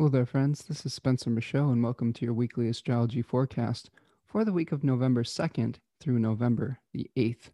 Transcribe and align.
Hello 0.00 0.08
there, 0.08 0.24
friends. 0.24 0.62
This 0.62 0.86
is 0.86 0.94
Spencer 0.94 1.28
Michaud, 1.28 1.72
and 1.72 1.84
welcome 1.84 2.14
to 2.14 2.24
your 2.24 2.32
weekly 2.32 2.70
astrology 2.70 3.20
forecast 3.20 3.90
for 4.24 4.46
the 4.46 4.52
week 4.54 4.72
of 4.72 4.82
November 4.82 5.22
2nd 5.22 5.76
through 6.00 6.18
November 6.18 6.78
the 6.94 7.10
8th. 7.18 7.50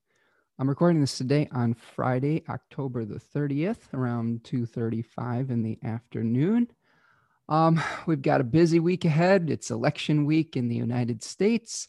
I'm 0.56 0.68
recording 0.68 1.00
this 1.00 1.18
today 1.18 1.48
on 1.50 1.74
Friday, 1.74 2.44
October 2.48 3.04
the 3.04 3.18
30th, 3.18 3.92
around 3.92 4.44
2:35 4.44 5.50
in 5.50 5.64
the 5.64 5.76
afternoon. 5.82 6.68
Um, 7.48 7.82
we've 8.06 8.22
got 8.22 8.40
a 8.40 8.44
busy 8.44 8.78
week 8.78 9.04
ahead. 9.04 9.50
It's 9.50 9.72
election 9.72 10.24
week 10.24 10.56
in 10.56 10.68
the 10.68 10.76
United 10.76 11.24
States. 11.24 11.88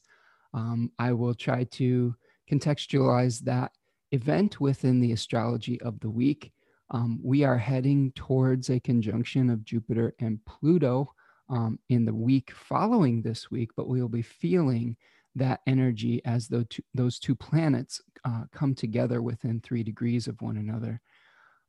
Um, 0.56 0.92
I 0.98 1.14
will 1.14 1.36
try 1.36 1.66
to 1.66 2.16
contextualize 2.52 3.42
that 3.42 3.74
event 4.12 4.60
within 4.60 5.02
the 5.02 5.12
astrology 5.12 5.80
of 5.82 6.00
the 6.00 6.10
week 6.10 6.52
um, 6.90 7.20
we 7.22 7.44
are 7.44 7.58
heading 7.58 8.12
towards 8.14 8.70
a 8.70 8.80
conjunction 8.80 9.50
of 9.50 9.66
Jupiter 9.66 10.16
and 10.20 10.44
Pluto 10.46 11.14
um, 11.50 11.80
in 11.90 12.06
the 12.06 12.14
week 12.14 12.52
following 12.52 13.22
this 13.22 13.52
week, 13.52 13.72
but 13.76 13.88
we 13.88 14.02
will 14.02 14.10
be 14.10 14.22
feeling 14.22 14.96
that 15.36 15.62
energy 15.68 16.22
as 16.26 16.48
though 16.48 16.66
those 16.94 17.20
two 17.20 17.36
planets 17.36 18.02
uh, 18.26 18.44
come 18.52 18.74
together 18.74 19.22
within 19.22 19.60
three 19.60 19.84
degrees 19.84 20.28
of 20.28 20.42
one 20.42 20.58
another. 20.58 21.00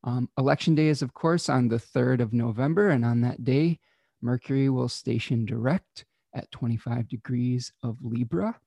Um, 0.04 0.28
election 0.38 0.74
day 0.74 0.88
is, 0.88 1.02
of 1.02 1.12
course, 1.12 1.48
on 1.48 1.68
the 1.68 1.76
3rd 1.76 2.20
of 2.20 2.32
November, 2.32 2.90
and 2.90 3.04
on 3.04 3.20
that 3.22 3.44
day, 3.44 3.80
Mercury 4.22 4.68
will 4.68 4.88
station 4.88 5.44
direct 5.44 6.04
at 6.34 6.50
25 6.50 7.08
degrees 7.08 7.72
of 7.82 7.98
Libra. 8.02 8.58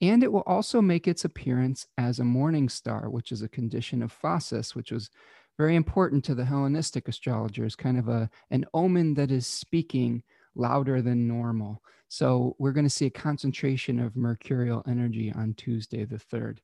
And 0.00 0.22
it 0.22 0.32
will 0.32 0.42
also 0.46 0.80
make 0.80 1.08
its 1.08 1.24
appearance 1.24 1.86
as 1.98 2.18
a 2.18 2.24
morning 2.24 2.68
star, 2.68 3.10
which 3.10 3.32
is 3.32 3.42
a 3.42 3.48
condition 3.48 4.02
of 4.02 4.12
phasis, 4.12 4.74
which 4.74 4.92
was 4.92 5.10
very 5.58 5.74
important 5.74 6.24
to 6.24 6.34
the 6.34 6.44
Hellenistic 6.44 7.08
astrologers, 7.08 7.74
kind 7.74 7.98
of 7.98 8.08
a, 8.08 8.30
an 8.50 8.64
omen 8.72 9.14
that 9.14 9.32
is 9.32 9.46
speaking 9.46 10.22
louder 10.54 11.02
than 11.02 11.26
normal. 11.26 11.82
So 12.08 12.54
we're 12.58 12.72
going 12.72 12.86
to 12.86 12.90
see 12.90 13.06
a 13.06 13.10
concentration 13.10 13.98
of 13.98 14.16
mercurial 14.16 14.84
energy 14.86 15.32
on 15.34 15.54
Tuesday, 15.54 16.04
the 16.04 16.16
3rd. 16.16 16.58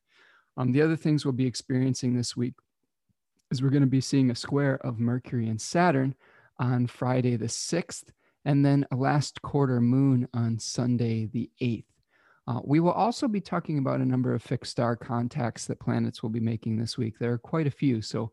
Um, 0.57 0.71
the 0.71 0.81
other 0.81 0.95
things 0.95 1.25
we'll 1.25 1.33
be 1.33 1.45
experiencing 1.45 2.15
this 2.15 2.37
week 2.37 2.53
is 3.51 3.61
we're 3.61 3.69
going 3.69 3.81
to 3.81 3.87
be 3.87 4.01
seeing 4.01 4.31
a 4.31 4.35
square 4.35 4.77
of 4.85 4.99
Mercury 4.99 5.49
and 5.49 5.59
Saturn 5.59 6.15
on 6.57 6.87
Friday, 6.87 7.35
the 7.35 7.45
6th, 7.45 8.05
and 8.45 8.65
then 8.65 8.85
a 8.91 8.95
last 8.95 9.41
quarter 9.41 9.81
moon 9.81 10.27
on 10.33 10.57
Sunday, 10.57 11.25
the 11.25 11.49
8th. 11.61 11.85
Uh, 12.47 12.59
we 12.63 12.79
will 12.79 12.91
also 12.91 13.27
be 13.27 13.41
talking 13.41 13.79
about 13.79 13.99
a 13.99 14.05
number 14.05 14.33
of 14.33 14.41
fixed 14.41 14.71
star 14.71 14.95
contacts 14.95 15.65
that 15.65 15.79
planets 15.79 16.23
will 16.23 16.29
be 16.29 16.39
making 16.39 16.77
this 16.77 16.97
week. 16.97 17.19
There 17.19 17.33
are 17.33 17.39
quite 17.39 17.67
a 17.67 17.71
few. 17.71 18.01
So 18.01 18.31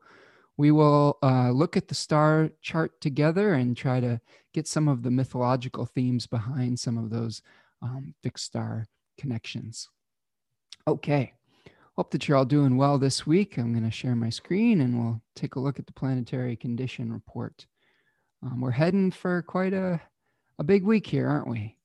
we 0.56 0.70
will 0.70 1.18
uh, 1.22 1.50
look 1.50 1.76
at 1.76 1.88
the 1.88 1.94
star 1.94 2.50
chart 2.60 3.00
together 3.00 3.54
and 3.54 3.76
try 3.76 4.00
to 4.00 4.20
get 4.52 4.66
some 4.66 4.88
of 4.88 5.02
the 5.02 5.10
mythological 5.10 5.86
themes 5.86 6.26
behind 6.26 6.78
some 6.78 6.98
of 6.98 7.10
those 7.10 7.42
um, 7.80 8.14
fixed 8.22 8.44
star 8.44 8.86
connections. 9.18 9.88
Okay, 10.86 11.32
hope 11.96 12.10
that 12.10 12.28
you're 12.28 12.36
all 12.36 12.44
doing 12.44 12.76
well 12.76 12.98
this 12.98 13.26
week. 13.26 13.56
I'm 13.56 13.72
going 13.72 13.84
to 13.84 13.90
share 13.90 14.16
my 14.16 14.30
screen 14.30 14.80
and 14.80 14.98
we'll 14.98 15.22
take 15.34 15.54
a 15.54 15.60
look 15.60 15.78
at 15.78 15.86
the 15.86 15.92
planetary 15.92 16.56
condition 16.56 17.12
report. 17.12 17.66
Um, 18.42 18.60
we're 18.60 18.72
heading 18.72 19.10
for 19.10 19.42
quite 19.42 19.72
a, 19.72 20.00
a 20.58 20.64
big 20.64 20.84
week 20.84 21.06
here, 21.06 21.28
aren't 21.28 21.48
we? 21.48 21.76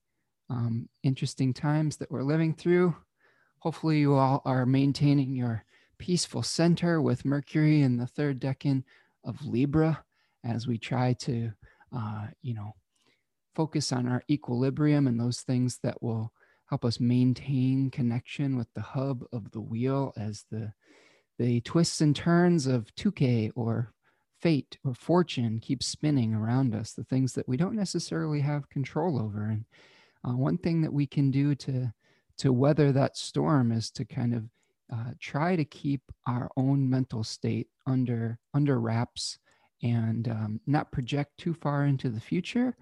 Um, 0.50 0.88
interesting 1.02 1.54
times 1.54 1.96
that 1.98 2.10
we're 2.10 2.22
living 2.22 2.54
through. 2.54 2.96
Hopefully, 3.60 3.98
you 3.98 4.14
all 4.14 4.42
are 4.44 4.66
maintaining 4.66 5.34
your 5.34 5.64
peaceful 5.98 6.42
center 6.42 7.00
with 7.02 7.24
Mercury 7.24 7.82
in 7.82 7.96
the 7.96 8.06
third 8.06 8.40
decan 8.40 8.84
of 9.24 9.44
Libra 9.44 10.04
as 10.44 10.66
we 10.66 10.78
try 10.78 11.12
to, 11.14 11.52
uh, 11.94 12.26
you 12.42 12.54
know, 12.54 12.74
focus 13.54 13.92
on 13.92 14.06
our 14.06 14.22
equilibrium 14.30 15.06
and 15.06 15.18
those 15.18 15.40
things 15.40 15.78
that 15.82 16.00
will 16.02 16.32
help 16.66 16.84
us 16.84 17.00
maintain 17.00 17.90
connection 17.90 18.56
with 18.56 18.72
the 18.74 18.82
hub 18.82 19.24
of 19.32 19.50
the 19.50 19.60
wheel 19.60 20.12
as 20.16 20.44
the 20.50 20.72
the 21.38 21.60
twists 21.60 22.00
and 22.00 22.16
turns 22.16 22.66
of 22.66 22.92
Tyche 22.96 23.52
or 23.54 23.92
fate 24.40 24.76
or 24.84 24.94
fortune 24.94 25.60
keep 25.60 25.82
spinning 25.82 26.34
around 26.34 26.74
us, 26.74 26.92
the 26.92 27.04
things 27.04 27.32
that 27.34 27.48
we 27.48 27.56
don't 27.56 27.76
necessarily 27.76 28.40
have 28.40 28.68
control 28.68 29.20
over. 29.20 29.44
And 29.44 29.64
uh, 30.24 30.36
one 30.36 30.58
thing 30.58 30.82
that 30.82 30.92
we 30.92 31.06
can 31.06 31.30
do 31.30 31.54
to 31.56 31.92
to 32.38 32.52
weather 32.52 32.92
that 32.92 33.16
storm 33.16 33.72
is 33.72 33.90
to 33.90 34.04
kind 34.04 34.32
of 34.32 34.44
uh, 34.92 35.12
try 35.20 35.56
to 35.56 35.64
keep 35.64 36.02
our 36.26 36.50
own 36.56 36.88
mental 36.88 37.22
state 37.22 37.68
under 37.86 38.38
under 38.54 38.80
wraps 38.80 39.38
and 39.82 40.28
um, 40.28 40.60
not 40.66 40.90
project 40.92 41.36
too 41.38 41.54
far 41.54 41.84
into 41.84 42.08
the 42.08 42.20
future 42.20 42.76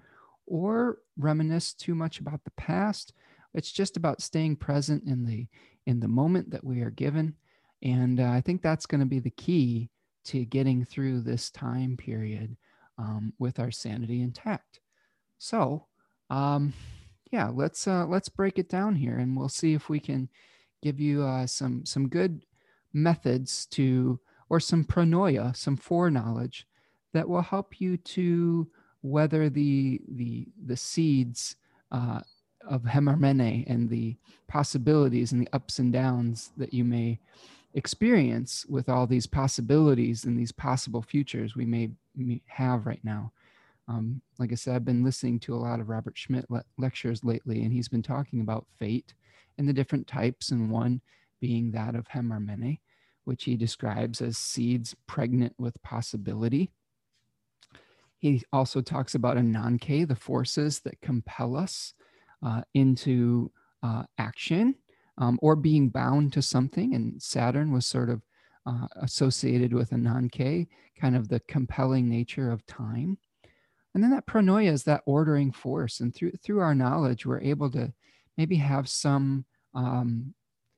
or 0.47 0.99
reminisce 1.19 1.75
too 1.75 1.95
much 1.95 2.21
about 2.21 2.43
the 2.45 2.53
past. 2.53 3.13
It's 3.55 3.73
just 3.73 3.97
about 3.97 4.23
staying 4.23 4.57
present 4.57 5.05
in 5.07 5.25
the 5.25 5.47
in 5.87 6.01
the 6.01 6.09
moment 6.09 6.51
that 6.51 6.65
we 6.65 6.81
are 6.83 6.91
given. 6.91 7.35
And 7.83 8.21
uh, 8.21 8.31
i 8.31 8.41
think 8.41 8.63
that's 8.63 8.87
going 8.87 9.01
to 9.01 9.07
be 9.07 9.21
the 9.21 9.31
key 9.31 9.91
to 10.27 10.45
getting 10.45 10.85
through 10.85 11.21
this 11.21 11.51
time 11.51 11.97
period 11.97 12.57
um, 12.99 13.33
with 13.39 13.59
our 13.59 13.71
sanity 13.71 14.23
intact. 14.23 14.81
So 15.39 15.87
um, 16.31 16.73
yeah 17.33 17.51
let's 17.53 17.87
uh, 17.87 18.07
let's 18.07 18.29
break 18.29 18.59
it 18.59 18.69
down 18.69 18.95
here 18.95 19.19
and 19.19 19.37
we'll 19.37 19.49
see 19.49 19.75
if 19.75 19.89
we 19.89 20.01
can 20.01 20.29
give 20.83 21.01
you 21.01 21.23
uh, 21.23 21.47
some 21.47 21.85
some 21.85 22.09
good 22.09 22.45
methods 22.93 23.67
to 23.67 24.19
or 24.49 24.61
some 24.61 24.85
pronoia, 24.85 25.55
some 25.57 25.77
foreknowledge 25.77 26.67
that 27.13 27.29
will 27.29 27.43
help 27.43 27.81
you 27.81 27.97
to 27.97 28.69
weather 29.03 29.49
the 29.49 30.01
the 30.09 30.47
the 30.67 30.77
seeds 30.77 31.57
uh, 31.93 32.21
of 32.67 32.83
Heimarmene 32.83 33.65
and 33.69 33.89
the 33.89 34.17
possibilities 34.49 35.33
and 35.33 35.41
the 35.41 35.49
ups 35.53 35.79
and 35.79 35.93
downs 35.93 36.51
that 36.57 36.75
you 36.75 36.85
may 36.85 37.19
experience 37.75 38.65
with 38.69 38.89
all 38.89 39.07
these 39.07 39.27
possibilities 39.27 40.25
and 40.25 40.39
these 40.39 40.51
possible 40.51 41.03
futures 41.03 41.55
we 41.55 41.67
may, 41.67 41.91
may 42.17 42.41
have 42.47 42.87
right 42.87 43.05
now. 43.05 43.31
Um, 43.87 44.21
like 44.39 44.51
I 44.51 44.57
said, 44.57 44.75
I've 44.75 44.85
been 44.85 45.05
listening 45.05 45.39
to 45.41 45.55
a 45.55 45.57
lot 45.57 45.79
of 45.79 45.89
Robert 45.89 46.17
Schmidt 46.17 46.51
le- 46.51 46.65
lectures 46.79 47.23
lately, 47.23 47.63
and 47.63 47.73
he's 47.73 47.89
been 47.89 48.03
talking 48.03 48.41
about 48.41 48.67
fate 48.79 49.15
and 49.59 49.69
the 49.69 49.73
different 49.73 50.07
types, 50.07 50.51
and 50.51 50.71
one 50.71 51.01
being 51.41 51.73
that 51.73 51.95
of 51.95 52.09
Heimarmene, 52.09 52.79
which 53.25 53.45
he 53.45 53.57
describes 53.57 54.21
as 54.21 54.39
seeds 54.39 54.95
pregnant 55.07 55.55
with 55.59 55.83
possibility. 55.83 56.71
He 58.19 58.43
also 58.53 58.81
talks 58.81 59.15
about 59.15 59.37
Ananke, 59.37 60.09
the 60.09 60.17
forces 60.17 60.81
that 60.81 61.01
compel 61.01 61.57
us 61.57 61.95
uh, 62.43 62.63
into 62.75 63.51
uh, 63.83 64.05
action 64.19 64.75
um, 65.19 65.39
or 65.43 65.57
being 65.57 65.89
bound 65.89 66.33
to 66.33 66.43
something. 66.43 66.95
And 66.95 67.21
Saturn 67.23 67.73
was 67.73 67.87
sort 67.87 68.11
of 68.11 68.23
uh, 68.67 68.87
associated 68.97 69.73
with 69.73 69.91
Ananke, 69.91 70.67
kind 71.01 71.17
of 71.17 71.29
the 71.29 71.41
compelling 71.41 72.09
nature 72.09 72.51
of 72.51 72.67
time. 72.67 73.19
And 73.95 74.03
then 74.03 74.11
that 74.11 74.27
pronoia 74.27 74.73
is 74.73 74.85
that 74.85 75.03
ordering 75.07 75.53
force. 75.53 76.01
And 76.01 76.15
through, 76.15 76.33
through 76.43 76.61
our 76.61 76.75
knowledge, 76.75 77.25
we're 77.25 77.41
able 77.41 77.71
to 77.73 77.93
maybe 78.37 78.57
have 78.57 78.89
some 78.89 79.45
um, 79.75 80.35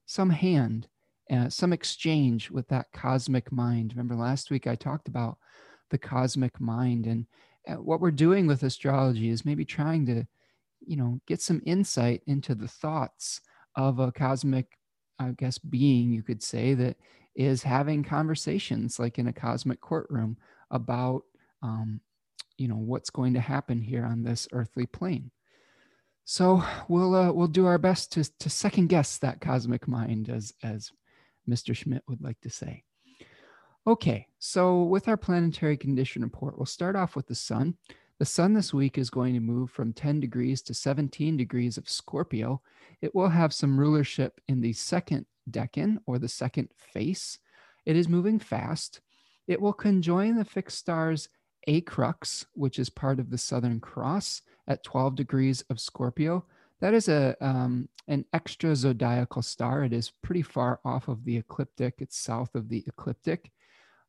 some 0.07 0.31
hand, 0.31 0.89
uh, 1.31 1.49
some 1.49 1.73
exchange 1.73 2.51
with 2.51 2.67
that 2.69 2.87
cosmic 2.93 3.53
mind. 3.53 3.93
Remember 3.93 4.17
last 4.17 4.51
week 4.51 4.67
I 4.67 4.75
talked 4.75 5.09
about 5.09 5.39
the 5.91 5.99
cosmic 5.99 6.61
mind, 6.61 7.07
and 7.07 7.27
uh, 7.69 7.75
what 7.75 8.01
we're 8.01 8.11
doing 8.11 8.47
with 8.47 8.63
astrology 8.63 9.29
is 9.29 9.45
maybe 9.45 9.65
trying 9.65 10.07
to, 10.07 10.25
you 10.87 10.97
know, 10.97 11.21
get 11.27 11.41
some 11.41 11.63
insight 11.65 12.23
into 12.27 12.55
the 12.55 12.69
thoughts 12.69 13.41
of 13.77 13.99
a 13.99 14.11
cosmic, 14.11 14.79
I 15.19 15.31
guess, 15.37 15.59
being 15.59 16.11
you 16.13 16.23
could 16.23 16.43
say 16.43 16.75
that 16.75 16.97
is 17.37 17.63
having 17.63 18.03
conversations 18.03 18.99
like 18.99 19.19
in 19.19 19.29
a 19.29 19.33
cosmic 19.33 19.81
courtroom 19.81 20.37
about 20.73 21.23
um, 21.63 22.01
you 22.57 22.67
know 22.67 22.77
what's 22.77 23.11
going 23.11 23.35
to 23.35 23.41
happen 23.41 23.81
here 23.81 24.05
on 24.05 24.23
this 24.23 24.49
earthly 24.53 24.87
plane 24.87 25.31
so 26.31 26.63
we'll 26.89 27.15
uh, 27.15 27.33
we'll 27.33 27.49
do 27.49 27.65
our 27.65 27.79
best 27.79 28.13
to 28.13 28.23
to 28.39 28.51
second 28.51 28.89
guess 28.89 29.17
that 29.17 29.41
cosmic 29.41 29.89
mind, 29.89 30.29
as 30.29 30.53
as 30.63 30.93
Mr. 31.49 31.75
Schmidt 31.75 32.03
would 32.07 32.21
like 32.21 32.39
to 32.43 32.51
say. 32.51 32.85
Okay, 33.87 34.27
so 34.39 34.83
with 34.83 35.09
our 35.09 35.17
planetary 35.17 35.79
condition 35.79 36.21
report, 36.21 36.59
we'll 36.59 36.67
start 36.67 36.97
off 36.97 37.17
with 37.17 37.27
the 37.29 37.35
sun. 37.35 37.79
The 38.19 38.27
sun 38.27 38.53
this 38.53 38.75
week 38.75 38.99
is 38.99 39.09
going 39.09 39.33
to 39.33 39.41
move 39.41 39.71
from 39.71 39.95
10 39.95 40.21
degrees 40.21 40.61
to 40.63 40.75
17 40.75 41.39
degrees 41.39 41.79
of 41.79 41.89
Scorpio. 41.89 42.61
It 43.01 43.15
will 43.15 43.31
have 43.31 43.55
some 43.55 43.81
rulership 43.81 44.39
in 44.49 44.61
the 44.61 44.75
second 44.75 45.25
decan 45.51 45.97
or 46.05 46.19
the 46.19 46.29
second 46.29 46.69
face. 46.77 47.39
It 47.87 47.97
is 47.97 48.07
moving 48.07 48.39
fast. 48.39 49.01
It 49.47 49.63
will 49.63 49.73
conjoin 49.73 50.37
the 50.37 50.45
fixed 50.45 50.77
stars 50.77 51.31
Acrux, 51.69 52.47
which 52.55 52.79
is 52.79 52.91
part 52.91 53.21
of 53.21 53.31
the 53.31 53.39
Southern 53.39 53.79
Cross, 53.79 54.43
at 54.67 54.83
12 54.83 55.15
degrees 55.15 55.63
of 55.71 55.81
Scorpio. 55.81 56.45
That 56.81 56.95
is 56.95 57.09
a 57.09 57.37
um, 57.41 57.89
an 58.07 58.25
extra 58.33 58.75
zodiacal 58.75 59.43
star. 59.43 59.85
It 59.85 59.93
is 59.93 60.13
pretty 60.23 60.43
far 60.43 60.81
off 60.85 61.09
of 61.09 61.25
the 61.25 61.37
ecliptic. 61.37 61.95
It's 61.99 62.19
south 62.19 62.55
of 62.55 62.69
the 62.69 62.85
ecliptic. 62.87 63.51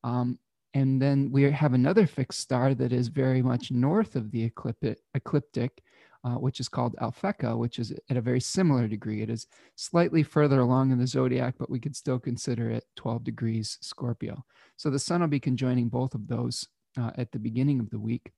Um, 0.04 0.40
and 0.74 1.02
then 1.02 1.32
we 1.32 1.44
have 1.52 1.74
another 1.74 2.06
fixed 2.06 2.40
star 2.40 2.74
that 2.76 2.94
is 2.94 3.08
very 3.08 3.42
much 3.42 3.72
north 3.72 4.16
of 4.16 4.32
the 4.32 4.44
ecliptic, 4.44 5.82
uh, 6.24 6.36
which 6.36 6.60
is 6.60 6.70
called 6.70 6.96
Alphecca, 7.02 7.58
which 7.58 7.80
is 7.80 7.92
at 8.10 8.18
a 8.18 8.22
very 8.22 8.40
similar 8.40 8.88
degree. 8.88 9.22
It 9.24 9.32
is 9.32 9.48
slightly 9.76 10.22
further 10.22 10.60
along 10.60 10.92
in 10.92 11.00
the 11.00 11.08
zodiac, 11.08 11.56
but 11.58 11.72
we 11.72 11.80
could 11.80 11.96
still 11.96 12.20
consider 12.20 12.70
it 12.70 12.86
12 12.98 13.24
degrees 13.24 13.80
Scorpio. 13.82 14.46
So 14.78 14.90
the 14.90 15.00
sun 15.00 15.22
will 15.22 15.28
be 15.28 15.40
conjoining 15.40 15.90
both 15.90 16.14
of 16.14 16.28
those 16.28 16.68
uh, 17.00 17.12
at 17.18 17.32
the 17.32 17.40
beginning 17.40 17.80
of 17.80 17.90
the 17.90 18.00
week. 18.00 18.32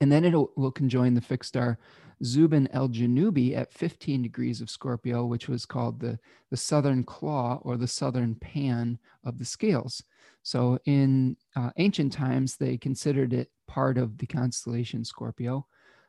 And 0.00 0.10
then 0.10 0.24
it 0.24 0.34
will 0.34 0.72
conjoin 0.72 1.14
the 1.14 1.20
fixed 1.20 1.48
star 1.48 1.78
Zuben 2.22 2.68
el 2.72 2.88
Genubi 2.88 3.56
at 3.56 3.72
15 3.72 4.22
degrees 4.22 4.60
of 4.60 4.70
Scorpio, 4.70 5.24
which 5.24 5.48
was 5.48 5.66
called 5.66 6.00
the, 6.00 6.18
the 6.50 6.56
southern 6.56 7.04
claw 7.04 7.58
or 7.62 7.76
the 7.76 7.88
southern 7.88 8.34
pan 8.34 8.98
of 9.24 9.38
the 9.38 9.44
scales. 9.44 10.02
So 10.42 10.78
in 10.84 11.36
uh, 11.56 11.70
ancient 11.76 12.12
times, 12.12 12.56
they 12.56 12.76
considered 12.76 13.32
it 13.32 13.50
part 13.66 13.98
of 13.98 14.18
the 14.18 14.26
constellation 14.26 15.04
Scorpio 15.04 15.66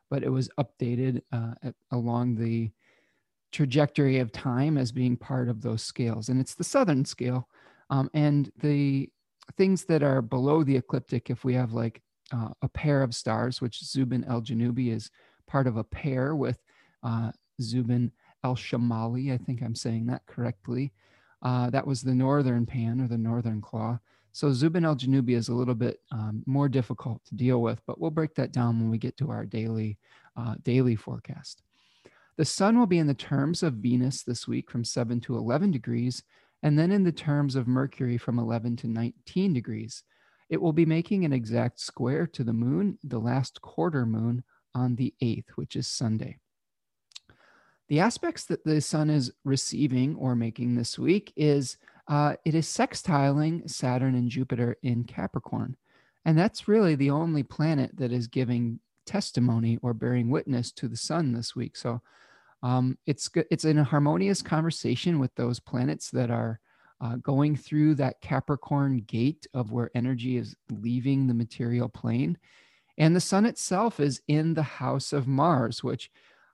but 0.10 0.24
it 0.24 0.30
was 0.30 0.50
updated 0.60 1.22
uh, 1.32 1.54
at, 1.64 1.76
along 1.92 2.36
the 2.36 2.72
trajectory 3.52 4.20
of 4.20 4.32
time 4.32 4.78
as 4.78 4.92
being 4.92 5.16
part 5.18 5.50
of 5.50 5.62
those 5.62 5.82
scales. 5.82 6.30
And 6.30 6.40
it's 6.40 6.56
the 6.56 6.64
southern 6.64 7.06
scale. 7.06 7.48
Um, 7.90 8.10
and 8.14 8.52
the 8.62 9.10
things 9.58 9.86
that 9.86 10.04
are 10.04 10.22
below 10.22 10.64
the 10.64 10.76
ecliptic, 10.76 11.30
if 11.30 11.44
we 11.44 11.54
have 11.54 11.74
like 11.74 12.02
uh, 12.32 12.50
a 12.62 12.70
pair 12.70 13.02
of 13.04 13.16
stars, 13.16 13.62
which 13.62 13.82
Zuben 13.82 14.28
el 14.28 14.42
Genubi 14.42 14.92
is 14.92 15.12
part 15.48 15.68
of 15.68 15.78
a 15.78 15.84
pair 15.84 16.36
with 16.36 16.60
uh, 17.04 17.32
Zuben 17.62 18.12
el 18.44 18.56
Shamali, 18.56 19.34
I 19.34 19.38
think 19.38 19.62
I'm 19.62 19.76
saying 19.76 20.08
that 20.08 20.26
correctly. 20.26 20.94
Uh, 21.42 21.70
that 21.70 21.86
was 21.86 22.02
the 22.02 22.14
northern 22.14 22.66
pan 22.66 23.02
or 23.02 23.08
the 23.08 23.18
northern 23.18 23.62
claw. 23.62 24.00
So 24.32 24.50
Zuben 24.50 24.86
el 24.86 24.96
Genubi 24.96 25.36
is 25.36 25.50
a 25.50 25.54
little 25.54 25.76
bit 25.76 26.02
um, 26.12 26.44
more 26.46 26.68
difficult 26.68 27.24
to 27.26 27.36
deal 27.36 27.62
with, 27.62 27.82
but 27.88 28.00
we'll 28.00 28.12
break 28.12 28.36
that 28.36 28.52
down 28.52 28.80
when 28.80 28.90
we 28.90 28.98
get 28.98 29.16
to 29.18 29.32
our 29.32 29.46
daily 29.46 29.98
uh, 30.36 30.56
daily 30.64 30.96
forecast. 30.96 31.62
The 32.38 32.44
sun 32.44 32.78
will 32.78 32.88
be 32.88 32.98
in 32.98 33.08
the 33.08 33.14
terms 33.14 33.64
of 33.64 33.76
Venus 33.76 34.24
this 34.24 34.48
week 34.48 34.70
from 34.70 34.84
7 34.84 35.22
to 35.22 35.38
11 35.38 35.72
degrees, 35.72 36.24
and 36.66 36.80
then 36.80 36.92
in 36.92 37.04
the 37.04 37.12
terms 37.12 37.56
of 37.56 37.68
Mercury 37.68 38.18
from 38.18 38.40
11 38.40 38.78
to 38.78 38.88
19 38.88 39.54
degrees. 39.54 40.02
It 40.50 40.60
will 40.60 40.74
be 40.74 40.86
making 40.86 41.24
an 41.24 41.32
exact 41.32 41.80
square 41.80 42.26
to 42.26 42.44
the 42.44 42.54
moon, 42.54 42.98
the 43.04 43.20
last 43.20 43.62
quarter 43.62 44.04
moon, 44.04 44.44
on 44.74 44.96
the 44.96 45.14
8th, 45.22 45.50
which 45.58 45.76
is 45.76 45.88
Sunday. 45.88 46.40
The 47.88 48.00
aspects 48.00 48.46
that 48.46 48.64
the 48.64 48.82
sun 48.82 49.12
is 49.12 49.32
receiving 49.44 50.16
or 50.16 50.36
making 50.36 50.74
this 50.74 50.98
week 50.98 51.32
is 51.36 51.78
uh, 52.08 52.36
it 52.46 52.56
is 52.56 52.66
sextiling 52.66 53.70
Saturn 53.70 54.16
and 54.16 54.28
Jupiter 54.28 54.76
in 54.82 55.04
Capricorn. 55.04 55.78
And 56.26 56.36
that's 56.36 56.68
really 56.68 56.96
the 56.96 57.12
only 57.12 57.44
planet 57.44 57.92
that 57.98 58.12
is 58.12 58.26
giving 58.26 58.80
testimony 59.06 59.78
or 59.84 59.94
bearing 59.94 60.32
witness 60.32 60.72
to 60.72 60.88
the 60.88 60.98
sun 60.98 61.32
this 61.32 61.56
week. 61.56 61.78
So 61.78 62.02
um, 62.66 62.98
it's 63.06 63.30
it's 63.52 63.66
in 63.66 63.78
a 63.78 63.84
harmonious 63.84 64.42
conversation 64.42 65.20
with 65.20 65.34
those 65.36 65.60
planets 65.60 66.10
that 66.10 66.32
are 66.32 66.60
uh, 67.00 67.18
going 67.18 67.56
through 67.56 67.94
that 67.96 68.20
Capricorn 68.22 69.02
gate 69.06 69.46
of 69.54 69.72
where 69.72 69.92
energy 69.94 70.38
is 70.38 70.56
leaving 70.72 71.28
the 71.28 71.34
material 71.34 71.88
plane. 71.88 72.38
And 72.98 73.16
the 73.16 73.22
sun 73.22 73.46
itself 73.46 74.00
is 74.00 74.22
in 74.28 74.56
the 74.56 74.64
house 74.64 75.14
of 75.14 75.28
Mars, 75.28 75.84
which 75.84 76.10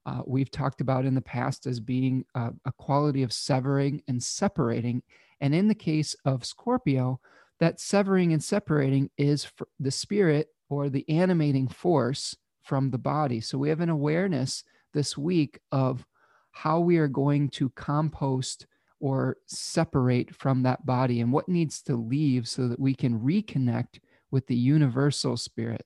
uh, 0.05 0.21
we've 0.25 0.51
talked 0.51 0.81
about 0.81 1.05
in 1.05 1.15
the 1.15 1.21
past 1.21 1.65
as 1.65 1.79
being 1.79 2.25
a, 2.35 2.49
a 2.65 2.73
quality 2.73 3.23
of 3.23 3.31
severing 3.31 4.01
and 4.07 4.21
separating 4.21 5.03
and 5.41 5.55
in 5.55 5.67
the 5.67 5.75
case 5.75 6.15
of 6.23 6.45
Scorpio, 6.45 7.19
that 7.59 7.79
severing 7.79 8.31
and 8.31 8.43
separating 8.43 9.09
is 9.17 9.51
the 9.79 9.91
spirit 9.91 10.49
or 10.69 10.89
the 10.89 11.07
animating 11.09 11.67
force 11.67 12.35
from 12.63 12.91
the 12.91 12.97
body. 12.97 13.41
So 13.41 13.57
we 13.57 13.69
have 13.69 13.81
an 13.81 13.89
awareness 13.89 14.63
this 14.93 15.17
week 15.17 15.59
of 15.71 16.05
how 16.51 16.79
we 16.79 16.97
are 16.97 17.07
going 17.07 17.49
to 17.49 17.69
compost 17.69 18.67
or 18.99 19.37
separate 19.47 20.33
from 20.35 20.63
that 20.63 20.85
body 20.85 21.21
and 21.21 21.31
what 21.31 21.49
needs 21.49 21.81
to 21.81 21.95
leave 21.95 22.47
so 22.47 22.67
that 22.67 22.79
we 22.79 22.93
can 22.93 23.19
reconnect 23.19 23.99
with 24.29 24.45
the 24.47 24.55
universal 24.55 25.35
spirit, 25.35 25.85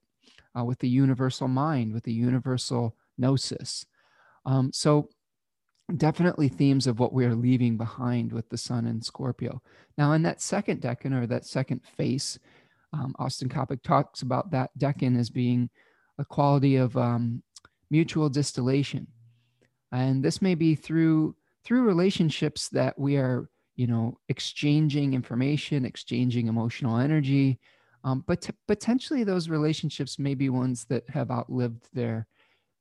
uh, 0.57 0.63
with 0.63 0.79
the 0.79 0.89
universal 0.89 1.47
mind, 1.47 1.93
with 1.93 2.03
the 2.03 2.13
universal 2.13 2.95
gnosis. 3.17 3.85
Um, 4.45 4.71
so 4.73 5.09
definitely 5.97 6.49
themes 6.49 6.87
of 6.87 6.99
what 6.99 7.13
we 7.13 7.25
are 7.25 7.35
leaving 7.35 7.77
behind 7.77 8.31
with 8.31 8.49
the 8.49 8.57
sun 8.57 8.85
and 8.85 9.03
Scorpio. 9.03 9.61
Now, 9.97 10.13
in 10.13 10.23
that 10.23 10.41
second 10.41 10.81
decan 10.81 11.13
or 11.13 11.27
that 11.27 11.45
second 11.45 11.81
face, 11.97 12.37
um, 12.91 13.15
Austin 13.19 13.49
Coppock 13.49 13.81
talks 13.83 14.21
about 14.21 14.51
that 14.51 14.71
decan 14.77 15.17
as 15.17 15.29
being 15.29 15.69
a 16.17 16.25
quality 16.25 16.75
of 16.77 16.95
um, 16.97 17.43
mutual 17.89 18.29
distillation, 18.29 19.07
and 19.91 20.23
this 20.23 20.41
may 20.41 20.55
be 20.55 20.75
through 20.75 21.35
through 21.63 21.83
relationships 21.83 22.69
that 22.69 22.97
we 22.97 23.17
are, 23.17 23.49
you 23.75 23.87
know, 23.87 24.17
exchanging 24.29 25.13
information, 25.13 25.83
exchanging 25.83 26.47
emotional 26.47 26.97
energy, 26.97 27.59
um, 28.03 28.23
but 28.27 28.41
t- 28.41 28.53
potentially 28.67 29.23
those 29.23 29.49
relationships 29.49 30.19
may 30.19 30.35
be 30.35 30.49
ones 30.49 30.85
that 30.85 31.09
have 31.09 31.31
outlived 31.31 31.89
their 31.93 32.27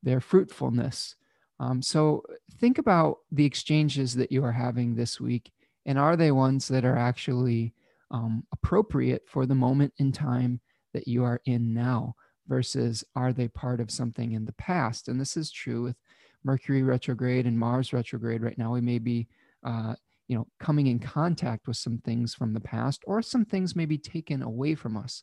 their 0.02 0.20
fruitfulness. 0.20 1.16
Um, 1.60 1.80
so 1.80 2.22
think 2.60 2.78
about 2.78 3.18
the 3.32 3.46
exchanges 3.46 4.14
that 4.16 4.30
you 4.30 4.44
are 4.44 4.52
having 4.52 4.94
this 4.94 5.20
week, 5.20 5.50
and 5.86 5.98
are 5.98 6.16
they 6.16 6.30
ones 6.30 6.68
that 6.68 6.84
are 6.84 6.98
actually 6.98 7.72
um, 8.10 8.44
appropriate 8.52 9.22
for 9.26 9.46
the 9.46 9.54
moment 9.54 9.94
in 9.98 10.12
time 10.12 10.60
that 10.92 11.08
you 11.08 11.24
are 11.24 11.40
in 11.46 11.72
now, 11.72 12.14
versus 12.46 13.04
are 13.14 13.32
they 13.32 13.48
part 13.48 13.80
of 13.80 13.90
something 13.90 14.32
in 14.32 14.44
the 14.44 14.52
past? 14.52 15.08
And 15.08 15.20
this 15.20 15.36
is 15.36 15.50
true 15.50 15.82
with 15.82 15.96
Mercury 16.44 16.82
retrograde 16.82 17.46
and 17.46 17.58
Mars 17.58 17.92
retrograde 17.92 18.42
right 18.42 18.58
now. 18.58 18.72
We 18.72 18.80
may 18.80 18.98
be, 18.98 19.28
uh, 19.64 19.94
you 20.28 20.36
know, 20.36 20.46
coming 20.60 20.86
in 20.86 20.98
contact 20.98 21.66
with 21.66 21.76
some 21.76 21.98
things 21.98 22.34
from 22.34 22.52
the 22.52 22.60
past, 22.60 23.02
or 23.06 23.22
some 23.22 23.44
things 23.44 23.76
may 23.76 23.86
be 23.86 23.98
taken 23.98 24.42
away 24.42 24.74
from 24.74 24.96
us. 24.96 25.22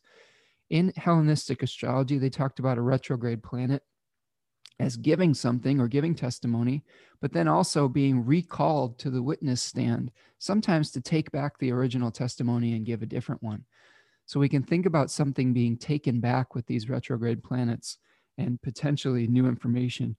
In 0.70 0.92
Hellenistic 0.96 1.62
astrology, 1.62 2.18
they 2.18 2.30
talked 2.30 2.58
about 2.58 2.78
a 2.78 2.82
retrograde 2.82 3.42
planet 3.42 3.82
as 4.80 4.96
giving 4.96 5.34
something 5.34 5.80
or 5.80 5.86
giving 5.86 6.14
testimony, 6.14 6.82
but 7.20 7.32
then 7.32 7.46
also 7.46 7.88
being 7.88 8.24
recalled 8.24 8.98
to 8.98 9.10
the 9.10 9.22
witness 9.22 9.62
stand, 9.62 10.10
sometimes 10.38 10.90
to 10.90 11.00
take 11.00 11.30
back 11.30 11.58
the 11.58 11.70
original 11.70 12.10
testimony 12.10 12.74
and 12.74 12.86
give 12.86 13.02
a 13.02 13.06
different 13.06 13.42
one. 13.42 13.64
So 14.32 14.40
we 14.40 14.48
can 14.48 14.62
think 14.62 14.86
about 14.86 15.10
something 15.10 15.52
being 15.52 15.76
taken 15.76 16.18
back 16.18 16.54
with 16.54 16.64
these 16.64 16.88
retrograde 16.88 17.44
planets 17.44 17.98
and 18.38 18.58
potentially 18.62 19.26
new 19.26 19.46
information 19.46 20.16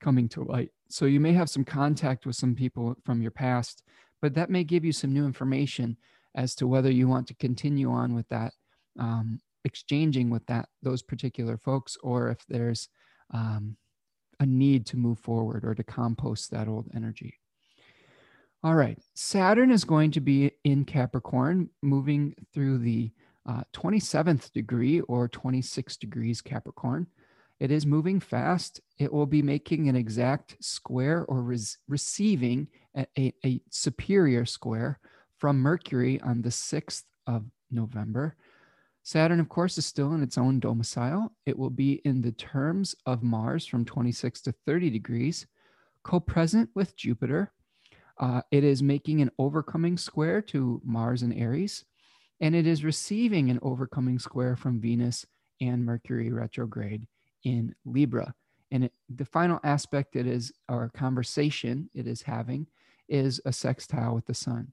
coming 0.00 0.30
to 0.30 0.44
light. 0.44 0.70
So 0.88 1.04
you 1.04 1.20
may 1.20 1.34
have 1.34 1.50
some 1.50 1.66
contact 1.66 2.24
with 2.24 2.36
some 2.36 2.54
people 2.54 2.96
from 3.04 3.20
your 3.20 3.32
past, 3.32 3.82
but 4.22 4.32
that 4.32 4.48
may 4.48 4.64
give 4.64 4.82
you 4.82 4.92
some 4.92 5.12
new 5.12 5.26
information 5.26 5.98
as 6.34 6.54
to 6.54 6.66
whether 6.66 6.90
you 6.90 7.06
want 7.06 7.26
to 7.26 7.34
continue 7.34 7.90
on 7.90 8.14
with 8.14 8.26
that 8.30 8.54
um, 8.98 9.38
exchanging 9.66 10.30
with 10.30 10.46
that 10.46 10.70
those 10.82 11.02
particular 11.02 11.58
folks 11.58 11.98
or 12.02 12.30
if 12.30 12.38
there's 12.48 12.88
um, 13.34 13.76
a 14.40 14.46
need 14.46 14.86
to 14.86 14.96
move 14.96 15.18
forward 15.18 15.66
or 15.66 15.74
to 15.74 15.84
compost 15.84 16.50
that 16.50 16.66
old 16.66 16.88
energy. 16.94 17.38
All 18.62 18.74
right, 18.74 18.98
Saturn 19.14 19.70
is 19.70 19.84
going 19.84 20.12
to 20.12 20.20
be 20.20 20.50
in 20.64 20.86
Capricorn, 20.86 21.68
moving 21.82 22.34
through 22.54 22.78
the 22.78 23.12
uh, 23.46 23.62
27th 23.72 24.52
degree 24.52 25.00
or 25.02 25.28
26 25.28 25.96
degrees 25.96 26.40
Capricorn. 26.40 27.06
It 27.58 27.70
is 27.70 27.84
moving 27.84 28.20
fast. 28.20 28.80
It 28.98 29.12
will 29.12 29.26
be 29.26 29.42
making 29.42 29.88
an 29.88 29.96
exact 29.96 30.56
square 30.60 31.24
or 31.26 31.42
res- 31.42 31.78
receiving 31.88 32.68
a, 32.96 33.06
a, 33.18 33.34
a 33.44 33.60
superior 33.70 34.46
square 34.46 34.98
from 35.38 35.58
Mercury 35.58 36.20
on 36.20 36.42
the 36.42 36.48
6th 36.48 37.04
of 37.26 37.44
November. 37.70 38.36
Saturn, 39.02 39.40
of 39.40 39.48
course, 39.48 39.78
is 39.78 39.86
still 39.86 40.12
in 40.14 40.22
its 40.22 40.38
own 40.38 40.60
domicile. 40.60 41.32
It 41.46 41.58
will 41.58 41.70
be 41.70 41.94
in 42.04 42.20
the 42.20 42.32
terms 42.32 42.94
of 43.06 43.22
Mars 43.22 43.66
from 43.66 43.84
26 43.84 44.42
to 44.42 44.52
30 44.52 44.90
degrees, 44.90 45.46
co 46.02 46.20
present 46.20 46.70
with 46.74 46.96
Jupiter. 46.96 47.52
Uh, 48.18 48.42
it 48.50 48.64
is 48.64 48.82
making 48.82 49.22
an 49.22 49.30
overcoming 49.38 49.96
square 49.96 50.42
to 50.42 50.80
Mars 50.84 51.22
and 51.22 51.32
Aries, 51.32 51.86
and 52.40 52.54
it 52.54 52.66
is 52.66 52.84
receiving 52.84 53.50
an 53.50 53.58
overcoming 53.62 54.18
square 54.18 54.56
from 54.56 54.80
Venus 54.80 55.26
and 55.60 55.84
Mercury 55.84 56.30
retrograde 56.32 57.06
in 57.44 57.74
Libra. 57.84 58.34
And 58.70 58.84
it, 58.84 58.92
the 59.14 59.24
final 59.24 59.60
aspect 59.64 60.16
it 60.16 60.26
is, 60.26 60.52
our 60.68 60.88
conversation 60.90 61.90
it 61.94 62.06
is 62.06 62.22
having, 62.22 62.66
is 63.08 63.40
a 63.44 63.52
sextile 63.52 64.14
with 64.14 64.26
the 64.26 64.34
sun. 64.34 64.72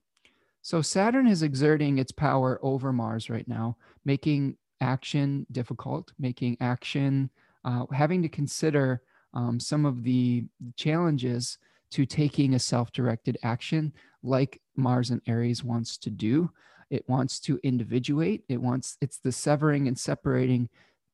So 0.62 0.82
Saturn 0.82 1.26
is 1.26 1.42
exerting 1.42 1.98
its 1.98 2.12
power 2.12 2.58
over 2.62 2.92
Mars 2.92 3.30
right 3.30 3.46
now, 3.48 3.76
making 4.04 4.56
action 4.80 5.46
difficult, 5.50 6.12
making 6.18 6.56
action, 6.60 7.30
uh, 7.64 7.86
having 7.92 8.22
to 8.22 8.28
consider 8.28 9.02
um, 9.34 9.58
some 9.60 9.84
of 9.84 10.02
the 10.04 10.44
challenges 10.76 11.58
to 11.90 12.06
taking 12.06 12.54
a 12.54 12.58
self 12.58 12.92
directed 12.92 13.38
action 13.42 13.92
like 14.22 14.60
Mars 14.76 15.10
and 15.10 15.22
Aries 15.26 15.64
wants 15.64 15.96
to 15.98 16.10
do. 16.10 16.50
It 16.90 17.08
wants 17.08 17.40
to 17.40 17.58
individuate. 17.62 18.44
It 18.48 18.60
wants 18.60 18.96
it's 19.00 19.18
the 19.18 19.32
severing 19.32 19.88
and 19.88 19.98
separating 19.98 20.68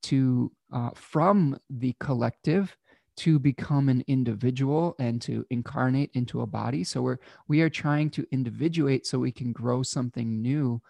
to 0.04 0.52
uh, 0.72 0.90
from 0.94 1.58
the 1.70 1.94
collective 2.00 2.76
to 3.16 3.38
become 3.38 3.88
an 3.88 4.02
individual 4.08 4.96
and 4.98 5.22
to 5.22 5.46
incarnate 5.50 6.10
into 6.14 6.40
a 6.40 6.46
body. 6.46 6.84
So 6.84 7.02
we're 7.02 7.18
we 7.48 7.60
are 7.60 7.70
trying 7.70 8.10
to 8.10 8.26
individuate 8.32 9.06
so 9.06 9.18
we 9.18 9.32
can 9.32 9.52
grow 9.52 9.82
something 9.82 10.42
new 10.42 10.80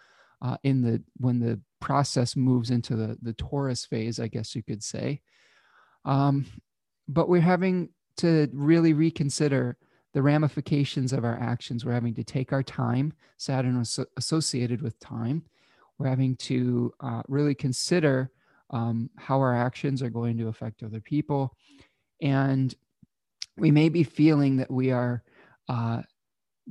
uh, 0.41 0.57
in 0.63 0.81
the 0.81 1.03
when 1.17 1.39
the 1.39 1.59
process 1.79 2.35
moves 2.35 2.71
into 2.71 2.95
the 2.95 3.17
the 3.21 3.33
Taurus 3.33 3.85
phase 3.85 4.19
i 4.19 4.27
guess 4.27 4.55
you 4.55 4.63
could 4.63 4.83
say. 4.83 5.21
Um, 6.03 6.45
but 7.07 7.29
we're 7.29 7.41
having 7.41 7.89
to 8.17 8.49
really 8.53 8.93
reconsider 8.93 9.77
the 10.15 10.21
ramifications 10.21 11.11
of 11.11 11.25
our 11.25 11.37
actions. 11.41 11.83
We're 11.83 11.91
having 11.91 12.15
to 12.15 12.23
take 12.23 12.53
our 12.53 12.63
time. 12.63 13.11
Saturn 13.35 13.77
was 13.77 13.99
associated 14.15 14.81
with 14.81 14.97
time. 15.01 15.43
We're 15.97 16.07
having 16.07 16.37
to 16.37 16.93
uh, 17.01 17.21
really 17.27 17.53
consider 17.53 18.31
um, 18.69 19.09
how 19.17 19.41
our 19.41 19.53
actions 19.53 20.01
are 20.01 20.09
going 20.09 20.37
to 20.37 20.47
affect 20.47 20.83
other 20.83 21.01
people. 21.01 21.53
And 22.21 22.73
we 23.57 23.71
may 23.71 23.89
be 23.89 24.03
feeling 24.03 24.55
that 24.55 24.71
we 24.71 24.89
are 24.91 25.21
uh, 25.67 26.03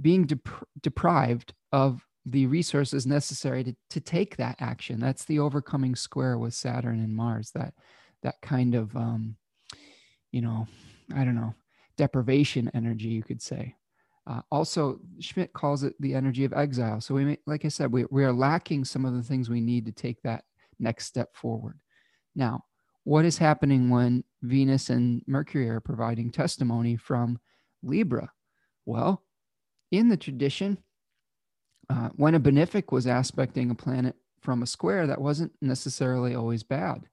being 0.01 0.25
dep- 0.25 0.67
deprived 0.81 1.53
of 1.71 2.03
the 2.25 2.47
resources 2.47 3.07
necessary 3.07 3.63
to, 3.63 3.77
to 3.91 4.01
take 4.01 4.39
that 4.39 4.57
action. 4.59 4.99
That's 4.99 5.27
the 5.27 5.41
overcoming 5.41 5.97
square 5.97 6.39
with 6.39 6.55
Saturn 6.55 6.99
and 6.99 7.15
Mars, 7.15 7.51
that, 7.51 7.75
that 8.23 8.41
kind 8.41 8.75
of, 8.75 8.97
um, 8.97 9.37
you 10.33 10.41
know, 10.41 10.67
I 11.15 11.25
don't 11.25 11.35
know, 11.35 11.55
deprivation 11.97 12.71
energy, 12.75 13.09
you 13.09 13.23
could 13.23 13.43
say. 13.43 13.75
Uh, 14.27 14.41
also, 14.51 15.01
Schmidt 15.21 15.53
calls 15.53 15.83
it 15.83 15.95
the 16.01 16.15
energy 16.15 16.45
of 16.45 16.53
exile. 16.53 17.01
So 17.01 17.15
we, 17.15 17.25
may, 17.25 17.39
like 17.47 17.65
I 17.65 17.69
said, 17.69 17.93
we, 17.93 18.07
we 18.11 18.25
are 18.25 18.33
lacking 18.33 18.85
some 18.85 19.05
of 19.05 19.15
the 19.15 19.23
things 19.23 19.51
we 19.51 19.61
need 19.61 19.85
to 19.87 19.93
take 19.93 20.23
that 20.23 20.45
next 20.79 21.07
step 21.07 21.37
forward. 21.37 21.79
Now, 22.35 22.65
what 23.05 23.27
is 23.27 23.37
happening 23.37 23.91
when 23.91 24.25
Venus 24.43 24.89
and 24.89 25.23
Mercury 25.27 25.69
are 25.69 25.81
providing 25.81 26.31
testimony 26.31 26.97
from 26.97 27.39
Libra? 27.83 28.33
Well, 28.87 29.23
in 29.91 30.09
the 30.09 30.17
tradition, 30.17 30.79
uh, 31.91 32.09
when 32.17 32.35
a 32.35 32.41
benefic 32.41 32.93
was 32.93 33.07
aspecting 33.07 33.71
a 33.71 33.75
planet 33.75 34.17
from 34.41 34.63
a 34.63 34.67
square, 34.67 35.07
that 35.07 35.21
wasn't 35.21 35.53
necessarily 35.61 36.35
always 36.35 36.63
bad. 36.63 37.07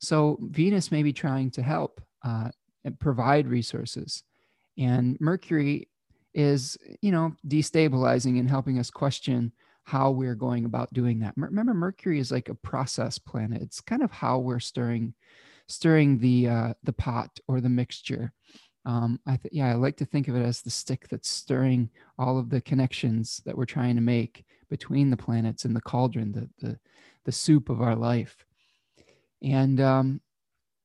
So 0.00 0.38
Venus 0.42 0.90
may 0.90 1.04
be 1.04 1.12
trying 1.12 1.50
to 1.52 1.62
help 1.62 2.00
uh, 2.24 2.50
and 2.84 2.98
provide 2.98 3.46
resources. 3.48 4.22
And 4.78 5.16
Mercury 5.20 5.88
is, 6.34 6.76
you 7.02 7.12
know, 7.12 7.34
destabilizing 7.46 8.38
and 8.38 8.48
helping 8.48 8.78
us 8.78 8.90
question 8.90 9.52
how 9.84 10.10
we're 10.10 10.34
going 10.36 10.64
about 10.64 10.92
doing 10.92 11.20
that. 11.20 11.34
Remember, 11.36 11.74
Mercury 11.74 12.18
is 12.18 12.30
like 12.30 12.48
a 12.48 12.54
process 12.54 13.18
planet. 13.18 13.62
It's 13.62 13.80
kind 13.80 14.02
of 14.02 14.12
how 14.12 14.38
we're 14.38 14.60
stirring, 14.60 15.14
stirring 15.66 16.18
the 16.18 16.48
uh, 16.48 16.74
the 16.84 16.92
pot 16.92 17.30
or 17.48 17.60
the 17.60 17.68
mixture. 17.68 18.32
Um, 18.86 19.20
I 19.26 19.36
th- 19.36 19.52
yeah, 19.52 19.70
I 19.70 19.74
like 19.74 19.96
to 19.98 20.04
think 20.04 20.28
of 20.28 20.36
it 20.36 20.42
as 20.42 20.62
the 20.62 20.70
stick 20.70 21.08
that's 21.08 21.28
stirring 21.28 21.90
all 22.18 22.38
of 22.38 22.50
the 22.50 22.60
connections 22.60 23.42
that 23.44 23.56
we're 23.56 23.66
trying 23.66 23.96
to 23.96 24.00
make 24.00 24.44
between 24.70 25.10
the 25.10 25.16
planets 25.16 25.64
and 25.64 25.74
the 25.74 25.80
cauldron, 25.80 26.32
the 26.32 26.48
the 26.66 26.78
the 27.24 27.32
soup 27.32 27.68
of 27.68 27.82
our 27.82 27.96
life. 27.96 28.36
And 29.42 29.80
um, 29.80 30.20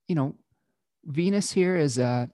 you 0.08 0.16
know, 0.16 0.36
Venus 1.06 1.52
here 1.52 1.76
is 1.76 2.00
uh, 2.00 2.28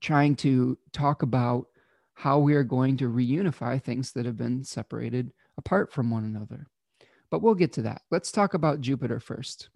trying 0.00 0.36
to 0.36 0.78
talk 0.92 1.22
about 1.22 1.66
how 2.14 2.38
we 2.38 2.54
are 2.54 2.64
going 2.64 2.96
to 2.98 3.08
reunify 3.10 3.82
things 3.82 4.12
that 4.12 4.26
have 4.26 4.36
been 4.36 4.64
separated 4.64 5.32
apart 5.56 5.92
from 5.92 6.10
one 6.10 6.24
another. 6.24 6.66
But 7.30 7.42
we'll 7.42 7.54
get 7.54 7.72
to 7.74 7.82
that. 7.82 8.02
Let's 8.10 8.32
talk 8.32 8.54
about 8.54 8.80
Jupiter 8.80 9.20
first. 9.20 9.70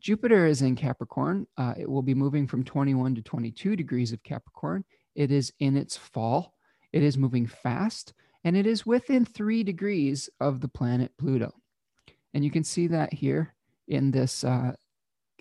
Jupiter 0.00 0.46
is 0.46 0.62
in 0.62 0.76
Capricorn. 0.76 1.46
Uh, 1.56 1.74
it 1.76 1.88
will 1.88 2.02
be 2.02 2.14
moving 2.14 2.46
from 2.46 2.62
21 2.62 3.16
to 3.16 3.22
22 3.22 3.76
degrees 3.76 4.12
of 4.12 4.22
Capricorn. 4.22 4.84
It 5.14 5.32
is 5.32 5.52
in 5.58 5.76
its 5.76 5.96
fall. 5.96 6.54
It 6.92 7.02
is 7.02 7.18
moving 7.18 7.46
fast, 7.46 8.14
and 8.44 8.56
it 8.56 8.66
is 8.66 8.86
within 8.86 9.24
three 9.24 9.62
degrees 9.62 10.30
of 10.40 10.60
the 10.60 10.68
planet 10.68 11.12
Pluto. 11.18 11.52
And 12.32 12.44
you 12.44 12.50
can 12.50 12.64
see 12.64 12.86
that 12.88 13.12
here 13.12 13.54
in 13.88 14.10
this 14.10 14.44
uh, 14.44 14.72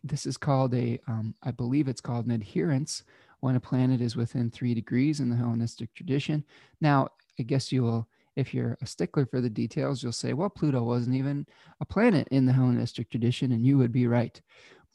this 0.08 0.26
is 0.26 0.38
called 0.38 0.74
a, 0.74 1.00
um, 1.08 1.36
I 1.44 1.52
believe 1.52 1.88
it's 1.88 2.02
called 2.02 2.26
an 2.26 2.32
adherence 2.32 3.04
when 3.40 3.56
a 3.56 3.60
planet 3.60 4.02
is 4.02 4.16
within 4.16 4.50
three 4.50 4.74
degrees 4.74 5.20
in 5.20 5.30
the 5.30 5.36
Hellenistic 5.36 5.94
tradition. 5.94 6.44
Now, 6.82 7.10
I 7.40 7.44
guess 7.44 7.72
you 7.72 7.84
will, 7.84 8.08
if 8.36 8.54
you're 8.54 8.78
a 8.82 8.86
stickler 8.86 9.26
for 9.26 9.42
the 9.42 9.50
details, 9.50 10.02
you'll 10.02 10.12
say, 10.12 10.34
well, 10.34 10.50
Pluto 10.50 10.84
wasn't 10.84 11.16
even 11.16 11.46
a 11.80 11.86
planet 11.86 12.28
in 12.32 12.46
the 12.46 12.54
Hellenistic 12.54 13.10
tradition, 13.10 13.52
and 13.52 13.66
you 13.66 13.78
would 13.78 13.92
be 13.92 14.08
right. 14.08 14.40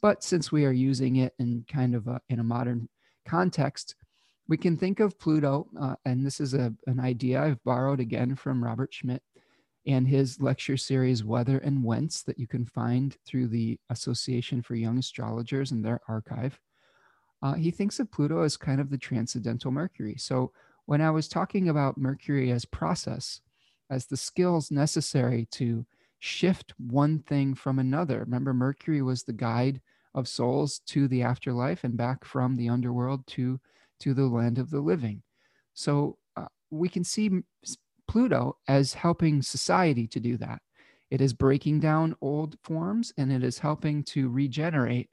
But 0.01 0.23
since 0.23 0.51
we 0.51 0.65
are 0.65 0.71
using 0.71 1.17
it 1.17 1.33
in 1.39 1.65
kind 1.71 1.95
of 1.95 2.07
a, 2.07 2.21
in 2.29 2.39
a 2.39 2.43
modern 2.43 2.89
context, 3.25 3.95
we 4.47 4.57
can 4.57 4.75
think 4.75 4.99
of 4.99 5.17
Pluto, 5.19 5.67
uh, 5.79 5.95
and 6.05 6.25
this 6.25 6.41
is 6.41 6.53
a, 6.53 6.73
an 6.87 6.99
idea 6.99 7.41
I've 7.41 7.63
borrowed 7.63 8.01
again 8.01 8.35
from 8.35 8.63
Robert 8.63 8.93
Schmidt, 8.93 9.23
and 9.85 10.07
his 10.07 10.41
lecture 10.41 10.77
series 10.77 11.23
Weather 11.23 11.57
and 11.59 11.83
Whence 11.83 12.23
that 12.23 12.39
you 12.39 12.47
can 12.47 12.65
find 12.65 13.15
through 13.25 13.47
the 13.47 13.79
Association 13.89 14.61
for 14.61 14.75
Young 14.75 14.97
Astrologers 14.97 15.71
and 15.71 15.83
their 15.83 15.99
archive. 16.07 16.59
Uh, 17.41 17.53
he 17.53 17.71
thinks 17.71 17.99
of 17.99 18.11
Pluto 18.11 18.41
as 18.41 18.55
kind 18.55 18.79
of 18.79 18.89
the 18.89 18.97
transcendental 18.97 19.71
Mercury. 19.71 20.15
So 20.17 20.51
when 20.85 21.01
I 21.01 21.11
was 21.11 21.27
talking 21.27 21.69
about 21.69 21.97
Mercury 21.97 22.51
as 22.51 22.65
process, 22.65 23.41
as 23.89 24.05
the 24.05 24.17
skills 24.17 24.71
necessary 24.71 25.47
to 25.51 25.85
shift 26.19 26.73
one 26.77 27.19
thing 27.19 27.53
from 27.53 27.79
another. 27.79 28.19
Remember, 28.19 28.53
Mercury 28.53 29.01
was 29.01 29.23
the 29.23 29.33
guide 29.33 29.81
of 30.15 30.27
souls 30.27 30.79
to 30.87 31.07
the 31.07 31.21
afterlife 31.21 31.83
and 31.83 31.97
back 31.97 32.23
from 32.23 32.55
the 32.55 32.69
underworld 32.69 33.27
to 33.27 33.59
to 33.99 34.13
the 34.13 34.25
land 34.25 34.57
of 34.57 34.69
the 34.69 34.79
living. 34.79 35.21
So 35.73 36.17
uh, 36.37 36.45
we 36.71 36.87
can 36.89 37.03
see 37.03 37.29
Pluto 38.13 38.57
as 38.67 38.93
helping 38.93 39.41
society 39.41 40.05
to 40.05 40.19
do 40.19 40.37
that. 40.37 40.61
It 41.09 41.19
is 41.19 41.33
breaking 41.33 41.79
down 41.79 42.15
old 42.21 42.59
forms 42.61 43.11
and 43.17 43.31
it 43.31 43.43
is 43.43 43.57
helping 43.57 44.03
to 44.03 44.29
regenerate 44.29 45.09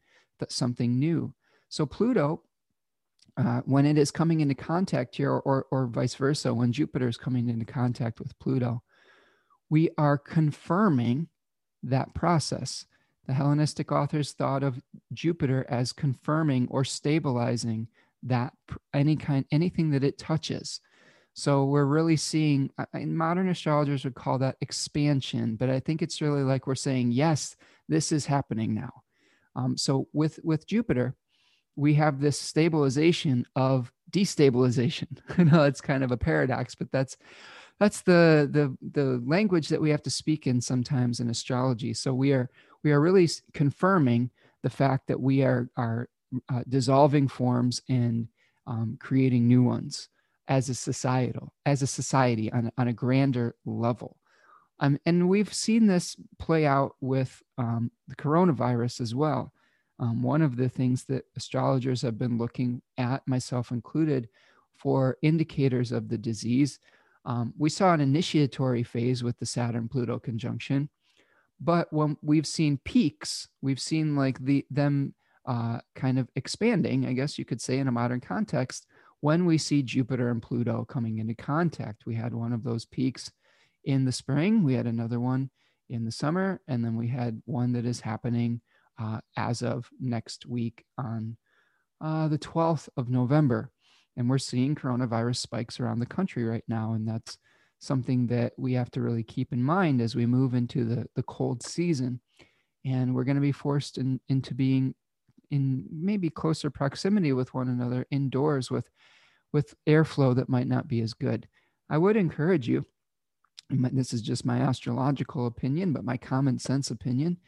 something 0.51 0.99
new. 0.99 1.33
So 1.71 1.87
Pluto, 1.87 2.43
uh, 3.39 3.63
when 3.65 3.87
it 3.87 3.97
is 3.97 4.11
coming 4.11 4.43
into 4.43 4.55
contact 4.55 5.17
here, 5.17 5.33
or, 5.33 5.67
or 5.71 5.87
vice 5.87 6.15
versa, 6.15 6.53
when 6.53 6.73
Jupiter 6.73 7.09
is 7.09 7.17
coming 7.17 7.49
into 7.49 7.65
contact 7.65 8.19
with 8.19 8.39
Pluto, 8.39 8.83
we 9.71 9.89
are 9.97 10.19
confirming 10.19 11.29
that 11.83 12.13
process. 12.13 12.85
The 13.27 13.33
Hellenistic 13.33 13.91
authors 13.91 14.33
thought 14.33 14.63
of 14.63 14.79
Jupiter 15.15 15.65
as 15.71 15.95
confirming 15.95 16.69
or 16.71 16.85
stabilizing 16.85 17.89
that 18.25 18.53
any 18.93 19.17
kind 19.17 19.47
anything 19.51 19.89
that 19.93 20.05
it 20.05 20.19
touches. 20.19 20.83
So 21.35 21.65
we're 21.65 21.85
really 21.85 22.17
seeing, 22.17 22.71
and 22.93 23.17
modern 23.17 23.49
astrologers 23.49 24.05
would 24.05 24.15
call 24.15 24.39
that 24.39 24.57
expansion, 24.61 25.57
but 25.57 25.71
I 25.71 25.81
think 25.81 26.03
it's 26.03 26.21
really 26.21 26.43
like 26.43 26.67
we're 26.67 26.75
saying, 26.75 27.13
yes, 27.13 27.57
this 27.89 28.13
is 28.13 28.27
happening 28.27 28.75
now. 28.75 29.03
Um, 29.57 29.77
so 29.77 30.09
with 30.13 30.39
with 30.43 30.67
Jupiter, 30.67 31.15
we 31.77 31.95
have 31.95 32.21
this 32.21 32.39
stabilization 32.39 33.47
of 33.57 33.93
destabilization. 34.11 35.19
I 35.39 35.45
know 35.45 35.65
it's 35.65 35.81
kind 35.81 36.05
of 36.05 36.13
a 36.13 36.17
paradox, 36.17 36.75
but 36.75 36.91
that's 36.93 37.17
that's 37.79 38.03
the 38.03 38.49
the 38.51 38.77
the 38.93 39.23
language 39.25 39.69
that 39.69 39.81
we 39.81 39.91
have 39.91 40.03
to 40.03 40.11
speak 40.11 40.47
in 40.47 40.61
sometimes 40.61 41.21
in 41.21 41.31
astrology. 41.31 41.95
So 41.95 42.13
we 42.13 42.33
are 42.33 42.51
we 42.85 42.93
are 42.93 43.01
really 43.01 43.29
confirming 43.55 44.31
the 44.63 44.71
fact 44.71 45.07
that 45.09 45.21
we 45.21 45.43
are 45.43 45.69
are 45.77 46.09
uh, 46.53 46.63
dissolving 46.69 47.29
forms 47.29 47.83
and 47.89 48.29
um, 48.67 48.97
creating 49.01 49.49
new 49.49 49.63
ones 49.63 50.09
as 50.51 50.69
a 50.69 50.75
societal 50.75 51.55
as 51.65 51.81
a 51.81 51.87
society 51.87 52.53
on, 52.53 52.71
on 52.77 52.89
a 52.89 52.93
grander 52.93 53.55
level. 53.65 54.19
Um, 54.81 54.99
and 55.07 55.29
we've 55.29 55.53
seen 55.53 55.87
this 55.87 56.17
play 56.39 56.67
out 56.67 56.97
with 57.01 57.43
um, 57.57 57.91
the 58.09 58.17
coronavirus 58.17 59.01
as 59.01 59.15
well. 59.15 59.53
Um, 59.99 60.23
one 60.23 60.43
of 60.43 60.57
the 60.57 60.69
things 60.69 61.05
that 61.05 61.25
astrologers 61.37 62.03
have 62.03 62.19
been 62.19 62.37
looking 62.37 62.83
at 62.99 63.27
myself 63.29 63.71
included 63.71 64.29
for 64.77 65.19
indicators 65.23 65.93
of 65.93 66.09
the 66.09 66.19
disease 66.19 66.79
um, 67.25 67.53
we 67.59 67.69
saw 67.69 67.93
an 67.93 68.01
initiatory 68.01 68.83
phase 68.83 69.23
with 69.23 69.39
the 69.39 69.47
saturn 69.47 69.89
pluto 69.89 70.19
conjunction. 70.19 70.89
But 71.61 71.93
when 71.93 72.17
we've 72.23 72.47
seen 72.47 72.81
peaks 72.85 73.49
we've 73.61 73.81
seen 73.81 74.17
like 74.17 74.39
the 74.39 74.67
them 74.71 75.15
uh, 75.47 75.81
kind 75.95 76.19
of 76.19 76.29
expanding 76.37 77.07
i 77.07 77.13
guess 77.13 77.39
you 77.39 77.45
could 77.45 77.61
say 77.61 77.79
in 77.79 77.89
a 77.89 77.93
modern 77.93 78.21
context 78.21 78.87
when 79.21 79.45
we 79.45 79.59
see 79.59 79.83
Jupiter 79.83 80.31
and 80.31 80.43
Pluto 80.43 80.85
coming 80.85 81.19
into 81.19 81.35
contact. 81.35 82.07
We 82.07 82.15
had 82.15 82.35
one 82.35 82.53
of 82.53 82.65
those 82.65 82.85
peaks 82.85 83.31
in 83.85 84.05
the 84.05 84.13
spring, 84.13 84.63
we 84.63 84.75
had 84.75 84.87
another 84.87 85.21
one 85.21 85.51
in 85.89 86.05
the 86.05 86.13
summer, 86.13 86.61
and 86.69 86.85
then 86.85 86.97
we 86.97 87.09
had 87.09 87.43
one 87.47 87.73
that 87.73 87.87
is 87.87 88.01
happening 88.01 88.61
uh, 89.01 89.21
as 89.37 89.63
of 89.63 89.89
next 89.99 90.47
week 90.47 90.85
on 90.99 91.37
uh, 92.01 92.29
the 92.29 92.39
12th 92.39 92.89
of 92.97 93.09
November. 93.09 93.71
And 94.17 94.29
we're 94.29 94.39
seeing 94.39 94.75
coronavirus 94.75 95.37
spikes 95.37 95.81
around 95.81 96.01
the 96.01 96.07
country 96.07 96.45
right 96.45 96.65
now, 96.69 96.93
and 96.93 97.09
that's 97.09 97.39
something 97.79 98.27
that 98.27 98.53
we 98.59 98.75
have 98.75 98.91
to 98.91 99.01
really 99.01 99.23
keep 99.23 99.53
in 99.53 99.63
mind 99.63 100.01
as 100.03 100.15
we 100.15 100.27
move 100.27 100.55
into 100.55 100.85
the, 100.85 101.07
the 101.17 101.23
cold 101.23 101.63
season. 101.63 102.21
And 102.85 103.15
we're 103.15 103.25
going 103.25 103.37
to 103.37 103.41
be 103.43 103.53
forced 103.53 103.99
in, 103.99 104.21
into 104.29 104.55
being 104.55 104.95
in 105.51 105.87
maybe 105.91 106.31
closer 106.31 106.71
proximity 106.71 107.33
with 107.33 107.53
one 107.55 107.69
another 107.69 108.07
indoors 108.11 108.71
with, 108.71 108.89
with 109.53 109.75
airflow 109.87 110.35
that 110.37 110.49
might 110.49 110.69
not 110.69 110.89
be 110.89 111.01
as 111.01 111.15
good. 111.15 111.49
I 111.89 111.99
would 111.99 112.17
encourage 112.17 112.69
you, 112.69 112.85
this 113.71 114.13
is 114.13 114.23
just 114.23 114.45
my 114.45 114.61
astrological 114.61 115.47
opinion, 115.47 115.93
but 115.93 116.05
my 116.05 116.17
common 116.17 116.59
sense 116.59 116.91
opinion, 116.91 117.39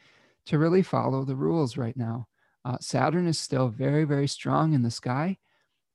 to 0.45 0.57
really 0.57 0.81
follow 0.81 1.23
the 1.23 1.35
rules 1.35 1.77
right 1.77 1.95
now. 1.95 2.27
Uh, 2.65 2.77
Saturn 2.79 3.27
is 3.27 3.39
still 3.39 3.69
very, 3.69 4.03
very 4.03 4.27
strong 4.27 4.73
in 4.73 4.83
the 4.83 4.91
sky. 4.91 5.37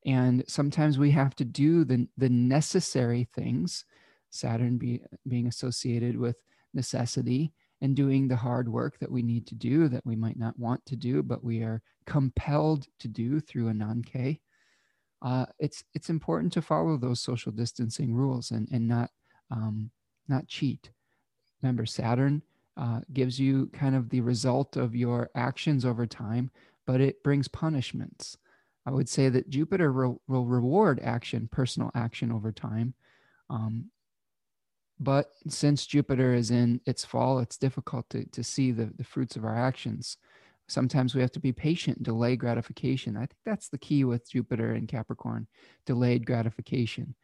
And 0.06 0.44
sometimes 0.46 0.98
we 0.98 1.10
have 1.10 1.34
to 1.36 1.44
do 1.44 1.84
the, 1.84 2.08
the 2.16 2.28
necessary 2.28 3.28
things 3.34 3.84
Saturn 4.30 4.78
be, 4.78 5.02
being 5.26 5.46
associated 5.46 6.16
with 6.16 6.36
necessity 6.74 7.52
and 7.80 7.94
doing 7.94 8.26
the 8.26 8.36
hard 8.36 8.68
work 8.68 8.98
that 8.98 9.10
we 9.10 9.22
need 9.22 9.46
to 9.46 9.54
do 9.54 9.88
that 9.88 10.04
we 10.04 10.16
might 10.16 10.38
not 10.38 10.58
want 10.58 10.84
to 10.86 10.96
do, 10.96 11.22
but 11.22 11.44
we 11.44 11.60
are 11.60 11.82
compelled 12.06 12.86
to 12.98 13.08
do 13.08 13.40
through 13.40 13.72
Ananke. 13.72 14.40
Uh, 15.22 15.46
it's 15.58 15.84
it's 15.94 16.10
important 16.10 16.52
to 16.52 16.62
follow 16.62 16.96
those 16.96 17.20
social 17.20 17.52
distancing 17.52 18.12
rules 18.14 18.50
and 18.50 18.68
and 18.72 18.86
not 18.86 19.10
um, 19.50 19.90
not 20.28 20.46
cheat. 20.46 20.90
Remember, 21.62 21.86
Saturn 21.86 22.42
uh, 22.76 23.00
gives 23.12 23.40
you 23.40 23.66
kind 23.72 23.96
of 23.96 24.08
the 24.08 24.20
result 24.20 24.76
of 24.76 24.94
your 24.94 25.30
actions 25.34 25.84
over 25.84 26.06
time, 26.06 26.50
but 26.86 27.00
it 27.00 27.22
brings 27.24 27.48
punishments. 27.48 28.36
I 28.86 28.90
would 28.90 29.08
say 29.08 29.28
that 29.28 29.50
Jupiter 29.50 29.92
will, 29.92 30.22
will 30.28 30.46
reward 30.46 31.00
action, 31.02 31.48
personal 31.50 31.90
action 31.94 32.30
over 32.32 32.52
time, 32.52 32.94
um, 33.50 33.90
but 35.00 35.30
since 35.48 35.86
Jupiter 35.86 36.34
is 36.34 36.50
in 36.50 36.80
its 36.86 37.04
fall, 37.04 37.38
it's 37.38 37.56
difficult 37.56 38.08
to, 38.10 38.24
to 38.30 38.42
see 38.42 38.72
the, 38.72 38.90
the 38.96 39.04
fruits 39.04 39.36
of 39.36 39.44
our 39.44 39.56
actions. 39.56 40.16
Sometimes 40.66 41.14
we 41.14 41.20
have 41.20 41.32
to 41.32 41.40
be 41.40 41.52
patient, 41.52 42.02
delay 42.02 42.36
gratification. 42.36 43.16
I 43.16 43.20
think 43.20 43.38
that's 43.44 43.68
the 43.68 43.78
key 43.78 44.04
with 44.04 44.30
Jupiter 44.30 44.72
and 44.72 44.88
Capricorn 44.88 45.46
delayed 45.86 46.26
gratification. 46.26 47.14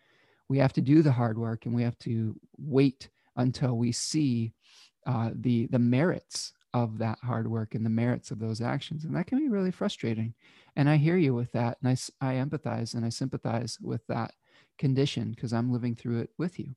We 0.48 0.58
have 0.58 0.72
to 0.74 0.80
do 0.80 1.02
the 1.02 1.12
hard 1.12 1.36
work 1.36 1.66
and 1.66 1.74
we 1.74 1.82
have 1.82 1.98
to 2.00 2.36
wait 2.56 3.08
until 3.36 3.76
we 3.76 3.92
see 3.92 4.52
uh, 5.06 5.30
the, 5.34 5.66
the 5.66 5.78
merits 5.78 6.52
of 6.72 6.98
that 6.98 7.18
hard 7.22 7.48
work 7.48 7.74
and 7.74 7.84
the 7.84 7.90
merits 7.90 8.30
of 8.30 8.38
those 8.38 8.60
actions. 8.60 9.04
And 9.04 9.14
that 9.16 9.26
can 9.26 9.38
be 9.38 9.48
really 9.48 9.70
frustrating. 9.70 10.34
And 10.76 10.88
I 10.88 10.96
hear 10.96 11.16
you 11.16 11.34
with 11.34 11.52
that. 11.52 11.78
And 11.82 11.88
I, 12.20 12.26
I 12.26 12.34
empathize 12.34 12.94
and 12.94 13.04
I 13.04 13.10
sympathize 13.10 13.78
with 13.80 14.06
that 14.06 14.32
condition 14.78 15.30
because 15.30 15.52
I'm 15.52 15.72
living 15.72 15.94
through 15.94 16.20
it 16.20 16.30
with 16.38 16.58
you. 16.58 16.74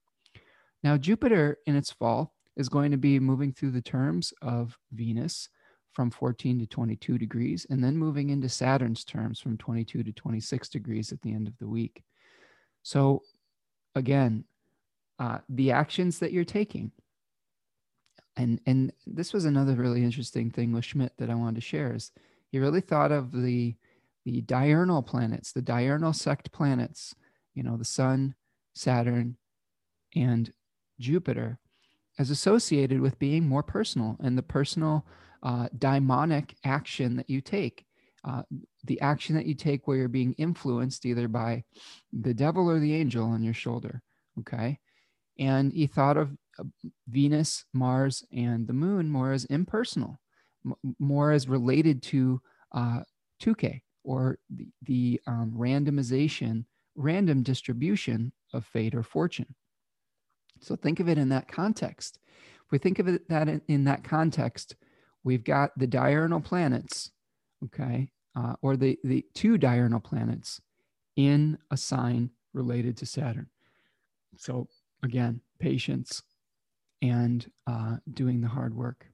Now, 0.88 0.96
Jupiter 0.96 1.58
in 1.66 1.76
its 1.76 1.92
fall 1.92 2.34
is 2.56 2.70
going 2.70 2.92
to 2.92 2.98
be 2.98 3.20
moving 3.20 3.52
through 3.52 3.72
the 3.72 3.82
terms 3.82 4.34
of 4.42 4.80
Venus 4.94 5.50
from 5.92 6.10
14 6.10 6.60
to 6.60 6.66
22 6.66 7.18
degrees, 7.18 7.68
and 7.70 7.84
then 7.84 7.98
moving 7.98 8.30
into 8.30 8.48
Saturn's 8.48 9.04
terms 9.04 9.42
from 9.42 9.58
22 9.58 10.02
to 10.02 10.14
26 10.14 10.70
degrees 10.70 11.12
at 11.12 11.22
the 11.24 11.34
end 11.34 11.46
of 11.46 11.58
the 11.58 11.68
week. 11.68 12.06
So, 12.84 13.24
again, 13.96 14.46
uh, 15.20 15.40
the 15.50 15.72
actions 15.72 16.20
that 16.20 16.32
you're 16.32 16.46
taking, 16.46 16.94
and 18.38 18.62
and 18.66 18.94
this 19.06 19.34
was 19.34 19.44
another 19.44 19.76
really 19.76 20.06
interesting 20.06 20.50
thing 20.50 20.72
with 20.72 20.86
Schmidt 20.86 21.12
that 21.18 21.30
I 21.30 21.36
wanted 21.36 21.56
to 21.56 21.68
share 21.68 21.94
is 21.94 22.14
he 22.50 22.60
really 22.60 22.80
thought 22.80 23.12
of 23.12 23.34
the 23.34 23.76
the 24.24 24.40
diurnal 24.40 25.04
planets, 25.04 25.52
the 25.52 25.62
diurnal 25.62 26.14
sect 26.14 26.54
planets, 26.54 27.14
you 27.56 27.64
know, 27.64 27.76
the 27.76 27.84
Sun, 27.84 28.36
Saturn, 28.74 29.36
and 30.16 30.54
Jupiter 31.00 31.60
as 32.20 32.30
associated 32.30 33.00
with 33.00 33.20
being 33.20 33.48
more 33.48 33.64
personal 33.64 34.18
and 34.22 34.38
the 34.38 34.44
personal 34.44 35.06
uh, 35.44 35.68
daimonic 35.78 36.56
action 36.64 37.16
that 37.18 37.30
you 37.30 37.42
take. 37.42 37.86
Uh, 38.24 38.42
the 38.84 39.00
action 39.00 39.36
that 39.36 39.46
you 39.46 39.54
take 39.54 39.88
where 39.88 39.98
you're 39.98 40.08
being 40.08 40.34
influenced 40.34 41.06
either 41.06 41.28
by 41.28 41.64
the 42.12 42.34
devil 42.34 42.70
or 42.70 42.80
the 42.80 42.94
angel 42.94 43.26
on 43.26 43.44
your 43.44 43.54
shoulder. 43.54 44.02
Okay. 44.40 44.80
And 45.40 45.72
he 45.72 45.88
thought 45.88 46.18
of 46.18 46.32
uh, 46.60 46.64
Venus, 47.08 47.66
Mars, 47.74 48.26
and 48.34 48.68
the 48.68 48.74
moon 48.74 49.10
more 49.10 49.32
as 49.32 49.46
impersonal, 49.46 50.20
more 51.00 51.32
as 51.32 51.48
related 51.48 52.02
to 52.04 52.42
uh, 52.74 53.02
Tyche 53.40 53.82
or 54.04 54.40
the, 54.50 54.68
the 54.84 55.22
um, 55.28 55.54
randomization, 55.56 56.66
random 56.96 57.44
distribution 57.44 58.32
of 58.54 58.66
fate 58.66 58.96
or 58.96 59.04
fortune. 59.04 59.54
So 60.62 60.76
think 60.76 61.00
of 61.00 61.10
it 61.10 61.18
in 61.18 61.30
that 61.30 61.48
context. 61.48 62.20
If 62.66 62.72
we 62.72 62.78
think 62.78 63.00
of 63.00 63.08
it 63.08 63.28
that 63.30 63.48
in, 63.48 63.62
in 63.68 63.84
that 63.86 64.04
context, 64.04 64.76
we've 65.24 65.44
got 65.44 65.78
the 65.78 65.88
diurnal 65.88 66.42
planets, 66.42 67.12
okay, 67.66 68.12
uh, 68.36 68.56
or 68.62 68.76
the 68.76 69.00
the 69.04 69.26
two 69.34 69.58
diurnal 69.58 70.00
planets 70.00 70.62
in 71.16 71.58
a 71.72 71.78
sign 71.78 72.30
related 72.54 72.98
to 72.98 73.06
Saturn. 73.06 73.48
So 74.38 74.68
again, 75.04 75.42
patience 75.60 76.24
and 77.02 77.50
uh, 77.68 77.98
doing 78.14 78.42
the 78.42 78.48
hard 78.48 78.76
work. 78.76 79.08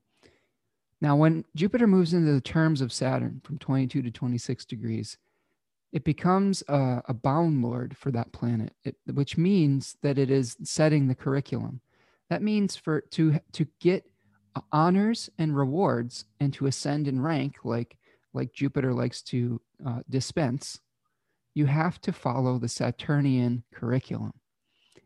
Now, 1.02 1.18
when 1.18 1.44
Jupiter 1.56 1.86
moves 1.86 2.14
into 2.14 2.32
the 2.32 2.42
terms 2.42 2.80
of 2.80 2.94
Saturn 2.94 3.42
from 3.44 3.58
22 3.58 4.02
to 4.02 4.12
26 4.12 4.66
degrees, 4.66 5.18
it 5.94 6.04
becomes 6.04 6.64
a, 6.68 7.04
a 7.08 7.14
bound 7.14 7.62
lord 7.62 7.96
for 7.96 8.12
that 8.12 8.32
planet, 8.34 8.74
it, 8.84 8.98
which 9.14 9.38
means 9.38 9.96
that 10.02 10.18
it 10.18 10.32
is 10.32 10.58
setting 10.64 11.08
the 11.08 11.16
curriculum. 11.16 11.80
That 12.30 12.42
means 12.42 12.76
for 12.76 13.02
to 13.12 13.40
to 13.54 13.68
get 13.80 14.04
honors 14.72 15.30
and 15.38 15.56
rewards 15.56 16.26
and 16.40 16.52
to 16.54 16.66
ascend 16.66 17.08
in 17.08 17.22
rank, 17.22 17.58
like 17.64 17.98
like 18.34 18.54
Jupiter 18.54 18.92
likes 18.92 19.22
to 19.22 19.62
uh, 19.86 20.00
dispense, 20.10 20.80
you 21.54 21.68
have 21.68 22.02
to 22.02 22.12
follow 22.12 22.58
the 22.58 22.68
Saturnian 22.68 23.64
curriculum. 23.72 24.34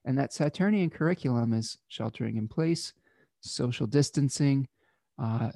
And 0.05 0.17
that 0.17 0.31
Saturnian 0.31 0.89
curriculum 0.89 1.51
is 1.51 1.77
sheltering 1.89 2.37
in 2.37 2.47
place, 2.47 2.93
social 3.41 3.85
distancing, 3.85 4.69
uh, 5.21 5.51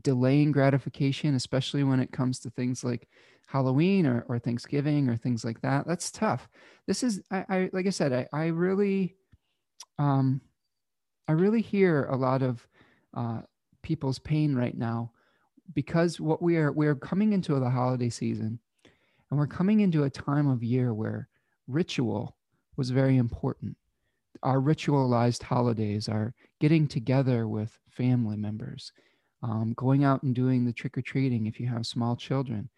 delaying 0.00 0.52
gratification, 0.52 1.34
especially 1.34 1.82
when 1.82 1.98
it 1.98 2.12
comes 2.12 2.38
to 2.40 2.50
things 2.50 2.84
like 2.84 3.08
Halloween 3.50 4.06
or, 4.06 4.24
or 4.28 4.38
Thanksgiving 4.38 5.08
or 5.08 5.16
things 5.16 5.44
like 5.44 5.60
that. 5.62 5.84
That's 5.84 6.12
tough. 6.12 6.48
This 6.86 7.02
is, 7.02 7.20
I, 7.32 7.44
I 7.48 7.70
like 7.72 7.86
I 7.88 7.90
said, 7.90 8.12
I, 8.12 8.28
I 8.32 8.46
really, 8.46 9.16
um, 9.98 10.40
I 11.26 11.32
really 11.32 11.60
hear 11.60 12.04
a 12.04 12.16
lot 12.16 12.42
of 12.42 12.64
uh, 13.12 13.40
people's 13.82 14.20
pain 14.20 14.54
right 14.54 14.76
now 14.76 15.10
because 15.74 16.20
what 16.20 16.40
we 16.40 16.58
are, 16.58 16.70
we're 16.70 16.94
coming 16.94 17.32
into 17.32 17.58
the 17.58 17.70
holiday 17.70 18.08
season 18.08 18.60
and 19.30 19.38
we're 19.38 19.48
coming 19.48 19.80
into 19.80 20.04
a 20.04 20.10
time 20.10 20.48
of 20.48 20.62
year 20.62 20.94
where 20.94 21.28
ritual 21.66 22.36
was 22.76 22.90
very 22.90 23.16
important. 23.16 23.76
Our 24.44 24.60
ritualized 24.60 25.42
holidays 25.42 26.08
are 26.08 26.34
getting 26.60 26.86
together 26.86 27.48
with 27.48 27.76
family 27.88 28.36
members, 28.36 28.92
um, 29.42 29.74
going 29.76 30.04
out 30.04 30.22
and 30.22 30.36
doing 30.36 30.64
the 30.64 30.72
trick 30.72 30.96
or 30.96 31.02
treating 31.02 31.46
if 31.46 31.58
you 31.58 31.66
have 31.66 31.84
small 31.84 32.14
children, 32.14 32.70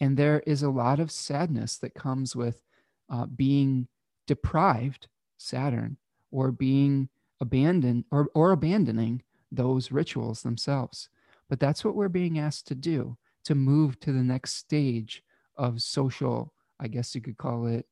and 0.00 0.16
there 0.16 0.40
is 0.46 0.62
a 0.62 0.70
lot 0.70 1.00
of 1.00 1.10
sadness 1.10 1.78
that 1.78 1.94
comes 1.94 2.36
with 2.36 2.62
uh, 3.10 3.26
being 3.26 3.88
deprived, 4.26 5.08
Saturn, 5.38 5.96
or 6.30 6.52
being 6.52 7.08
abandoned 7.40 8.04
or, 8.10 8.28
or 8.34 8.52
abandoning 8.52 9.22
those 9.52 9.92
rituals 9.92 10.42
themselves. 10.42 11.08
But 11.48 11.60
that's 11.60 11.84
what 11.84 11.94
we're 11.94 12.08
being 12.08 12.38
asked 12.38 12.66
to 12.68 12.74
do 12.74 13.16
to 13.44 13.54
move 13.54 14.00
to 14.00 14.12
the 14.12 14.22
next 14.22 14.54
stage 14.54 15.22
of 15.56 15.80
social, 15.80 16.52
I 16.80 16.88
guess 16.88 17.14
you 17.14 17.20
could 17.20 17.36
call 17.36 17.66
it 17.66 17.86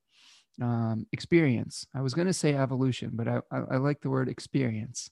um, 0.60 1.06
experience. 1.12 1.86
I 1.94 2.00
was 2.00 2.14
going 2.14 2.26
to 2.26 2.32
say 2.32 2.54
evolution, 2.54 3.10
but 3.14 3.28
I, 3.28 3.40
I, 3.50 3.58
I 3.72 3.76
like 3.76 4.00
the 4.00 4.10
word 4.10 4.28
experience 4.28 5.10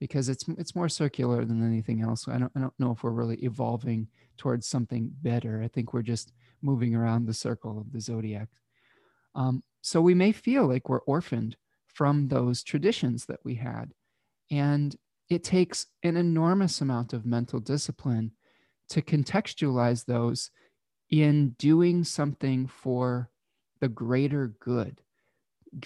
because 0.00 0.28
it's 0.28 0.44
it's 0.58 0.74
more 0.74 0.88
circular 0.88 1.44
than 1.44 1.66
anything 1.66 2.02
else. 2.02 2.28
I 2.28 2.38
don't 2.38 2.52
I 2.56 2.60
don't 2.60 2.78
know 2.78 2.92
if 2.92 3.02
we're 3.02 3.10
really 3.10 3.36
evolving 3.36 4.08
towards 4.36 4.66
something 4.66 5.10
better. 5.22 5.62
I 5.62 5.68
think 5.68 5.92
we're 5.92 6.02
just 6.02 6.32
moving 6.62 6.94
around 6.94 7.26
the 7.26 7.34
circle 7.34 7.78
of 7.78 7.92
the 7.92 8.00
zodiac. 8.00 8.48
Um, 9.34 9.62
so 9.82 10.00
we 10.00 10.14
may 10.14 10.32
feel 10.32 10.66
like 10.66 10.88
we're 10.88 11.00
orphaned 11.00 11.56
from 11.86 12.28
those 12.28 12.62
traditions 12.62 13.26
that 13.26 13.40
we 13.44 13.54
had, 13.56 13.92
and 14.50 14.96
it 15.28 15.44
takes 15.44 15.86
an 16.02 16.16
enormous 16.16 16.80
amount 16.80 17.12
of 17.12 17.26
mental 17.26 17.60
discipline 17.60 18.32
to 18.88 19.02
contextualize 19.02 20.04
those 20.04 20.50
in 21.10 21.50
doing 21.58 22.04
something 22.04 22.66
for 22.66 23.30
the 23.80 23.88
greater 23.88 24.54
good 24.60 25.00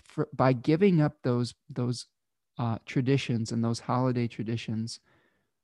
for, 0.04 0.28
by 0.32 0.52
giving 0.52 1.00
up 1.00 1.14
those 1.22 1.54
those 1.68 2.06
uh, 2.58 2.78
traditions 2.86 3.52
and 3.52 3.64
those 3.64 3.80
holiday 3.80 4.28
traditions, 4.28 5.00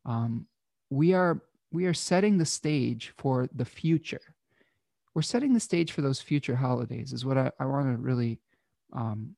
um, 0.07 0.47
we 0.91 1.15
are 1.15 1.43
we 1.73 1.87
are 1.87 1.95
setting 1.95 2.39
the 2.39 2.47
stage 2.47 3.13
for 3.19 3.49
the 3.55 3.65
future. 3.65 4.21
We're 5.15 5.23
setting 5.23 5.55
the 5.55 5.61
stage 5.61 5.93
for 5.93 6.03
those 6.03 6.21
future 6.21 6.57
holidays. 6.57 7.13
Is 7.13 7.25
what 7.25 7.39
I, 7.39 7.51
I 7.61 7.67
want 7.67 7.87
to 7.87 8.03
really 8.03 8.41
um, 8.93 9.37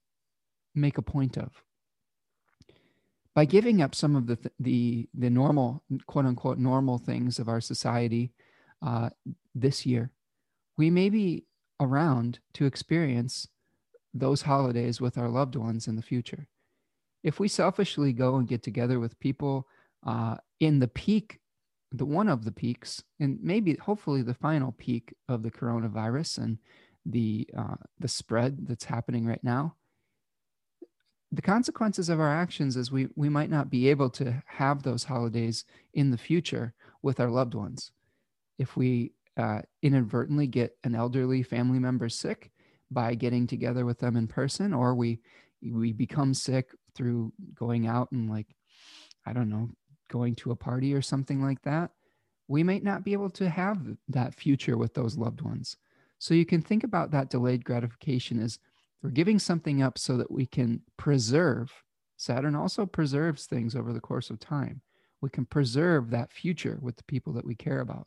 make 0.74 0.98
a 0.98 1.02
point 1.02 1.38
of. 1.38 1.52
by 3.34 3.44
giving 3.46 3.82
up 3.82 3.94
some 3.94 4.16
of 4.16 4.26
the 4.26 4.36
th- 4.36 4.54
the 4.60 5.08
the 5.14 5.30
normal 5.30 5.82
quote 6.06 6.26
unquote 6.26 6.58
normal 6.58 6.98
things 6.98 7.38
of 7.38 7.48
our 7.48 7.60
society 7.60 8.32
uh, 8.82 9.10
this 9.54 9.86
year, 9.86 10.10
we 10.78 10.90
may 10.90 11.10
be 11.10 11.44
around 11.80 12.40
to 12.54 12.66
experience 12.66 13.48
those 14.14 14.42
holidays 14.42 15.00
with 15.00 15.18
our 15.18 15.28
loved 15.28 15.56
ones 15.56 15.88
in 15.88 15.96
the 15.96 16.02
future. 16.02 16.48
If 17.26 17.40
we 17.40 17.48
selfishly 17.48 18.12
go 18.12 18.36
and 18.36 18.46
get 18.46 18.62
together 18.62 19.00
with 19.00 19.18
people 19.18 19.66
uh, 20.06 20.36
in 20.60 20.78
the 20.78 20.86
peak, 20.86 21.40
the 21.90 22.04
one 22.04 22.28
of 22.28 22.44
the 22.44 22.52
peaks, 22.52 23.02
and 23.18 23.40
maybe 23.42 23.74
hopefully 23.74 24.22
the 24.22 24.32
final 24.32 24.70
peak 24.70 25.12
of 25.28 25.42
the 25.42 25.50
coronavirus 25.50 26.38
and 26.38 26.58
the 27.04 27.48
uh, 27.58 27.74
the 27.98 28.06
spread 28.06 28.68
that's 28.68 28.84
happening 28.84 29.26
right 29.26 29.42
now, 29.42 29.74
the 31.32 31.42
consequences 31.42 32.08
of 32.08 32.20
our 32.20 32.32
actions 32.32 32.76
is 32.76 32.92
we 32.92 33.08
we 33.16 33.28
might 33.28 33.50
not 33.50 33.70
be 33.70 33.88
able 33.88 34.10
to 34.10 34.40
have 34.46 34.84
those 34.84 35.02
holidays 35.02 35.64
in 35.94 36.12
the 36.12 36.18
future 36.18 36.74
with 37.02 37.18
our 37.18 37.30
loved 37.30 37.54
ones. 37.54 37.90
If 38.56 38.76
we 38.76 39.14
uh, 39.36 39.62
inadvertently 39.82 40.46
get 40.46 40.76
an 40.84 40.94
elderly 40.94 41.42
family 41.42 41.80
member 41.80 42.08
sick 42.08 42.52
by 42.88 43.16
getting 43.16 43.48
together 43.48 43.84
with 43.84 43.98
them 43.98 44.16
in 44.16 44.28
person 44.28 44.72
or 44.72 44.94
we 44.94 45.18
we 45.60 45.92
become 45.92 46.32
sick 46.32 46.70
through 46.96 47.32
going 47.54 47.86
out 47.86 48.10
and 48.12 48.30
like 48.30 48.48
i 49.26 49.32
don't 49.32 49.50
know 49.50 49.68
going 50.08 50.34
to 50.34 50.52
a 50.52 50.56
party 50.56 50.94
or 50.94 51.02
something 51.02 51.42
like 51.42 51.60
that 51.62 51.90
we 52.48 52.62
might 52.62 52.84
not 52.84 53.04
be 53.04 53.12
able 53.12 53.30
to 53.30 53.48
have 53.48 53.78
that 54.08 54.34
future 54.34 54.76
with 54.76 54.94
those 54.94 55.16
loved 55.16 55.42
ones 55.42 55.76
so 56.18 56.34
you 56.34 56.46
can 56.46 56.62
think 56.62 56.84
about 56.84 57.10
that 57.10 57.30
delayed 57.30 57.64
gratification 57.64 58.40
as 58.40 58.58
we're 59.02 59.10
giving 59.10 59.38
something 59.38 59.82
up 59.82 59.98
so 59.98 60.16
that 60.16 60.30
we 60.30 60.46
can 60.46 60.82
preserve. 60.96 61.72
Saturn 62.16 62.54
also 62.54 62.86
preserves 62.86 63.46
things 63.46 63.76
over 63.76 63.92
the 63.92 64.00
course 64.00 64.30
of 64.30 64.40
time. 64.40 64.80
We 65.20 65.30
can 65.30 65.46
preserve 65.46 66.10
that 66.10 66.32
future 66.32 66.78
with 66.80 66.96
the 66.96 67.04
people 67.04 67.32
that 67.34 67.44
we 67.44 67.54
care 67.54 67.80
about. 67.80 68.06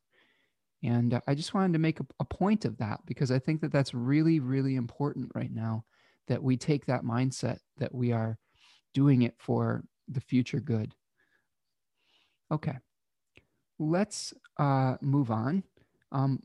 And 0.83 1.13
uh, 1.13 1.21
I 1.27 1.35
just 1.35 1.53
wanted 1.53 1.73
to 1.73 1.79
make 1.79 1.99
a, 1.99 2.05
a 2.19 2.25
point 2.25 2.65
of 2.65 2.77
that 2.77 3.01
because 3.05 3.31
I 3.31 3.39
think 3.39 3.61
that 3.61 3.71
that's 3.71 3.93
really, 3.93 4.39
really 4.39 4.75
important 4.75 5.31
right 5.35 5.51
now 5.51 5.83
that 6.27 6.41
we 6.41 6.57
take 6.57 6.85
that 6.85 7.03
mindset 7.03 7.59
that 7.77 7.93
we 7.93 8.11
are 8.11 8.37
doing 8.93 9.21
it 9.21 9.35
for 9.37 9.83
the 10.07 10.21
future 10.21 10.59
good. 10.59 10.93
Okay, 12.51 12.77
let's 13.77 14.33
uh, 14.57 14.95
move 15.01 15.31
on. 15.31 15.63
Um, 16.11 16.41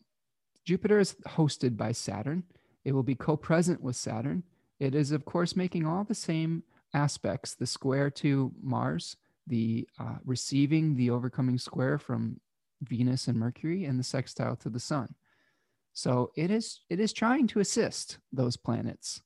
Jupiter 0.64 0.98
is 0.98 1.14
hosted 1.26 1.76
by 1.76 1.92
Saturn. 1.92 2.44
It 2.84 2.92
will 2.92 3.02
be 3.02 3.14
co 3.14 3.36
present 3.36 3.80
with 3.82 3.96
Saturn. 3.96 4.42
It 4.80 4.94
is, 4.94 5.12
of 5.12 5.24
course, 5.24 5.56
making 5.56 5.86
all 5.86 6.04
the 6.04 6.14
same 6.14 6.62
aspects 6.92 7.54
the 7.54 7.66
square 7.66 8.10
to 8.10 8.52
Mars, 8.62 9.16
the 9.46 9.88
uh, 9.98 10.16
receiving 10.24 10.94
the 10.94 11.10
overcoming 11.10 11.58
square 11.58 11.98
from 11.98 12.40
Venus 12.82 13.28
and 13.28 13.38
Mercury, 13.38 13.84
and 13.84 13.98
the 13.98 14.04
sextile 14.04 14.56
to 14.56 14.68
the 14.68 14.80
Sun. 14.80 15.14
So 15.92 16.32
it 16.36 16.50
is 16.50 16.80
it 16.90 17.00
is 17.00 17.12
trying 17.12 17.46
to 17.48 17.60
assist 17.60 18.18
those 18.32 18.56
planets, 18.56 19.22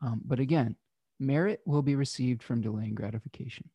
um, 0.00 0.20
but 0.24 0.40
again, 0.40 0.76
merit 1.22 1.60
will 1.64 1.82
be 1.82 1.94
received 1.94 2.42
from 2.42 2.60
delaying 2.60 2.94
gratification. 2.94 3.68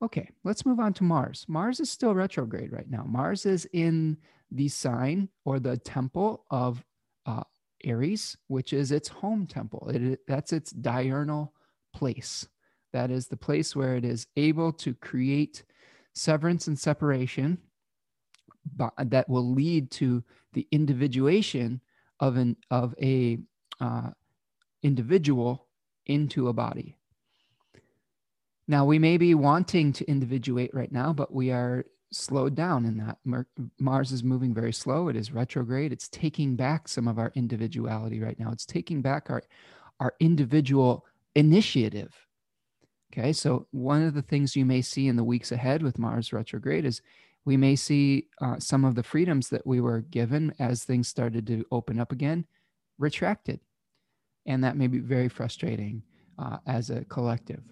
Okay, 0.00 0.30
let's 0.44 0.64
move 0.64 0.78
on 0.78 0.92
to 0.94 1.04
Mars. 1.04 1.44
Mars 1.48 1.80
is 1.80 1.90
still 1.90 2.14
retrograde 2.14 2.72
right 2.72 2.88
now. 2.88 3.04
Mars 3.04 3.46
is 3.46 3.68
in 3.72 4.16
the 4.50 4.68
sign 4.68 5.28
or 5.44 5.58
the 5.58 5.76
temple 5.76 6.44
of 6.50 6.84
uh, 7.26 7.42
Aries, 7.84 8.36
which 8.46 8.72
is 8.72 8.92
its 8.92 9.08
home 9.08 9.46
temple. 9.46 9.90
It, 9.92 10.20
that's 10.28 10.52
its 10.52 10.70
diurnal 10.70 11.52
place. 11.92 12.46
That 12.92 13.10
is 13.10 13.26
the 13.26 13.36
place 13.36 13.74
where 13.74 13.96
it 13.96 14.04
is 14.04 14.26
able 14.36 14.72
to 14.74 14.94
create 14.94 15.64
severance 16.14 16.68
and 16.68 16.78
separation 16.78 17.58
that 18.98 19.28
will 19.28 19.52
lead 19.52 19.90
to 19.90 20.22
the 20.52 20.66
individuation 20.70 21.80
of 22.20 22.36
an 22.36 22.56
of 22.70 22.94
a 23.00 23.38
uh, 23.80 24.10
individual 24.82 25.67
into 26.08 26.48
a 26.48 26.52
body. 26.52 26.96
Now 28.66 28.84
we 28.84 28.98
may 28.98 29.16
be 29.16 29.34
wanting 29.34 29.92
to 29.94 30.08
individuate 30.08 30.70
right 30.74 30.92
now, 30.92 31.12
but 31.12 31.32
we 31.32 31.50
are 31.50 31.84
slowed 32.10 32.54
down 32.54 32.84
in 32.84 32.98
that. 32.98 33.18
Mars 33.78 34.12
is 34.12 34.24
moving 34.24 34.54
very 34.54 34.72
slow. 34.72 35.08
It 35.08 35.16
is 35.16 35.32
retrograde. 35.32 35.92
It's 35.92 36.08
taking 36.08 36.56
back 36.56 36.88
some 36.88 37.08
of 37.08 37.18
our 37.18 37.32
individuality 37.34 38.20
right 38.20 38.38
now. 38.38 38.50
It's 38.50 38.66
taking 38.66 39.02
back 39.02 39.30
our, 39.30 39.42
our 40.00 40.14
individual 40.20 41.06
initiative. 41.34 42.14
Okay, 43.12 43.32
so 43.32 43.66
one 43.70 44.02
of 44.02 44.14
the 44.14 44.22
things 44.22 44.56
you 44.56 44.66
may 44.66 44.82
see 44.82 45.08
in 45.08 45.16
the 45.16 45.24
weeks 45.24 45.50
ahead 45.50 45.82
with 45.82 45.98
Mars 45.98 46.32
retrograde 46.32 46.84
is 46.84 47.00
we 47.44 47.56
may 47.56 47.74
see 47.74 48.26
uh, 48.42 48.58
some 48.58 48.84
of 48.84 48.94
the 48.94 49.02
freedoms 49.02 49.48
that 49.48 49.66
we 49.66 49.80
were 49.80 50.02
given 50.02 50.52
as 50.58 50.84
things 50.84 51.08
started 51.08 51.46
to 51.46 51.64
open 51.72 51.98
up 51.98 52.12
again 52.12 52.46
retracted. 52.98 53.60
And 54.48 54.64
that 54.64 54.76
may 54.76 54.88
be 54.88 54.98
very 54.98 55.28
frustrating 55.28 56.02
uh, 56.38 56.56
as 56.66 56.90
a 56.90 57.04
collective. 57.04 57.62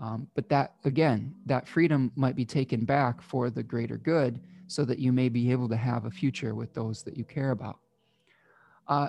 Um, 0.00 0.26
but 0.34 0.48
that, 0.48 0.74
again, 0.84 1.34
that 1.46 1.68
freedom 1.68 2.10
might 2.16 2.34
be 2.34 2.44
taken 2.44 2.84
back 2.84 3.22
for 3.22 3.48
the 3.48 3.62
greater 3.62 3.96
good 3.96 4.40
so 4.66 4.84
that 4.84 4.98
you 4.98 5.12
may 5.12 5.28
be 5.28 5.52
able 5.52 5.68
to 5.68 5.76
have 5.76 6.04
a 6.04 6.10
future 6.10 6.54
with 6.54 6.74
those 6.74 7.02
that 7.04 7.16
you 7.16 7.24
care 7.24 7.52
about. 7.52 7.78
Uh, 8.88 9.08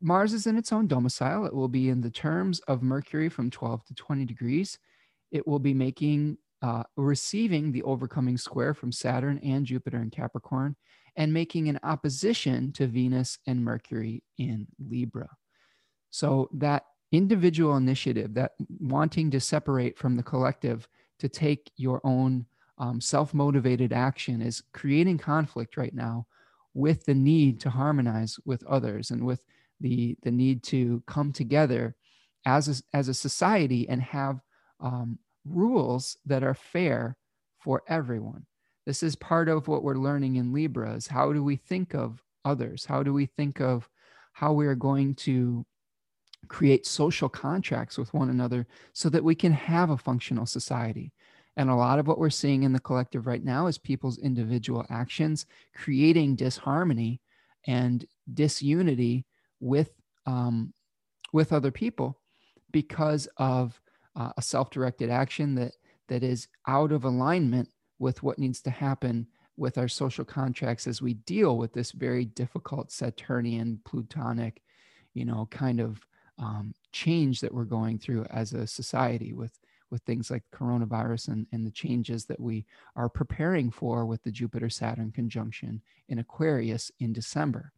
Mars 0.00 0.32
is 0.32 0.46
in 0.46 0.56
its 0.56 0.72
own 0.72 0.86
domicile. 0.86 1.46
It 1.46 1.54
will 1.54 1.68
be 1.68 1.88
in 1.90 2.00
the 2.00 2.10
terms 2.10 2.60
of 2.60 2.82
Mercury 2.82 3.28
from 3.28 3.50
12 3.50 3.84
to 3.86 3.94
20 3.94 4.24
degrees. 4.24 4.78
It 5.30 5.46
will 5.46 5.58
be 5.58 5.74
making, 5.74 6.38
uh, 6.60 6.84
receiving 6.96 7.72
the 7.72 7.82
overcoming 7.82 8.36
square 8.36 8.74
from 8.74 8.90
Saturn 8.90 9.38
and 9.44 9.64
Jupiter 9.64 10.00
in 10.00 10.10
Capricorn 10.10 10.76
and 11.16 11.32
making 11.32 11.68
an 11.68 11.78
opposition 11.82 12.72
to 12.72 12.86
Venus 12.86 13.38
and 13.46 13.64
Mercury 13.64 14.22
in 14.38 14.66
Libra. 14.78 15.28
So 16.16 16.48
that 16.54 16.86
individual 17.12 17.76
initiative, 17.76 18.32
that 18.32 18.52
wanting 18.80 19.30
to 19.32 19.38
separate 19.38 19.98
from 19.98 20.16
the 20.16 20.22
collective 20.22 20.88
to 21.18 21.28
take 21.28 21.70
your 21.76 22.00
own 22.04 22.46
um, 22.78 23.02
self 23.02 23.34
motivated 23.34 23.92
action 23.92 24.40
is 24.40 24.62
creating 24.72 25.18
conflict 25.18 25.76
right 25.76 25.92
now 25.92 26.26
with 26.72 27.04
the 27.04 27.12
need 27.12 27.60
to 27.60 27.68
harmonize 27.68 28.38
with 28.46 28.64
others 28.64 29.10
and 29.10 29.26
with 29.26 29.42
the, 29.80 30.16
the 30.22 30.30
need 30.30 30.62
to 30.62 31.02
come 31.06 31.34
together 31.34 31.94
as 32.46 32.66
a, 32.80 32.96
as 32.96 33.08
a 33.08 33.14
society 33.14 33.86
and 33.86 34.00
have 34.00 34.40
um, 34.80 35.18
rules 35.44 36.16
that 36.24 36.42
are 36.42 36.54
fair 36.54 37.18
for 37.58 37.82
everyone. 37.88 38.46
This 38.86 39.02
is 39.02 39.16
part 39.16 39.50
of 39.50 39.68
what 39.68 39.82
we're 39.82 39.96
learning 39.96 40.36
in 40.36 40.54
Libra 40.54 40.94
is 40.94 41.08
how 41.08 41.34
do 41.34 41.44
we 41.44 41.56
think 41.56 41.94
of 41.94 42.22
others? 42.42 42.86
How 42.86 43.02
do 43.02 43.12
we 43.12 43.26
think 43.26 43.60
of 43.60 43.86
how 44.32 44.54
we 44.54 44.66
are 44.66 44.74
going 44.74 45.14
to 45.16 45.66
create 46.46 46.86
social 46.86 47.28
contracts 47.28 47.98
with 47.98 48.12
one 48.14 48.30
another 48.30 48.66
so 48.92 49.08
that 49.08 49.24
we 49.24 49.34
can 49.34 49.52
have 49.52 49.90
a 49.90 49.98
functional 49.98 50.46
society. 50.46 51.12
And 51.56 51.70
a 51.70 51.74
lot 51.74 51.98
of 51.98 52.06
what 52.06 52.18
we're 52.18 52.30
seeing 52.30 52.62
in 52.62 52.72
the 52.72 52.80
collective 52.80 53.26
right 53.26 53.42
now 53.42 53.66
is 53.66 53.78
people's 53.78 54.18
individual 54.18 54.84
actions 54.90 55.46
creating 55.74 56.36
disharmony 56.36 57.20
and 57.66 58.04
disunity 58.32 59.24
with 59.60 59.90
um, 60.26 60.72
with 61.32 61.52
other 61.52 61.70
people 61.70 62.20
because 62.72 63.28
of 63.36 63.80
uh, 64.16 64.32
a 64.36 64.42
self-directed 64.42 65.10
action 65.10 65.54
that 65.54 65.72
that 66.08 66.22
is 66.22 66.48
out 66.66 66.92
of 66.92 67.04
alignment 67.04 67.68
with 67.98 68.22
what 68.22 68.38
needs 68.38 68.60
to 68.62 68.70
happen 68.70 69.26
with 69.56 69.78
our 69.78 69.88
social 69.88 70.24
contracts 70.24 70.86
as 70.86 71.00
we 71.00 71.14
deal 71.14 71.56
with 71.56 71.72
this 71.72 71.92
very 71.92 72.26
difficult 72.26 72.92
Saturnian, 72.92 73.80
Plutonic, 73.84 74.60
you 75.14 75.24
know, 75.24 75.48
kind 75.50 75.80
of 75.80 76.00
um, 76.38 76.74
change 76.92 77.40
that 77.40 77.52
we're 77.52 77.64
going 77.64 77.98
through 77.98 78.24
as 78.30 78.52
a 78.52 78.66
society 78.66 79.32
with 79.32 79.58
with 79.90 80.02
things 80.02 80.30
like 80.32 80.42
coronavirus 80.52 81.28
and, 81.28 81.46
and 81.52 81.64
the 81.64 81.70
changes 81.70 82.24
that 82.24 82.40
we 82.40 82.66
are 82.96 83.08
preparing 83.08 83.70
for 83.70 84.04
with 84.04 84.22
the 84.24 84.32
Jupiter 84.32 84.68
Saturn 84.68 85.12
conjunction 85.12 85.80
in 86.08 86.18
Aquarius 86.18 86.90
in 86.98 87.12
December. 87.12 87.72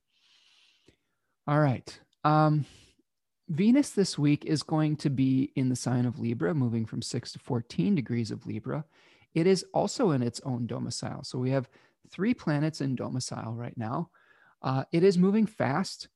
All 1.47 1.61
right. 1.61 2.01
Um, 2.25 2.64
Venus 3.49 3.90
this 3.90 4.18
week 4.18 4.44
is 4.44 4.62
going 4.62 4.97
to 4.97 5.11
be 5.11 5.53
in 5.55 5.68
the 5.68 5.77
sign 5.77 6.05
of 6.05 6.18
Libra, 6.18 6.55
moving 6.55 6.85
from 6.85 7.01
6 7.01 7.33
to 7.33 7.38
14 7.38 7.94
degrees 7.94 8.31
of 8.31 8.47
Libra. 8.47 8.85
It 9.35 9.47
is 9.47 9.64
also 9.73 10.11
in 10.11 10.23
its 10.23 10.40
own 10.44 10.66
domicile. 10.66 11.25
So 11.25 11.38
we 11.38 11.51
have 11.51 11.68
three 12.11 12.35
planets 12.35 12.81
in 12.81 12.94
domicile 12.94 13.55
right 13.55 13.77
now. 13.77 14.11
Uh, 14.62 14.85
it 14.92 15.03
is 15.03 15.16
moving 15.16 15.47
fast. 15.47 16.09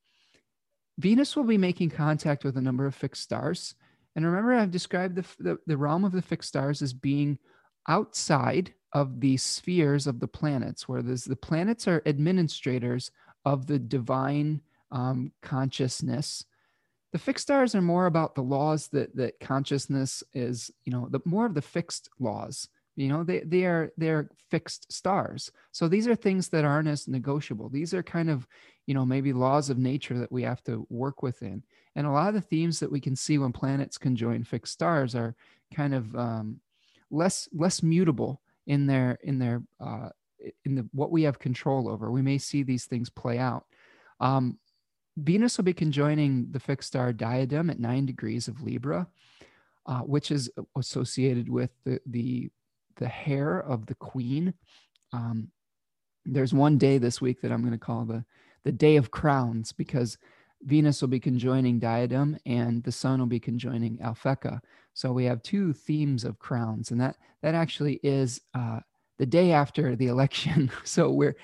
Venus 1.02 1.34
will 1.34 1.44
be 1.44 1.58
making 1.58 1.90
contact 1.90 2.44
with 2.44 2.56
a 2.56 2.60
number 2.60 2.86
of 2.86 2.94
fixed 2.94 3.24
stars. 3.24 3.74
And 4.14 4.24
remember, 4.24 4.54
I've 4.54 4.70
described 4.70 5.16
the, 5.16 5.24
the, 5.40 5.58
the, 5.66 5.76
realm 5.76 6.04
of 6.04 6.12
the 6.12 6.22
fixed 6.22 6.48
stars 6.48 6.80
as 6.80 6.92
being 6.92 7.38
outside 7.88 8.72
of 8.92 9.18
the 9.18 9.36
spheres 9.36 10.06
of 10.06 10.20
the 10.20 10.28
planets, 10.28 10.88
where 10.88 11.02
the 11.02 11.38
planets 11.42 11.88
are 11.88 12.02
administrators 12.06 13.10
of 13.44 13.66
the 13.66 13.80
divine 13.80 14.60
um, 14.92 15.32
consciousness 15.42 16.44
The 17.12 17.18
fixed 17.18 17.42
stars 17.42 17.74
are 17.74 17.82
more 17.82 18.06
about 18.06 18.34
the 18.34 18.42
laws 18.42 18.88
that 18.88 19.16
that 19.16 19.40
consciousness 19.40 20.22
is, 20.32 20.70
you 20.84 20.92
know, 20.92 21.08
the 21.10 21.20
more 21.24 21.46
of 21.46 21.54
the 21.54 21.62
fixed 21.62 22.10
laws. 22.20 22.68
You 22.96 23.08
know, 23.08 23.24
they 23.24 23.40
they 23.40 23.64
are 23.64 23.92
they're 23.96 24.28
fixed 24.50 24.92
stars. 24.92 25.50
So 25.72 25.88
these 25.88 26.06
are 26.06 26.14
things 26.14 26.48
that 26.50 26.64
aren't 26.64 26.88
as 26.88 27.08
negotiable. 27.08 27.68
These 27.68 27.94
are 27.94 28.02
kind 28.02 28.28
of, 28.28 28.46
you 28.86 28.94
know, 28.94 29.06
maybe 29.06 29.32
laws 29.32 29.70
of 29.70 29.78
nature 29.78 30.18
that 30.18 30.32
we 30.32 30.42
have 30.42 30.62
to 30.64 30.86
work 30.90 31.22
within. 31.22 31.62
And 31.94 32.06
a 32.06 32.10
lot 32.10 32.28
of 32.28 32.34
the 32.34 32.40
themes 32.40 32.80
that 32.80 32.92
we 32.92 33.00
can 33.00 33.16
see 33.16 33.38
when 33.38 33.52
planets 33.52 33.98
conjoin 33.98 34.44
fixed 34.44 34.74
stars 34.74 35.14
are 35.14 35.34
kind 35.74 35.94
of 35.94 36.14
um, 36.14 36.60
less 37.10 37.48
less 37.52 37.82
mutable 37.82 38.42
in 38.66 38.86
their 38.86 39.18
in 39.22 39.38
their 39.38 39.62
uh, 39.80 40.10
in 40.64 40.74
the 40.74 40.88
what 40.92 41.10
we 41.10 41.22
have 41.22 41.38
control 41.38 41.88
over. 41.88 42.10
We 42.10 42.22
may 42.22 42.38
see 42.38 42.62
these 42.62 42.84
things 42.84 43.08
play 43.08 43.38
out. 43.38 43.64
Um, 44.20 44.58
Venus 45.16 45.56
will 45.56 45.64
be 45.64 45.74
conjoining 45.74 46.48
the 46.50 46.60
fixed 46.60 46.88
star 46.88 47.12
Diadem 47.12 47.70
at 47.70 47.78
nine 47.78 48.06
degrees 48.06 48.48
of 48.48 48.62
Libra, 48.62 49.08
uh, 49.86 50.00
which 50.00 50.30
is 50.30 50.50
associated 50.76 51.48
with 51.48 51.70
the, 51.84 52.00
the, 52.06 52.50
the 53.02 53.08
hair 53.08 53.58
of 53.58 53.86
the 53.86 53.96
queen. 53.96 54.54
Um, 55.12 55.48
there's 56.24 56.54
one 56.54 56.78
day 56.78 56.98
this 56.98 57.20
week 57.20 57.40
that 57.40 57.50
I'm 57.50 57.62
going 57.62 57.72
to 57.72 57.78
call 57.78 58.04
the, 58.04 58.24
the 58.62 58.70
day 58.70 58.94
of 58.94 59.10
crowns 59.10 59.72
because 59.72 60.18
Venus 60.62 61.00
will 61.00 61.08
be 61.08 61.18
conjoining 61.18 61.80
Diadem 61.80 62.38
and 62.46 62.80
the 62.84 62.92
sun 62.92 63.18
will 63.18 63.26
be 63.26 63.40
conjoining 63.40 63.98
Alphecca. 63.98 64.60
So 64.94 65.12
we 65.12 65.24
have 65.24 65.42
two 65.42 65.72
themes 65.72 66.22
of 66.22 66.38
crowns, 66.38 66.92
and 66.92 67.00
that 67.00 67.16
that 67.42 67.54
actually 67.56 67.98
is 68.04 68.40
uh, 68.54 68.78
the 69.18 69.26
day 69.26 69.50
after 69.50 69.96
the 69.96 70.06
election. 70.06 70.70
so 70.84 71.10
we're 71.10 71.36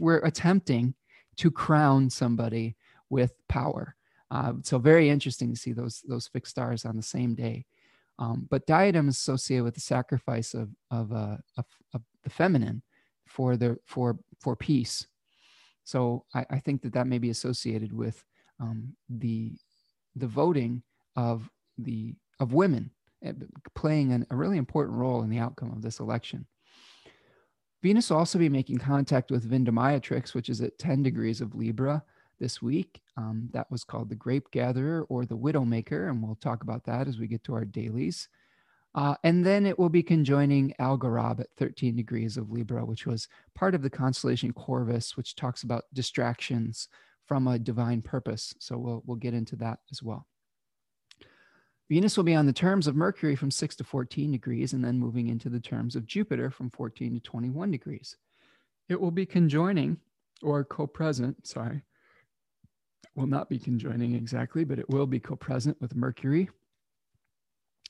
we're 0.00 0.18
attempting 0.18 0.94
to 1.36 1.50
crown 1.50 2.10
somebody 2.10 2.74
with 3.08 3.34
power. 3.48 3.94
Uh, 4.32 4.54
so 4.62 4.78
very 4.78 5.10
interesting 5.10 5.52
to 5.52 5.60
see 5.60 5.72
those 5.72 6.02
those 6.08 6.26
fixed 6.26 6.50
stars 6.50 6.84
on 6.84 6.96
the 6.96 7.02
same 7.02 7.36
day. 7.36 7.66
Um, 8.18 8.46
but 8.50 8.66
diadem 8.66 9.08
is 9.08 9.16
associated 9.16 9.64
with 9.64 9.74
the 9.74 9.80
sacrifice 9.80 10.54
of 10.54 10.70
of, 10.90 11.12
uh, 11.12 11.36
of, 11.56 11.64
of, 11.94 12.02
the 12.24 12.30
feminine 12.30 12.82
for 13.26 13.56
the 13.56 13.78
for 13.86 14.18
for 14.40 14.56
peace. 14.56 15.06
So 15.84 16.24
I, 16.34 16.44
I 16.50 16.58
think 16.58 16.82
that 16.82 16.92
that 16.94 17.06
may 17.06 17.18
be 17.18 17.30
associated 17.30 17.92
with 17.92 18.22
um, 18.60 18.94
the 19.08 19.52
the 20.16 20.26
voting 20.26 20.82
of 21.16 21.48
the 21.78 22.14
of 22.40 22.52
women 22.52 22.90
eh, 23.22 23.32
playing 23.74 24.12
an, 24.12 24.26
a 24.30 24.36
really 24.36 24.58
important 24.58 24.96
role 24.96 25.22
in 25.22 25.30
the 25.30 25.38
outcome 25.38 25.70
of 25.70 25.82
this 25.82 26.00
election. 26.00 26.46
Venus 27.82 28.10
will 28.10 28.18
also 28.18 28.38
be 28.38 28.48
making 28.48 28.78
contact 28.78 29.30
with 29.30 29.48
Vindemiatrix, 29.48 30.34
which 30.34 30.48
is 30.48 30.60
at 30.60 30.78
10 30.78 31.04
degrees 31.04 31.40
of 31.40 31.54
Libra 31.54 32.02
this 32.38 32.62
week. 32.62 33.00
Um, 33.16 33.48
that 33.52 33.70
was 33.70 33.84
called 33.84 34.08
the 34.08 34.14
Grape 34.14 34.50
Gatherer 34.50 35.04
or 35.08 35.24
the 35.24 35.36
Widowmaker, 35.36 36.08
and 36.08 36.22
we'll 36.22 36.36
talk 36.36 36.62
about 36.62 36.84
that 36.84 37.08
as 37.08 37.18
we 37.18 37.26
get 37.26 37.44
to 37.44 37.54
our 37.54 37.64
dailies. 37.64 38.28
Uh, 38.94 39.14
and 39.22 39.44
then 39.44 39.66
it 39.66 39.78
will 39.78 39.88
be 39.88 40.02
conjoining 40.02 40.74
Algorab 40.80 41.40
at 41.40 41.52
13 41.56 41.94
degrees 41.94 42.36
of 42.36 42.50
Libra, 42.50 42.84
which 42.84 43.06
was 43.06 43.28
part 43.54 43.74
of 43.74 43.82
the 43.82 43.90
constellation 43.90 44.52
Corvus, 44.52 45.16
which 45.16 45.36
talks 45.36 45.62
about 45.62 45.84
distractions 45.92 46.88
from 47.26 47.46
a 47.46 47.58
divine 47.58 48.02
purpose. 48.02 48.54
So 48.58 48.78
we'll, 48.78 49.02
we'll 49.06 49.16
get 49.18 49.34
into 49.34 49.56
that 49.56 49.80
as 49.90 50.02
well. 50.02 50.26
Venus 51.90 52.16
will 52.16 52.24
be 52.24 52.34
on 52.34 52.46
the 52.46 52.52
terms 52.52 52.86
of 52.86 52.96
Mercury 52.96 53.34
from 53.36 53.50
6 53.50 53.76
to 53.76 53.84
14 53.84 54.32
degrees, 54.32 54.72
and 54.72 54.84
then 54.84 54.98
moving 54.98 55.28
into 55.28 55.48
the 55.48 55.60
terms 55.60 55.96
of 55.96 56.06
Jupiter 56.06 56.50
from 56.50 56.70
14 56.70 57.14
to 57.14 57.20
21 57.20 57.70
degrees. 57.70 58.16
It 58.88 59.00
will 59.00 59.10
be 59.10 59.26
conjoining 59.26 59.98
or 60.42 60.64
co 60.64 60.86
present, 60.86 61.46
sorry, 61.46 61.82
will 63.14 63.26
not 63.26 63.48
be 63.48 63.58
conjoining 63.58 64.14
exactly, 64.14 64.64
but 64.64 64.78
it 64.78 64.88
will 64.88 65.06
be 65.06 65.20
co-present 65.20 65.80
with 65.80 65.96
Mercury. 65.96 66.48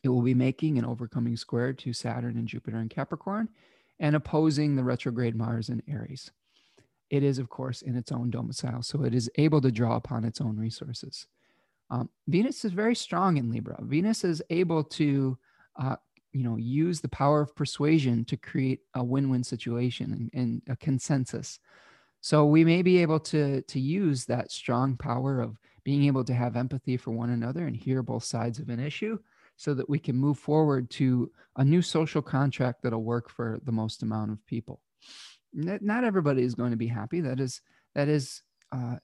It 0.03 0.09
will 0.09 0.23
be 0.23 0.35
making 0.35 0.79
an 0.79 0.85
overcoming 0.85 1.37
square 1.37 1.73
to 1.73 1.93
Saturn 1.93 2.39
and 2.39 2.47
Jupiter 2.47 2.81
in 2.81 2.89
Capricorn 2.89 3.49
and 4.01 4.15
opposing 4.15 4.77
the 4.77 4.85
retrograde 4.85 5.37
Mars 5.37 5.69
in 5.69 5.83
Aries. 5.89 6.31
It 7.11 7.23
is, 7.23 7.39
of 7.39 7.49
course, 7.49 7.83
in 7.83 7.97
its 7.97 8.13
own 8.13 8.31
domicile, 8.31 8.83
so 8.83 9.03
it 9.03 9.15
is 9.15 9.31
able 9.37 9.61
to 9.63 9.73
draw 9.73 9.97
upon 9.97 10.25
its 10.25 10.41
own 10.41 10.57
resources. 10.57 11.27
Um, 11.91 12.11
Venus 12.27 12.65
is 12.65 12.73
very 12.73 12.95
strong 12.95 13.39
in 13.39 13.51
Libra. 13.51 13.79
Venus 13.81 14.25
is 14.25 14.43
able 14.51 14.85
to, 14.85 15.39
uh, 15.81 15.97
you 16.33 16.45
know, 16.45 16.57
use 16.57 17.01
the 17.01 17.09
power 17.09 17.41
of 17.41 17.57
persuasion 17.57 18.25
to 18.27 18.37
create 18.37 18.81
a 18.95 19.03
win-win 19.03 19.43
situation 19.43 20.13
and, 20.13 20.31
and 20.35 20.63
a 20.69 20.77
consensus. 20.77 21.59
So 22.21 22.47
we 22.47 22.65
may 22.65 22.83
be 22.83 22.99
able 22.99 23.21
to 23.21 23.63
to 23.63 23.81
use 23.81 24.25
that 24.27 24.51
strong 24.51 24.97
power 24.97 25.41
of 25.41 25.57
being 25.85 26.05
able 26.05 26.25
to 26.25 26.35
have 26.35 26.57
empathy 26.57 26.97
for 26.97 27.13
one 27.13 27.31
another 27.31 27.67
and 27.67 27.77
hear 27.77 28.03
both 28.03 28.25
sides 28.25 28.59
of 28.59 28.69
an 28.69 28.81
issue 28.81 29.19
so 29.57 29.75
that 29.75 29.89
we 29.89 29.99
can 29.99 30.17
move 30.17 30.39
forward 30.39 30.91
to 30.91 31.31
a 31.57 31.65
new 31.65 31.83
social 31.83 32.23
contract 32.23 32.83
that'll 32.83 33.03
work 33.03 33.31
for 33.31 33.59
the 33.65 33.73
most 33.73 34.03
amount 34.03 34.31
of 34.31 34.45
people. 34.47 34.81
Not 35.53 36.05
everybody 36.05 36.43
is 36.43 36.55
going 36.55 36.73
to 36.73 36.77
be 36.77 36.87
happy. 36.87 37.21
That 37.21 37.41
is 37.41 37.61
that 37.95 38.09
is 38.09 38.43
uh, 38.71 38.97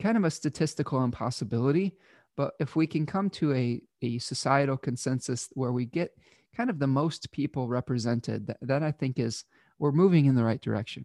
kind 0.00 0.16
of 0.16 0.24
a 0.24 0.30
statistical 0.30 1.02
impossibility. 1.02 1.96
But 2.36 2.54
if 2.60 2.76
we 2.76 2.86
can 2.86 3.04
come 3.04 3.30
to 3.30 3.52
a, 3.52 3.80
a 4.02 4.18
societal 4.18 4.76
consensus 4.76 5.48
where 5.54 5.72
we 5.72 5.86
get 5.86 6.12
kind 6.56 6.70
of 6.70 6.78
the 6.78 6.86
most 6.86 7.32
people 7.32 7.66
represented, 7.66 8.46
that, 8.46 8.58
that 8.62 8.82
I 8.82 8.92
think 8.92 9.18
is 9.18 9.44
we're 9.78 9.92
moving 9.92 10.26
in 10.26 10.36
the 10.36 10.44
right 10.44 10.60
direction. 10.60 11.04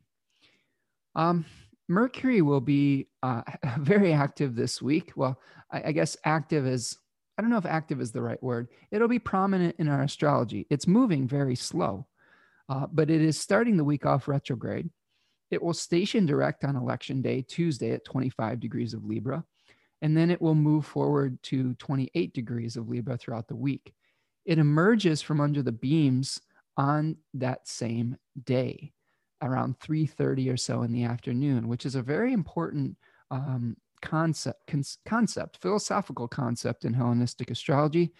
Um, 1.15 1.45
Mercury 1.87 2.41
will 2.41 2.61
be 2.61 3.07
uh, 3.21 3.41
very 3.79 4.13
active 4.13 4.55
this 4.55 4.81
week. 4.81 5.11
Well, 5.15 5.39
I, 5.71 5.83
I, 5.85 5.91
guess 5.91 6.17
active 6.25 6.65
is, 6.65 6.97
I 7.37 7.41
don't 7.41 7.51
know 7.51 7.57
if 7.57 7.65
active 7.65 8.01
is 8.01 8.11
the 8.11 8.21
right 8.21 8.41
word. 8.41 8.69
It'll 8.91 9.07
be 9.07 9.19
prominent 9.19 9.75
in 9.79 9.87
our 9.87 10.03
astrology. 10.03 10.65
It's 10.69 10.87
moving 10.87 11.27
very 11.27 11.55
slow, 11.55 12.07
uh, 12.69 12.87
but 12.91 13.09
it 13.09 13.21
is 13.21 13.39
starting 13.39 13.77
the 13.77 13.83
week 13.83 14.05
off 14.05 14.27
retrograde. 14.27 14.89
It 15.51 15.61
will 15.61 15.73
station 15.73 16.25
direct 16.25 16.63
on 16.63 16.75
election 16.75 17.21
day, 17.21 17.43
Tuesday 17.47 17.91
at 17.91 18.05
25 18.05 18.59
degrees 18.59 18.93
of 18.93 19.05
Libra, 19.05 19.43
and 20.01 20.17
then 20.17 20.31
it 20.31 20.41
will 20.41 20.55
move 20.55 20.85
forward 20.85 21.41
to 21.43 21.75
28 21.75 22.33
degrees 22.33 22.75
of 22.75 22.89
Libra 22.89 23.17
throughout 23.17 23.47
the 23.47 23.55
week. 23.55 23.93
It 24.45 24.57
emerges 24.57 25.21
from 25.21 25.39
under 25.39 25.61
the 25.61 25.71
beams 25.71 26.41
on 26.75 27.17
that 27.35 27.67
same 27.67 28.17
day 28.45 28.93
around 29.43 29.79
3.30 29.79 30.51
or 30.51 30.57
so 30.57 30.81
in 30.81 30.91
the 30.91 31.03
afternoon 31.03 31.67
which 31.67 31.85
is 31.85 31.95
a 31.95 32.01
very 32.01 32.33
important 32.33 32.97
um, 33.29 33.75
concept 34.01 34.65
con- 34.67 34.83
concept 35.05 35.57
philosophical 35.57 36.27
concept 36.27 36.85
in 36.85 36.93
hellenistic 36.93 37.51
astrology 37.51 38.11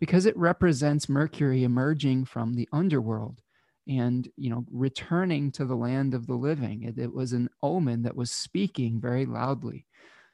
because 0.00 0.26
it 0.26 0.36
represents 0.36 1.08
mercury 1.08 1.64
emerging 1.64 2.24
from 2.24 2.54
the 2.54 2.68
underworld 2.72 3.42
and 3.88 4.28
you 4.36 4.50
know 4.50 4.64
returning 4.70 5.50
to 5.50 5.64
the 5.64 5.74
land 5.74 6.14
of 6.14 6.26
the 6.26 6.34
living. 6.34 6.82
It, 6.84 6.98
it 6.98 7.12
was 7.12 7.32
an 7.32 7.48
omen 7.62 8.02
that 8.02 8.16
was 8.16 8.30
speaking 8.30 9.00
very 9.00 9.26
loudly. 9.26 9.86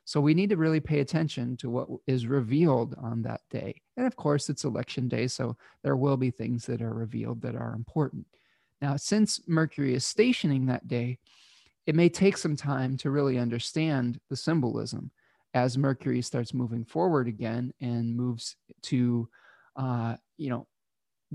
So 0.07 0.20
we 0.20 0.35
need 0.35 0.50
to 0.50 0.59
really 0.59 0.80
pay 0.80 1.00
attention 1.00 1.57
to 1.59 1.70
what 1.70 1.88
is 2.07 2.26
revealed 2.26 2.94
on 3.00 3.22
that 3.22 3.40
day. 3.48 3.80
And 3.96 4.07
of 4.07 4.16
course 4.16 4.50
it's 4.50 4.64
election 4.64 5.09
day 5.09 5.28
so 5.28 5.57
there 5.83 5.96
will 5.96 6.16
be 6.16 6.30
things 6.30 6.66
that 6.66 6.83
are 6.83 6.92
revealed 6.92 7.40
that 7.42 7.54
are 7.54 7.72
important 7.72 8.26
now, 8.80 8.96
since 8.96 9.40
Mercury 9.46 9.94
is 9.94 10.04
stationing 10.04 10.66
that 10.66 10.87
day, 10.87 11.18
it 11.87 11.94
may 11.94 12.08
take 12.08 12.37
some 12.37 12.56
time 12.56 12.96
to 12.98 13.10
really 13.10 13.38
understand 13.38 14.18
the 14.30 14.37
symbolism 14.37 15.10
as 15.52 15.78
Mercury 15.78 16.22
starts 16.22 16.52
moving 16.52 16.84
forward 16.84 17.28
again 17.28 17.72
and 17.80 18.16
moves 18.16 18.56
to, 18.82 19.28
uh, 19.76 20.16
you 20.37 20.50
know, 20.50 20.66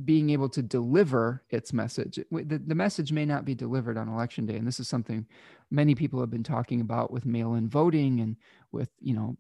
being 0.06 0.30
able 0.30 0.49
to 0.49 0.62
deliver 0.62 1.43
its 1.49 1.73
message. 1.73 2.19
The, 2.32 2.62
the 2.65 2.75
message 2.75 3.12
may 3.12 3.25
not 3.25 3.45
be 3.45 3.56
delivered 3.56 3.97
on 3.97 4.08
election 4.08 4.45
day. 4.45 4.56
And 4.56 4.67
this 4.67 4.80
is 4.80 4.88
something 4.88 5.25
many 5.71 5.95
people 5.95 6.19
have 6.19 6.30
been 6.30 6.43
talking 6.43 6.82
about 6.82 7.12
with 7.12 7.25
mail 7.25 7.56
in 7.56 7.69
voting 7.69 8.21
and 8.21 8.38
with, 8.71 8.89
you 8.99 9.13
know, 9.13 9.38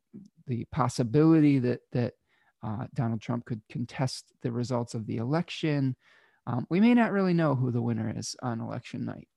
the 0.47 0.65
possibility 0.71 1.59
that, 1.59 1.81
that 1.91 2.13
uh, 2.63 2.87
Donald 2.93 3.21
Trump 3.21 3.45
could 3.45 3.61
contest 3.69 4.33
the 4.41 4.51
results 4.51 4.93
of 4.93 5.05
the 5.05 5.17
election 5.17 5.95
um, 6.49 6.65
we 6.69 6.79
may 6.79 6.95
not 6.95 7.11
really 7.11 7.33
know 7.33 7.53
who 7.53 7.69
the 7.69 7.81
winner 7.81 8.11
is 8.15 8.35
on 8.41 8.59
election 8.59 9.05
night. 9.05 9.27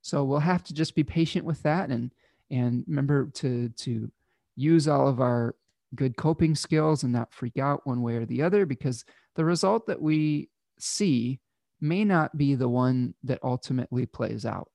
So 0.00 0.24
we'll 0.24 0.38
have 0.38 0.62
to 0.64 0.74
just 0.74 0.94
be 0.94 1.04
patient 1.04 1.44
with 1.44 1.62
that 1.62 1.90
and 1.90 2.10
and 2.50 2.84
remember 2.86 3.30
to 3.34 3.68
to 3.68 4.10
use 4.56 4.88
all 4.88 5.06
of 5.08 5.20
our 5.20 5.56
good 5.94 6.16
coping 6.16 6.54
skills 6.54 7.02
and 7.02 7.12
not 7.12 7.34
freak 7.34 7.58
out 7.58 7.86
one 7.86 8.00
way 8.00 8.16
or 8.16 8.24
the 8.24 8.42
other 8.42 8.64
because 8.64 9.04
the 9.36 9.44
result 9.44 9.86
that 9.86 10.00
we 10.00 10.48
see 10.78 11.38
may 11.80 12.04
not 12.04 12.36
be 12.36 12.54
the 12.54 12.68
one 12.68 13.14
that 13.22 13.38
ultimately 13.42 14.06
plays 14.06 14.46
out. 14.46 14.70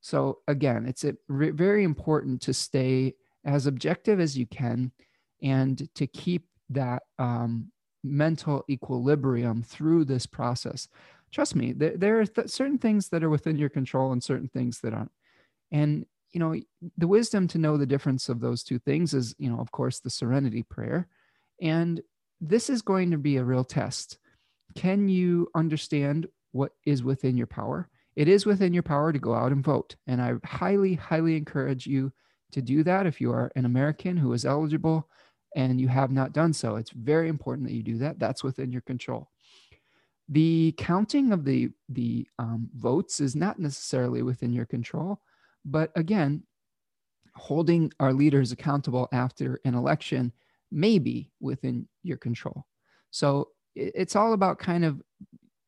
So 0.00 0.38
again, 0.48 0.86
it's 0.86 1.04
a, 1.04 1.14
very 1.28 1.84
important 1.84 2.40
to 2.42 2.54
stay 2.54 3.14
as 3.44 3.66
objective 3.66 4.18
as 4.18 4.36
you 4.36 4.46
can 4.46 4.92
and 5.42 5.88
to 5.94 6.06
keep 6.06 6.46
that 6.70 7.02
um, 7.18 7.70
mental 8.02 8.64
equilibrium 8.68 9.62
through 9.62 10.04
this 10.04 10.26
process 10.26 10.88
trust 11.34 11.56
me, 11.56 11.72
there, 11.72 11.96
there 11.98 12.20
are 12.20 12.26
th- 12.26 12.50
certain 12.50 12.78
things 12.78 13.10
that 13.10 13.24
are 13.24 13.30
within 13.30 13.58
your 13.58 13.70
control 13.70 14.12
and 14.12 14.24
certain 14.24 14.48
things 14.48 14.80
that 14.82 14.94
aren't. 14.94 15.12
And, 15.72 16.06
you 16.32 16.40
know, 16.40 16.56
the 16.98 17.08
wisdom 17.08 17.48
to 17.48 17.58
know 17.58 17.76
the 17.78 17.86
difference 17.86 18.30
of 18.30 18.40
those 18.40 18.64
two 18.64 18.78
things 18.80 19.14
is, 19.14 19.34
you 19.38 19.50
know, 19.50 19.60
of 19.60 19.72
course, 19.72 20.00
the 20.00 20.10
serenity 20.10 20.62
prayer 20.62 21.08
And 21.60 22.02
this 22.40 22.70
is 22.70 22.82
going 22.82 23.10
to 23.12 23.18
be 23.18 23.36
a 23.38 23.44
real 23.44 23.64
test. 23.64 24.18
Can 24.76 25.08
you 25.08 25.48
understand 25.54 26.28
what 26.52 26.72
is 26.86 27.02
within 27.04 27.36
your 27.36 27.48
power? 27.48 27.88
It 28.16 28.28
is 28.28 28.46
within 28.46 28.74
your 28.74 28.84
power 28.84 29.12
to 29.12 29.20
go 29.20 29.34
out 29.34 29.52
and 29.52 29.64
vote. 29.64 29.96
And 30.06 30.22
I 30.22 30.34
highly, 30.44 30.94
highly 30.94 31.36
encourage 31.36 31.86
you 31.86 32.12
to 32.52 32.62
do 32.62 32.84
that 32.84 33.06
if 33.06 33.20
you 33.20 33.32
are 33.32 33.52
an 33.56 33.64
American 33.64 34.16
who 34.16 34.32
is 34.32 34.44
eligible 34.44 35.08
and 35.56 35.80
you 35.80 35.88
have 35.88 36.12
not 36.12 36.32
done 36.32 36.52
so. 36.52 36.76
It's 36.76 36.90
very 36.92 37.28
important 37.28 37.68
that 37.68 37.74
you 37.74 37.82
do 37.82 37.98
that. 37.98 38.18
That's 38.18 38.44
within 38.44 38.72
your 38.72 38.82
control. 38.82 39.30
The 40.28 40.74
counting 40.78 41.32
of 41.32 41.44
the 41.44 41.70
the 41.88 42.26
um, 42.38 42.70
votes 42.76 43.20
is 43.20 43.36
not 43.36 43.58
necessarily 43.58 44.22
within 44.22 44.52
your 44.52 44.64
control, 44.64 45.20
but 45.64 45.90
again, 45.96 46.44
holding 47.34 47.92
our 48.00 48.12
leaders 48.12 48.52
accountable 48.52 49.08
after 49.12 49.60
an 49.64 49.74
election 49.74 50.32
may 50.70 50.98
be 50.98 51.30
within 51.40 51.88
your 52.02 52.16
control. 52.16 52.64
So 53.10 53.48
it's 53.74 54.16
all 54.16 54.32
about 54.32 54.58
kind 54.58 54.84
of 54.84 55.02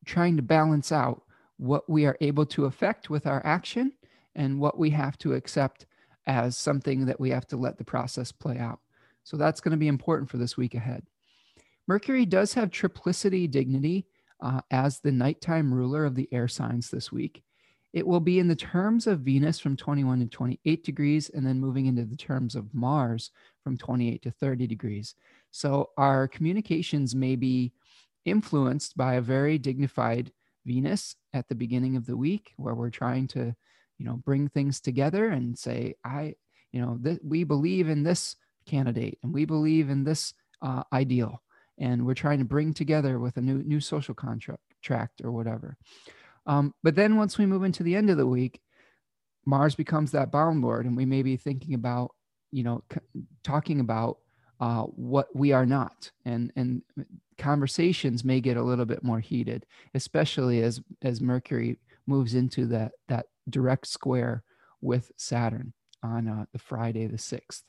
trying 0.05 0.37
to 0.37 0.41
balance 0.41 0.91
out 0.91 1.23
what 1.57 1.89
we 1.89 2.05
are 2.05 2.17
able 2.21 2.45
to 2.45 2.65
affect 2.65 3.09
with 3.09 3.27
our 3.27 3.45
action 3.45 3.91
and 4.35 4.59
what 4.59 4.77
we 4.77 4.89
have 4.91 5.17
to 5.17 5.33
accept 5.33 5.85
as 6.25 6.57
something 6.57 7.05
that 7.05 7.19
we 7.19 7.29
have 7.29 7.47
to 7.47 7.57
let 7.57 7.77
the 7.77 7.83
process 7.83 8.31
play 8.31 8.57
out. 8.57 8.79
So 9.23 9.37
that's 9.37 9.59
going 9.59 9.71
to 9.71 9.77
be 9.77 9.87
important 9.87 10.29
for 10.29 10.37
this 10.37 10.55
week 10.55 10.75
ahead. 10.75 11.03
Mercury 11.87 12.25
does 12.25 12.53
have 12.53 12.69
triplicity 12.69 13.49
dignity 13.49 14.07
uh, 14.41 14.61
as 14.71 14.99
the 14.99 15.11
nighttime 15.11 15.73
ruler 15.73 16.05
of 16.05 16.15
the 16.15 16.29
air 16.31 16.47
signs 16.47 16.89
this 16.89 17.11
week. 17.11 17.43
It 17.93 18.05
will 18.05 18.19
be 18.19 18.39
in 18.39 18.47
the 18.47 18.55
terms 18.55 19.07
of 19.07 19.21
Venus 19.21 19.59
from 19.59 19.75
21 19.75 20.19
to 20.19 20.25
28 20.27 20.83
degrees, 20.83 21.29
and 21.29 21.45
then 21.45 21.59
moving 21.59 21.87
into 21.87 22.05
the 22.05 22.17
terms 22.17 22.55
of 22.55 22.73
Mars 22.73 23.31
from 23.63 23.77
28 23.77 24.21
to 24.23 24.31
30 24.31 24.67
degrees. 24.67 25.15
So 25.51 25.89
our 25.97 26.27
communications 26.27 27.15
may 27.15 27.35
be 27.35 27.71
influenced 28.25 28.97
by 28.97 29.15
a 29.15 29.21
very 29.21 29.57
dignified 29.57 30.31
Venus 30.65 31.15
at 31.33 31.47
the 31.47 31.55
beginning 31.55 31.95
of 31.95 32.05
the 32.05 32.17
week, 32.17 32.53
where 32.57 32.75
we're 32.75 32.89
trying 32.89 33.27
to, 33.29 33.55
you 33.97 34.05
know, 34.05 34.17
bring 34.25 34.49
things 34.49 34.81
together 34.81 35.29
and 35.29 35.57
say, 35.57 35.95
I, 36.03 36.35
you 36.71 36.81
know, 36.81 36.99
th- 37.01 37.19
we 37.23 37.45
believe 37.45 37.89
in 37.89 38.03
this 38.03 38.35
candidate 38.67 39.17
and 39.23 39.33
we 39.33 39.45
believe 39.45 39.89
in 39.89 40.03
this 40.03 40.33
uh, 40.61 40.83
ideal, 40.91 41.41
and 41.77 42.05
we're 42.05 42.13
trying 42.13 42.39
to 42.39 42.45
bring 42.45 42.73
together 42.73 43.19
with 43.19 43.37
a 43.37 43.41
new 43.41 43.63
new 43.63 43.79
social 43.79 44.15
contract 44.15 45.21
or 45.23 45.31
whatever. 45.31 45.77
Um, 46.45 46.73
but 46.83 46.95
then 46.95 47.17
once 47.17 47.37
we 47.37 47.45
move 47.45 47.63
into 47.63 47.83
the 47.83 47.95
end 47.95 48.09
of 48.09 48.17
the 48.17 48.27
week, 48.27 48.61
Mars 49.45 49.75
becomes 49.75 50.11
that 50.11 50.31
bound 50.31 50.61
lord, 50.61 50.85
and 50.85 50.95
we 50.95 51.05
may 51.05 51.21
be 51.21 51.37
thinking 51.37 51.73
about, 51.73 52.11
you 52.51 52.63
know, 52.63 52.83
c- 52.91 52.99
talking 53.43 53.79
about 53.79 54.17
uh, 54.59 54.83
what 54.83 55.27
we 55.35 55.51
are 55.51 55.65
not, 55.65 56.11
and 56.25 56.51
and 56.55 56.81
conversations 57.37 58.23
may 58.23 58.41
get 58.41 58.57
a 58.57 58.63
little 58.63 58.85
bit 58.85 59.03
more 59.03 59.19
heated, 59.19 59.65
especially 59.93 60.63
as 60.63 60.81
as 61.01 61.21
Mercury 61.21 61.79
moves 62.07 62.33
into 62.33 62.65
that 62.67 62.93
that 63.07 63.27
direct 63.49 63.87
square 63.87 64.43
with 64.81 65.11
Saturn 65.17 65.73
on 66.03 66.27
uh, 66.27 66.45
the 66.53 66.59
Friday 66.59 67.07
the 67.07 67.17
sixth. 67.17 67.63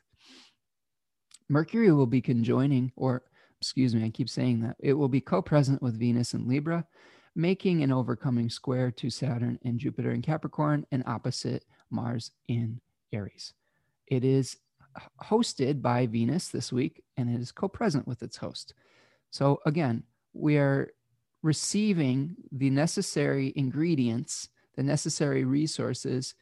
Mercury 1.49 1.90
will 1.92 2.07
be 2.07 2.21
conjoining, 2.21 2.92
or 2.97 3.23
excuse 3.61 3.94
me, 3.94 4.05
I 4.05 4.11
keep 4.11 4.29
saying 4.29 4.61
that 4.61 4.77
it 4.79 4.92
will 4.92 5.09
be 5.09 5.21
co-present 5.21 5.83
with 5.83 5.99
Venus 5.99 6.35
and 6.35 6.47
Libra, 6.47 6.87
making 7.35 7.83
an 7.83 7.92
overcoming 7.92 8.51
square 8.51 8.90
to 8.92 9.11
Saturn 9.11 9.59
and 9.64 9.79
Jupiter 9.79 10.12
in 10.12 10.23
Capricorn 10.23 10.87
and 10.92 11.03
opposite 11.07 11.64
Mars 11.90 12.31
in 12.49 12.81
Aries. 13.12 13.55
It 14.07 14.25
is 14.25 14.57
hosted 15.23 15.83
by 15.83 16.07
Venus 16.07 16.49
this 16.49 16.73
week 16.73 17.03
and 17.16 17.29
it 17.33 17.40
is 17.40 17.53
co 17.53 17.68
present 17.68 18.07
with 18.07 18.23
its 18.23 18.37
host. 18.37 18.75
So, 19.31 19.61
again, 19.66 20.05
we 20.33 20.57
are 20.57 20.90
receiving 21.42 22.37
the 22.53 22.71
necessary 22.71 23.53
ingredients, 23.57 24.49
the 24.77 24.83
necessary 24.83 25.44
resources 25.44 26.35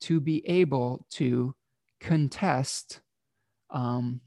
to 0.00 0.20
be 0.20 0.46
able 0.48 1.06
to 1.10 1.54
contest. 2.00 3.00
Um, 3.70 4.20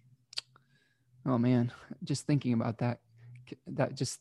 oh 1.25 1.37
man, 1.37 1.71
just 2.03 2.25
thinking 2.25 2.53
about 2.53 2.79
that, 2.79 2.99
that 3.67 3.95
just 3.95 4.19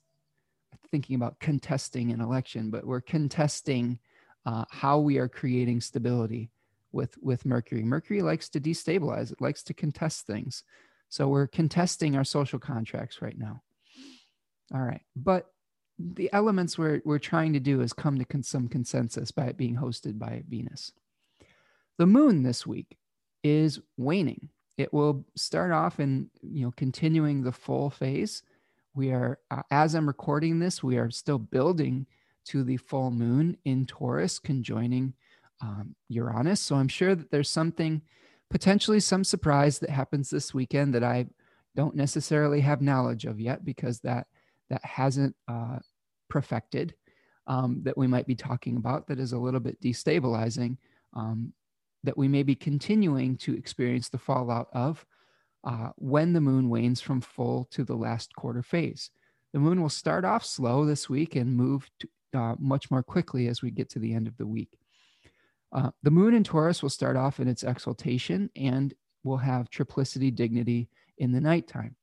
thinking 0.90 1.16
about 1.16 1.38
contesting 1.38 2.10
an 2.10 2.20
election, 2.20 2.70
but 2.70 2.86
we're 2.86 3.00
contesting 3.00 3.98
uh, 4.46 4.64
how 4.70 4.98
we 4.98 5.18
are 5.18 5.28
creating 5.28 5.80
stability 5.80 6.50
with 6.92 7.16
with 7.22 7.46
Mercury. 7.46 7.84
Mercury 7.84 8.22
likes 8.22 8.48
to 8.50 8.60
destabilize. 8.60 9.30
It 9.32 9.40
likes 9.40 9.62
to 9.64 9.74
contest 9.74 10.26
things. 10.26 10.64
So 11.08 11.28
we're 11.28 11.46
contesting 11.46 12.16
our 12.16 12.24
social 12.24 12.58
contracts 12.58 13.20
right 13.20 13.38
now. 13.38 13.62
All 14.72 14.80
right, 14.80 15.02
but 15.16 15.52
the 15.98 16.30
elements 16.32 16.78
we're 16.78 17.02
we're 17.04 17.18
trying 17.18 17.52
to 17.52 17.60
do 17.60 17.80
is 17.80 17.92
come 17.92 18.18
to 18.18 18.24
con- 18.24 18.42
some 18.42 18.68
consensus 18.68 19.30
by 19.30 19.46
it 19.46 19.56
being 19.56 19.76
hosted 19.76 20.18
by 20.18 20.42
Venus. 20.48 20.92
The 21.98 22.06
moon 22.06 22.42
this 22.42 22.66
week 22.66 22.96
is 23.42 23.80
waning. 23.96 24.48
It 24.80 24.92
will 24.92 25.24
start 25.36 25.72
off 25.72 26.00
in 26.00 26.30
you 26.42 26.64
know 26.64 26.72
continuing 26.76 27.42
the 27.42 27.52
full 27.52 27.90
phase 27.90 28.42
we 28.94 29.12
are, 29.12 29.38
uh, 29.50 29.62
as 29.70 29.94
I'm 29.94 30.06
recording 30.06 30.58
this, 30.58 30.82
we 30.82 30.96
are 30.98 31.10
still 31.10 31.38
building 31.38 32.06
to 32.46 32.64
the 32.64 32.76
full 32.76 33.10
moon 33.10 33.56
in 33.64 33.86
Taurus, 33.86 34.38
conjoining 34.38 35.14
um, 35.60 35.94
Uranus. 36.08 36.60
So 36.60 36.76
I'm 36.76 36.88
sure 36.88 37.14
that 37.14 37.30
there's 37.30 37.50
something, 37.50 38.02
potentially 38.50 39.00
some 39.00 39.22
surprise 39.22 39.78
that 39.78 39.90
happens 39.90 40.30
this 40.30 40.52
weekend 40.52 40.94
that 40.94 41.04
I 41.04 41.26
don't 41.76 41.94
necessarily 41.94 42.60
have 42.60 42.82
knowledge 42.82 43.26
of 43.26 43.40
yet 43.40 43.64
because 43.64 44.00
that 44.00 44.26
that 44.70 44.84
hasn't 44.84 45.36
uh, 45.48 45.78
perfected. 46.28 46.94
Um, 47.46 47.80
that 47.82 47.98
we 47.98 48.06
might 48.06 48.28
be 48.28 48.36
talking 48.36 48.76
about 48.76 49.08
that 49.08 49.18
is 49.18 49.32
a 49.32 49.38
little 49.38 49.58
bit 49.58 49.80
destabilizing. 49.80 50.76
Um, 51.14 51.52
that 52.04 52.16
we 52.16 52.28
may 52.28 52.42
be 52.42 52.54
continuing 52.54 53.36
to 53.38 53.54
experience 53.56 54.08
the 54.08 54.18
fallout 54.18 54.68
of 54.72 55.04
uh, 55.64 55.90
when 55.96 56.32
the 56.32 56.40
moon 56.40 56.68
wanes 56.68 57.00
from 57.00 57.20
full 57.20 57.66
to 57.70 57.84
the 57.84 57.94
last 57.94 58.34
quarter 58.34 58.62
phase. 58.62 59.10
The 59.52 59.58
moon 59.58 59.82
will 59.82 59.90
start 59.90 60.24
off 60.24 60.44
slow 60.44 60.84
this 60.84 61.08
week 61.08 61.36
and 61.36 61.56
move 61.56 61.88
to, 62.00 62.08
uh, 62.38 62.54
much 62.58 62.90
more 62.90 63.02
quickly 63.02 63.48
as 63.48 63.62
we 63.62 63.70
get 63.70 63.90
to 63.90 63.98
the 63.98 64.14
end 64.14 64.26
of 64.26 64.36
the 64.36 64.46
week. 64.46 64.78
Uh, 65.72 65.90
the 66.02 66.10
moon 66.10 66.34
in 66.34 66.44
Taurus 66.44 66.82
will 66.82 66.90
start 66.90 67.16
off 67.16 67.40
in 67.40 67.48
its 67.48 67.62
exaltation 67.62 68.50
and 68.56 68.94
will 69.22 69.36
have 69.36 69.70
triplicity 69.70 70.34
dignity 70.34 70.88
in 71.18 71.32
the 71.32 71.40
nighttime. 71.40 71.96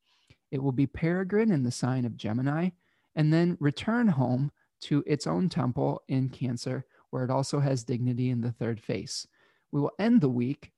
It 0.51 0.61
will 0.61 0.71
be 0.71 0.87
peregrine 0.87 1.51
in 1.51 1.63
the 1.63 1.71
sign 1.71 2.05
of 2.05 2.15
Gemini 2.15 2.69
and 3.15 3.33
then 3.33 3.57
return 3.59 4.07
home 4.07 4.51
to 4.81 5.03
its 5.07 5.25
own 5.25 5.49
temple 5.49 6.03
in 6.07 6.29
Cancer, 6.29 6.85
where 7.09 7.23
it 7.23 7.31
also 7.31 7.59
has 7.59 7.83
dignity 7.83 8.29
in 8.29 8.41
the 8.41 8.51
third 8.51 8.79
face. 8.79 9.27
We 9.71 9.81
will 9.81 9.91
end 9.99 10.21
the 10.21 10.29
week 10.29 10.71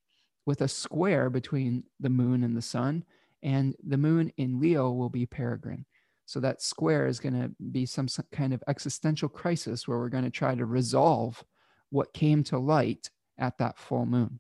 with 0.46 0.62
a 0.62 0.68
square 0.68 1.30
between 1.30 1.84
the 2.00 2.10
moon 2.10 2.44
and 2.44 2.56
the 2.56 2.62
sun, 2.62 3.04
and 3.44 3.76
the 3.86 3.98
moon 3.98 4.32
in 4.38 4.60
Leo 4.60 4.92
will 4.92 5.10
be 5.10 5.26
peregrine. 5.26 5.86
So 6.26 6.40
that 6.42 6.62
square 6.62 7.08
is 7.08 7.20
going 7.20 7.34
to 7.34 7.52
be 7.72 7.86
some 7.86 8.08
kind 8.32 8.54
of 8.54 8.64
existential 8.68 9.30
crisis 9.30 9.88
where 9.88 9.98
we're 9.98 10.10
going 10.10 10.26
to 10.26 10.30
try 10.30 10.54
to 10.56 10.66
resolve 10.66 11.44
what 11.90 12.14
came 12.14 12.44
to 12.46 12.60
light 12.60 13.10
at 13.38 13.58
that 13.58 13.78
full 13.80 14.06
moon. 14.06 14.40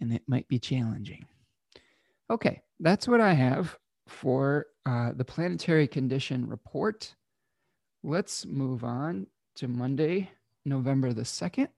And 0.00 0.12
it 0.12 0.22
might 0.26 0.46
be 0.48 0.58
challenging. 0.58 1.26
Okay, 2.30 2.62
that's 2.80 3.08
what 3.08 3.20
I 3.20 3.32
have 3.32 3.76
for 4.06 4.66
uh, 4.86 5.12
the 5.14 5.24
planetary 5.24 5.88
condition 5.88 6.48
report. 6.48 7.14
Let's 8.02 8.46
move 8.46 8.84
on 8.84 9.26
to 9.56 9.68
Monday, 9.68 10.30
November 10.64 11.12
the 11.12 11.22
2nd. 11.22 11.68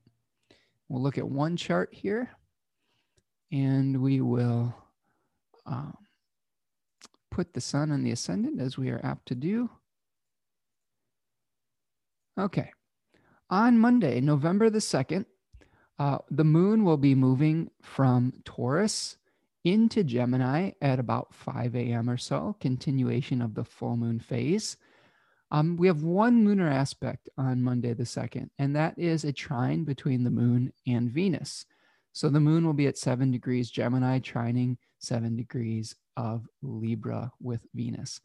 We'll 0.88 1.02
look 1.02 1.18
at 1.18 1.28
one 1.28 1.56
chart 1.56 1.90
here 1.92 2.30
and 3.50 4.00
we 4.00 4.20
will 4.20 4.74
um, 5.66 5.96
put 7.30 7.52
the 7.52 7.60
sun 7.60 7.90
on 7.90 8.02
the 8.02 8.12
ascendant 8.12 8.60
as 8.60 8.78
we 8.78 8.90
are 8.90 9.00
apt 9.04 9.26
to 9.28 9.34
do. 9.34 9.70
Okay. 12.38 12.70
On 13.50 13.78
Monday, 13.78 14.20
November 14.20 14.70
the 14.70 14.78
2nd, 14.78 15.24
uh, 15.98 16.18
the 16.30 16.44
moon 16.44 16.84
will 16.84 16.96
be 16.96 17.14
moving 17.14 17.70
from 17.80 18.32
Taurus 18.44 19.16
into 19.64 20.04
Gemini 20.04 20.72
at 20.80 20.98
about 20.98 21.34
5 21.34 21.74
a.m. 21.74 22.10
or 22.10 22.16
so, 22.16 22.56
continuation 22.60 23.40
of 23.40 23.54
the 23.54 23.64
full 23.64 23.96
moon 23.96 24.20
phase. 24.20 24.76
Um, 25.50 25.76
we 25.76 25.86
have 25.86 26.02
one 26.02 26.44
lunar 26.44 26.68
aspect 26.68 27.28
on 27.38 27.62
Monday 27.62 27.94
the 27.94 28.04
2nd, 28.04 28.50
and 28.58 28.74
that 28.74 28.98
is 28.98 29.24
a 29.24 29.32
trine 29.32 29.84
between 29.84 30.24
the 30.24 30.30
moon 30.30 30.72
and 30.86 31.10
Venus. 31.10 31.66
So 32.12 32.28
the 32.28 32.40
moon 32.40 32.64
will 32.64 32.72
be 32.72 32.86
at 32.86 32.98
seven 32.98 33.30
degrees 33.30 33.70
Gemini, 33.70 34.18
trining 34.20 34.78
seven 34.98 35.36
degrees 35.36 35.94
of 36.16 36.48
Libra 36.62 37.30
with 37.40 37.60
Venus. 37.74 38.20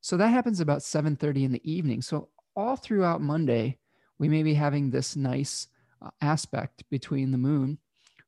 So 0.00 0.16
that 0.16 0.28
happens 0.28 0.60
about 0.60 0.82
7:30 0.82 1.44
in 1.44 1.52
the 1.52 1.70
evening. 1.70 2.00
So 2.00 2.28
all 2.54 2.76
throughout 2.76 3.20
Monday, 3.20 3.78
we 4.18 4.28
may 4.28 4.42
be 4.42 4.54
having 4.54 4.90
this 4.90 5.16
nice 5.16 5.66
uh, 6.00 6.10
aspect 6.20 6.84
between 6.90 7.30
the 7.30 7.38
moon, 7.38 7.78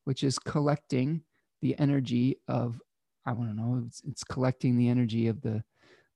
which 0.05 0.25
is 0.25 0.39
collecting 0.39 1.23
the 1.63 1.79
energy 1.79 2.41
of 2.49 2.81
I 3.25 3.33
don't 3.33 3.57
know, 3.57 3.83
it's, 3.87 4.03
it's 4.07 4.25
collecting 4.25 4.77
the 4.77 4.89
energy 4.89 5.27
of 5.27 5.41
the 5.41 5.65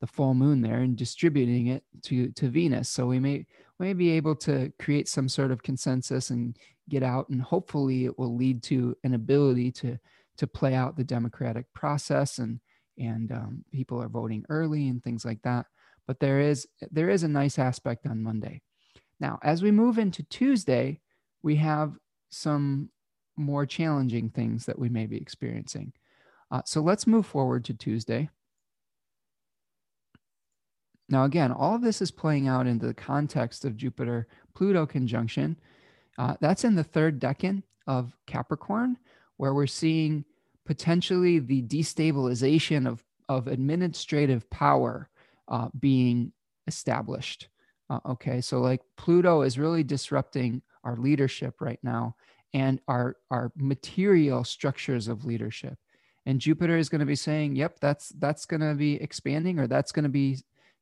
the 0.01 0.07
full 0.07 0.35
moon 0.35 0.63
there 0.63 0.81
and 0.81 0.97
distributing 0.97 1.69
it 1.69 1.85
to 2.03 2.31
to 2.33 2.49
Venus. 2.49 2.89
So 2.89 3.07
we 3.07 3.19
may 3.19 3.47
we 3.79 3.87
may 3.87 3.93
be 3.93 4.11
able 4.11 4.35
to 4.37 4.73
create 4.79 5.09
some 5.09 5.29
sort 5.29 5.51
of 5.51 5.63
consensus 5.63 6.31
and 6.31 6.57
get 6.89 7.03
out, 7.03 7.29
and 7.29 7.41
hopefully 7.41 8.05
it 8.05 8.19
will 8.19 8.35
lead 8.35 8.63
to 8.65 8.97
an 9.05 9.15
ability 9.15 9.73
to 9.73 9.99
to 10.39 10.47
play 10.47 10.75
out 10.75 10.97
the 10.97 11.05
democratic 11.05 11.67
process 11.75 12.39
and 12.39 12.61
and 12.99 13.33
um, 13.33 13.65
people 13.73 14.01
are 14.03 14.09
voting 14.09 14.45
early 14.49 14.89
and 14.89 15.03
things 15.03 15.25
like 15.25 15.41
that. 15.43 15.67
But 16.07 16.21
there 16.21 16.41
is 16.41 16.67
there 16.91 17.11
is 17.11 17.23
a 17.23 17.29
nice 17.29 17.59
aspect 17.59 18.07
on 18.07 18.23
Monday. 18.23 18.63
Now, 19.21 19.39
as 19.43 19.63
we 19.63 19.71
move 19.71 19.99
into 19.99 20.23
Tuesday, 20.25 21.01
we 21.43 21.57
have 21.57 21.95
some 22.31 22.91
more 23.37 23.67
challenging 23.67 24.31
things 24.31 24.67
that 24.67 24.79
we 24.79 24.89
may 24.89 25.07
be 25.07 25.17
experiencing. 25.17 25.93
Uh, 26.51 26.63
so 26.65 26.81
let's 26.81 27.07
move 27.07 27.27
forward 27.27 27.65
to 27.67 27.75
Tuesday. 27.75 28.29
Now, 31.11 31.25
again, 31.25 31.51
all 31.51 31.75
of 31.75 31.83
this 31.83 32.01
is 32.01 32.13
playing 32.13 32.47
out 32.47 32.69
in 32.69 32.79
the 32.79 32.95
context 32.95 33.65
of 33.65 33.77
Jupiter 33.77 34.29
Pluto 34.55 34.87
conjunction. 34.87 35.57
Uh, 36.17 36.37
that's 36.41 36.65
in 36.65 36.77
the 36.77 36.85
third 36.85 37.21
decan 37.21 37.65
of 37.87 38.17
Capricorn, 38.27 38.97
where 39.37 39.53
we're 39.53 39.67
seeing 39.67 40.25
potentially 40.65 41.41
the 41.41 41.63
destabilization 41.63 42.87
of, 42.87 43.05
of 43.29 43.49
administrative 43.49 44.49
power 44.51 45.09
uh, 45.49 45.69
being 45.79 46.33
established. 46.69 47.49
Uh, 47.89 47.99
okay, 48.07 48.41
so 48.41 48.61
like 48.61 48.83
Pluto 48.97 49.43
is 49.43 49.59
really 49.59 49.83
disrupting 49.83 50.63
our 50.85 50.97
leadership 50.97 51.61
right 51.61 51.81
now 51.83 52.15
and 52.55 52.81
our, 52.87 53.17
our 53.33 53.51
material 53.57 54.45
structures 54.45 55.09
of 55.09 55.25
leadership. 55.25 55.77
And 56.27 56.41
Jupiter 56.41 56.77
is 56.77 56.89
going 56.89 57.01
to 57.01 57.07
be 57.07 57.17
saying, 57.17 57.57
yep, 57.57 57.81
that's 57.81 58.11
that's 58.11 58.45
going 58.45 58.61
to 58.61 58.75
be 58.75 58.95
expanding 58.95 59.59
or 59.59 59.67
that's 59.67 59.91
going 59.91 60.03
to 60.05 60.11
be 60.11 60.39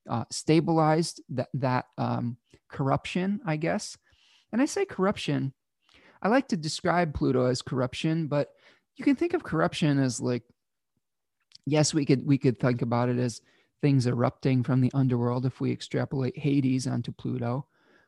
uh, 0.09 0.24
stabilized 0.30 1.22
that 1.30 1.48
that 1.54 1.86
um, 1.96 2.36
corruption, 2.68 3.40
I 3.44 3.56
guess. 3.56 3.96
And 4.52 4.62
I 4.62 4.66
say 4.66 4.84
corruption. 4.84 5.52
I 6.22 6.28
like 6.28 6.48
to 6.48 6.56
describe 6.56 7.14
Pluto 7.14 7.46
as 7.46 7.62
corruption, 7.62 8.26
but 8.26 8.50
you 8.96 9.04
can 9.04 9.14
think 9.14 9.34
of 9.34 9.44
corruption 9.44 9.98
as 9.98 10.20
like, 10.20 10.42
yes, 11.64 11.94
we 11.94 12.04
could 12.04 12.26
we 12.26 12.38
could 12.38 12.59
think 12.59 12.82
about 12.82 13.09
it 13.09 13.18
as 13.18 13.40
things 13.80 14.06
erupting 14.06 14.64
from 14.64 14.80
the 14.80 14.90
underworld 14.94 15.46
if 15.46 15.61
we 15.61 15.70
extrapolate 15.70 16.36
Hades 16.36 16.86
onto 16.86 17.12
Pluto, 17.12 17.66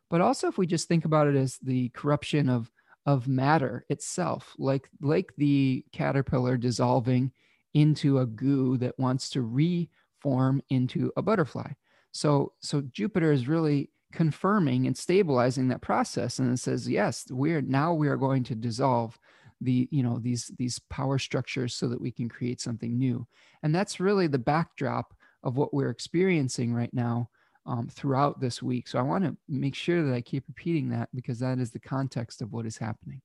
but 0.09 0.21
also 0.21 0.49
if 0.49 0.59
we 0.59 0.67
just 0.67 0.89
think 0.89 1.05
about 1.05 1.29
it 1.29 1.37
as 1.37 1.59
the 1.59 1.91
corruption 1.91 2.49
of 2.49 2.71
of 3.07 3.29
matter 3.29 3.85
itself, 3.89 4.55
like 4.59 4.89
like 5.01 5.33
the 5.37 5.85
caterpillar 5.93 6.57
dissolving 6.57 7.33
into 7.75 8.19
a 8.19 8.27
goo 8.27 8.77
that 8.79 8.99
wants 8.99 9.31
to 9.31 9.43
reform 9.43 10.61
into 10.71 11.13
a 11.17 11.23
butterfly. 11.23 11.71
So, 12.13 12.53
so 12.61 12.83
Jupiter 12.83 13.33
is 13.33 13.49
really 13.49 13.91
confirming 14.13 14.87
and 14.87 14.97
stabilizing 14.97 15.69
that 15.69 15.83
process, 15.83 16.39
and 16.39 16.53
it 16.53 16.59
says, 16.59 16.89
yes, 16.89 17.27
we're 17.31 17.61
now 17.61 17.95
we 17.95 18.09
are 18.09 18.17
going 18.17 18.45
to 18.45 18.55
dissolve 18.55 19.19
the 19.61 19.89
you 19.91 20.03
know 20.03 20.19
these 20.19 20.51
these 20.59 20.79
power 20.91 21.19
structures 21.19 21.75
so 21.75 21.87
that 21.89 22.01
we 22.01 22.11
can 22.11 22.29
create 22.29 22.61
something 22.61 22.99
new, 22.99 23.27
and 23.63 23.75
that's 23.75 24.01
really 24.01 24.27
the 24.27 24.39
backdrop 24.39 25.15
of 25.43 25.57
what 25.57 25.73
we're 25.73 25.91
experiencing 25.91 26.75
right 26.75 26.93
now 26.93 27.29
um, 27.67 27.89
throughout 27.89 28.41
this 28.41 28.63
week. 28.63 28.89
So 28.89 28.99
I 28.99 29.03
want 29.03 29.25
to 29.25 29.37
make 29.49 29.75
sure 29.75 30.03
that 30.05 30.15
I 30.15 30.21
keep 30.21 30.45
repeating 30.49 30.91
that 30.91 31.09
because 31.15 31.39
that 31.41 31.59
is 31.59 31.71
the 31.71 31.79
context 31.79 32.43
of 32.43 32.53
what 32.53 32.67
is 32.67 32.77
happening. 32.77 33.21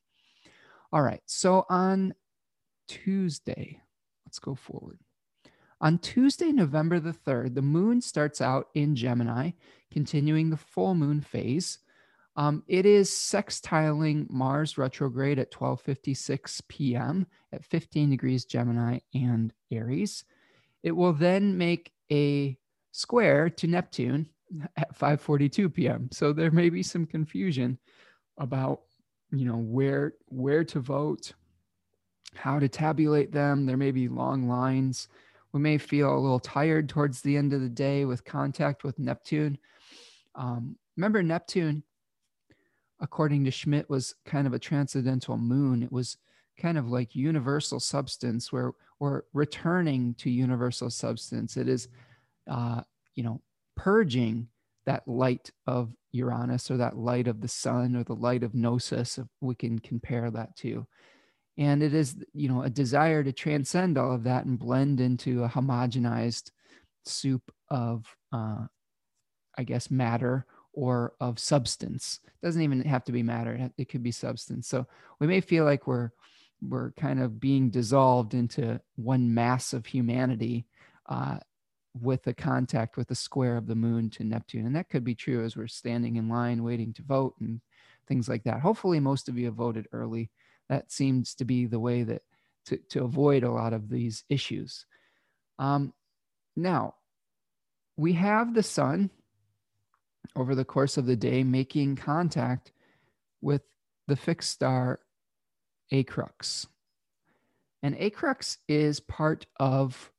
All 0.93 1.01
right, 1.01 1.21
so 1.25 1.65
on 1.69 2.13
Tuesday, 2.87 3.81
let's 4.25 4.39
go 4.39 4.55
forward. 4.55 4.99
On 5.85 5.99
Tuesday, 5.99 6.51
November 6.51 6.99
the 6.99 7.11
3rd, 7.13 7.53
the 7.53 7.61
moon 7.61 8.01
starts 8.01 8.41
out 8.41 8.69
in 8.73 8.95
Gemini, 8.95 9.51
continuing 9.91 10.49
the 10.49 10.57
full 10.57 10.95
moon 10.95 11.21
phase. 11.21 11.77
Um, 12.35 12.63
it 12.67 12.87
is 12.87 13.11
sextiling 13.11 14.27
Mars 14.31 14.79
retrograde 14.79 15.37
at 15.37 15.51
12:56 15.51 16.61
p.m. 16.67 17.27
at 17.51 17.63
15 17.63 18.09
degrees 18.09 18.45
Gemini 18.45 18.97
and 19.13 19.53
Aries. 19.69 20.23
It 20.81 20.93
will 20.93 21.13
then 21.13 21.55
make 21.55 21.91
a 22.11 22.57
square 22.91 23.51
to 23.51 23.67
Neptune 23.67 24.27
at 24.77 24.97
5:42 24.97 25.71
p.m. 25.71 26.09
So 26.11 26.33
there 26.33 26.49
may 26.49 26.71
be 26.71 26.81
some 26.81 27.05
confusion 27.05 27.77
about 28.39 28.81
you 29.31 29.45
know 29.45 29.57
where 29.57 30.13
where 30.29 30.63
to 30.63 30.79
vote, 30.79 31.33
how 32.33 32.57
to 32.57 32.67
tabulate 32.67 33.31
them. 33.31 33.67
There 33.67 33.77
may 33.77 33.91
be 33.91 34.07
long 34.07 34.47
lines 34.47 35.09
we 35.55 35.61
may 35.61 35.77
feel 35.77 36.13
a 36.13 36.19
little 36.19 36.41
tired 36.41 36.89
towards 36.89 37.21
the 37.21 37.37
end 37.37 37.53
of 37.53 37.61
the 37.61 37.69
day 37.69 38.03
with 38.03 38.25
contact 38.25 38.83
with 38.83 38.99
Neptune. 38.99 39.57
Um, 40.35 40.75
remember, 40.97 41.23
Neptune, 41.23 41.81
according 42.99 43.45
to 43.45 43.51
Schmidt, 43.51 43.89
was 43.89 44.15
kind 44.25 44.47
of 44.47 44.53
a 44.53 44.59
transcendental 44.59 45.37
moon. 45.37 45.81
It 45.81 45.93
was 45.93 46.17
kind 46.59 46.77
of 46.77 46.89
like 46.89 47.15
universal 47.15 47.79
substance, 47.79 48.51
where 48.51 48.73
we're 48.99 49.21
returning 49.31 50.13
to 50.15 50.29
universal 50.29 50.89
substance. 50.89 51.55
It 51.55 51.69
is, 51.69 51.87
uh, 52.51 52.81
you 53.13 53.23
know, 53.23 53.39
purging 53.77 54.49
that 54.85 55.07
light 55.07 55.51
of 55.67 55.95
Uranus 56.11 56.69
or 56.69 56.75
that 56.75 56.97
light 56.97 57.29
of 57.29 57.39
the 57.39 57.47
sun 57.47 57.95
or 57.95 58.03
the 58.03 58.13
light 58.13 58.43
of 58.43 58.55
Gnosis, 58.55 59.17
if 59.17 59.27
we 59.39 59.55
can 59.55 59.79
compare 59.79 60.29
that 60.31 60.57
to 60.57 60.85
and 61.57 61.81
it 61.81 61.93
is 61.93 62.15
you 62.33 62.49
know 62.49 62.63
a 62.63 62.69
desire 62.69 63.23
to 63.23 63.31
transcend 63.31 63.97
all 63.97 64.13
of 64.13 64.23
that 64.23 64.45
and 64.45 64.59
blend 64.59 64.99
into 64.99 65.43
a 65.43 65.49
homogenized 65.49 66.51
soup 67.05 67.43
of 67.69 68.05
uh, 68.31 68.65
i 69.57 69.63
guess 69.63 69.91
matter 69.91 70.45
or 70.75 71.13
of 71.19 71.39
substance. 71.39 72.19
It 72.25 72.45
doesn't 72.45 72.61
even 72.61 72.81
have 72.83 73.03
to 73.05 73.11
be 73.11 73.23
matter. 73.23 73.71
It 73.77 73.89
could 73.89 74.03
be 74.03 74.11
substance. 74.11 74.67
So 74.67 74.85
we 75.19 75.27
may 75.27 75.41
feel 75.41 75.65
like 75.65 75.87
we're 75.87 76.11
we're 76.61 76.91
kind 76.91 77.21
of 77.21 77.39
being 77.39 77.69
dissolved 77.69 78.33
into 78.33 78.79
one 78.95 79.33
mass 79.33 79.73
of 79.73 79.85
humanity 79.85 80.65
uh, 81.07 81.37
with 82.01 82.23
the 82.23 82.33
contact 82.33 82.97
with 82.97 83.07
the 83.09 83.15
square 83.15 83.57
of 83.57 83.67
the 83.67 83.75
moon 83.75 84.09
to 84.11 84.23
neptune. 84.23 84.65
And 84.65 84.75
that 84.75 84.89
could 84.89 85.03
be 85.03 85.15
true 85.15 85.43
as 85.43 85.55
we're 85.55 85.67
standing 85.67 86.15
in 86.15 86.29
line 86.29 86.63
waiting 86.63 86.93
to 86.93 87.03
vote 87.03 87.35
and 87.39 87.61
things 88.07 88.29
like 88.29 88.43
that. 88.45 88.61
Hopefully 88.61 88.99
most 88.99 89.27
of 89.27 89.37
you 89.37 89.45
have 89.47 89.55
voted 89.55 89.87
early 89.91 90.31
that 90.69 90.91
seems 90.91 91.35
to 91.35 91.45
be 91.45 91.65
the 91.65 91.79
way 91.79 92.03
that 92.03 92.21
to, 92.65 92.77
to 92.89 93.03
avoid 93.03 93.43
a 93.43 93.51
lot 93.51 93.73
of 93.73 93.89
these 93.89 94.23
issues. 94.29 94.85
Um, 95.59 95.93
now, 96.55 96.95
we 97.97 98.13
have 98.13 98.53
the 98.53 98.63
sun 98.63 99.09
over 100.35 100.55
the 100.55 100.65
course 100.65 100.97
of 100.97 101.05
the 101.05 101.15
day 101.15 101.43
making 101.43 101.95
contact 101.95 102.71
with 103.41 103.61
the 104.07 104.15
fixed 104.15 104.51
star 104.51 104.99
Acrux. 105.93 106.65
And 107.83 107.95
Acrux 107.97 108.57
is 108.67 108.99
part 108.99 109.45
of 109.59 110.11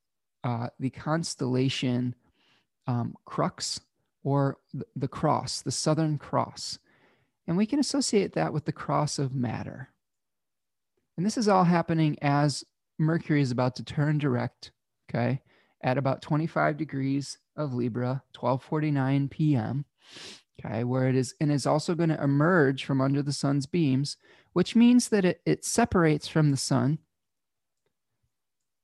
uh, 0.45 0.69
the 0.79 0.91
constellation 0.91 2.15
um, 2.87 3.17
Crux 3.25 3.81
or 4.23 4.59
the 4.95 5.09
cross, 5.09 5.63
the 5.63 5.73
Southern 5.73 6.19
Cross. 6.19 6.79
And 7.47 7.57
we 7.57 7.67
can 7.67 7.79
associate 7.79 8.33
that 8.35 8.53
with 8.53 8.65
the 8.65 8.73
cross 8.73 9.19
of 9.19 9.35
matter. 9.35 9.91
And 11.17 11.25
this 11.25 11.39
is 11.39 11.49
all 11.49 11.65
happening 11.65 12.17
as 12.23 12.65
Mercury 12.99 13.41
is 13.41 13.51
about 13.51 13.77
to 13.77 13.85
turn 13.85 14.19
direct, 14.19 14.73
okay, 15.11 15.43
at 15.83 15.99
about 15.99 16.23
25 16.23 16.77
degrees 16.77 17.39
of 17.57 17.75
Libra, 17.75 18.23
12:49 18.35 19.31
p.m. 19.31 19.85
Okay, 20.59 20.85
where 20.85 21.09
it 21.09 21.17
is 21.17 21.35
and 21.41 21.53
is 21.53 21.67
also 21.67 21.95
going 21.95 22.09
to 22.09 22.23
emerge 22.23 22.85
from 22.85 23.01
under 23.01 23.23
the 23.23 23.33
sun's 23.33 23.67
beams, 23.67 24.17
which 24.53 24.75
means 24.75 25.09
that 25.09 25.25
it, 25.25 25.41
it 25.45 25.65
separates 25.65 26.29
from 26.29 26.51
the 26.51 26.57
sun 26.57 26.99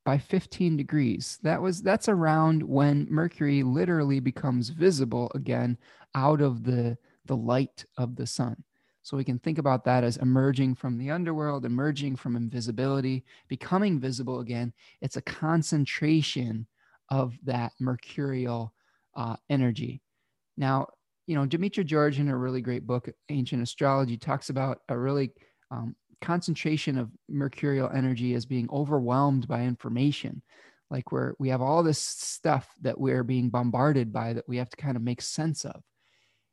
by 0.05 0.19
15 0.19 0.77
degrees. 0.77 1.39
That 1.43 1.63
was 1.63 1.83
that's 1.83 2.09
around 2.09 2.63
when 2.63 3.07
Mercury 3.11 3.63
literally 3.63 4.21
becomes 4.21 4.71
visible 4.71 5.31
again 5.35 5.79
out 6.15 6.41
of 6.41 6.65
the 6.65 6.99
the 7.27 7.37
light 7.37 7.85
of 7.97 8.17
the 8.17 8.27
sun. 8.27 8.65
So 9.03 9.17
we 9.17 9.25
can 9.25 9.39
think 9.39 9.59
about 9.59 9.85
that 9.85 10.05
as 10.05 10.17
emerging 10.19 10.77
from 10.77 10.97
the 10.97 11.11
underworld, 11.11 11.65
emerging 11.65 12.17
from 12.17 12.37
invisibility, 12.37 13.25
becoming 13.49 13.99
visible 13.99 14.41
again. 14.41 14.73
It's 15.01 15.17
a 15.17 15.23
concentration 15.23 16.67
of 17.09 17.37
that 17.45 17.73
mercurial 17.81 18.73
uh, 19.17 19.37
energy. 19.51 20.01
Now, 20.57 20.87
you 21.27 21.35
know, 21.35 21.47
Demetra 21.47 21.85
George 21.85 22.19
in 22.19 22.29
a 22.29 22.37
really 22.37 22.61
great 22.61 22.87
book, 22.87 23.09
Ancient 23.29 23.63
Astrology, 23.63 24.17
talks 24.17 24.51
about 24.51 24.81
a 24.89 24.97
really 24.97 25.33
um, 25.71 25.97
concentration 26.21 26.97
of 26.97 27.11
mercurial 27.29 27.91
energy 27.93 28.35
as 28.35 28.47
being 28.47 28.69
overwhelmed 28.71 29.49
by 29.49 29.63
information. 29.63 30.43
Like 30.91 31.11
where 31.11 31.35
we 31.39 31.49
have 31.49 31.63
all 31.63 31.83
this 31.83 31.99
stuff 31.99 32.69
that 32.83 33.01
we're 33.01 33.25
being 33.25 33.49
bombarded 33.49 34.13
by 34.13 34.35
that 34.35 34.49
we 34.49 34.59
have 34.59 34.71
to 34.71 34.77
kind 34.77 34.97
of 34.97 35.03
make 35.03 35.23
sense 35.23 35.65
of 35.65 35.83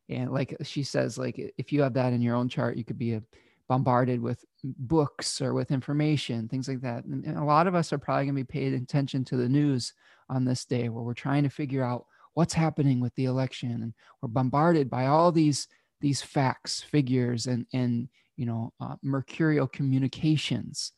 and 0.10 0.32
like 0.32 0.56
she 0.64 0.84
says 0.84 1.18
like 1.18 1.54
if 1.58 1.72
you 1.72 1.82
have 1.82 1.94
that 1.94 2.14
in 2.14 2.22
your 2.22 2.36
own 2.36 2.50
chart 2.50 2.78
you 2.78 2.84
could 2.84 2.98
be 2.98 3.14
a 3.14 3.24
bombarded 3.70 4.20
with 4.20 4.44
books 4.64 5.42
or 5.42 5.54
with 5.54 5.72
information, 5.72 6.50
things 6.50 6.68
like 6.68 6.82
that. 6.82 7.06
And, 7.06 7.24
and 7.24 7.38
a 7.38 7.44
lot 7.44 7.68
of 7.68 7.76
us 7.76 7.94
are 7.94 8.00
probably 8.00 8.26
going 8.26 8.36
to 8.36 8.44
be 8.44 8.60
paying 8.60 8.74
attention 8.74 9.24
to 9.26 9.38
the 9.38 9.48
news 9.48 9.94
on 10.28 10.44
this 10.44 10.66
day 10.66 10.90
where 10.90 11.04
we're 11.04 11.14
trying 11.14 11.44
to 11.44 11.50
figure 11.50 11.84
out 11.84 12.06
what's 12.34 12.54
happening 12.54 13.00
with 13.00 13.14
the 13.16 13.26
election 13.26 13.72
and 13.72 13.94
we're 14.22 14.30
bombarded 14.30 14.90
by 14.90 15.08
all 15.08 15.32
these 15.32 15.68
these 16.02 16.22
facts 16.22 16.82
figures 16.82 17.48
and 17.48 17.66
and 17.74 18.08
you 18.38 18.46
know 18.46 18.72
uh, 18.80 18.96
mercurial 19.02 19.68
communications 19.68 20.94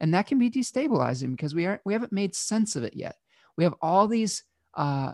and 0.00 0.12
that 0.12 0.26
can 0.26 0.38
be 0.38 0.50
destabilizing 0.50 1.30
because 1.30 1.54
we 1.54 1.66
aren't 1.66 1.80
we 1.84 1.94
haven't 1.94 2.12
made 2.12 2.34
sense 2.34 2.76
of 2.76 2.84
it 2.84 2.94
yet 2.94 3.16
we 3.56 3.64
have 3.64 3.74
all 3.80 4.06
these 4.06 4.44
uh, 4.74 5.12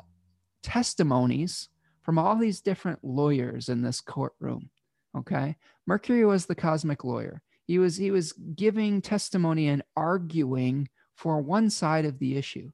testimonies 0.63 1.69
from 2.11 2.19
all 2.19 2.35
these 2.35 2.61
different 2.61 2.99
lawyers 3.05 3.69
in 3.69 3.83
this 3.83 4.01
courtroom 4.01 4.69
okay? 5.17 5.57
Mercury 5.87 6.25
was 6.25 6.47
the 6.47 6.55
cosmic 6.55 7.05
lawyer. 7.05 7.43
He 7.67 7.79
was 7.79 7.97
he 7.97 8.11
was 8.11 8.33
giving 8.33 9.01
testimony 9.01 9.69
and 9.69 9.83
arguing 9.97 10.89
for 11.15 11.41
one 11.41 11.71
side 11.71 12.05
of 12.05 12.19
the 12.19 12.37
issue. 12.37 12.71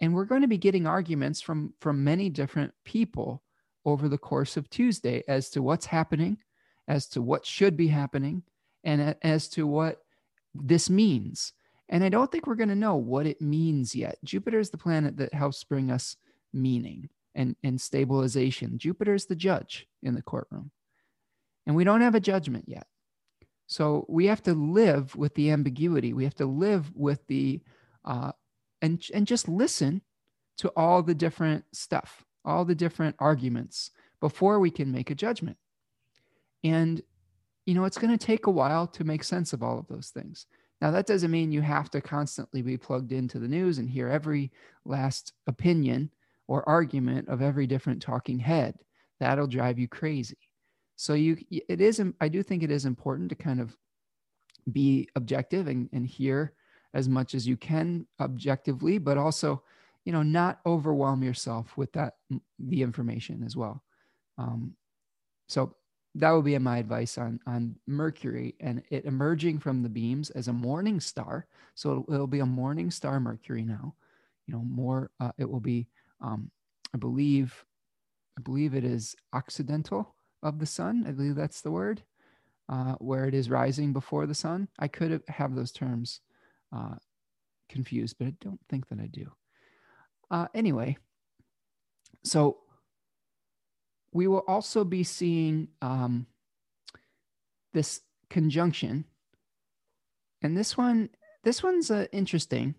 And 0.00 0.14
we're 0.14 0.24
going 0.24 0.42
to 0.42 0.48
be 0.48 0.58
getting 0.58 0.86
arguments 0.86 1.40
from 1.40 1.72
from 1.80 2.04
many 2.04 2.28
different 2.28 2.74
people 2.84 3.42
over 3.86 4.08
the 4.08 4.18
course 4.18 4.56
of 4.56 4.68
tuesday 4.70 5.22
as 5.28 5.50
to 5.50 5.62
what's 5.62 5.86
happening 5.86 6.38
as 6.88 7.06
to 7.06 7.22
what 7.22 7.46
should 7.46 7.76
be 7.76 7.88
happening 7.88 8.42
and 8.82 9.16
as 9.22 9.48
to 9.48 9.66
what 9.66 10.02
this 10.54 10.90
means. 10.90 11.52
And 11.88 12.04
i 12.04 12.10
don't 12.10 12.30
think 12.30 12.46
we're 12.46 12.54
going 12.54 12.68
to 12.70 12.74
know 12.74 12.96
what 12.96 13.26
it 13.26 13.40
means 13.40 13.94
yet. 13.94 14.18
Jupiter 14.24 14.58
is 14.58 14.70
the 14.70 14.78
planet 14.78 15.16
that 15.18 15.32
helps 15.32 15.64
bring 15.64 15.90
us 15.90 16.16
meaning 16.52 17.08
and, 17.34 17.56
and 17.62 17.80
stabilization 17.80 18.78
jupiter 18.78 19.14
is 19.14 19.26
the 19.26 19.36
judge 19.36 19.86
in 20.02 20.14
the 20.14 20.22
courtroom 20.22 20.70
and 21.66 21.74
we 21.74 21.84
don't 21.84 22.02
have 22.02 22.14
a 22.14 22.20
judgment 22.20 22.64
yet 22.66 22.86
so 23.66 24.04
we 24.08 24.26
have 24.26 24.42
to 24.42 24.54
live 24.54 25.16
with 25.16 25.34
the 25.34 25.50
ambiguity 25.50 26.12
we 26.12 26.24
have 26.24 26.34
to 26.34 26.46
live 26.46 26.90
with 26.94 27.26
the 27.26 27.60
uh, 28.04 28.32
and 28.82 29.02
and 29.14 29.26
just 29.26 29.48
listen 29.48 30.02
to 30.58 30.68
all 30.76 31.02
the 31.02 31.14
different 31.14 31.64
stuff, 31.72 32.24
all 32.44 32.64
the 32.64 32.74
different 32.74 33.16
arguments 33.18 33.90
before 34.20 34.60
we 34.60 34.70
can 34.70 34.92
make 34.92 35.10
a 35.10 35.14
judgment. 35.14 35.56
And 36.62 37.02
you 37.66 37.74
know, 37.74 37.84
it's 37.84 37.98
going 37.98 38.16
to 38.16 38.26
take 38.26 38.46
a 38.46 38.50
while 38.50 38.86
to 38.88 39.04
make 39.04 39.24
sense 39.24 39.54
of 39.54 39.62
all 39.62 39.78
of 39.78 39.88
those 39.88 40.10
things. 40.10 40.46
Now, 40.82 40.90
that 40.90 41.06
doesn't 41.06 41.30
mean 41.30 41.50
you 41.50 41.62
have 41.62 41.90
to 41.92 42.02
constantly 42.02 42.60
be 42.60 42.76
plugged 42.76 43.10
into 43.10 43.38
the 43.38 43.48
news 43.48 43.78
and 43.78 43.88
hear 43.88 44.08
every 44.08 44.52
last 44.84 45.32
opinion 45.46 46.10
or 46.46 46.68
argument 46.68 47.28
of 47.28 47.42
every 47.42 47.66
different 47.66 48.02
talking 48.02 48.38
head. 48.38 48.74
That'll 49.20 49.46
drive 49.46 49.78
you 49.78 49.88
crazy. 49.88 50.38
So 50.96 51.14
you 51.14 51.36
it 51.50 51.80
is 51.80 52.02
I 52.20 52.28
do 52.28 52.42
think 52.42 52.62
it 52.62 52.70
is 52.70 52.84
important 52.84 53.28
to 53.30 53.34
kind 53.34 53.60
of 53.60 53.76
be 54.72 55.08
objective 55.14 55.66
and, 55.68 55.88
and 55.92 56.06
hear 56.06 56.54
as 56.94 57.08
much 57.08 57.34
as 57.34 57.46
you 57.46 57.56
can 57.56 58.06
objectively, 58.20 58.98
but 58.98 59.18
also, 59.18 59.62
you 60.04 60.12
know, 60.12 60.22
not 60.22 60.60
overwhelm 60.64 61.22
yourself 61.22 61.76
with 61.76 61.92
that 61.92 62.14
the 62.58 62.82
information 62.82 63.42
as 63.44 63.56
well. 63.56 63.82
Um, 64.38 64.74
so 65.48 65.74
that 66.14 66.30
would 66.30 66.44
be 66.44 66.56
my 66.58 66.78
advice 66.78 67.18
on 67.18 67.40
on 67.46 67.74
Mercury 67.88 68.54
and 68.60 68.82
it 68.90 69.04
emerging 69.04 69.58
from 69.58 69.82
the 69.82 69.88
beams 69.88 70.30
as 70.30 70.48
a 70.48 70.52
morning 70.52 71.00
star. 71.00 71.46
So 71.74 71.90
it'll, 71.90 72.14
it'll 72.14 72.26
be 72.28 72.40
a 72.40 72.46
morning 72.46 72.90
star 72.90 73.18
Mercury 73.18 73.64
now. 73.64 73.94
You 74.46 74.54
know, 74.54 74.62
more. 74.62 75.10
Uh, 75.18 75.32
it 75.38 75.50
will 75.50 75.60
be, 75.60 75.88
um, 76.20 76.50
I 76.94 76.98
believe, 76.98 77.64
I 78.38 78.42
believe 78.42 78.74
it 78.74 78.84
is 78.84 79.14
occidental 79.32 80.14
of 80.42 80.58
the 80.58 80.66
sun. 80.66 81.04
I 81.06 81.12
believe 81.12 81.34
that's 81.34 81.60
the 81.60 81.70
word, 81.70 82.02
uh, 82.68 82.94
where 82.94 83.26
it 83.26 83.34
is 83.34 83.50
rising 83.50 83.92
before 83.92 84.26
the 84.26 84.34
sun. 84.34 84.68
I 84.78 84.88
could 84.88 85.22
have 85.28 85.54
those 85.54 85.72
terms 85.72 86.20
uh, 86.74 86.96
confused, 87.68 88.16
but 88.18 88.28
I 88.28 88.34
don't 88.40 88.60
think 88.68 88.88
that 88.88 89.00
I 89.00 89.06
do. 89.06 89.32
Uh, 90.30 90.46
anyway, 90.54 90.96
so 92.24 92.58
we 94.12 94.26
will 94.26 94.44
also 94.46 94.84
be 94.84 95.02
seeing 95.02 95.68
um, 95.82 96.26
this 97.72 98.00
conjunction, 98.30 99.04
and 100.42 100.56
this 100.56 100.76
one, 100.76 101.10
this 101.42 101.62
one's 101.62 101.90
uh, 101.90 102.06
interesting. 102.12 102.74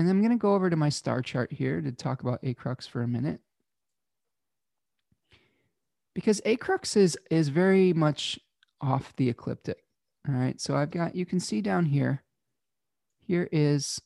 And 0.00 0.08
I'm 0.08 0.20
going 0.20 0.30
to 0.30 0.40
go 0.40 0.54
over 0.54 0.70
to 0.70 0.76
my 0.76 0.88
star 0.88 1.20
chart 1.20 1.52
here 1.52 1.82
to 1.82 1.92
talk 1.92 2.22
about 2.22 2.42
Acrux 2.42 2.88
for 2.88 3.02
a 3.02 3.06
minute. 3.06 3.38
Because 6.14 6.40
Acrux 6.46 6.96
is, 6.96 7.18
is 7.30 7.50
very 7.50 7.92
much 7.92 8.38
off 8.80 9.12
the 9.16 9.28
ecliptic. 9.28 9.84
All 10.26 10.34
right, 10.34 10.58
so 10.58 10.74
I've 10.74 10.90
got, 10.90 11.14
you 11.14 11.26
can 11.26 11.38
see 11.38 11.60
down 11.60 11.84
here, 11.84 12.22
here 13.26 13.46
is 13.52 14.00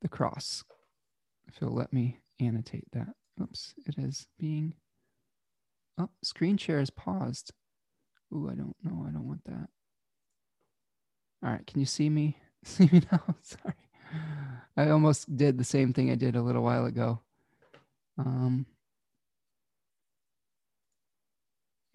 the 0.00 0.08
cross. 0.08 0.64
If 1.46 1.60
you'll 1.60 1.74
let 1.74 1.92
me 1.92 2.20
annotate 2.40 2.90
that. 2.92 3.08
Oops, 3.38 3.74
it 3.84 3.98
is 3.98 4.28
being, 4.38 4.72
oh, 5.98 6.08
screen 6.22 6.56
share 6.56 6.80
is 6.80 6.88
paused. 6.88 7.52
Ooh, 8.34 8.48
I 8.50 8.54
don't 8.54 8.76
know, 8.82 9.04
I 9.06 9.12
don't 9.12 9.28
want 9.28 9.44
that. 9.44 9.68
All 11.44 11.50
right, 11.50 11.66
can 11.66 11.80
you 11.80 11.86
see 11.86 12.08
me? 12.08 12.38
See 12.64 12.88
me 12.90 13.02
now? 13.12 13.22
Sorry. 13.42 13.74
I 14.76 14.88
almost 14.90 15.36
did 15.36 15.58
the 15.58 15.64
same 15.64 15.92
thing 15.92 16.10
I 16.10 16.14
did 16.14 16.34
a 16.34 16.42
little 16.42 16.62
while 16.62 16.86
ago. 16.86 17.20
Um, 18.18 18.66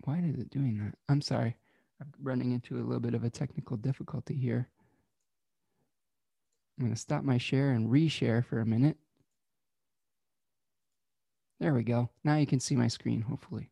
why 0.04 0.20
is 0.20 0.40
it 0.40 0.50
doing 0.50 0.78
that? 0.80 0.96
I'm 1.10 1.22
sorry. 1.22 1.58
I'm 2.00 2.14
running 2.22 2.52
into 2.52 2.76
a 2.76 2.86
little 2.86 3.00
bit 3.00 3.14
of 3.14 3.24
a 3.24 3.30
technical 3.30 3.78
difficulty 3.78 4.36
here. 4.36 4.70
I'm 6.78 6.86
going 6.86 6.96
to 6.96 7.00
stop 7.00 7.24
my 7.24 7.38
share 7.38 7.72
and 7.72 7.90
reshare 7.90 8.46
for 8.46 8.62
a 8.62 8.66
minute. 8.66 8.98
There 11.60 11.74
we 11.74 11.84
go. 11.84 12.10
Now 12.24 12.38
you 12.38 12.46
can 12.46 12.62
see 12.62 12.76
my 12.76 12.88
screen, 12.88 13.22
hopefully. 13.22 13.70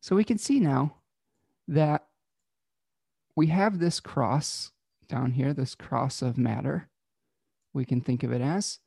So 0.00 0.16
we 0.16 0.24
can 0.24 0.38
see 0.38 0.60
now 0.60 0.94
that 1.68 2.06
we 3.36 3.48
have 3.48 3.78
this 3.78 4.00
cross 4.00 4.72
down 5.12 5.32
here, 5.32 5.52
this 5.52 5.74
cross 5.74 6.22
of 6.22 6.38
matter, 6.38 6.88
we 7.74 7.84
can 7.84 8.00
think 8.00 8.22
of 8.22 8.32
it 8.32 8.40
as. 8.40 8.78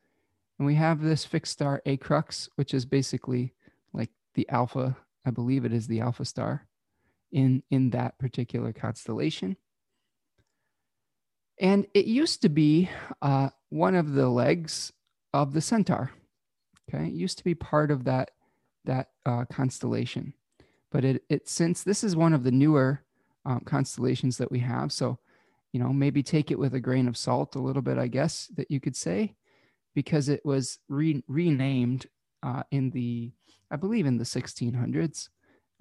And 0.57 0.65
we 0.65 0.73
have 0.73 0.99
this 0.99 1.23
fixed 1.23 1.53
star 1.53 1.84
Acrux, 1.86 2.49
which 2.55 2.73
is 2.73 2.84
basically 2.84 3.53
like 3.93 4.09
the 4.34 4.49
alpha, 4.49 4.97
I 5.23 5.30
believe 5.30 5.65
it 5.65 5.73
is 5.73 5.86
the 5.86 6.01
alpha 6.01 6.26
star 6.26 6.67
in 7.32 7.61
in 7.69 7.91
that 7.91 8.17
particular 8.17 8.73
constellation. 8.73 9.55
And 11.59 11.86
it 11.93 12.05
used 12.05 12.41
to 12.41 12.49
be 12.49 12.89
uh, 13.21 13.49
one 13.69 13.93
of 13.95 14.13
the 14.13 14.28
legs 14.28 14.91
of 15.32 15.53
the 15.53 15.61
centaur. 15.61 16.11
Okay, 16.89 17.05
it 17.05 17.13
used 17.13 17.38
to 17.38 17.43
be 17.43 17.53
part 17.53 17.91
of 17.91 18.05
that 18.05 18.32
that 18.86 19.09
uh, 19.28 19.45
constellation, 19.45 20.34
but 20.91 21.05
it 21.05 21.23
it 21.30 21.47
since 21.47 21.84
this 21.84 22.03
is 22.03 22.15
one 22.15 22.34
of 22.34 22.43
the 22.43 22.51
newer 22.51 23.03
um, 23.45 23.59
constellations 23.59 24.38
that 24.38 24.51
we 24.51 24.59
have, 24.59 24.91
so 24.91 25.19
you 25.76 25.80
know 25.80 25.91
maybe 25.91 26.23
take 26.23 26.51
it 26.51 26.57
with 26.57 26.73
a 26.73 26.80
grain 26.80 27.05
of 27.05 27.17
salt 27.17 27.55
a 27.55 27.59
little 27.59 27.82
bit, 27.82 27.97
I 27.97 28.07
guess 28.07 28.47
that 28.55 28.71
you 28.71 28.80
could 28.80 28.95
say, 28.95 29.36
because 29.93 30.30
it 30.30 30.39
was 30.45 30.80
re- 30.88 31.21
renamed 31.28 32.05
uh, 32.43 32.63
in 32.71 32.91
the 32.91 33.34
I 33.69 33.76
believe 33.76 34.05
in 34.05 34.17
the 34.17 34.23
1600s 34.23 35.28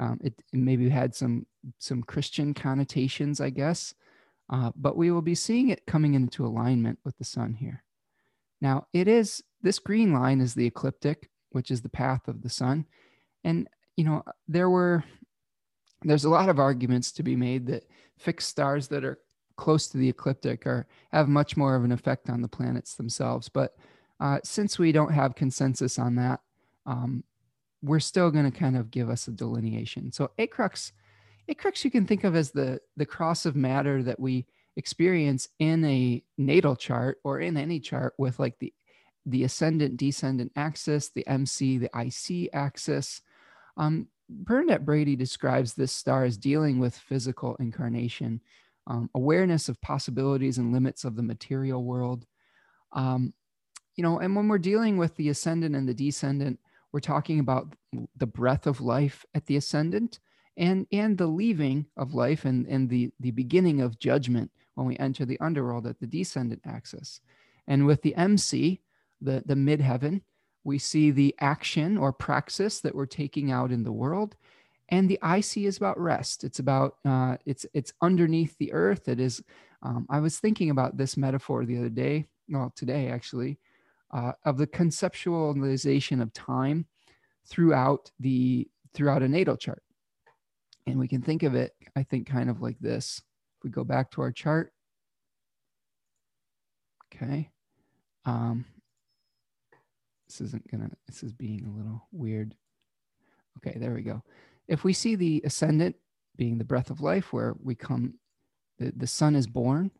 um, 0.00 0.18
it, 0.20 0.34
it, 0.52 0.58
maybe 0.58 0.88
had 0.88 1.14
some 1.14 1.46
some 1.78 2.02
Christian 2.02 2.54
connotations, 2.54 3.40
I 3.40 3.50
guess, 3.50 3.94
uh, 4.50 4.72
but 4.74 4.96
we 4.96 5.12
will 5.12 5.22
be 5.22 5.36
seeing 5.36 5.68
it 5.68 5.86
coming 5.86 6.14
into 6.14 6.44
alignment 6.44 6.98
with 7.04 7.16
the 7.18 7.24
sun 7.24 7.54
here. 7.54 7.84
Now, 8.60 8.88
it 8.92 9.06
is 9.06 9.44
this 9.62 9.78
green 9.78 10.12
line 10.12 10.40
is 10.40 10.54
the 10.54 10.66
ecliptic, 10.66 11.30
which 11.50 11.70
is 11.70 11.82
the 11.82 11.88
path 11.88 12.26
of 12.26 12.42
the 12.42 12.50
sun, 12.50 12.86
and 13.44 13.68
you 13.96 14.02
know 14.02 14.24
there 14.48 14.70
were 14.70 15.04
there's 16.02 16.24
a 16.24 16.30
lot 16.30 16.48
of 16.48 16.58
arguments 16.58 17.12
to 17.12 17.22
be 17.22 17.36
made 17.36 17.68
that 17.68 17.84
fixed 18.18 18.48
stars 18.48 18.88
that 18.88 19.04
are 19.04 19.20
close 19.56 19.88
to 19.88 19.98
the 19.98 20.08
ecliptic 20.08 20.66
are 20.66 20.86
have 21.12 21.28
much 21.28 21.56
more 21.56 21.76
of 21.76 21.84
an 21.84 21.92
effect 21.92 22.28
on 22.28 22.42
the 22.42 22.48
planets 22.48 22.94
themselves. 22.94 23.48
But 23.48 23.76
uh, 24.20 24.38
since 24.44 24.78
we 24.78 24.92
don't 24.92 25.12
have 25.12 25.34
consensus 25.34 25.98
on 25.98 26.16
that, 26.16 26.40
um, 26.86 27.24
we're 27.82 28.00
still 28.00 28.30
going 28.30 28.50
to 28.50 28.58
kind 28.58 28.76
of 28.76 28.90
give 28.90 29.10
us 29.10 29.28
a 29.28 29.32
delineation. 29.32 30.12
So 30.12 30.30
acrux, 30.38 30.92
acrux 31.50 31.84
you 31.84 31.90
can 31.90 32.06
think 32.06 32.24
of 32.24 32.34
as 32.34 32.50
the 32.50 32.80
the 32.96 33.06
cross 33.06 33.46
of 33.46 33.56
matter 33.56 34.02
that 34.02 34.18
we 34.18 34.46
experience 34.76 35.48
in 35.58 35.84
a 35.84 36.22
natal 36.36 36.76
chart 36.76 37.18
or 37.24 37.40
in 37.40 37.56
any 37.56 37.78
chart 37.80 38.14
with 38.18 38.38
like 38.38 38.58
the 38.58 38.72
the 39.26 39.44
ascendant 39.44 39.96
descendant 39.96 40.52
axis, 40.56 41.08
the 41.08 41.26
MC, 41.26 41.78
the 41.78 41.90
IC 41.94 42.50
axis. 42.52 43.22
Um, 43.76 44.08
Bernadette 44.28 44.84
Brady 44.84 45.16
describes 45.16 45.74
this 45.74 45.92
star 45.92 46.24
as 46.24 46.36
dealing 46.36 46.78
with 46.78 46.96
physical 46.96 47.56
incarnation, 47.56 48.40
um, 48.86 49.10
awareness 49.14 49.68
of 49.68 49.80
possibilities 49.80 50.58
and 50.58 50.72
limits 50.72 51.04
of 51.04 51.16
the 51.16 51.22
material 51.22 51.84
world. 51.84 52.26
Um, 52.92 53.32
you 53.96 54.02
know, 54.02 54.18
and 54.18 54.34
when 54.34 54.48
we're 54.48 54.58
dealing 54.58 54.96
with 54.96 55.14
the 55.16 55.28
ascendant 55.28 55.74
and 55.74 55.88
the 55.88 55.94
descendant, 55.94 56.58
we're 56.92 57.00
talking 57.00 57.40
about 57.40 57.74
the 58.16 58.26
breath 58.26 58.66
of 58.66 58.80
life 58.80 59.24
at 59.34 59.46
the 59.46 59.56
ascendant 59.56 60.20
and 60.56 60.86
and 60.92 61.18
the 61.18 61.26
leaving 61.26 61.86
of 61.96 62.14
life 62.14 62.44
and 62.44 62.66
and 62.66 62.88
the 62.88 63.10
the 63.20 63.32
beginning 63.32 63.80
of 63.80 63.98
judgment 63.98 64.50
when 64.74 64.86
we 64.86 64.96
enter 64.98 65.24
the 65.24 65.40
underworld 65.40 65.86
at 65.86 65.98
the 65.98 66.06
descendant 66.06 66.60
axis 66.64 67.20
and 67.66 67.84
with 67.86 68.02
the 68.02 68.14
mc 68.14 68.80
the 69.20 69.42
the 69.46 69.54
midheaven 69.54 70.20
we 70.62 70.78
see 70.78 71.10
the 71.10 71.34
action 71.40 71.98
or 71.98 72.12
praxis 72.12 72.80
that 72.80 72.94
we're 72.94 73.06
taking 73.06 73.50
out 73.50 73.72
in 73.72 73.82
the 73.82 73.92
world 73.92 74.36
and 74.90 75.08
the 75.08 75.18
ic 75.36 75.56
is 75.56 75.76
about 75.76 75.98
rest 75.98 76.44
it's 76.44 76.58
about 76.58 76.96
uh, 77.04 77.36
it's 77.46 77.66
it's 77.74 77.92
underneath 78.02 78.56
the 78.58 78.72
earth 78.72 79.08
it 79.08 79.20
is 79.20 79.42
um, 79.82 80.06
i 80.10 80.20
was 80.20 80.38
thinking 80.38 80.70
about 80.70 80.96
this 80.96 81.16
metaphor 81.16 81.64
the 81.64 81.78
other 81.78 81.88
day 81.88 82.26
well 82.48 82.72
today 82.76 83.08
actually 83.08 83.58
uh, 84.12 84.32
of 84.44 84.58
the 84.58 84.66
conceptualization 84.66 86.22
of 86.22 86.32
time 86.32 86.86
throughout 87.46 88.10
the 88.20 88.68
throughout 88.92 89.22
a 89.22 89.28
natal 89.28 89.56
chart 89.56 89.82
and 90.86 90.98
we 90.98 91.08
can 91.08 91.22
think 91.22 91.42
of 91.42 91.54
it, 91.54 91.72
I 91.96 92.02
think, 92.02 92.28
kind 92.28 92.50
of 92.50 92.60
like 92.60 92.78
this. 92.78 93.22
If 93.58 93.64
we 93.64 93.70
go 93.70 93.84
back 93.84 94.10
to 94.12 94.20
our 94.20 94.32
chart, 94.32 94.72
okay. 97.14 97.50
Um, 98.26 98.64
this 100.26 100.40
isn't 100.40 100.70
gonna, 100.70 100.90
this 101.06 101.22
is 101.22 101.32
being 101.32 101.64
a 101.64 101.76
little 101.76 102.06
weird. 102.12 102.54
Okay, 103.58 103.78
there 103.78 103.94
we 103.94 104.02
go. 104.02 104.22
If 104.68 104.84
we 104.84 104.92
see 104.92 105.14
the 105.14 105.42
ascendant 105.44 105.96
being 106.36 106.58
the 106.58 106.64
breath 106.64 106.90
of 106.90 107.00
life, 107.00 107.32
where 107.32 107.54
we 107.62 107.74
come, 107.74 108.14
the, 108.78 108.92
the 108.96 109.06
sun 109.06 109.36
is 109.36 109.46
born, 109.46 109.90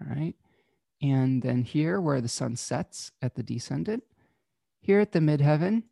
all 0.00 0.14
right. 0.14 0.34
And 1.00 1.42
then 1.42 1.62
here, 1.62 2.00
where 2.00 2.20
the 2.20 2.28
sun 2.28 2.56
sets 2.56 3.10
at 3.20 3.34
the 3.34 3.42
descendant, 3.42 4.04
here 4.80 5.00
at 5.00 5.12
the 5.12 5.18
midheaven, 5.18 5.82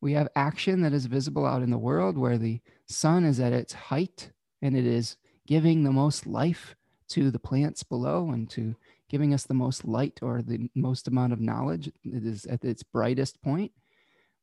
we 0.00 0.12
have 0.14 0.28
action 0.34 0.80
that 0.82 0.92
is 0.92 1.06
visible 1.06 1.44
out 1.44 1.62
in 1.62 1.70
the 1.70 1.78
world 1.78 2.16
where 2.16 2.38
the 2.38 2.60
sun 2.86 3.24
is 3.24 3.38
at 3.38 3.52
its 3.52 3.72
height 3.72 4.30
and 4.62 4.76
it 4.76 4.86
is 4.86 5.16
giving 5.46 5.84
the 5.84 5.92
most 5.92 6.26
life 6.26 6.74
to 7.08 7.30
the 7.30 7.38
plants 7.38 7.82
below 7.82 8.30
and 8.30 8.48
to 8.50 8.76
giving 9.08 9.34
us 9.34 9.44
the 9.44 9.54
most 9.54 9.84
light 9.84 10.20
or 10.22 10.40
the 10.40 10.70
most 10.74 11.08
amount 11.08 11.32
of 11.32 11.40
knowledge. 11.40 11.88
It 12.04 12.24
is 12.24 12.46
at 12.46 12.64
its 12.64 12.82
brightest 12.82 13.42
point. 13.42 13.72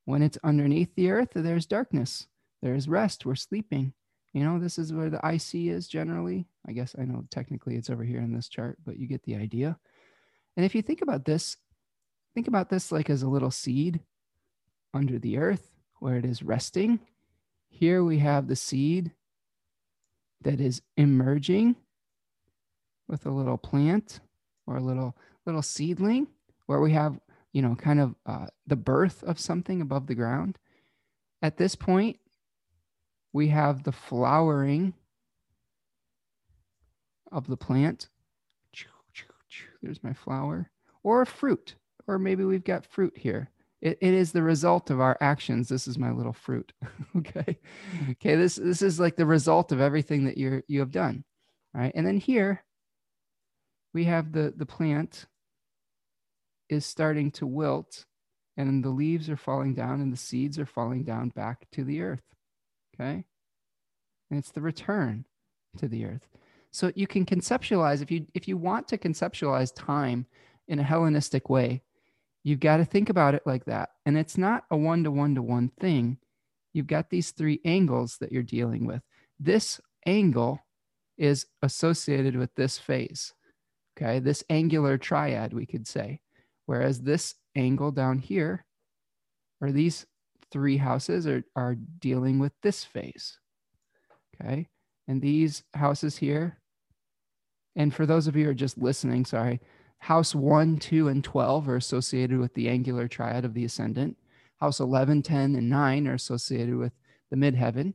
When 0.07 0.21
it's 0.21 0.37
underneath 0.41 0.95
the 0.95 1.11
earth, 1.11 1.31
there's 1.35 1.65
darkness, 1.65 2.27
there's 2.61 2.87
rest, 2.87 3.25
we're 3.25 3.35
sleeping. 3.35 3.91
You 4.31 4.45
know, 4.45 4.57
this 4.57 4.79
is 4.79 4.93
where 4.93 5.09
the 5.09 5.19
IC 5.21 5.67
is 5.67 5.85
generally. 5.85 6.47
I 6.65 6.71
guess 6.71 6.95
I 6.97 7.03
know 7.03 7.25
technically 7.29 7.75
it's 7.75 7.89
over 7.89 8.05
here 8.05 8.21
in 8.21 8.33
this 8.33 8.47
chart, 8.47 8.77
but 8.85 8.97
you 8.97 9.05
get 9.05 9.21
the 9.23 9.35
idea. 9.35 9.77
And 10.55 10.65
if 10.65 10.73
you 10.73 10.81
think 10.81 11.01
about 11.01 11.25
this, 11.25 11.57
think 12.33 12.47
about 12.47 12.69
this 12.69 12.89
like 12.89 13.09
as 13.09 13.21
a 13.21 13.27
little 13.27 13.51
seed 13.51 13.99
under 14.93 15.19
the 15.19 15.39
earth 15.39 15.71
where 15.99 16.15
it 16.15 16.23
is 16.23 16.41
resting. 16.41 17.01
Here 17.67 18.01
we 18.01 18.19
have 18.19 18.47
the 18.47 18.55
seed 18.55 19.11
that 20.43 20.61
is 20.61 20.81
emerging 20.95 21.75
with 23.09 23.25
a 23.25 23.31
little 23.31 23.57
plant 23.57 24.21
or 24.67 24.77
a 24.77 24.81
little 24.81 25.17
little 25.45 25.61
seedling 25.61 26.27
where 26.67 26.79
we 26.79 26.93
have 26.93 27.19
you 27.57 27.63
know 27.63 27.73
kind 27.73 27.99
of 27.99 28.13
uh, 28.27 28.45
the 28.67 28.75
birth 28.75 29.23
of 29.23 29.39
something 29.39 29.81
above 29.81 30.05
the 30.05 30.13
ground 30.13 30.59
at 31.41 31.57
this 31.57 31.75
point 31.75 32.19
we 33.33 33.47
have 33.47 33.81
the 33.81 33.91
flowering 33.91 34.93
of 37.31 37.47
the 37.47 37.57
plant 37.57 38.09
there's 39.81 40.03
my 40.03 40.13
flower 40.13 40.69
or 41.01 41.23
a 41.23 41.25
fruit 41.25 41.73
or 42.05 42.19
maybe 42.19 42.43
we've 42.43 42.63
got 42.63 42.85
fruit 42.85 43.17
here 43.17 43.49
it, 43.81 43.97
it 44.01 44.13
is 44.13 44.31
the 44.31 44.41
result 44.41 44.89
of 44.89 44.99
our 44.99 45.17
actions. 45.21 45.69
This 45.69 45.87
is 45.87 45.97
my 45.97 46.11
little 46.11 46.33
fruit. 46.33 46.73
okay. 47.17 47.59
Okay. 48.11 48.35
This 48.35 48.55
this 48.55 48.81
is 48.81 48.99
like 48.99 49.15
the 49.15 49.25
result 49.25 49.71
of 49.71 49.81
everything 49.81 50.25
that 50.25 50.37
you're 50.37 50.63
you 50.67 50.79
have 50.79 50.91
done. 50.91 51.23
right? 51.73 51.91
And 51.93 52.05
then 52.05 52.17
here 52.17 52.63
we 53.93 54.05
have 54.05 54.31
the 54.31 54.53
the 54.55 54.65
plant 54.65 55.27
is 56.69 56.85
starting 56.85 57.31
to 57.31 57.47
wilt 57.47 58.05
and 58.55 58.83
the 58.83 58.89
leaves 58.89 59.29
are 59.29 59.37
falling 59.37 59.73
down 59.73 60.01
and 60.01 60.11
the 60.11 60.17
seeds 60.17 60.57
are 60.57 60.65
falling 60.65 61.03
down 61.03 61.29
back 61.29 61.67
to 61.71 61.83
the 61.83 62.01
earth. 62.01 62.23
Okay. 62.95 63.25
And 64.29 64.39
it's 64.39 64.51
the 64.51 64.61
return 64.61 65.25
to 65.77 65.87
the 65.87 66.05
earth. 66.05 66.27
So 66.71 66.91
you 66.95 67.07
can 67.07 67.25
conceptualize 67.25 68.01
if 68.01 68.11
you 68.11 68.25
if 68.33 68.47
you 68.47 68.57
want 68.57 68.87
to 68.89 68.97
conceptualize 68.97 69.73
time 69.73 70.25
in 70.67 70.79
a 70.79 70.83
Hellenistic 70.83 71.49
way, 71.49 71.83
You've 72.47 72.61
got 72.61 72.77
to 72.77 72.85
think 72.85 73.09
about 73.09 73.35
it 73.35 73.43
like 73.45 73.65
that. 73.65 73.89
And 74.05 74.17
it's 74.17 74.37
not 74.37 74.63
a 74.71 74.77
one 74.77 75.03
to 75.03 75.11
one 75.11 75.35
to 75.35 75.41
one 75.41 75.67
thing. 75.81 76.17
You've 76.71 76.87
got 76.87 77.09
these 77.09 77.31
three 77.31 77.59
angles 77.65 78.19
that 78.21 78.31
you're 78.31 78.41
dealing 78.41 78.85
with. 78.85 79.01
This 79.37 79.81
angle 80.05 80.65
is 81.17 81.45
associated 81.61 82.37
with 82.37 82.55
this 82.55 82.77
phase. 82.77 83.33
Okay. 83.97 84.19
This 84.19 84.45
angular 84.49 84.97
triad, 84.97 85.51
we 85.51 85.65
could 85.65 85.85
say. 85.85 86.21
Whereas 86.67 87.01
this 87.01 87.33
angle 87.55 87.91
down 87.91 88.19
here, 88.19 88.63
or 89.59 89.71
these 89.71 90.05
three 90.51 90.77
houses, 90.77 91.25
are, 91.25 91.43
are 91.55 91.75
dealing 91.75 92.37
with 92.37 92.53
this 92.61 92.83
phase. 92.83 93.39
Okay. 94.35 94.67
And 95.07 95.21
these 95.21 95.63
houses 95.73 96.17
here, 96.17 96.59
and 97.75 97.93
for 97.93 98.05
those 98.05 98.27
of 98.27 98.35
you 98.35 98.45
who 98.45 98.51
are 98.51 98.55
just 98.55 98.77
listening, 98.77 99.25
sorry, 99.25 99.61
House 99.99 100.35
1, 100.35 100.77
2, 100.77 101.07
and 101.07 101.23
12 101.23 101.69
are 101.69 101.75
associated 101.75 102.37
with 102.37 102.53
the 102.53 102.69
angular 102.69 103.07
triad 103.07 103.45
of 103.45 103.53
the 103.53 103.65
ascendant. 103.65 104.17
House 104.59 104.79
11, 104.79 105.23
10, 105.23 105.55
and 105.55 105.69
9 105.69 106.07
are 106.07 106.13
associated 106.13 106.75
with 106.75 106.93
the 107.31 107.37
midheaven. 107.37 107.93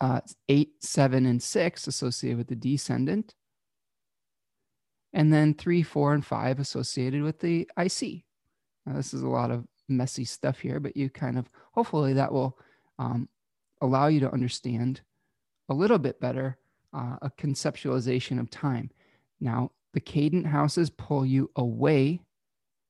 Uh, 0.00 0.20
8, 0.48 0.68
7, 0.80 1.26
and 1.26 1.42
6 1.42 1.86
associated 1.86 2.38
with 2.38 2.48
the 2.48 2.56
descendant. 2.56 3.34
And 5.16 5.32
then 5.32 5.54
3, 5.54 5.82
4, 5.82 6.12
and 6.12 6.24
5 6.24 6.60
associated 6.60 7.22
with 7.22 7.40
the 7.40 7.66
IC. 7.78 8.22
Now, 8.84 8.96
this 8.96 9.14
is 9.14 9.22
a 9.22 9.28
lot 9.28 9.50
of 9.50 9.66
messy 9.88 10.26
stuff 10.26 10.58
here, 10.58 10.78
but 10.78 10.94
you 10.94 11.08
kind 11.08 11.38
of, 11.38 11.48
hopefully, 11.72 12.12
that 12.12 12.30
will 12.30 12.58
um, 12.98 13.26
allow 13.80 14.08
you 14.08 14.20
to 14.20 14.30
understand 14.30 15.00
a 15.70 15.74
little 15.74 15.96
bit 15.96 16.20
better 16.20 16.58
uh, 16.92 17.16
a 17.22 17.30
conceptualization 17.30 18.38
of 18.38 18.50
time. 18.50 18.90
Now, 19.40 19.70
the 19.94 20.00
cadent 20.00 20.48
houses 20.48 20.90
pull 20.90 21.24
you 21.24 21.50
away 21.56 22.20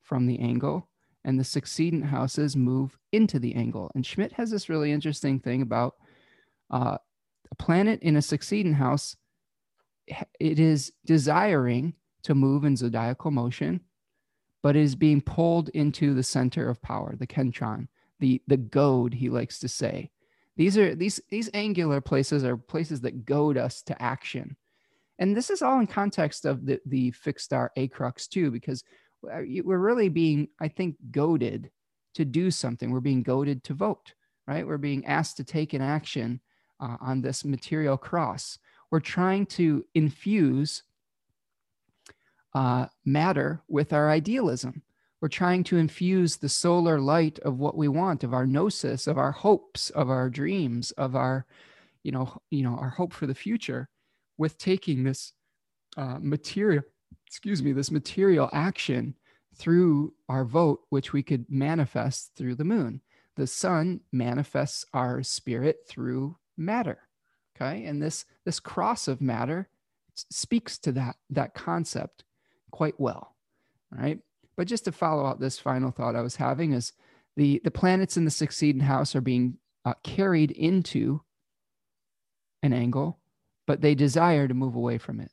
from 0.03 0.27
the 0.27 0.41
angle, 0.41 0.89
and 1.25 1.39
the 1.39 1.45
succedent 1.45 2.07
houses 2.07 2.57
move 2.57 2.99
into 3.13 3.39
the 3.39 3.55
angle. 3.55 3.93
And 3.95 4.05
Schmidt 4.05 4.33
has 4.33 4.51
this 4.51 4.69
really 4.69 4.91
interesting 4.91 5.39
thing 5.39 5.63
about 5.63 5.95
uh, 6.73 6.99
a 7.53 7.55
planet 7.55 8.03
in 8.03 8.17
a 8.17 8.23
succedent 8.23 8.75
house. 8.75 9.17
It 10.41 10.59
is 10.59 10.93
desiring 11.05 11.95
to 12.27 12.35
move 12.35 12.65
in 12.65 12.77
zodiacal 12.77 13.31
motion, 13.31 13.81
but 14.63 14.77
is 14.77 14.95
being 14.95 15.21
pulled 15.21 15.69
into 15.71 16.15
the 16.15 16.23
center 16.23 16.69
of 16.69 16.83
power, 16.83 17.17
the 17.19 17.27
kentron, 17.27 17.89
the 18.21 18.43
the 18.47 18.57
goad. 18.57 19.15
He 19.15 19.29
likes 19.29 19.59
to 19.61 19.69
say, 19.69 20.11
these 20.57 20.79
are 20.79 20.95
these 20.95 21.21
these 21.31 21.51
angular 21.55 22.01
places 22.01 22.45
are 22.45 22.57
places 22.57 23.01
that 23.03 23.25
goad 23.25 23.57
us 23.57 23.83
to 23.83 24.01
action. 24.03 24.57
And 25.19 25.35
this 25.35 25.49
is 25.49 25.63
all 25.63 25.81
in 25.81 25.87
context 25.87 26.45
of 26.45 26.67
the 26.67 26.81
the 26.87 27.11
fixed 27.13 27.47
star 27.47 27.73
acrux 27.77 28.29
too 28.29 28.51
because 28.51 28.85
we're 29.23 29.79
really 29.79 30.09
being 30.09 30.47
i 30.61 30.69
think 30.69 30.95
goaded 31.11 31.71
to 32.15 32.25
do 32.25 32.51
something. 32.51 32.91
We're 32.91 33.01
being 33.01 33.23
goaded 33.23 33.65
to 33.65 33.75
vote 33.75 34.15
right? 34.47 34.67
We're 34.67 34.79
being 34.79 35.05
asked 35.07 35.37
to 35.39 35.45
take 35.45 35.73
an 35.75 35.83
action 35.83 36.41
uh, 36.81 36.97
on 37.01 37.21
this 37.21 37.45
material 37.45 37.97
cross. 37.97 38.59
We're 38.91 39.01
trying 39.01 39.47
to 39.47 39.85
infuse 39.95 40.83
uh, 42.57 42.87
matter 43.05 43.63
with 43.69 43.93
our 43.93 44.11
idealism 44.11 44.83
we're 45.21 45.29
trying 45.29 45.65
to 45.65 45.79
infuse 45.79 46.37
the 46.37 46.49
solar 46.49 47.01
light 47.01 47.39
of 47.41 47.59
what 47.59 47.77
we 47.77 47.89
want 47.89 48.25
of 48.25 48.33
our 48.33 48.47
gnosis 48.47 49.07
of 49.07 49.19
our 49.19 49.33
hopes 49.33 49.91
of 49.91 50.11
our 50.11 50.29
dreams 50.31 50.91
of 50.93 51.15
our 51.15 51.47
you 52.03 52.13
know 52.13 52.41
you 52.51 52.63
know 52.63 52.77
our 52.77 52.91
hope 52.91 53.13
for 53.13 53.27
the 53.27 53.35
future 53.35 53.89
with 54.39 54.59
taking 54.59 55.05
this 55.05 55.33
uh, 55.97 56.19
material, 56.21 56.83
excuse 57.27 57.63
me, 57.63 57.73
this 57.73 57.91
material 57.91 58.51
action 58.53 59.15
through 59.55 60.13
our 60.29 60.45
vote, 60.45 60.81
which 60.91 61.13
we 61.13 61.23
could 61.23 61.47
manifest 61.49 62.33
through 62.37 62.55
the 62.55 62.65
moon. 62.65 63.01
The 63.37 63.47
sun 63.47 64.01
manifests 64.13 64.85
our 64.93 65.23
spirit 65.23 65.79
through 65.89 66.37
matter. 66.57 66.99
Okay. 67.57 67.85
And 67.87 68.03
this, 68.03 68.27
this 68.45 68.61
cross 68.61 69.09
of 69.09 69.23
matter 69.23 69.69
speaks 70.15 70.79
to 70.79 70.93
that, 70.93 71.17
that 71.31 71.55
concept 71.55 72.25
quite 72.77 72.99
well. 72.99 73.35
Right. 73.91 74.19
But 74.57 74.67
just 74.67 74.85
to 74.85 74.93
follow 74.93 75.27
out 75.27 75.41
this 75.41 75.59
final 75.59 75.91
thought 75.91 76.17
I 76.17 76.23
was 76.23 76.37
having 76.37 76.73
is 76.73 76.93
the, 77.37 77.61
the 77.65 77.71
planets 77.71 78.17
in 78.17 78.25
the 78.25 78.31
succedent 78.31 78.85
house 78.85 79.15
are 79.15 79.21
being 79.21 79.59
uh, 79.85 79.95
carried 80.03 80.51
into 80.51 81.23
an 82.63 82.73
angle 82.73 83.19
but 83.67 83.81
they 83.81 83.95
desire 83.95 84.49
to 84.49 84.55
move 84.55 84.75
away 84.75 84.99
from 84.99 85.21
it. 85.21 85.31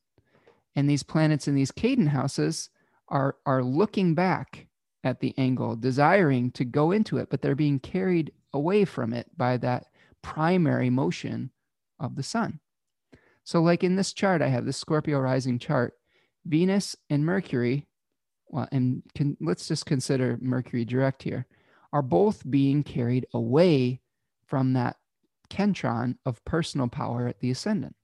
And 0.75 0.89
these 0.89 1.03
planets 1.03 1.47
in 1.47 1.55
these 1.55 1.71
cadent 1.71 2.09
houses 2.09 2.69
are, 3.07 3.35
are 3.45 3.63
looking 3.63 4.15
back 4.15 4.67
at 5.03 5.19
the 5.19 5.33
angle, 5.37 5.75
desiring 5.75 6.51
to 6.51 6.65
go 6.65 6.91
into 6.91 7.17
it, 7.17 7.29
but 7.29 7.41
they're 7.41 7.55
being 7.55 7.79
carried 7.79 8.31
away 8.53 8.85
from 8.85 9.13
it 9.13 9.27
by 9.37 9.57
that 9.57 9.85
primary 10.21 10.89
motion 10.89 11.51
of 11.99 12.15
the 12.15 12.23
sun. 12.23 12.59
So, 13.43 13.61
like 13.61 13.83
in 13.83 13.97
this 13.97 14.13
chart, 14.13 14.41
I 14.41 14.47
have 14.47 14.65
this 14.65 14.77
Scorpio 14.77 15.19
rising 15.19 15.59
chart. 15.59 15.93
Venus 16.45 16.95
and 17.09 17.25
Mercury, 17.25 17.87
well, 18.47 18.67
and 18.71 19.03
can, 19.15 19.37
let's 19.39 19.67
just 19.67 19.85
consider 19.85 20.37
Mercury 20.41 20.85
direct 20.85 21.23
here, 21.23 21.45
are 21.91 22.01
both 22.01 22.49
being 22.49 22.83
carried 22.83 23.25
away 23.33 24.01
from 24.45 24.73
that 24.73 24.97
kentron 25.49 26.17
of 26.25 26.43
personal 26.45 26.87
power 26.87 27.27
at 27.27 27.39
the 27.39 27.51
ascendant. 27.51 27.95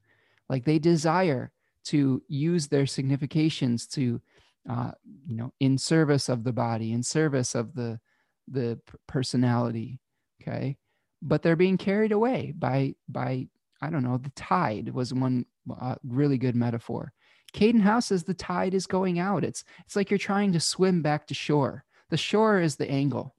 Like 0.47 0.65
they 0.65 0.79
desire 0.79 1.51
to 1.85 2.21
use 2.27 2.67
their 2.67 2.85
significations 2.85 3.87
to, 3.87 4.21
uh, 4.69 4.91
you 5.25 5.35
know, 5.35 5.51
in 5.59 5.77
service 5.77 6.29
of 6.29 6.43
the 6.43 6.53
body, 6.53 6.91
in 6.93 7.03
service 7.03 7.55
of 7.55 7.73
the 7.73 7.99
the 8.47 8.79
personality. 9.07 9.99
Okay, 10.41 10.77
but 11.21 11.41
they're 11.41 11.55
being 11.55 11.77
carried 11.77 12.11
away 12.11 12.53
by 12.57 12.95
by 13.07 13.47
I 13.81 13.89
don't 13.89 14.03
know. 14.03 14.17
The 14.17 14.31
tide 14.35 14.93
was 14.93 15.13
one 15.13 15.45
uh, 15.79 15.95
really 16.03 16.37
good 16.37 16.55
metaphor. 16.55 17.13
Cadent 17.53 17.83
House 17.83 18.07
says 18.07 18.23
the 18.23 18.33
tide 18.33 18.73
is 18.73 18.87
going 18.87 19.19
out. 19.19 19.43
It's 19.43 19.63
it's 19.85 19.95
like 19.95 20.11
you're 20.11 20.17
trying 20.17 20.53
to 20.53 20.59
swim 20.59 21.01
back 21.01 21.27
to 21.27 21.33
shore. 21.33 21.83
The 22.09 22.17
shore 22.17 22.59
is 22.59 22.75
the 22.75 22.89
angle, 22.89 23.35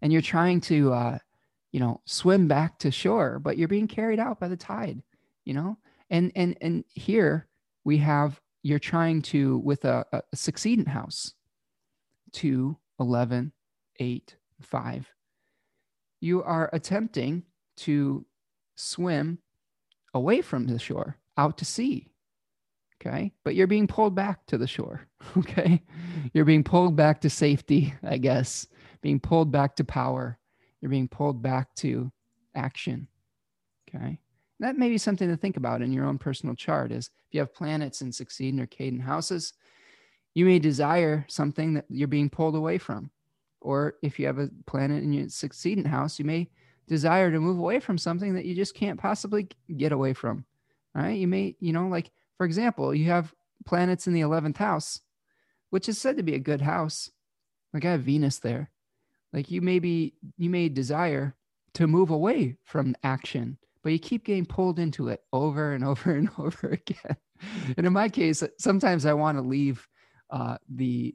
and 0.00 0.12
you're 0.12 0.22
trying 0.22 0.60
to 0.62 0.92
uh, 0.92 1.18
you 1.72 1.80
know 1.80 2.00
swim 2.04 2.48
back 2.48 2.78
to 2.80 2.90
shore, 2.90 3.38
but 3.38 3.58
you're 3.58 3.68
being 3.68 3.88
carried 3.88 4.18
out 4.20 4.40
by 4.40 4.48
the 4.48 4.56
tide. 4.56 5.02
You 5.44 5.54
know, 5.54 5.78
and 6.10 6.32
and 6.34 6.56
and 6.60 6.84
here 6.94 7.46
we 7.84 7.98
have 7.98 8.40
you're 8.62 8.78
trying 8.78 9.22
to 9.22 9.58
with 9.58 9.84
a, 9.84 10.04
a 10.12 10.22
succedent 10.36 10.88
house, 10.88 11.34
two, 12.32 12.76
11, 13.00 13.52
8, 13.98 14.36
5. 14.60 15.14
You 16.20 16.42
are 16.42 16.68
attempting 16.72 17.44
to 17.78 18.26
swim 18.74 19.38
away 20.12 20.42
from 20.42 20.66
the 20.66 20.78
shore, 20.78 21.16
out 21.36 21.58
to 21.58 21.64
sea. 21.64 22.08
Okay. 23.00 23.32
But 23.44 23.54
you're 23.54 23.66
being 23.66 23.86
pulled 23.86 24.14
back 24.14 24.46
to 24.46 24.58
the 24.58 24.66
shore. 24.66 25.06
Okay. 25.36 25.82
You're 26.32 26.44
being 26.44 26.64
pulled 26.64 26.96
back 26.96 27.20
to 27.20 27.30
safety, 27.30 27.92
I 28.02 28.18
guess, 28.18 28.66
being 29.02 29.20
pulled 29.20 29.50
back 29.50 29.76
to 29.76 29.84
power. 29.84 30.38
You're 30.80 30.90
being 30.90 31.08
pulled 31.08 31.42
back 31.42 31.74
to 31.76 32.10
action. 32.54 33.08
Okay. 33.88 34.20
That 34.60 34.78
may 34.78 34.88
be 34.88 34.98
something 34.98 35.28
to 35.28 35.36
think 35.36 35.56
about 35.56 35.82
in 35.82 35.92
your 35.92 36.06
own 36.06 36.18
personal 36.18 36.54
chart 36.54 36.92
is 36.92 37.10
if 37.28 37.34
you 37.34 37.40
have 37.40 37.54
planets 37.54 38.00
in 38.00 38.12
succedent 38.12 38.62
or 38.62 38.66
cadent 38.66 39.02
houses, 39.02 39.52
you 40.34 40.44
may 40.44 40.58
desire 40.58 41.24
something 41.28 41.74
that 41.74 41.84
you're 41.88 42.08
being 42.08 42.30
pulled 42.30 42.56
away 42.56 42.78
from. 42.78 43.10
Or 43.60 43.94
if 44.02 44.18
you 44.18 44.26
have 44.26 44.38
a 44.38 44.50
planet 44.66 45.02
in 45.02 45.12
your 45.12 45.28
succedent 45.28 45.86
house, 45.86 46.18
you 46.18 46.24
may 46.24 46.48
desire 46.86 47.30
to 47.30 47.40
move 47.40 47.58
away 47.58 47.80
from 47.80 47.98
something 47.98 48.34
that 48.34 48.44
you 48.44 48.54
just 48.54 48.74
can't 48.74 49.00
possibly 49.00 49.48
get 49.76 49.92
away 49.92 50.12
from. 50.12 50.44
All 50.96 51.02
right. 51.02 51.18
You 51.18 51.28
may, 51.28 51.56
you 51.60 51.72
know, 51.72 51.88
like 51.88 52.10
for 52.38 52.46
example, 52.46 52.94
you 52.94 53.06
have 53.06 53.34
planets 53.66 54.06
in 54.06 54.14
the 54.14 54.22
11th 54.22 54.56
house, 54.56 55.00
which 55.70 55.88
is 55.88 56.00
said 56.00 56.16
to 56.16 56.22
be 56.22 56.34
a 56.34 56.40
good 56.40 56.62
house. 56.62 57.10
Like 57.74 57.84
I 57.84 57.90
have 57.90 58.02
Venus 58.02 58.38
there. 58.38 58.70
Like 59.32 59.50
you 59.50 59.60
may 59.60 59.78
be, 59.78 60.14
you 60.38 60.48
may 60.48 60.70
desire 60.70 61.36
to 61.74 61.86
move 61.86 62.10
away 62.10 62.56
from 62.64 62.96
action, 63.02 63.58
but 63.82 63.92
you 63.92 63.98
keep 63.98 64.24
getting 64.24 64.46
pulled 64.46 64.78
into 64.78 65.08
it 65.08 65.20
over 65.32 65.74
and 65.74 65.84
over 65.84 66.12
and 66.12 66.30
over 66.38 66.68
again. 66.68 67.16
And 67.76 67.86
in 67.86 67.92
my 67.92 68.08
case, 68.08 68.42
sometimes 68.58 69.04
I 69.04 69.12
want 69.12 69.36
to 69.36 69.42
leave 69.42 69.86
uh, 70.30 70.56
the 70.68 71.14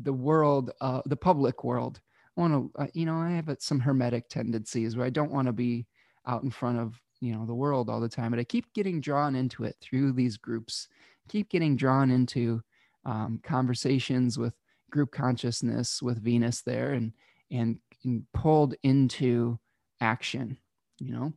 the 0.00 0.12
world, 0.12 0.72
uh, 0.80 1.00
the 1.06 1.16
public 1.16 1.64
world. 1.64 2.00
I 2.36 2.40
want 2.40 2.52
to, 2.52 2.82
uh, 2.82 2.86
you 2.92 3.06
know, 3.06 3.16
I 3.16 3.30
have 3.30 3.56
some 3.60 3.80
hermetic 3.80 4.28
tendencies 4.28 4.94
where 4.96 5.06
I 5.06 5.10
don't 5.10 5.32
want 5.32 5.46
to 5.46 5.52
be 5.52 5.86
out 6.26 6.42
in 6.42 6.50
front 6.50 6.78
of, 6.78 7.00
you 7.20 7.32
know, 7.32 7.46
the 7.46 7.54
world 7.54 7.88
all 7.88 8.00
the 8.00 8.08
time, 8.08 8.30
but 8.30 8.40
I 8.40 8.44
keep 8.44 8.72
getting 8.74 9.00
drawn 9.00 9.34
into 9.34 9.64
it 9.64 9.76
through 9.80 10.12
these 10.12 10.36
groups, 10.36 10.88
keep 11.28 11.48
getting 11.48 11.76
drawn 11.76 12.10
into 12.10 12.62
um, 13.04 13.40
conversations 13.42 14.38
with 14.38 14.54
group 14.90 15.12
consciousness 15.12 16.02
with 16.02 16.22
Venus 16.22 16.62
there 16.62 16.92
and, 16.92 17.12
and, 17.50 17.78
and 18.04 18.24
pulled 18.32 18.74
into 18.82 19.58
action, 20.00 20.58
you 20.98 21.12
know? 21.12 21.32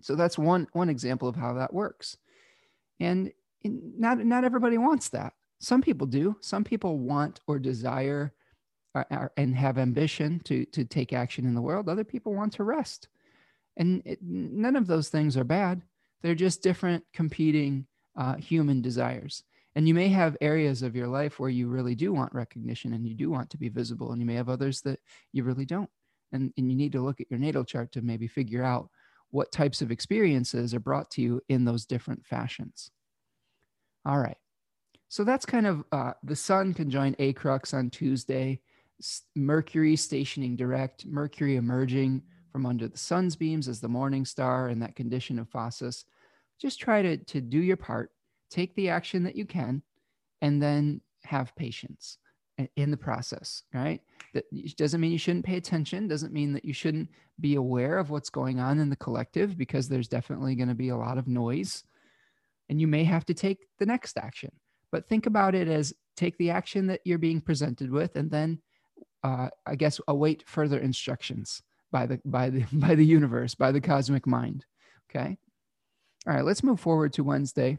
So 0.00 0.14
that's 0.14 0.38
one, 0.38 0.66
one 0.72 0.88
example 0.88 1.28
of 1.28 1.36
how 1.36 1.54
that 1.54 1.72
works. 1.72 2.16
And 3.00 3.32
not, 3.64 4.18
not 4.24 4.44
everybody 4.44 4.78
wants 4.78 5.08
that. 5.10 5.32
Some 5.60 5.82
people 5.82 6.06
do. 6.06 6.36
Some 6.40 6.62
people 6.62 6.98
want 6.98 7.40
or 7.46 7.58
desire 7.58 8.32
uh, 8.94 9.04
uh, 9.10 9.28
and 9.36 9.54
have 9.54 9.76
ambition 9.76 10.40
to 10.44 10.64
to 10.66 10.84
take 10.84 11.12
action 11.12 11.44
in 11.44 11.54
the 11.54 11.60
world. 11.60 11.88
Other 11.88 12.04
people 12.04 12.34
want 12.34 12.52
to 12.54 12.64
rest, 12.64 13.08
and 13.78 14.02
it, 14.04 14.18
none 14.22 14.76
of 14.76 14.86
those 14.86 15.08
things 15.08 15.36
are 15.36 15.44
bad. 15.44 15.80
They're 16.22 16.34
just 16.34 16.62
different 16.62 17.04
competing 17.14 17.86
uh, 18.16 18.34
human 18.34 18.82
desires. 18.82 19.44
And 19.74 19.86
you 19.86 19.94
may 19.94 20.08
have 20.08 20.36
areas 20.40 20.82
of 20.82 20.96
your 20.96 21.06
life 21.06 21.38
where 21.38 21.50
you 21.50 21.68
really 21.68 21.94
do 21.94 22.12
want 22.12 22.34
recognition 22.34 22.92
and 22.92 23.06
you 23.06 23.14
do 23.14 23.30
want 23.30 23.48
to 23.50 23.56
be 23.56 23.68
visible, 23.68 24.10
and 24.10 24.20
you 24.20 24.26
may 24.26 24.34
have 24.34 24.48
others 24.48 24.80
that 24.82 24.98
you 25.32 25.44
really 25.44 25.64
don't. 25.64 25.90
And, 26.32 26.52
and 26.58 26.70
you 26.70 26.76
need 26.76 26.92
to 26.92 27.00
look 27.00 27.20
at 27.20 27.30
your 27.30 27.38
natal 27.38 27.64
chart 27.64 27.92
to 27.92 28.02
maybe 28.02 28.26
figure 28.26 28.64
out 28.64 28.90
what 29.30 29.52
types 29.52 29.80
of 29.80 29.90
experiences 29.90 30.74
are 30.74 30.80
brought 30.80 31.10
to 31.12 31.22
you 31.22 31.40
in 31.48 31.64
those 31.64 31.86
different 31.86 32.26
fashions. 32.26 32.90
All 34.04 34.18
right. 34.18 34.36
So 35.08 35.24
that's 35.24 35.46
kind 35.46 35.66
of 35.66 35.84
uh, 35.92 36.12
the 36.22 36.36
sun 36.36 36.74
conjoined 36.74 37.16
Acrux 37.18 37.72
on 37.72 37.88
Tuesday, 37.90 38.60
Mercury 39.36 39.96
stationing 39.96 40.56
direct, 40.56 41.06
Mercury 41.06 41.56
emerging 41.56 42.22
from 42.50 42.66
under 42.66 42.88
the 42.88 42.98
sun's 42.98 43.36
beams 43.36 43.68
as 43.68 43.80
the 43.80 43.88
morning 43.88 44.24
star 44.24 44.68
in 44.68 44.78
that 44.80 44.96
condition 44.96 45.38
of 45.38 45.48
phasis. 45.48 46.04
Just 46.60 46.80
try 46.80 47.02
to, 47.02 47.16
to 47.16 47.40
do 47.40 47.58
your 47.58 47.76
part, 47.76 48.10
take 48.50 48.74
the 48.74 48.88
action 48.88 49.24
that 49.24 49.36
you 49.36 49.44
can, 49.44 49.82
and 50.42 50.62
then 50.62 51.00
have 51.24 51.54
patience 51.56 52.18
in 52.76 52.90
the 52.90 52.96
process, 52.96 53.62
right? 53.72 54.00
That 54.34 54.44
doesn't 54.76 55.00
mean 55.00 55.12
you 55.12 55.18
shouldn't 55.18 55.44
pay 55.44 55.56
attention, 55.56 56.08
doesn't 56.08 56.32
mean 56.32 56.52
that 56.54 56.64
you 56.64 56.72
shouldn't 56.72 57.08
be 57.40 57.54
aware 57.54 57.98
of 57.98 58.10
what's 58.10 58.30
going 58.30 58.58
on 58.58 58.80
in 58.80 58.90
the 58.90 58.96
collective 58.96 59.56
because 59.56 59.88
there's 59.88 60.08
definitely 60.08 60.56
going 60.56 60.68
to 60.68 60.74
be 60.74 60.88
a 60.88 60.96
lot 60.96 61.18
of 61.18 61.28
noise. 61.28 61.84
And 62.68 62.80
you 62.80 62.88
may 62.88 63.04
have 63.04 63.24
to 63.26 63.34
take 63.34 63.58
the 63.78 63.86
next 63.86 64.18
action 64.18 64.50
but 64.90 65.08
think 65.08 65.26
about 65.26 65.54
it 65.54 65.68
as 65.68 65.94
take 66.16 66.36
the 66.38 66.50
action 66.50 66.86
that 66.86 67.00
you're 67.04 67.18
being 67.18 67.40
presented 67.40 67.90
with 67.90 68.16
and 68.16 68.30
then 68.30 68.60
uh, 69.24 69.48
i 69.66 69.74
guess 69.74 70.00
await 70.08 70.42
further 70.46 70.78
instructions 70.78 71.62
by 71.90 72.06
the 72.06 72.20
by 72.24 72.50
the 72.50 72.64
by 72.72 72.94
the 72.94 73.04
universe 73.04 73.54
by 73.54 73.72
the 73.72 73.80
cosmic 73.80 74.26
mind 74.26 74.64
okay 75.10 75.36
all 76.26 76.34
right 76.34 76.44
let's 76.44 76.62
move 76.62 76.80
forward 76.80 77.12
to 77.12 77.24
wednesday 77.24 77.78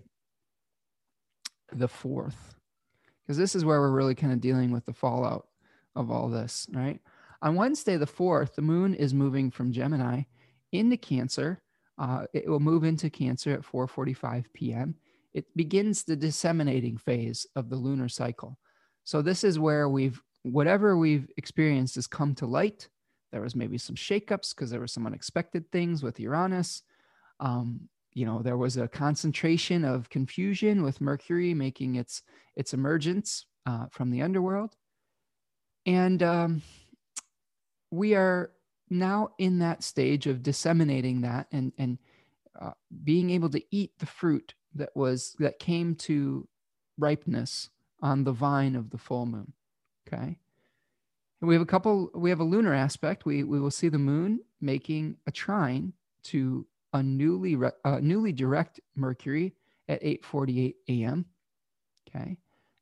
the 1.74 1.88
fourth 1.88 2.56
because 3.26 3.38
this 3.38 3.56
is 3.56 3.64
where 3.64 3.80
we're 3.80 3.92
really 3.92 4.16
kind 4.16 4.34
of 4.34 4.42
dealing 4.42 4.72
with 4.72 4.86
the 4.86 4.94
fallout 4.94 5.48
of 5.96 6.10
all 6.10 6.30
this 6.30 6.68
right 6.74 7.00
on 7.42 7.56
wednesday 7.56 7.98
the 7.98 8.08
fourth 8.08 8.56
the 8.56 8.62
moon 8.62 8.94
is 8.94 9.14
moving 9.14 9.52
from 9.52 9.72
gemini 9.72 10.22
into 10.72 10.98
cancer 10.98 11.62
uh, 11.98 12.26
it 12.34 12.48
will 12.48 12.62
move 12.62 12.86
into 12.86 13.10
cancer 13.10 13.52
at 13.52 13.62
4.45 13.62 14.46
p.m 14.54 14.96
it 15.34 15.46
begins 15.56 16.04
the 16.04 16.16
disseminating 16.16 16.98
phase 16.98 17.46
of 17.56 17.70
the 17.70 17.76
lunar 17.76 18.10
cycle. 18.10 18.58
So 19.04 19.22
this 19.22 19.44
is 19.44 19.60
where 19.60 19.90
we've 19.90 20.22
whatever 20.44 20.98
we've 20.98 21.30
experienced 21.38 21.96
has 21.96 22.08
come 22.08 22.34
to 22.36 22.46
light. 22.46 22.88
There 23.32 23.42
was 23.42 23.56
maybe 23.56 23.78
some 23.78 23.96
shakeups 23.96 24.56
because 24.56 24.70
there 24.70 24.80
were 24.80 24.88
some 24.88 25.06
unexpected 25.06 25.72
things 25.72 26.02
with 26.02 26.20
Uranus. 26.20 26.84
Um, 27.40 27.90
you 28.14 28.26
know, 28.26 28.42
there 28.42 28.58
was 28.58 28.78
a 28.78 28.88
concentration 28.88 29.86
of 29.86 30.10
confusion 30.10 30.84
with 30.84 31.02
Mercury 31.02 31.54
making 31.54 31.96
its 31.96 32.24
its 32.56 32.74
emergence 32.74 33.46
uh, 33.66 33.86
from 33.92 34.10
the 34.10 34.22
underworld, 34.22 34.76
and 35.86 36.24
um, 36.24 36.62
we 37.92 38.16
are 38.16 38.52
now 38.90 39.30
in 39.38 39.60
that 39.60 39.84
stage 39.84 40.26
of 40.26 40.42
disseminating 40.42 41.22
that 41.22 41.48
and 41.52 41.72
and 41.78 42.00
uh, 42.60 42.72
being 43.04 43.30
able 43.30 43.50
to 43.50 43.64
eat 43.72 43.92
the 44.00 44.06
fruit 44.06 44.56
that 44.76 44.90
was 44.96 45.36
that 45.40 45.60
came 45.60 45.96
to 45.96 46.48
ripeness 46.98 47.70
on 48.02 48.24
the 48.24 48.32
vine 48.32 48.76
of 48.76 48.90
the 48.90 48.98
full 48.98 49.26
moon. 49.26 49.54
Okay. 50.08 50.40
We 51.42 51.54
have 51.56 51.62
a 51.62 51.66
couple, 51.66 52.12
we 52.14 52.30
have 52.30 52.42
a 52.42 52.46
lunar 52.46 52.74
aspect. 52.74 53.26
We, 53.26 53.44
we 53.44 53.60
will 53.60 53.72
see 53.72 53.90
the 53.90 53.98
moon 53.98 54.42
making 54.60 55.18
a 55.26 55.32
trine 55.32 55.94
to 56.24 56.66
a 56.94 57.02
newly, 57.02 57.58
uh, 57.86 58.00
newly 58.02 58.34
direct 58.34 58.80
Mercury 58.96 59.54
at 59.88 60.02
8:48 60.04 60.76
a.m. 60.90 61.26
Okay, 62.08 62.38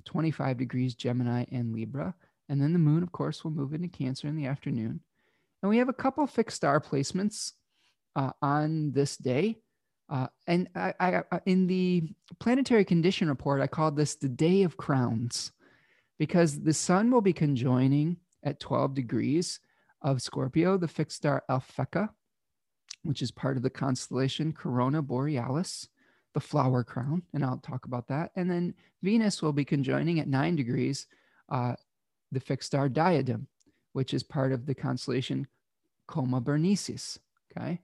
25 0.05 0.57
degrees 0.57 0.95
Gemini 0.95 1.45
and 1.51 1.73
Libra, 1.73 2.15
and 2.49 2.61
then 2.61 2.73
the 2.73 2.79
moon, 2.79 3.03
of 3.03 3.11
course, 3.11 3.43
will 3.43 3.51
move 3.51 3.73
into 3.73 3.87
Cancer 3.87 4.27
in 4.27 4.35
the 4.35 4.47
afternoon. 4.47 5.01
And 5.61 5.69
we 5.69 5.77
have 5.77 5.89
a 5.89 5.93
couple 5.93 6.25
fixed 6.27 6.57
star 6.57 6.79
placements 6.79 7.53
uh, 8.15 8.31
on 8.41 8.91
this 8.91 9.17
day. 9.17 9.57
Uh, 10.09 10.27
and 10.45 10.69
I, 10.75 10.93
I, 10.99 11.23
in 11.45 11.67
the 11.67 12.13
planetary 12.39 12.85
condition 12.85 13.27
report, 13.27 13.61
I 13.61 13.67
called 13.67 13.97
this 13.97 14.15
the 14.15 14.29
Day 14.29 14.63
of 14.63 14.77
Crowns 14.77 15.51
because 16.17 16.61
the 16.61 16.73
sun 16.73 17.11
will 17.11 17.21
be 17.21 17.33
conjoining 17.33 18.17
at 18.47 18.61
12 18.61 18.93
degrees 18.93 19.59
of 20.01 20.21
Scorpio, 20.21 20.77
the 20.77 20.87
fixed 20.87 21.17
star 21.17 21.43
Alphecca. 21.49 22.09
which 23.03 23.21
is 23.21 23.29
part 23.29 23.57
of 23.57 23.63
the 23.63 23.69
constellation 23.69 24.53
Corona 24.53 25.01
Borealis, 25.01 25.87
the 26.33 26.39
flower 26.39 26.83
crown, 26.83 27.23
and 27.33 27.43
I'll 27.43 27.57
talk 27.57 27.85
about 27.85 28.07
that. 28.07 28.31
And 28.35 28.49
then 28.49 28.73
Venus 29.03 29.41
will 29.41 29.53
be 29.53 29.65
conjoining 29.65 30.19
at 30.19 30.27
nine 30.27 30.55
degrees 30.55 31.07
uh, 31.49 31.75
the 32.31 32.39
fixed 32.39 32.67
star 32.67 32.89
Diadem, 32.89 33.47
which 33.93 34.13
is 34.13 34.23
part 34.23 34.51
of 34.51 34.65
the 34.65 34.75
constellation 34.75 35.47
Coma 36.07 36.41
Berenices. 36.41 37.19
Okay. 37.51 37.81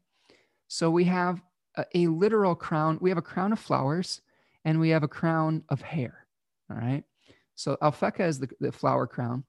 So 0.67 0.89
we 0.89 1.03
have 1.05 1.41
a, 1.75 1.85
a 1.93 2.07
literal 2.07 2.55
crown. 2.55 2.97
We 3.01 3.09
have 3.09 3.17
a 3.17 3.21
crown 3.21 3.51
of 3.51 3.59
flowers 3.59 4.21
and 4.65 4.79
we 4.79 4.89
have 4.89 5.03
a 5.03 5.07
crown 5.09 5.63
of 5.69 5.81
hair. 5.81 6.25
All 6.69 6.77
right. 6.77 7.03
So 7.55 7.77
Alphecca 7.81 8.25
is 8.25 8.39
the, 8.39 8.49
the 8.59 8.71
flower 8.71 9.07
crown 9.07 9.43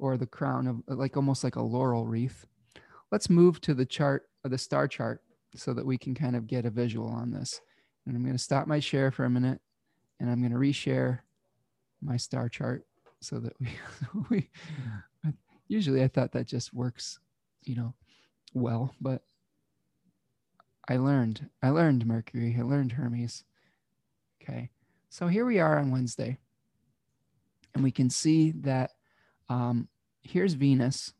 or 0.00 0.16
the 0.16 0.26
crown 0.26 0.66
of 0.66 0.82
uh, 0.90 0.96
like 0.96 1.16
almost 1.16 1.44
like 1.44 1.56
a 1.56 1.62
laurel 1.62 2.06
wreath. 2.06 2.46
Let's 3.12 3.30
move 3.30 3.60
to 3.62 3.74
the 3.74 3.86
chart 3.86 4.28
of 4.44 4.50
the 4.50 4.58
star 4.58 4.88
chart 4.88 5.22
so 5.54 5.74
that 5.74 5.86
we 5.86 5.98
can 5.98 6.14
kind 6.14 6.34
of 6.34 6.46
get 6.46 6.64
a 6.64 6.70
visual 6.70 7.08
on 7.08 7.30
this. 7.30 7.60
And 8.06 8.16
I'm 8.16 8.22
going 8.22 8.36
to 8.36 8.42
stop 8.42 8.66
my 8.66 8.80
share 8.80 9.10
for 9.10 9.24
a 9.24 9.30
minute 9.30 9.60
and 10.18 10.30
I'm 10.30 10.40
going 10.40 10.52
to 10.52 10.58
reshare 10.58 11.20
my 12.02 12.16
star 12.16 12.48
chart 12.48 12.86
so 13.20 13.38
that 13.38 13.52
we, 13.60 13.68
we 14.30 14.50
usually 15.68 16.02
I 16.02 16.08
thought 16.08 16.32
that 16.32 16.46
just 16.46 16.72
works, 16.72 17.18
you 17.62 17.76
know, 17.76 17.94
well, 18.54 18.94
but 19.00 19.22
I 20.88 20.96
learned, 20.96 21.48
I 21.62 21.70
learned 21.70 22.06
Mercury, 22.06 22.56
I 22.58 22.62
learned 22.62 22.92
Hermes. 22.92 23.44
Okay. 24.42 24.70
So 25.10 25.26
here 25.26 25.44
we 25.44 25.60
are 25.60 25.78
on 25.78 25.90
Wednesday. 25.90 26.38
And 27.74 27.84
we 27.84 27.92
can 27.92 28.10
see 28.10 28.52
that 28.62 28.92
um, 29.50 29.88
here's 30.22 30.54
Venus. 30.54 31.12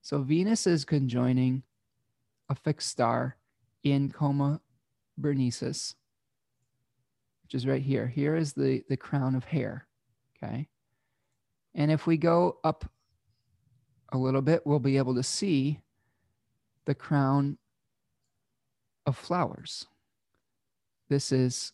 So 0.00 0.22
Venus 0.22 0.66
is 0.66 0.84
conjoining 0.84 1.62
a 2.48 2.54
fixed 2.54 2.88
star 2.88 3.36
in 3.84 4.10
Coma 4.10 4.60
Berenices, 5.20 5.94
which 7.42 7.54
is 7.54 7.66
right 7.66 7.82
here. 7.82 8.06
Here 8.06 8.34
is 8.36 8.54
the, 8.54 8.82
the 8.88 8.96
crown 8.96 9.34
of 9.34 9.44
hair. 9.44 9.86
Okay. 10.42 10.66
And 11.74 11.90
if 11.92 12.06
we 12.06 12.16
go 12.16 12.58
up 12.64 12.90
a 14.10 14.18
little 14.18 14.40
bit, 14.40 14.66
we'll 14.66 14.78
be 14.78 14.96
able 14.96 15.14
to 15.14 15.22
see 15.22 15.80
the 16.86 16.94
crown 16.94 17.58
of 19.04 19.16
flowers. 19.16 19.86
This 21.10 21.32
is 21.32 21.72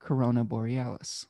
Corona 0.00 0.42
Borealis, 0.42 1.26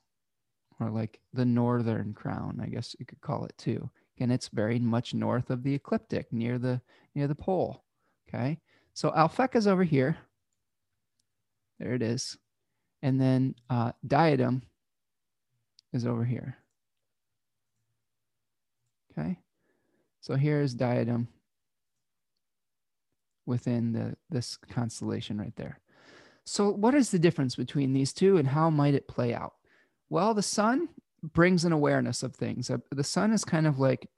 or 0.80 0.90
like 0.90 1.20
the 1.32 1.44
northern 1.44 2.14
crown, 2.14 2.60
I 2.62 2.66
guess 2.66 2.94
you 2.98 3.06
could 3.06 3.20
call 3.20 3.44
it 3.44 3.56
too. 3.58 3.90
And 4.20 4.32
it's 4.32 4.48
very 4.48 4.78
much 4.78 5.14
north 5.14 5.50
of 5.50 5.62
the 5.62 5.74
ecliptic, 5.74 6.32
near 6.32 6.58
the 6.58 6.80
near 7.14 7.28
the 7.28 7.34
pole. 7.34 7.84
Okay, 8.28 8.58
so 8.94 9.10
Alphecca 9.10 9.56
is 9.56 9.66
over 9.66 9.84
here. 9.84 10.16
There 11.78 11.94
it 11.94 12.02
is, 12.02 12.36
and 13.02 13.20
then 13.20 13.54
uh, 13.70 13.92
Diadem 14.06 14.62
is 15.92 16.04
over 16.04 16.24
here. 16.24 16.58
Okay, 19.12 19.38
so 20.20 20.34
here's 20.34 20.74
Diadem 20.74 21.28
within 23.46 23.92
the 23.92 24.16
this 24.30 24.56
constellation 24.56 25.38
right 25.38 25.54
there. 25.56 25.80
So, 26.44 26.70
what 26.70 26.94
is 26.94 27.10
the 27.10 27.18
difference 27.18 27.56
between 27.56 27.92
these 27.92 28.12
two 28.12 28.36
and 28.36 28.48
how 28.48 28.70
might 28.70 28.94
it 28.94 29.06
play 29.06 29.34
out? 29.34 29.54
Well, 30.10 30.34
the 30.34 30.42
sun 30.42 30.88
brings 31.22 31.64
an 31.64 31.72
awareness 31.72 32.22
of 32.22 32.34
things. 32.34 32.70
Uh, 32.70 32.78
the 32.90 33.04
sun 33.04 33.32
is 33.32 33.44
kind 33.44 33.66
of 33.66 33.78
like 33.78 34.08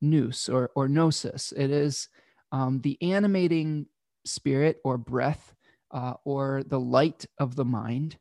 nous 0.00 0.48
or, 0.48 0.70
or 0.74 0.88
gnosis, 0.88 1.52
it 1.56 1.70
is 1.70 2.08
um, 2.52 2.80
the 2.80 2.98
animating 3.02 3.86
spirit 4.24 4.80
or 4.84 4.98
breath 4.98 5.54
uh, 5.90 6.14
or 6.24 6.62
the 6.66 6.80
light 6.80 7.26
of 7.38 7.56
the 7.56 7.64
mind. 7.64 8.16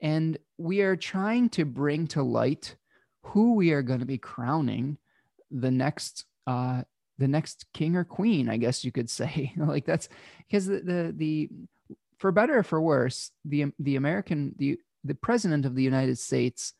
And 0.00 0.38
we 0.58 0.80
are 0.82 0.96
trying 0.96 1.48
to 1.50 1.64
bring 1.64 2.06
to 2.08 2.22
light 2.22 2.76
who 3.22 3.54
we 3.54 3.72
are 3.72 3.82
going 3.82 4.00
to 4.00 4.06
be 4.06 4.18
crowning 4.18 4.98
the 5.50 5.70
next 5.70 6.24
uh, 6.46 6.82
the 7.18 7.28
next 7.28 7.66
king 7.72 7.94
or 7.94 8.04
queen, 8.04 8.48
I 8.48 8.56
guess 8.56 8.84
you 8.84 8.90
could 8.90 9.08
say. 9.08 9.52
like 9.56 9.84
that's 9.84 10.08
because 10.38 10.66
the, 10.66 10.80
the 10.80 11.14
the 11.16 11.50
for 12.18 12.32
better 12.32 12.58
or 12.58 12.62
for 12.62 12.80
worse, 12.80 13.30
the 13.44 13.66
the 13.78 13.96
American 13.96 14.54
the 14.58 14.78
the 15.04 15.14
president 15.14 15.66
of 15.66 15.74
the 15.74 15.82
United 15.82 16.18
States 16.18 16.74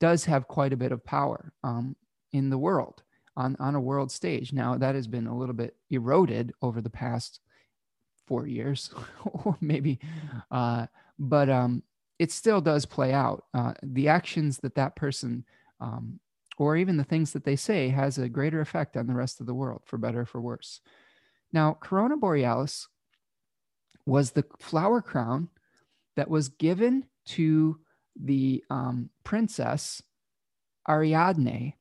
does 0.00 0.24
have 0.24 0.48
quite 0.48 0.72
a 0.72 0.76
bit 0.76 0.92
of 0.92 1.04
power 1.04 1.52
um, 1.62 1.96
in 2.32 2.50
the 2.50 2.58
world 2.58 3.02
on 3.36 3.56
on 3.58 3.74
a 3.74 3.80
world 3.80 4.10
stage. 4.10 4.52
Now 4.52 4.76
that 4.76 4.94
has 4.94 5.06
been 5.06 5.26
a 5.26 5.36
little 5.36 5.54
bit 5.54 5.76
eroded 5.90 6.52
over 6.62 6.80
the 6.80 6.90
past 6.90 7.40
four 8.26 8.46
years, 8.46 8.92
or 9.24 9.56
maybe, 9.60 9.98
uh, 10.50 10.86
but 11.18 11.48
um, 11.48 11.82
it 12.18 12.32
still 12.32 12.60
does 12.60 12.86
play 12.86 13.12
out. 13.12 13.44
Uh, 13.52 13.74
the 13.82 14.08
actions 14.08 14.58
that 14.58 14.74
that 14.76 14.96
person 14.96 15.44
um, 15.80 16.20
or 16.56 16.76
even 16.76 16.96
the 16.96 17.04
things 17.04 17.32
that 17.32 17.44
they 17.44 17.56
say 17.56 17.88
has 17.88 18.18
a 18.18 18.28
greater 18.28 18.60
effect 18.60 18.96
on 18.96 19.06
the 19.06 19.14
rest 19.14 19.40
of 19.40 19.46
the 19.46 19.54
world, 19.54 19.82
for 19.84 19.98
better 19.98 20.20
or 20.20 20.26
for 20.26 20.40
worse. 20.40 20.80
Now, 21.52 21.76
Corona 21.80 22.16
Borealis 22.16 22.88
was 24.06 24.32
the 24.32 24.44
flower 24.58 25.00
crown 25.00 25.48
that 26.16 26.30
was 26.30 26.48
given 26.48 27.06
to 27.26 27.78
the 28.20 28.62
um, 28.70 29.10
princess 29.24 30.02
Ariadne 30.88 31.74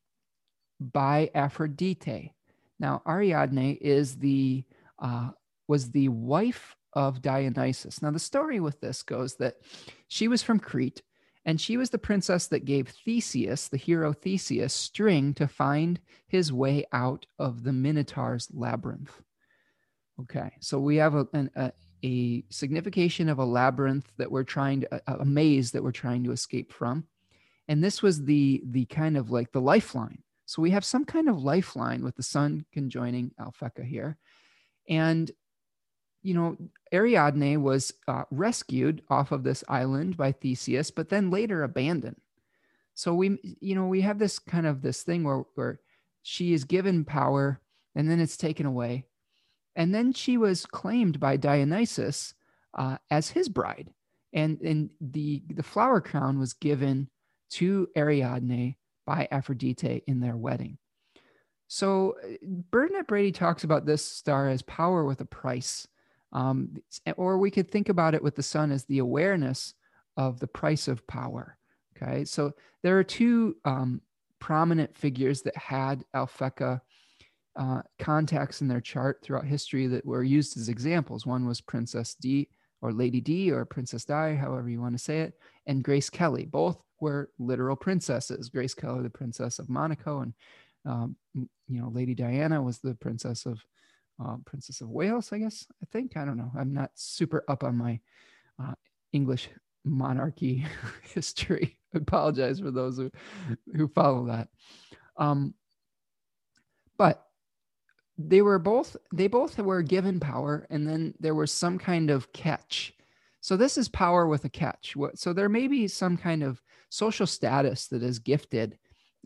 by 0.79 1.29
Aphrodite. 1.35 2.33
Now, 2.79 3.01
Ariadne 3.07 3.77
is 3.79 4.17
the 4.17 4.63
uh, 4.99 5.29
was 5.67 5.91
the 5.91 6.09
wife 6.09 6.75
of 6.93 7.21
Dionysus. 7.21 8.01
Now, 8.01 8.11
the 8.11 8.19
story 8.19 8.59
with 8.59 8.79
this 8.81 9.03
goes 9.03 9.35
that 9.35 9.57
she 10.07 10.27
was 10.27 10.43
from 10.43 10.59
Crete, 10.59 11.01
and 11.45 11.59
she 11.59 11.77
was 11.77 11.89
the 11.89 11.97
princess 11.97 12.47
that 12.47 12.65
gave 12.65 12.89
Theseus, 12.89 13.67
the 13.67 13.77
hero 13.77 14.13
Theseus, 14.13 14.73
string 14.73 15.33
to 15.35 15.47
find 15.47 15.99
his 16.27 16.53
way 16.53 16.85
out 16.91 17.25
of 17.39 17.63
the 17.63 17.73
Minotaur's 17.73 18.49
labyrinth. 18.53 19.21
Okay, 20.21 20.51
so 20.59 20.79
we 20.79 20.97
have 20.97 21.15
a, 21.15 21.27
an, 21.33 21.49
a, 21.55 21.71
a 22.03 22.43
signification 22.49 23.29
of 23.29 23.39
a 23.39 23.45
labyrinth 23.45 24.11
that 24.17 24.31
we're 24.31 24.43
trying 24.43 24.81
to 24.81 25.01
a, 25.07 25.25
maze 25.25 25.71
that 25.71 25.83
we're 25.83 25.91
trying 25.91 26.23
to 26.25 26.31
escape 26.31 26.73
from. 26.73 27.05
And 27.67 27.83
this 27.83 28.01
was 28.01 28.23
the 28.23 28.61
the 28.65 28.85
kind 28.85 29.17
of 29.17 29.31
like 29.31 29.51
the 29.51 29.61
lifeline. 29.61 30.21
So 30.45 30.61
we 30.61 30.71
have 30.71 30.83
some 30.83 31.05
kind 31.05 31.29
of 31.29 31.41
lifeline 31.41 32.03
with 32.03 32.15
the 32.15 32.23
sun 32.23 32.65
conjoining 32.73 33.31
alphecca 33.39 33.83
here. 33.85 34.17
And 34.89 35.31
you 36.21 36.33
know 36.33 36.57
ariadne 36.93 37.61
was 37.61 37.93
uh, 38.07 38.23
rescued 38.31 39.01
off 39.09 39.31
of 39.31 39.43
this 39.43 39.61
island 39.67 40.15
by 40.15 40.31
theseus 40.31 40.89
but 40.89 41.09
then 41.09 41.31
later 41.31 41.63
abandoned. 41.63 42.19
So 42.95 43.13
we 43.13 43.57
you 43.61 43.75
know 43.75 43.87
we 43.87 44.01
have 44.01 44.19
this 44.19 44.39
kind 44.39 44.67
of 44.67 44.81
this 44.81 45.03
thing 45.03 45.23
where 45.23 45.43
where 45.55 45.79
she 46.21 46.53
is 46.53 46.63
given 46.65 47.05
power 47.05 47.61
and 47.95 48.09
then 48.09 48.19
it's 48.19 48.37
taken 48.37 48.65
away 48.65 49.05
and 49.75 49.93
then 49.93 50.13
she 50.13 50.37
was 50.37 50.65
claimed 50.65 51.19
by 51.19 51.37
Dionysus 51.37 52.33
uh, 52.73 52.97
as 53.09 53.29
his 53.29 53.49
bride. 53.49 53.91
And, 54.33 54.59
and 54.61 54.89
the, 54.99 55.43
the 55.49 55.63
flower 55.63 56.01
crown 56.01 56.39
was 56.39 56.53
given 56.53 57.09
to 57.51 57.87
Ariadne 57.95 58.75
by 59.05 59.27
Aphrodite 59.31 60.03
in 60.07 60.19
their 60.19 60.35
wedding. 60.35 60.77
So 61.67 62.15
Bernadette 62.71 63.07
Brady 63.07 63.31
talks 63.31 63.63
about 63.63 63.85
this 63.85 64.03
star 64.03 64.49
as 64.49 64.61
power 64.63 65.05
with 65.05 65.21
a 65.21 65.25
price. 65.25 65.87
Um, 66.31 66.75
or 67.15 67.37
we 67.37 67.51
could 67.51 67.69
think 67.69 67.89
about 67.89 68.15
it 68.15 68.23
with 68.23 68.35
the 68.35 68.43
sun 68.43 68.71
as 68.71 68.85
the 68.85 68.99
awareness 68.99 69.75
of 70.17 70.39
the 70.39 70.47
price 70.47 70.87
of 70.87 71.05
power. 71.07 71.57
Okay, 71.95 72.25
so 72.25 72.53
there 72.81 72.97
are 72.97 73.03
two 73.03 73.55
um, 73.65 74.01
prominent 74.39 74.95
figures 74.95 75.41
that 75.43 75.55
had 75.55 76.03
Alphecca 76.15 76.81
uh, 77.55 77.81
contacts 77.99 78.61
in 78.61 78.67
their 78.67 78.81
chart 78.81 79.19
throughout 79.21 79.45
history 79.45 79.87
that 79.87 80.05
were 80.05 80.23
used 80.23 80.57
as 80.57 80.69
examples. 80.69 81.25
One 81.25 81.45
was 81.45 81.61
Princess 81.61 82.15
D 82.15 82.49
or 82.81 82.91
Lady 82.91 83.21
D 83.21 83.51
or 83.51 83.65
Princess 83.65 84.05
Di, 84.05 84.35
however 84.35 84.69
you 84.69 84.81
want 84.81 84.97
to 84.97 85.03
say 85.03 85.21
it, 85.21 85.33
and 85.67 85.83
Grace 85.83 86.09
Kelly. 86.09 86.45
Both 86.45 86.77
were 86.99 87.29
literal 87.39 87.75
princesses. 87.75 88.49
Grace 88.49 88.73
Kelly, 88.73 89.03
the 89.03 89.09
Princess 89.09 89.59
of 89.59 89.69
Monaco, 89.69 90.21
and 90.21 90.33
um, 90.85 91.15
you 91.33 91.47
know 91.67 91.89
Lady 91.89 92.15
Diana 92.15 92.61
was 92.61 92.79
the 92.79 92.95
Princess 92.95 93.45
of 93.45 93.63
uh, 94.23 94.37
Princess 94.45 94.81
of 94.81 94.89
Wales. 94.89 95.31
I 95.31 95.39
guess 95.39 95.65
I 95.81 95.85
think 95.91 96.17
I 96.17 96.25
don't 96.25 96.37
know. 96.37 96.51
I'm 96.57 96.73
not 96.73 96.91
super 96.95 97.43
up 97.47 97.63
on 97.63 97.77
my 97.77 97.99
uh, 98.61 98.73
English 99.11 99.49
monarchy 99.85 100.65
history. 101.13 101.77
I 101.93 101.99
apologize 101.99 102.59
for 102.59 102.71
those 102.71 102.97
who 102.97 103.11
who 103.75 103.87
follow 103.87 104.27
that. 104.27 104.49
Um, 105.17 105.53
but 106.97 107.25
they 108.17 108.41
were 108.41 108.59
both 108.59 108.95
they 109.13 109.27
both 109.27 109.57
were 109.57 109.81
given 109.81 110.19
power 110.19 110.67
and 110.69 110.87
then 110.87 111.13
there 111.19 111.35
was 111.35 111.51
some 111.51 111.77
kind 111.77 112.09
of 112.09 112.31
catch 112.33 112.93
so 113.41 113.57
this 113.57 113.77
is 113.77 113.89
power 113.89 114.27
with 114.27 114.45
a 114.45 114.49
catch 114.49 114.95
so 115.15 115.33
there 115.33 115.49
may 115.49 115.67
be 115.67 115.87
some 115.87 116.15
kind 116.15 116.43
of 116.43 116.61
social 116.89 117.25
status 117.25 117.87
that 117.87 118.03
is 118.03 118.19
gifted 118.19 118.77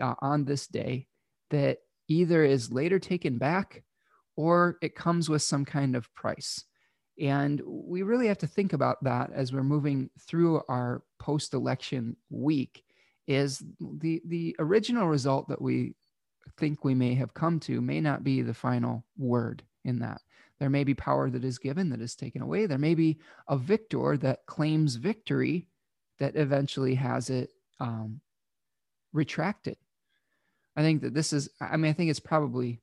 uh, 0.02 0.16
on 0.22 0.46
this 0.46 0.68
day 0.68 1.06
that 1.50 1.80
either 2.08 2.44
is 2.44 2.72
later 2.72 3.00
taken 3.00 3.38
back 3.38 3.84
or 4.36 4.78
it 4.82 4.96
comes 4.96 5.30
with 5.30 5.42
some 5.42 5.66
kind 5.66 5.96
of 5.96 6.14
price. 6.14 6.64
And 7.20 7.62
we 7.66 8.04
really 8.04 8.28
have 8.28 8.38
to 8.40 8.48
think 8.48 8.74
about 8.74 9.04
that 9.04 9.32
as 9.34 9.52
we're 9.52 9.64
moving 9.64 10.10
through 10.20 10.62
our 10.70 11.02
post 11.20 11.54
election 11.54 12.16
week 12.30 12.84
is 13.26 13.62
the 13.82 14.22
the 14.26 14.56
original 14.60 15.08
result 15.08 15.50
that 15.50 15.62
we 15.62 15.96
think 16.58 16.84
we 16.84 16.96
may 16.96 17.14
have 17.16 17.34
come 17.34 17.60
to 17.62 17.82
may 17.82 18.02
not 18.02 18.24
be 18.24 18.42
the 18.42 18.54
final 18.54 19.04
word 19.18 19.64
in 19.84 20.00
that. 20.00 20.22
There 20.60 20.70
may 20.70 20.84
be 20.84 20.94
power 20.94 21.30
that 21.30 21.44
is 21.44 21.60
given 21.60 21.90
that 21.90 22.02
is 22.02 22.16
taken 22.16 22.42
away. 22.42 22.66
There 22.66 22.78
may 22.78 22.96
be 22.96 23.20
a 23.48 23.58
victor 23.58 24.18
that 24.18 24.46
claims 24.46 24.96
victory 24.96 25.68
that 26.20 26.36
eventually 26.36 26.96
has 26.96 27.30
it 27.30 27.52
um, 27.80 28.22
retracted. 29.14 29.78
I 30.76 30.82
think 30.82 31.02
that 31.02 31.14
this 31.14 31.34
is, 31.34 31.50
I 31.62 31.78
mean, 31.78 31.90
I 31.90 31.94
think 31.94 32.10
it's 32.10 32.20
probably 32.20 32.80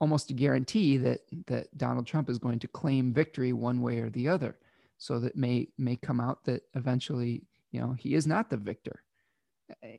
almost 0.00 0.30
a 0.30 0.34
guarantee 0.34 0.96
that 0.98 1.20
that 1.46 1.76
Donald 1.76 2.06
Trump 2.06 2.30
is 2.30 2.38
going 2.38 2.60
to 2.60 2.68
claim 2.68 3.12
victory 3.12 3.52
one 3.52 3.80
way 3.80 3.98
or 3.98 4.10
the 4.10 4.28
other. 4.28 4.56
So 4.98 5.18
that 5.20 5.36
may 5.36 5.68
may 5.78 5.96
come 5.96 6.20
out 6.20 6.44
that 6.44 6.62
eventually, 6.74 7.42
you 7.70 7.80
know, 7.80 7.92
he 7.92 8.14
is 8.14 8.26
not 8.26 8.50
the 8.50 8.56
victor. 8.56 9.02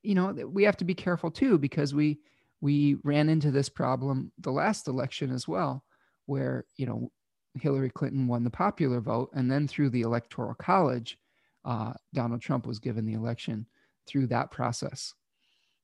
You 0.01 0.15
know, 0.15 0.31
we 0.31 0.63
have 0.63 0.77
to 0.77 0.85
be 0.85 0.95
careful 0.95 1.31
too 1.31 1.57
because 1.57 1.93
we 1.93 2.19
we 2.61 2.97
ran 3.03 3.29
into 3.29 3.51
this 3.51 3.69
problem 3.69 4.31
the 4.39 4.51
last 4.51 4.87
election 4.87 5.31
as 5.31 5.47
well, 5.47 5.83
where 6.25 6.65
you 6.75 6.85
know 6.85 7.11
Hillary 7.55 7.89
Clinton 7.89 8.27
won 8.27 8.43
the 8.43 8.49
popular 8.49 8.99
vote, 8.99 9.29
and 9.33 9.51
then 9.51 9.67
through 9.67 9.89
the 9.89 10.01
electoral 10.01 10.53
college, 10.55 11.17
uh, 11.65 11.93
Donald 12.13 12.41
Trump 12.41 12.65
was 12.65 12.79
given 12.79 13.05
the 13.05 13.13
election 13.13 13.65
through 14.07 14.27
that 14.27 14.51
process. 14.51 15.13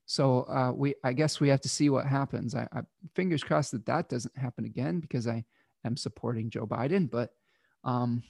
So 0.05 0.41
uh, 0.43 0.71
we, 0.76 0.95
I 1.03 1.13
guess 1.13 1.39
we 1.39 1.49
have 1.49 1.61
to 1.61 1.69
see 1.69 1.89
what 1.89 2.05
happens. 2.05 2.55
I, 2.55 2.67
I, 2.71 2.82
fingers 3.15 3.43
crossed 3.43 3.71
that 3.71 3.86
that 3.88 4.07
doesn't 4.07 4.38
happen 4.38 4.65
again 4.65 4.99
because 4.99 5.28
I 5.28 5.43
am 5.84 5.97
supporting 5.97 6.49
Joe 6.49 6.67
Biden. 6.67 7.09
But 7.09 7.32
um, 7.84 8.23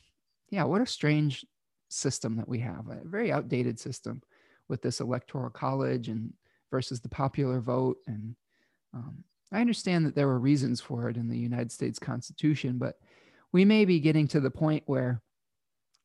yeah, 0.50 0.64
what 0.64 0.82
a 0.82 0.86
strange 0.86 1.46
system 1.90 2.38
that 2.38 2.48
we 2.48 2.60
have. 2.60 2.88
A 2.88 3.02
very 3.04 3.32
outdated 3.32 3.80
system 3.80 4.22
with 4.70 4.82
this 4.82 5.02
electoral 5.02 5.50
college 5.50 6.08
and 6.08 6.34
versus 6.76 7.00
the 7.00 7.08
popular 7.08 7.62
vote. 7.62 8.00
And 8.06 8.36
um, 8.94 9.24
I 9.50 9.62
understand 9.62 10.06
that 10.06 10.14
there 10.14 10.28
were 10.28 10.38
reasons 10.38 10.82
for 10.82 11.08
it 11.08 11.16
in 11.16 11.30
the 11.30 11.38
United 11.38 11.72
States 11.72 12.00
Constitution, 12.00 12.78
but 12.78 12.96
we 13.54 13.64
may 13.64 13.86
be 13.86 14.02
getting 14.02 14.28
to 14.28 14.42
the 14.42 14.52
point 14.52 14.84
where 14.86 15.22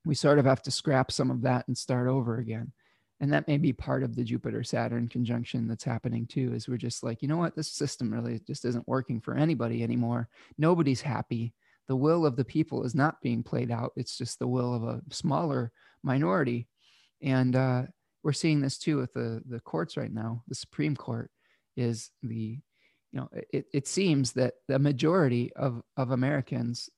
we 0.05 0.15
sort 0.15 0.39
of 0.39 0.45
have 0.45 0.63
to 0.63 0.71
scrap 0.71 1.11
some 1.11 1.29
of 1.29 1.43
that 1.43 1.67
and 1.67 1.77
start 1.77 2.07
over 2.07 2.39
again. 2.39 2.71
And 3.19 3.33
that 3.33 3.49
may 3.49 3.59
be 3.59 3.73
part 3.73 4.05
of 4.05 4.15
the 4.15 4.23
jupiter 4.23 4.63
saturn 4.63 5.09
conjunction 5.09 5.67
that's 5.67 5.83
happening 5.83 6.25
too 6.25 6.55
is 6.55 6.69
we're 6.69 6.77
just 6.77 7.03
like 7.03 7.21
you 7.21 7.27
know 7.27 7.37
what? 7.37 7.57
This 7.57 7.73
system 7.73 8.13
really 8.13 8.41
just 8.47 8.65
isn't 8.65 8.87
working 8.87 9.21
for 9.21 9.35
anybody 9.35 9.83
anymore. 9.83 10.29
Nobody's 10.57 11.01
happy. 11.01 11.53
The 11.89 11.97
will 11.97 12.25
of 12.25 12.37
the 12.37 12.45
people 12.45 12.85
is 12.85 12.95
not 12.95 13.21
being 13.21 13.43
played 13.43 13.73
out. 13.73 13.91
It's 13.97 14.17
just 14.17 14.39
the 14.39 14.47
will 14.47 14.73
of 14.73 14.85
a 14.85 15.03
smaller 15.11 15.73
minority. 16.05 16.69
And 17.21 17.57
uh, 17.57 17.83
we're 18.23 18.33
seeing 18.33 18.61
this 18.61 18.79
too 18.79 18.97
with 18.97 19.13
the 19.13 19.43
the 19.47 19.61
courts 19.61 19.97
right 19.97 20.13
now 20.13 20.43
the 20.49 20.55
supreme 20.55 20.97
court 20.97 21.31
is 21.77 22.11
the 22.23 22.59
you 23.13 23.21
know 23.21 23.29
it, 23.53 23.67
it 23.73 23.89
seems 23.89 24.33
that 24.33 24.55
the 24.69 24.79
majority 24.79 25.53
of 25.55 25.83
of 25.97 26.11
americans 26.11 26.89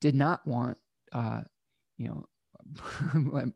did 0.00 0.14
not 0.14 0.46
want 0.46 0.78
uh, 1.12 1.42
you 1.98 2.08
know 2.08 2.24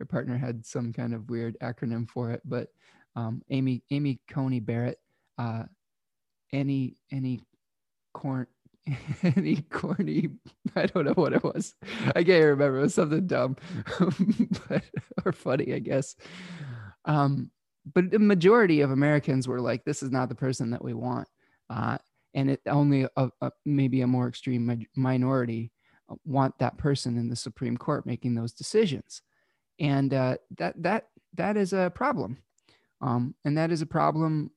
her 0.00 0.06
partner 0.06 0.36
had 0.36 0.64
some 0.64 0.92
kind 0.92 1.14
of 1.14 1.28
weird 1.28 1.56
acronym 1.62 2.08
for 2.08 2.30
it, 2.30 2.40
but 2.44 2.68
um, 3.16 3.42
Amy 3.50 3.82
Amy 3.90 4.18
Coney 4.28 4.60
Barrett, 4.60 4.98
uh, 5.38 5.64
any 6.52 6.96
any 7.12 7.42
corn 8.14 8.46
any 9.22 9.56
corny 9.70 10.30
I 10.76 10.86
don't 10.86 11.04
know 11.04 11.12
what 11.12 11.32
it 11.32 11.44
was. 11.44 11.74
I 12.14 12.24
can't 12.24 12.44
remember. 12.44 12.78
It 12.78 12.82
was 12.82 12.94
something 12.94 13.26
dumb, 13.26 13.56
but 14.68 14.84
or 15.24 15.32
funny, 15.32 15.74
I 15.74 15.78
guess. 15.80 16.16
Um, 17.04 17.50
but 17.92 18.10
the 18.10 18.18
majority 18.18 18.80
of 18.80 18.90
Americans 18.90 19.48
were 19.48 19.60
like, 19.60 19.84
"This 19.84 20.02
is 20.02 20.10
not 20.10 20.28
the 20.28 20.34
person 20.34 20.70
that 20.70 20.84
we 20.84 20.94
want," 20.94 21.28
uh, 21.68 21.98
and 22.34 22.50
it 22.50 22.60
only 22.66 23.06
a, 23.16 23.30
a, 23.40 23.50
maybe 23.64 24.00
a 24.00 24.06
more 24.06 24.28
extreme 24.28 24.86
minority 24.96 25.72
want 26.24 26.58
that 26.58 26.78
person 26.78 27.18
in 27.18 27.28
the 27.28 27.36
Supreme 27.36 27.76
Court 27.76 28.06
making 28.06 28.34
those 28.34 28.52
decisions 28.52 29.22
and 29.80 30.12
uh, 30.12 30.36
that 30.58 30.80
that 30.82 31.04
that 31.34 31.56
is 31.56 31.72
a 31.72 31.90
problem, 31.94 32.38
um, 33.00 33.34
and 33.44 33.56
that 33.56 33.72
is 33.72 33.82
a 33.82 33.86
problem 33.86 34.50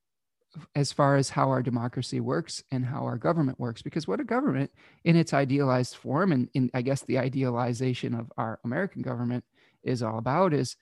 as 0.76 0.92
far 0.92 1.16
as 1.16 1.30
how 1.30 1.50
our 1.50 1.62
democracy 1.62 2.20
works 2.20 2.64
and 2.72 2.86
how 2.86 3.04
our 3.04 3.18
government 3.18 3.60
works. 3.60 3.82
Because 3.82 4.08
what 4.08 4.20
a 4.20 4.24
government, 4.24 4.72
in 5.04 5.16
its 5.16 5.34
idealized 5.34 5.96
form, 5.96 6.32
and 6.32 6.50
in 6.54 6.70
I 6.74 6.82
guess 6.82 7.02
the 7.02 7.20
idealization 7.20 8.14
of 8.14 8.32
our 8.38 8.60
American 8.64 9.02
government 9.02 9.44
is 9.84 10.04
all 10.04 10.18
about, 10.18 10.54
is 10.54 10.76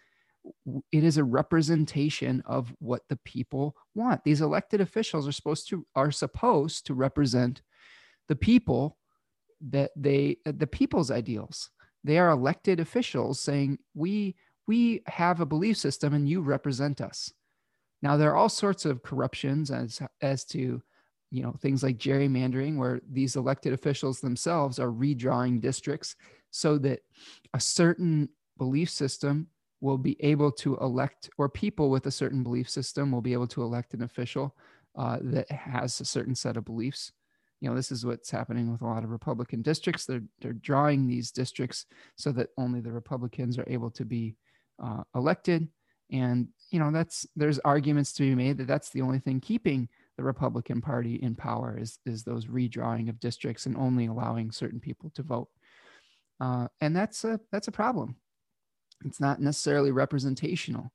it 0.92 1.04
is 1.04 1.18
a 1.18 1.24
representation 1.24 2.42
of 2.46 2.74
what 2.80 3.04
the 3.10 3.18
people 3.18 3.76
want. 3.96 4.24
These 4.24 4.42
elected 4.42 4.82
officials 4.82 5.28
are 5.28 5.32
supposed 5.32 5.70
to 5.70 5.86
are 5.96 6.12
supposed 6.12 6.88
to 6.88 6.94
represent 6.94 7.62
the 8.28 8.36
people 8.36 8.98
that 9.70 9.92
they 9.96 10.38
the 10.46 10.68
people's 10.68 11.12
ideals 11.12 11.70
they 12.04 12.18
are 12.18 12.30
elected 12.30 12.80
officials 12.80 13.40
saying, 13.40 13.80
we, 13.94 14.36
we 14.68 15.04
have 15.08 15.40
a 15.40 15.46
belief 15.46 15.78
system 15.78 16.14
and 16.14 16.28
you 16.28 16.42
represent 16.42 17.02
us. 17.02 17.32
Now, 18.02 18.18
there 18.18 18.32
are 18.32 18.36
all 18.36 18.50
sorts 18.50 18.86
of 18.86 19.04
corruptions 19.04 19.72
as, 19.72 20.02
as 20.22 20.46
to 20.46 20.82
you 21.32 21.42
know 21.42 21.56
things 21.62 21.82
like 21.82 21.98
gerrymandering 21.98 22.78
where 22.78 23.00
these 23.10 23.36
elected 23.36 23.74
officials 23.74 24.20
themselves 24.20 24.80
are 24.80 24.90
redrawing 24.90 25.62
districts 25.62 26.16
so 26.52 26.78
that 26.80 27.00
a 27.54 27.60
certain 27.60 28.28
belief 28.58 28.90
system 28.90 29.48
will 29.80 29.98
be 29.98 30.22
able 30.22 30.52
to 30.52 30.78
elect 30.78 31.30
or 31.38 31.50
people 31.50 31.90
with 31.90 32.06
a 32.06 32.12
certain 32.12 32.44
belief 32.44 32.70
system 32.70 33.12
will 33.12 33.22
be 33.22 33.34
able 33.34 33.48
to 33.48 33.64
elect 33.64 33.94
an 33.94 34.04
official 34.04 34.56
uh, 34.96 35.18
that 35.22 35.50
has 35.50 36.00
a 36.00 36.06
certain 36.06 36.36
set 36.36 36.58
of 36.58 36.66
beliefs. 36.66 37.14
You 37.62 37.70
know 37.70 37.76
this 37.76 37.92
is 37.92 38.06
what's 38.06 38.30
happening 38.30 38.72
with 38.72 38.82
a 38.82 38.86
lot 38.86 39.04
of 39.04 39.10
republican 39.10 39.62
districts. 39.62 40.06
They're 40.06 40.24
they're 40.42 40.54
drawing 40.54 41.08
these 41.08 41.32
districts 41.32 41.86
so 42.18 42.32
that 42.34 42.50
only 42.58 42.82
the 42.82 42.92
republicans 42.92 43.58
are 43.58 43.68
able 43.68 43.92
to 43.92 44.04
be 44.04 44.36
uh, 44.84 45.04
elected 45.16 45.70
and 46.12 46.48
you 46.70 46.80
know 46.80 46.92
that's 46.92 47.26
there's 47.36 47.60
arguments 47.60 48.14
to 48.14 48.24
be 48.24 48.36
made 48.36 48.58
that 48.58 48.68
that's 48.68 48.90
the 48.90 49.02
only 49.02 49.20
thing 49.20 49.40
keeping 49.40 49.88
the 50.18 50.24
republican 50.24 50.82
party 50.82 51.16
in 51.16 51.36
power 51.36 51.78
is 51.80 52.00
is 52.06 52.24
those 52.24 52.46
redrawing 52.46 53.10
of 53.10 53.20
districts 53.20 53.66
and 53.66 53.78
only 53.78 54.06
allowing 54.08 54.52
certain 54.52 54.80
people 54.80 55.10
to 55.12 55.24
vote. 55.24 55.50
Uh, 56.42 56.68
and 56.82 56.96
that's 56.96 57.24
a 57.24 57.40
that's 57.52 57.68
a 57.68 57.72
problem. 57.72 58.16
It's 59.06 59.20
not 59.20 59.40
necessarily 59.40 59.92
representational. 59.92 60.92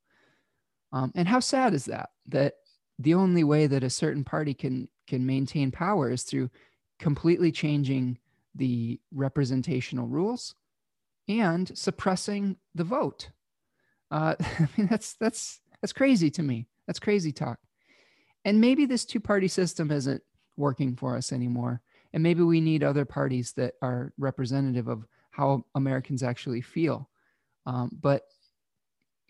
Um, 0.92 1.12
and 1.14 1.28
how 1.28 1.40
sad 1.40 1.72
is 1.72 1.84
that 1.86 2.10
that 2.28 2.54
the 2.98 3.14
only 3.14 3.44
way 3.44 3.66
that 3.66 3.84
a 3.84 3.90
certain 3.90 4.24
party 4.24 4.54
can 4.54 4.88
can 5.06 5.24
maintain 5.24 5.70
power 5.70 6.10
is 6.10 6.24
through 6.24 6.50
completely 6.98 7.52
changing 7.52 8.18
the 8.56 8.98
representational 9.12 10.08
rules 10.08 10.54
and 11.28 11.76
suppressing 11.76 12.56
the 12.74 12.84
vote. 12.84 13.30
Uh, 14.10 14.34
I 14.40 14.68
mean, 14.76 14.86
that's 14.88 15.14
that's 15.14 15.60
that's 15.80 15.92
crazy 15.92 16.30
to 16.30 16.42
me. 16.42 16.68
That's 16.86 16.98
crazy 16.98 17.32
talk. 17.32 17.58
And 18.44 18.60
maybe 18.60 18.86
this 18.86 19.04
two-party 19.04 19.48
system 19.48 19.90
isn't 19.90 20.22
working 20.56 20.94
for 20.94 21.16
us 21.16 21.32
anymore. 21.32 21.82
And 22.12 22.22
maybe 22.22 22.42
we 22.42 22.60
need 22.60 22.84
other 22.84 23.04
parties 23.04 23.52
that 23.56 23.74
are 23.82 24.12
representative 24.18 24.86
of 24.86 25.04
how 25.32 25.64
Americans 25.74 26.22
actually 26.22 26.62
feel. 26.62 27.10
Um, 27.66 27.90
but 28.00 28.22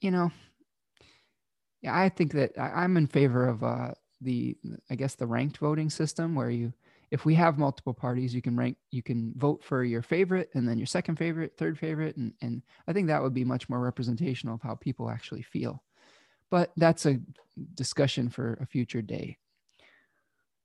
you 0.00 0.10
know, 0.10 0.30
yeah, 1.80 1.98
I 1.98 2.08
think 2.08 2.32
that 2.32 2.52
I, 2.58 2.84
am 2.84 2.96
in 2.96 3.06
favor 3.06 3.48
of 3.48 3.62
uh, 3.64 3.92
the 4.20 4.56
I 4.90 4.94
guess 4.94 5.14
the 5.14 5.26
ranked 5.26 5.58
voting 5.58 5.90
system 5.90 6.34
where 6.34 6.50
you 6.50 6.72
if 7.10 7.24
we 7.24 7.34
have 7.34 7.58
multiple 7.58 7.94
parties, 7.94 8.34
you 8.34 8.42
can 8.42 8.56
rank 8.56 8.76
you 8.90 9.02
can 9.02 9.32
vote 9.36 9.62
for 9.62 9.84
your 9.84 10.02
favorite 10.02 10.50
and 10.54 10.68
then 10.68 10.78
your 10.78 10.86
second 10.86 11.16
favorite, 11.16 11.52
third 11.56 11.78
favorite, 11.78 12.16
and 12.16 12.32
and 12.42 12.62
I 12.88 12.92
think 12.92 13.06
that 13.06 13.22
would 13.22 13.34
be 13.34 13.44
much 13.44 13.68
more 13.68 13.80
representational 13.80 14.56
of 14.56 14.62
how 14.62 14.74
people 14.74 15.08
actually 15.08 15.42
feel. 15.42 15.82
But 16.50 16.72
that's 16.76 17.06
a 17.06 17.20
discussion 17.74 18.28
for 18.28 18.58
a 18.60 18.66
future 18.66 19.02
day. 19.02 19.38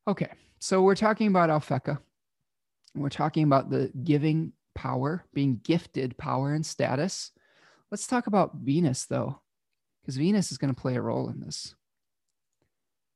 Okay, 0.07 0.29
so 0.59 0.81
we're 0.81 0.95
talking 0.95 1.27
about 1.27 1.49
Alphecca. 1.49 1.99
We're 2.95 3.09
talking 3.09 3.43
about 3.43 3.69
the 3.69 3.91
giving 4.03 4.53
power, 4.73 5.25
being 5.33 5.61
gifted 5.63 6.17
power 6.17 6.53
and 6.53 6.65
status. 6.65 7.31
Let's 7.91 8.07
talk 8.07 8.27
about 8.27 8.55
Venus 8.55 9.05
though, 9.05 9.41
because 10.01 10.17
Venus 10.17 10.51
is 10.51 10.57
going 10.57 10.73
to 10.73 10.81
play 10.81 10.95
a 10.95 11.01
role 11.01 11.29
in 11.29 11.39
this. 11.39 11.75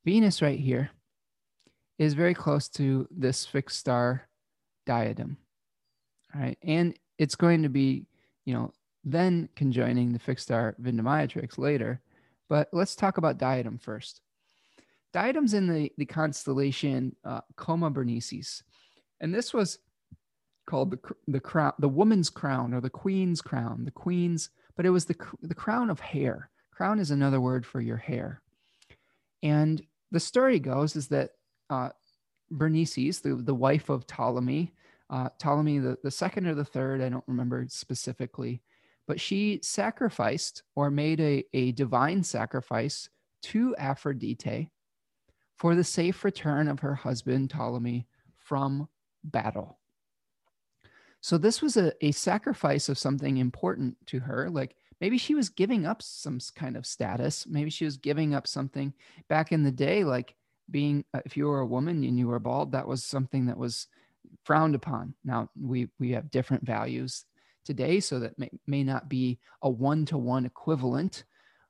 Venus 0.06 0.44
right 0.44 0.60
here 0.60 0.92
is 1.98 2.14
very 2.14 2.34
close 2.34 2.68
to 2.70 3.08
this 3.12 3.46
fixed 3.46 3.80
star 3.80 4.28
diadem. 4.86 5.38
All 6.34 6.42
right. 6.42 6.58
And 6.64 6.98
it's 7.18 7.36
going 7.36 7.64
to 7.64 7.70
be, 7.70 8.06
you 8.46 8.54
know, 8.54 8.74
then 9.04 9.50
conjoining 9.56 10.12
the 10.12 10.20
fixed 10.20 10.46
star 10.46 10.76
Vindemiatrix 10.82 11.58
later. 11.58 12.02
But 12.50 12.70
let's 12.74 12.96
talk 12.96 13.18
about 13.18 13.38
diadem 13.38 13.78
first. 13.78 14.22
Diadem's 15.14 15.54
in 15.54 15.68
the, 15.68 15.92
the 15.98 16.06
constellation 16.06 17.16
uh, 17.24 17.42
Coma 17.56 17.90
Berenices. 17.90 18.64
And 19.22 19.34
this 19.34 19.54
was 19.54 19.80
called 20.68 20.92
the 20.92 21.00
the 21.28 21.40
crown, 21.40 21.72
the 21.80 21.88
woman's 21.88 22.30
crown, 22.30 22.74
or 22.74 22.82
the 22.82 22.90
queen's 22.90 23.42
crown, 23.42 23.86
the 23.86 23.92
queen's. 23.92 24.50
But 24.76 24.86
it 24.86 24.90
was 24.90 25.06
the 25.06 25.16
the 25.42 25.56
crown 25.56 25.90
of 25.90 26.02
hair. 26.02 26.50
Crown 26.72 27.00
is 27.00 27.12
another 27.12 27.40
word 27.40 27.66
for 27.66 27.80
your 27.80 27.98
hair. 27.98 28.42
And 29.42 29.82
the 30.12 30.20
story 30.20 30.60
goes 30.60 30.96
is 30.96 31.08
that 31.10 31.32
uh, 31.70 31.90
Bernices, 32.52 33.22
the, 33.22 33.36
the 33.36 33.56
wife 33.56 33.90
of 33.90 34.08
Ptolemy, 34.08 34.74
uh, 35.10 35.30
Ptolemy 35.40 35.80
the, 35.80 35.98
the 36.04 36.12
second 36.12 36.48
or 36.48 36.56
the 36.56 36.66
third, 36.66 37.02
I 37.02 37.10
don't 37.10 37.24
remember 37.28 37.66
specifically, 37.70 38.62
but 39.08 39.20
she 39.20 39.60
sacrificed 39.62 40.64
or 40.76 40.90
made 40.90 41.20
a, 41.20 41.44
a 41.54 41.72
divine 41.74 42.24
sacrifice 42.24 43.10
to 43.44 43.76
Aphrodite 43.78 44.72
for 45.56 45.76
the 45.76 45.84
safe 45.84 46.24
return 46.24 46.68
of 46.68 46.80
her 46.80 46.96
husband 46.96 47.50
Ptolemy 47.50 48.08
from 48.38 48.88
battle. 49.24 49.80
So 51.22 51.38
this 51.38 51.62
was 51.62 51.78
a, 51.78 51.92
a 52.02 52.12
sacrifice 52.12 52.90
of 52.90 53.00
something 53.00 53.38
important 53.38 53.96
to 54.08 54.20
her. 54.20 54.50
Like 54.50 54.76
maybe 55.02 55.18
she 55.18 55.34
was 55.34 55.50
giving 55.50 55.86
up 55.86 56.02
some 56.02 56.40
kind 56.56 56.78
of 56.78 56.86
status. 56.86 57.48
Maybe 57.48 57.70
she 57.70 57.86
was 57.86 57.98
giving 57.98 58.36
up 58.36 58.48
something 58.48 58.94
back 59.28 59.52
in 59.52 59.64
the 59.64 59.72
day, 59.72 60.04
like 60.04 60.36
being, 60.70 61.06
uh, 61.14 61.22
if 61.26 61.38
you 61.38 61.46
were 61.46 61.60
a 61.60 61.66
woman 61.66 62.04
and 62.04 62.18
you 62.18 62.28
were 62.28 62.40
bald, 62.40 62.72
that 62.72 62.88
was 62.88 63.04
something 63.04 63.46
that 63.46 63.58
was 63.58 63.88
frowned 64.44 64.76
upon. 64.76 65.14
Now 65.24 65.50
we, 65.60 65.90
we 66.00 66.12
have 66.12 66.32
different 66.32 66.64
values 66.64 67.26
today, 67.64 68.00
so 68.00 68.20
that 68.20 68.38
may, 68.38 68.50
may 68.68 68.84
not 68.84 69.10
be 69.10 69.40
a 69.62 69.70
one 69.70 70.06
to 70.08 70.18
one 70.18 70.46
equivalent. 70.46 71.24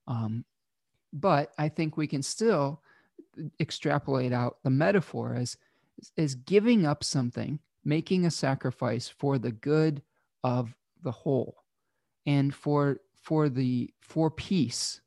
Um, 0.08 0.46
but 1.14 1.52
I 1.58 1.70
think 1.70 1.96
we 1.98 2.08
can 2.08 2.22
still 2.22 2.82
extrapolate 3.60 4.34
out 4.34 4.58
the 4.64 4.70
metaphor 4.70 5.36
as, 5.36 5.58
as 6.18 6.36
giving 6.36 6.86
up 6.86 7.04
something, 7.04 7.60
making 7.84 8.26
a 8.26 8.32
sacrifice 8.32 9.08
for 9.08 9.38
the 9.38 9.52
good 9.52 10.02
of 10.44 10.76
the 11.02 11.12
whole 11.12 11.64
and 12.26 12.54
for 12.54 12.98
for 13.22 13.50
the 13.50 13.92
for 14.02 14.30
peace 14.30 15.02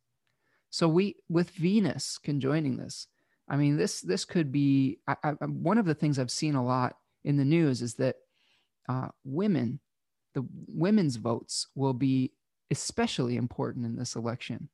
so 0.70 0.88
we 0.88 1.16
with 1.28 1.50
venus 1.50 2.18
conjoining 2.18 2.76
this 2.76 3.06
i 3.48 3.56
mean 3.56 3.76
this 3.76 4.00
this 4.00 4.24
could 4.24 4.52
be 4.52 4.98
I, 5.06 5.16
I, 5.22 5.30
one 5.44 5.78
of 5.78 5.86
the 5.86 5.94
things 5.94 6.18
i've 6.18 6.30
seen 6.30 6.54
a 6.54 6.64
lot 6.64 6.96
in 7.24 7.36
the 7.36 7.44
news 7.44 7.82
is 7.82 7.94
that 7.94 8.16
uh, 8.88 9.08
women 9.24 9.80
the 10.34 10.46
women's 10.66 11.16
votes 11.16 11.66
will 11.74 11.92
be 11.92 12.32
especially 12.70 13.36
important 13.36 13.84
in 13.84 13.96
this 13.96 14.16
election 14.16 14.68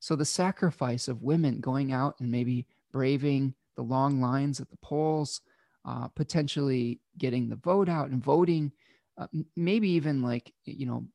so 0.00 0.14
the 0.14 0.24
sacrifice 0.24 1.08
of 1.08 1.22
women 1.22 1.60
going 1.60 1.92
out 1.92 2.16
and 2.20 2.30
maybe 2.30 2.66
braving 2.92 3.54
the 3.76 3.82
long 3.82 4.20
lines 4.20 4.60
at 4.60 4.70
the 4.70 4.78
polls 4.78 5.40
uh, 5.84 6.08
potentially 6.08 7.00
getting 7.18 7.48
the 7.48 7.56
vote 7.56 7.88
out 7.88 8.10
and 8.10 8.22
voting 8.22 8.72
uh, 9.18 9.26
maybe 9.56 9.88
even 9.88 10.22
like 10.22 10.52
you 10.64 10.86
know 10.86 11.06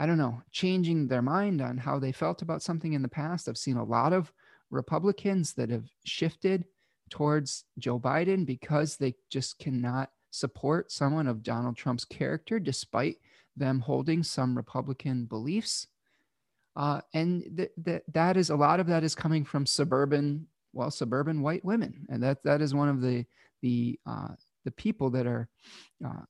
I 0.00 0.06
don't 0.06 0.16
know, 0.16 0.40
changing 0.50 1.08
their 1.08 1.20
mind 1.20 1.60
on 1.60 1.76
how 1.76 1.98
they 1.98 2.10
felt 2.10 2.40
about 2.40 2.62
something 2.62 2.94
in 2.94 3.02
the 3.02 3.08
past. 3.08 3.46
I've 3.46 3.58
seen 3.58 3.76
a 3.76 3.84
lot 3.84 4.14
of 4.14 4.32
Republicans 4.70 5.52
that 5.54 5.70
have 5.70 5.84
shifted 6.04 6.64
towards 7.10 7.64
Joe 7.78 7.98
Biden 7.98 8.46
because 8.46 8.96
they 8.96 9.14
just 9.30 9.58
cannot 9.58 10.10
support 10.30 10.92
someone 10.92 11.26
of 11.26 11.42
Donald 11.42 11.76
Trump's 11.76 12.04
character, 12.04 12.58
despite 12.58 13.16
them 13.56 13.80
holding 13.80 14.22
some 14.22 14.56
Republican 14.56 15.24
beliefs. 15.24 15.88
Uh, 16.76 17.00
and 17.12 17.44
th- 17.56 17.72
th- 17.84 18.02
that 18.12 18.36
is 18.36 18.50
a 18.50 18.56
lot 18.56 18.80
of 18.80 18.86
that 18.86 19.02
is 19.02 19.14
coming 19.14 19.44
from 19.44 19.66
suburban, 19.66 20.46
well, 20.72 20.90
suburban 20.90 21.42
white 21.42 21.64
women, 21.64 22.06
and 22.08 22.22
that 22.22 22.42
that 22.44 22.62
is 22.62 22.74
one 22.74 22.88
of 22.88 23.00
the 23.00 23.24
the 23.60 23.98
uh, 24.06 24.28
the 24.64 24.70
people 24.70 25.10
that 25.10 25.26
are 25.26 25.48
uh, 26.04 26.22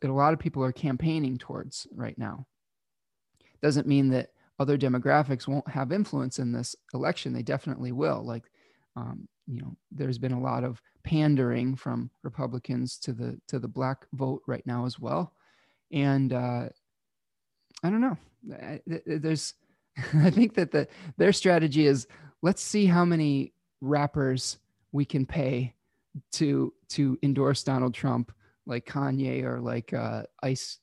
that 0.00 0.10
a 0.10 0.12
lot 0.12 0.32
of 0.32 0.40
people 0.40 0.62
are 0.62 0.72
campaigning 0.72 1.38
towards 1.38 1.86
right 1.94 2.18
now. 2.18 2.46
Doesn't 3.62 3.86
mean 3.86 4.10
that 4.10 4.30
other 4.58 4.78
demographics 4.78 5.48
won't 5.48 5.68
have 5.68 5.92
influence 5.92 6.38
in 6.38 6.52
this 6.52 6.76
election. 6.92 7.32
They 7.32 7.42
definitely 7.42 7.92
will. 7.92 8.24
Like, 8.24 8.44
um, 8.96 9.28
you 9.46 9.60
know, 9.60 9.76
there's 9.90 10.18
been 10.18 10.32
a 10.32 10.40
lot 10.40 10.64
of 10.64 10.80
pandering 11.02 11.76
from 11.76 12.10
Republicans 12.22 12.98
to 12.98 13.12
the 13.12 13.38
to 13.48 13.58
the 13.58 13.68
black 13.68 14.06
vote 14.12 14.42
right 14.46 14.66
now 14.66 14.86
as 14.86 14.98
well, 14.98 15.32
and 15.92 16.32
uh, 16.32 16.68
I 17.82 17.90
don't 17.90 18.00
know. 18.00 18.16
I, 18.52 18.80
There's, 19.06 19.54
I 20.14 20.30
think 20.30 20.54
that 20.54 20.70
the 20.70 20.88
their 21.16 21.32
strategy 21.32 21.86
is 21.86 22.06
let's 22.42 22.62
see 22.62 22.86
how 22.86 23.04
many 23.04 23.52
rappers 23.80 24.58
we 24.92 25.04
can 25.04 25.26
pay 25.26 25.74
to 26.32 26.72
to 26.90 27.18
endorse 27.22 27.62
Donald 27.62 27.94
Trump, 27.94 28.32
like 28.66 28.86
Kanye 28.86 29.42
or 29.42 29.60
like 29.60 29.92
uh, 29.92 30.22
Ice 30.42 30.78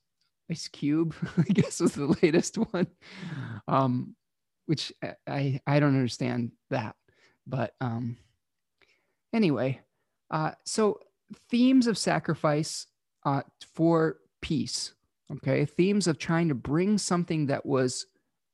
Ice 0.50 0.68
Cube, 0.68 1.14
I 1.38 1.42
guess 1.52 1.80
was 1.80 1.92
the 1.92 2.16
latest 2.22 2.56
one. 2.56 2.86
Um, 3.68 4.16
which 4.66 4.92
I 5.26 5.60
I 5.66 5.80
don't 5.80 5.96
understand 5.96 6.52
that, 6.70 6.94
but 7.46 7.74
um, 7.80 8.16
anyway, 9.32 9.80
uh, 10.30 10.52
so 10.64 11.00
themes 11.50 11.86
of 11.86 11.98
sacrifice 11.98 12.86
uh, 13.24 13.42
for 13.74 14.18
peace. 14.40 14.94
Okay, 15.30 15.64
themes 15.64 16.06
of 16.06 16.18
trying 16.18 16.48
to 16.48 16.54
bring 16.54 16.98
something 16.98 17.46
that 17.46 17.64
was 17.64 18.06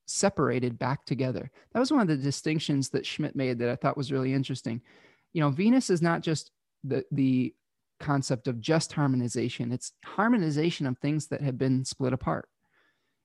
separated 0.07 0.79
back 0.79 1.05
together. 1.05 1.51
That 1.73 1.81
was 1.81 1.93
one 1.93 2.01
of 2.01 2.09
the 2.09 2.17
distinctions 2.17 2.89
that 2.91 3.05
Schmidt 3.05 3.37
made 3.37 3.59
that 3.59 3.69
I 3.69 3.77
thought 3.77 3.97
was 3.97 4.13
really 4.13 4.33
interesting. 4.33 4.81
You 5.33 5.43
know, 5.43 5.51
Venus 5.51 5.91
is 5.91 6.01
not 6.01 6.23
just 6.23 6.51
the 6.85 7.05
the 7.11 7.55
concept 8.01 8.49
of 8.49 8.61
just 8.61 8.93
harmonization. 8.93 9.73
It's 9.73 9.93
harmonization 10.05 10.87
of 10.87 10.99
things 10.99 11.27
that 11.29 11.41
have 11.41 11.59
been 11.59 11.85
split 11.85 12.13
apart. 12.13 12.49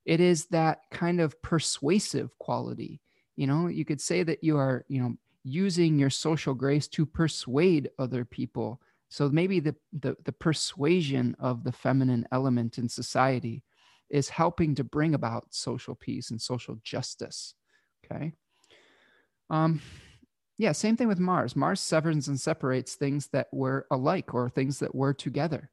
It 0.06 0.20
is 0.20 0.48
that 0.48 0.80
kind 0.92 1.22
of 1.22 1.42
persuasive 1.42 2.38
quality. 2.40 3.02
You 3.36 3.48
know, 3.48 3.68
you 3.68 3.86
could 3.86 4.02
say 4.02 4.24
that 4.24 4.44
you 4.44 4.58
are, 4.58 4.86
you 4.88 5.02
know, 5.02 5.16
using 5.44 5.98
your 5.98 6.10
social 6.10 6.54
grace 6.54 6.88
to 6.90 7.06
persuade 7.06 7.90
other 8.00 8.26
people. 8.26 8.82
So 9.10 9.30
maybe 9.30 9.60
the, 9.60 9.76
the, 9.94 10.16
the 10.24 10.32
persuasion 10.32 11.36
of 11.40 11.64
the 11.64 11.72
feminine 11.72 12.28
element 12.32 12.78
in 12.78 12.90
society 12.90 13.64
is 14.10 14.30
helping 14.30 14.76
to 14.76 14.84
bring 14.84 15.14
about 15.14 15.48
social 15.54 15.96
peace 15.96 16.32
and 16.32 16.42
social 16.42 16.78
justice. 16.84 17.54
Okay. 18.06 18.34
Um, 19.50 19.82
yeah, 20.58 20.72
same 20.72 20.96
thing 20.96 21.08
with 21.08 21.20
Mars. 21.20 21.56
Mars 21.56 21.80
severs 21.80 22.28
and 22.28 22.40
separates 22.40 22.96
things 22.96 23.28
that 23.28 23.48
were 23.52 23.88
alike 23.92 24.34
or 24.34 24.50
things 24.50 24.80
that 24.80 24.94
were 24.94 25.14
together. 25.14 25.70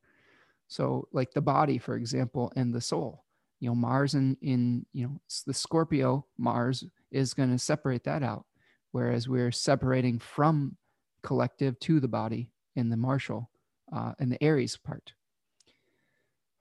So, 0.69 1.09
like 1.13 1.33
the 1.33 1.41
body, 1.41 1.79
for 1.79 1.97
example, 1.97 2.53
and 2.57 2.73
the 2.73 2.81
soul. 2.81 3.25
You 3.59 3.69
know, 3.69 3.75
Mars 3.75 4.15
in 4.15 4.37
in 4.41 4.87
you 4.93 5.07
know 5.07 5.21
the 5.47 5.53
Scorpio 5.53 6.25
Mars 6.39 6.85
is 7.11 7.35
going 7.35 7.51
to 7.51 7.59
separate 7.59 8.05
that 8.05 8.23
out, 8.23 8.47
whereas 8.93 9.29
we're 9.29 9.53
separating 9.53 10.19
from 10.19 10.77
collective 11.23 11.79
to 11.81 12.01
the 12.01 12.09
body 12.09 12.51
in 12.77 12.89
the 12.89 12.97
Martial 12.97 13.51
uh, 13.93 14.15
in 14.19 14.31
the 14.31 14.43
Aries 14.43 14.77
part. 14.77 15.13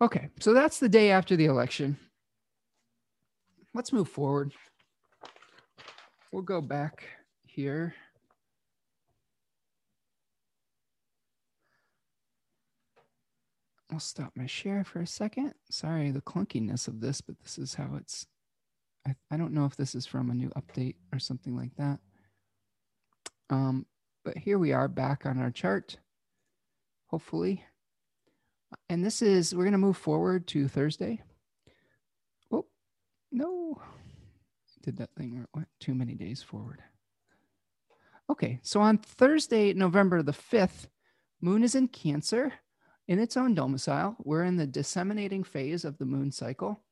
Okay, 0.02 0.30
so 0.40 0.54
that's 0.54 0.80
the 0.80 0.90
day 0.90 1.12
after 1.12 1.36
the 1.36 1.46
election. 1.46 1.98
Let's 3.74 3.94
move 3.94 4.10
forward. 4.10 4.54
We'll 6.32 6.42
go 6.42 6.62
back 6.62 7.04
here. 7.46 7.94
I'll 13.92 14.00
stop 14.00 14.34
my 14.36 14.46
share 14.46 14.84
for 14.84 15.02
a 15.02 15.08
second. 15.08 15.54
Sorry, 15.70 16.12
the 16.12 16.22
clunkiness 16.22 16.88
of 16.88 17.02
this, 17.02 17.22
but 17.22 17.40
this 17.40 17.58
is 17.58 17.74
how 17.74 17.96
it's. 17.96 18.28
I, 19.08 19.16
I 19.32 19.38
don't 19.38 19.54
know 19.54 19.66
if 19.66 19.76
this 19.76 19.96
is 19.96 20.06
from 20.06 20.30
a 20.30 20.36
new 20.36 20.50
update 20.50 20.96
or 21.12 21.20
something 21.20 21.56
like 21.56 21.76
that. 21.78 22.00
Um, 23.50 23.86
but 24.24 24.38
here 24.38 24.60
we 24.60 24.74
are 24.74 24.88
back 24.88 25.26
on 25.26 25.40
our 25.40 25.50
chart, 25.50 25.98
hopefully. 27.08 27.64
And 28.90 29.04
this 29.04 29.22
is, 29.22 29.56
we're 29.56 29.64
going 29.64 29.72
to 29.72 29.80
move 29.80 29.98
forward 29.98 30.46
to 30.48 30.68
Thursday. 30.68 31.22
Oh, 32.52 32.66
no. 33.32 33.82
Did 34.84 34.98
that 34.98 35.16
thing 35.16 35.34
where 35.34 35.44
it 35.44 35.50
went 35.56 35.68
too 35.80 35.96
many 35.96 36.14
days 36.14 36.44
forward. 36.44 36.84
Okay, 38.30 38.60
so 38.62 38.82
on 38.82 39.00
Thursday, 39.00 39.74
November 39.74 40.22
the 40.22 40.32
5th, 40.32 40.88
Moon 41.42 41.64
is 41.64 41.74
in 41.74 41.88
Cancer 41.88 42.54
in 43.10 43.18
its 43.18 43.36
own 43.36 43.56
domicile. 43.56 44.16
We're 44.24 44.44
in 44.44 44.56
the 44.56 44.68
disseminating 44.68 45.44
phase 45.44 45.84
of 45.84 45.98
the 45.98 46.06
moon 46.06 46.32
cycle. 46.32 46.86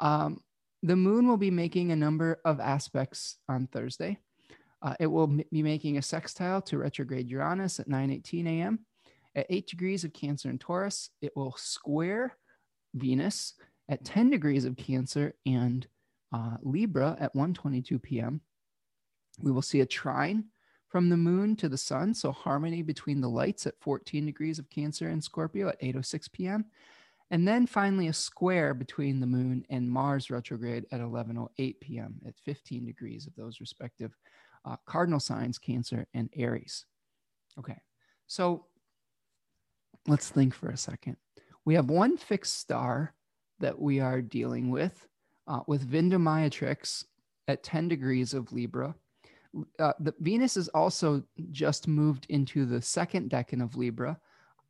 Um, 0.00 0.42
the 0.82 0.96
moon 0.96 1.26
will 1.26 1.38
be 1.38 1.50
making 1.50 1.90
a 1.90 1.96
number 1.96 2.40
of 2.44 2.60
aspects 2.60 3.38
on 3.48 3.66
Thursday. 3.66 4.18
Uh, 4.82 4.94
it 5.00 5.06
will 5.06 5.24
m- 5.24 5.40
be 5.50 5.62
making 5.62 5.96
a 5.96 6.02
sextile 6.02 6.60
to 6.60 6.76
retrograde 6.76 7.30
Uranus 7.30 7.80
at 7.80 7.88
9:18 7.88 8.46
a.m. 8.46 8.80
At 9.34 9.46
8 9.48 9.66
degrees 9.66 10.04
of 10.04 10.12
Cancer 10.12 10.50
and 10.50 10.60
Taurus, 10.60 11.10
it 11.22 11.34
will 11.34 11.54
square 11.56 12.36
Venus 12.94 13.54
at 13.88 14.04
10 14.04 14.28
degrees 14.30 14.66
of 14.66 14.76
Cancer 14.76 15.34
and 15.46 15.86
uh, 16.32 16.58
Libra 16.62 17.16
at 17.18 17.34
1:22 17.34 18.02
p.m. 18.02 18.42
We 19.40 19.52
will 19.52 19.62
see 19.62 19.80
a 19.80 19.86
trine 19.86 20.44
from 20.96 21.10
the 21.10 21.16
moon 21.18 21.54
to 21.54 21.68
the 21.68 21.76
sun. 21.76 22.14
So 22.14 22.32
harmony 22.32 22.80
between 22.80 23.20
the 23.20 23.28
lights 23.28 23.66
at 23.66 23.78
14 23.82 24.24
degrees 24.24 24.58
of 24.58 24.70
Cancer 24.70 25.10
and 25.10 25.22
Scorpio 25.22 25.68
at 25.68 25.78
8:06 25.82 26.32
p.m. 26.32 26.64
And 27.30 27.46
then 27.46 27.66
finally 27.66 28.08
a 28.08 28.14
square 28.14 28.72
between 28.72 29.20
the 29.20 29.26
moon 29.26 29.66
and 29.68 29.90
Mars 29.90 30.30
retrograde 30.30 30.86
at 30.90 31.02
11:08 31.02 31.80
p.m. 31.80 32.14
at 32.26 32.38
15 32.46 32.86
degrees 32.86 33.26
of 33.26 33.34
those 33.36 33.60
respective 33.60 34.16
uh, 34.64 34.76
cardinal 34.86 35.20
signs, 35.20 35.58
Cancer 35.58 36.06
and 36.14 36.30
Aries. 36.34 36.86
Okay, 37.58 37.78
so 38.26 38.64
let's 40.06 40.30
think 40.30 40.54
for 40.54 40.70
a 40.70 40.78
second. 40.78 41.18
We 41.66 41.74
have 41.74 41.90
one 41.90 42.16
fixed 42.16 42.58
star 42.58 43.12
that 43.60 43.78
we 43.78 44.00
are 44.00 44.22
dealing 44.22 44.70
with, 44.70 45.06
uh, 45.46 45.60
with 45.66 45.86
Vindemiatrix 45.86 47.04
at 47.48 47.62
10 47.62 47.88
degrees 47.88 48.32
of 48.32 48.50
Libra. 48.50 48.94
Uh, 49.78 49.92
the 50.00 50.14
Venus 50.20 50.56
is 50.56 50.68
also 50.68 51.22
just 51.50 51.88
moved 51.88 52.26
into 52.28 52.66
the 52.66 52.80
second 52.82 53.30
decan 53.30 53.62
of 53.62 53.76
Libra 53.76 54.18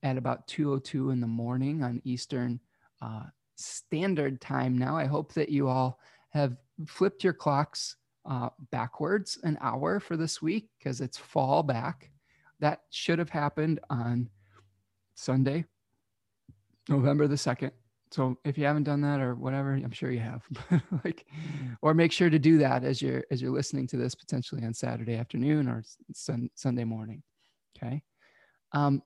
at 0.03 0.17
about 0.17 0.47
2:02 0.47 1.11
in 1.13 1.21
the 1.21 1.27
morning 1.27 1.83
on 1.83 2.01
Eastern 2.05 2.61
uh, 3.03 3.25
Standard 3.57 4.41
Time. 4.41 4.77
Now, 4.79 4.97
I 4.97 5.07
hope 5.07 5.33
that 5.35 5.49
you 5.49 5.69
all 5.69 5.99
have 6.31 6.57
flipped 6.87 7.25
your 7.25 7.33
clocks 7.33 7.97
uh, 8.25 8.51
backwards 8.71 9.39
an 9.45 9.57
hour 9.61 10.01
for 10.01 10.17
this 10.17 10.43
week 10.43 10.69
because 10.79 11.01
it's 11.01 11.17
fall 11.17 11.63
back. 11.63 12.11
That 12.61 12.83
should 12.91 13.19
have 13.19 13.31
happened 13.31 13.81
on 13.91 14.29
Sunday, 15.15 15.65
November 16.89 17.27
the 17.27 17.37
2nd. 17.37 17.71
So 18.17 18.39
if 18.47 18.57
you 18.57 18.65
haven't 18.65 18.85
done 18.85 19.03
that 19.03 19.21
or 19.21 19.35
whatever, 19.35 19.75
I'm 19.75 19.91
sure 19.91 20.11
you 20.11 20.21
have. 20.21 20.43
like, 21.05 21.27
or 21.83 21.93
make 21.93 22.13
sure 22.13 22.31
to 22.31 22.39
do 22.39 22.57
that 22.57 22.83
as 22.83 23.03
you're 23.03 23.23
as 23.31 23.43
you're 23.43 23.51
listening 23.51 23.87
to 23.89 23.99
this 23.99 24.15
potentially 24.15 24.65
on 24.65 24.73
Saturday 24.73 25.17
afternoon 25.17 25.69
or 25.69 25.85
sun, 26.15 26.49
Sunday 26.55 26.85
morning. 26.85 27.23
Okay. 27.77 28.03
Um, 28.73 29.03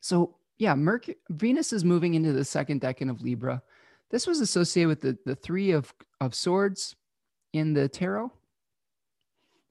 so 0.00 0.34
yeah, 0.58 0.74
Mercury, 0.74 1.18
Venus 1.28 1.72
is 1.72 1.84
moving 1.84 2.14
into 2.14 2.32
the 2.32 2.44
second 2.44 2.80
decan 2.80 3.10
of 3.10 3.22
Libra. 3.22 3.62
This 4.10 4.26
was 4.26 4.40
associated 4.40 4.88
with 4.88 5.00
the, 5.02 5.16
the 5.24 5.36
three 5.36 5.70
of, 5.70 5.94
of 6.20 6.34
swords 6.34 6.96
in 7.52 7.74
the 7.74 7.88
tarot, 7.88 8.32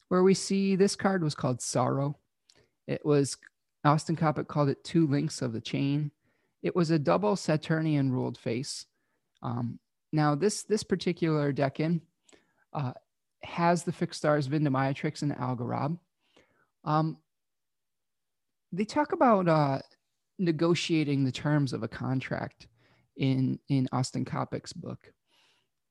where 0.07 0.23
we 0.23 0.33
see 0.33 0.77
this 0.77 0.95
card 0.95 1.25
was 1.25 1.35
called 1.35 1.61
sorrow. 1.61 2.17
It 2.87 3.05
was 3.05 3.35
Austin 3.83 4.15
Coppock 4.15 4.47
called 4.47 4.69
it 4.69 4.81
two 4.85 5.07
links 5.07 5.41
of 5.41 5.51
the 5.51 5.59
chain. 5.59 6.11
It 6.61 6.75
was 6.75 6.91
a 6.91 6.99
double 6.99 7.35
Saturnian 7.35 8.11
ruled 8.11 8.37
face. 8.37 8.85
Um, 9.41 9.79
now, 10.11 10.35
this 10.35 10.63
this 10.63 10.83
particular 10.83 11.53
decan 11.53 12.01
uh, 12.73 12.93
has 13.43 13.83
the 13.83 13.91
fixed 13.91 14.19
stars 14.19 14.47
Vindemiatrix 14.47 15.21
and 15.21 15.35
Algorab. 15.35 15.97
Um, 16.83 17.17
they 18.71 18.85
talk 18.85 19.13
about 19.13 19.47
uh, 19.47 19.79
negotiating 20.37 21.23
the 21.23 21.31
terms 21.31 21.73
of 21.73 21.83
a 21.83 21.87
contract 21.87 22.67
in 23.17 23.59
in 23.69 23.87
Austin 23.91 24.25
Coppock's 24.25 24.73
book, 24.73 25.13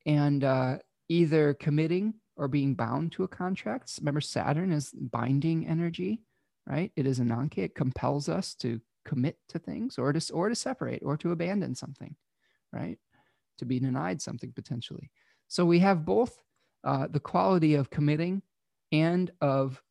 and 0.07 0.45
uh, 0.45 0.79
either 1.09 1.55
committing 1.55 2.15
or 2.37 2.49
being 2.49 2.75
bound 2.75 3.13
to 3.13 3.25
a 3.25 3.29
contract. 3.29 3.93
Remember, 4.01 4.21
Saturn 4.21 4.73
is 4.73 4.93
binding 4.93 5.67
energy, 5.67 6.23
right? 6.67 6.93
It 6.97 7.07
is 7.07 7.19
Ananke. 7.19 7.59
It 7.59 7.75
compels 7.75 8.29
us 8.29 8.55
to 8.57 8.81
commit 9.11 9.37
to 9.49 9.59
things 9.59 9.99
or 9.99 10.13
to 10.13 10.33
or 10.33 10.49
to 10.49 10.55
separate 10.55 11.03
or 11.03 11.17
to 11.17 11.33
abandon 11.33 11.75
something, 11.75 12.15
right? 12.73 12.99
To 13.59 13.65
be 13.65 13.81
denied 13.81 14.21
something 14.23 14.53
potentially. 14.53 15.11
So 15.49 15.65
we 15.65 15.81
have 15.81 16.05
both 16.05 16.33
uh, 16.85 17.07
the 17.11 17.25
quality 17.33 17.75
of 17.75 17.91
committing 17.91 18.43
and 18.93 19.31
of, 19.41 19.83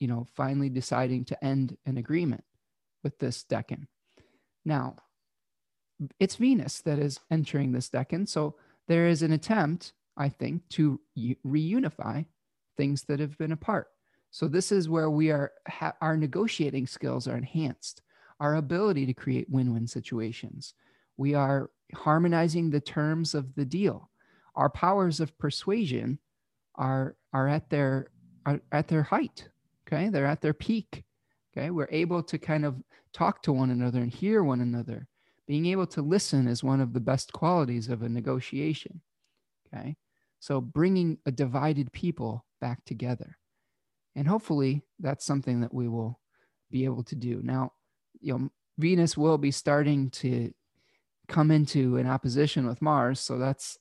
you 0.00 0.08
know, 0.08 0.26
finally 0.34 0.70
deciding 0.70 1.24
to 1.26 1.44
end 1.44 1.76
an 1.86 1.96
agreement 1.98 2.44
with 3.04 3.18
this 3.18 3.44
decan. 3.44 3.86
Now, 4.64 4.96
it's 6.18 6.36
Venus 6.36 6.80
that 6.82 6.98
is 6.98 7.20
entering 7.30 7.72
this 7.72 7.90
decan. 7.90 8.26
So 8.26 8.56
there 8.88 9.06
is 9.08 9.22
an 9.22 9.32
attempt, 9.32 9.92
I 10.16 10.28
think, 10.28 10.68
to 10.70 11.00
reunify 11.46 12.26
things 12.76 13.04
that 13.04 13.20
have 13.20 13.36
been 13.38 13.52
apart. 13.52 13.88
So 14.30 14.48
this 14.48 14.72
is 14.72 14.88
where 14.88 15.10
we 15.10 15.30
are, 15.30 15.52
ha- 15.68 15.96
our 16.00 16.16
negotiating 16.16 16.86
skills 16.86 17.28
are 17.28 17.36
enhanced, 17.36 18.02
our 18.42 18.56
ability 18.56 19.06
to 19.06 19.14
create 19.14 19.48
win-win 19.48 19.86
situations. 19.86 20.74
We 21.16 21.34
are 21.34 21.70
harmonizing 21.94 22.70
the 22.70 22.80
terms 22.80 23.34
of 23.34 23.54
the 23.54 23.64
deal. 23.64 24.10
Our 24.56 24.68
powers 24.68 25.20
of 25.20 25.38
persuasion 25.38 26.18
are 26.74 27.14
are 27.32 27.46
at 27.46 27.70
their 27.70 28.08
are 28.44 28.60
at 28.72 28.88
their 28.88 29.04
height. 29.04 29.48
Okay, 29.86 30.08
they're 30.08 30.26
at 30.26 30.40
their 30.40 30.54
peak. 30.54 31.04
Okay, 31.56 31.70
we're 31.70 31.88
able 31.92 32.20
to 32.24 32.36
kind 32.36 32.64
of 32.64 32.82
talk 33.12 33.42
to 33.44 33.52
one 33.52 33.70
another 33.70 34.00
and 34.00 34.12
hear 34.12 34.42
one 34.42 34.60
another. 34.60 35.06
Being 35.46 35.66
able 35.66 35.86
to 35.88 36.02
listen 36.02 36.48
is 36.48 36.64
one 36.64 36.80
of 36.80 36.92
the 36.92 37.00
best 37.00 37.32
qualities 37.32 37.88
of 37.88 38.02
a 38.02 38.08
negotiation. 38.08 39.00
Okay. 39.72 39.94
So 40.40 40.60
bringing 40.60 41.18
a 41.26 41.30
divided 41.30 41.92
people 41.92 42.44
back 42.60 42.84
together. 42.86 43.38
And 44.16 44.26
hopefully 44.26 44.82
that's 44.98 45.24
something 45.24 45.60
that 45.60 45.72
we 45.72 45.86
will 45.86 46.18
be 46.72 46.84
able 46.84 47.04
to 47.04 47.14
do. 47.14 47.40
Now, 47.44 47.72
you 48.22 48.38
know, 48.38 48.50
Venus 48.78 49.16
will 49.16 49.38
be 49.38 49.50
starting 49.50 50.10
to 50.10 50.52
come 51.28 51.50
into 51.50 51.96
an 51.98 52.06
opposition 52.06 52.66
with 52.66 52.80
Mars. 52.80 53.20
So 53.20 53.38
that's 53.38 53.78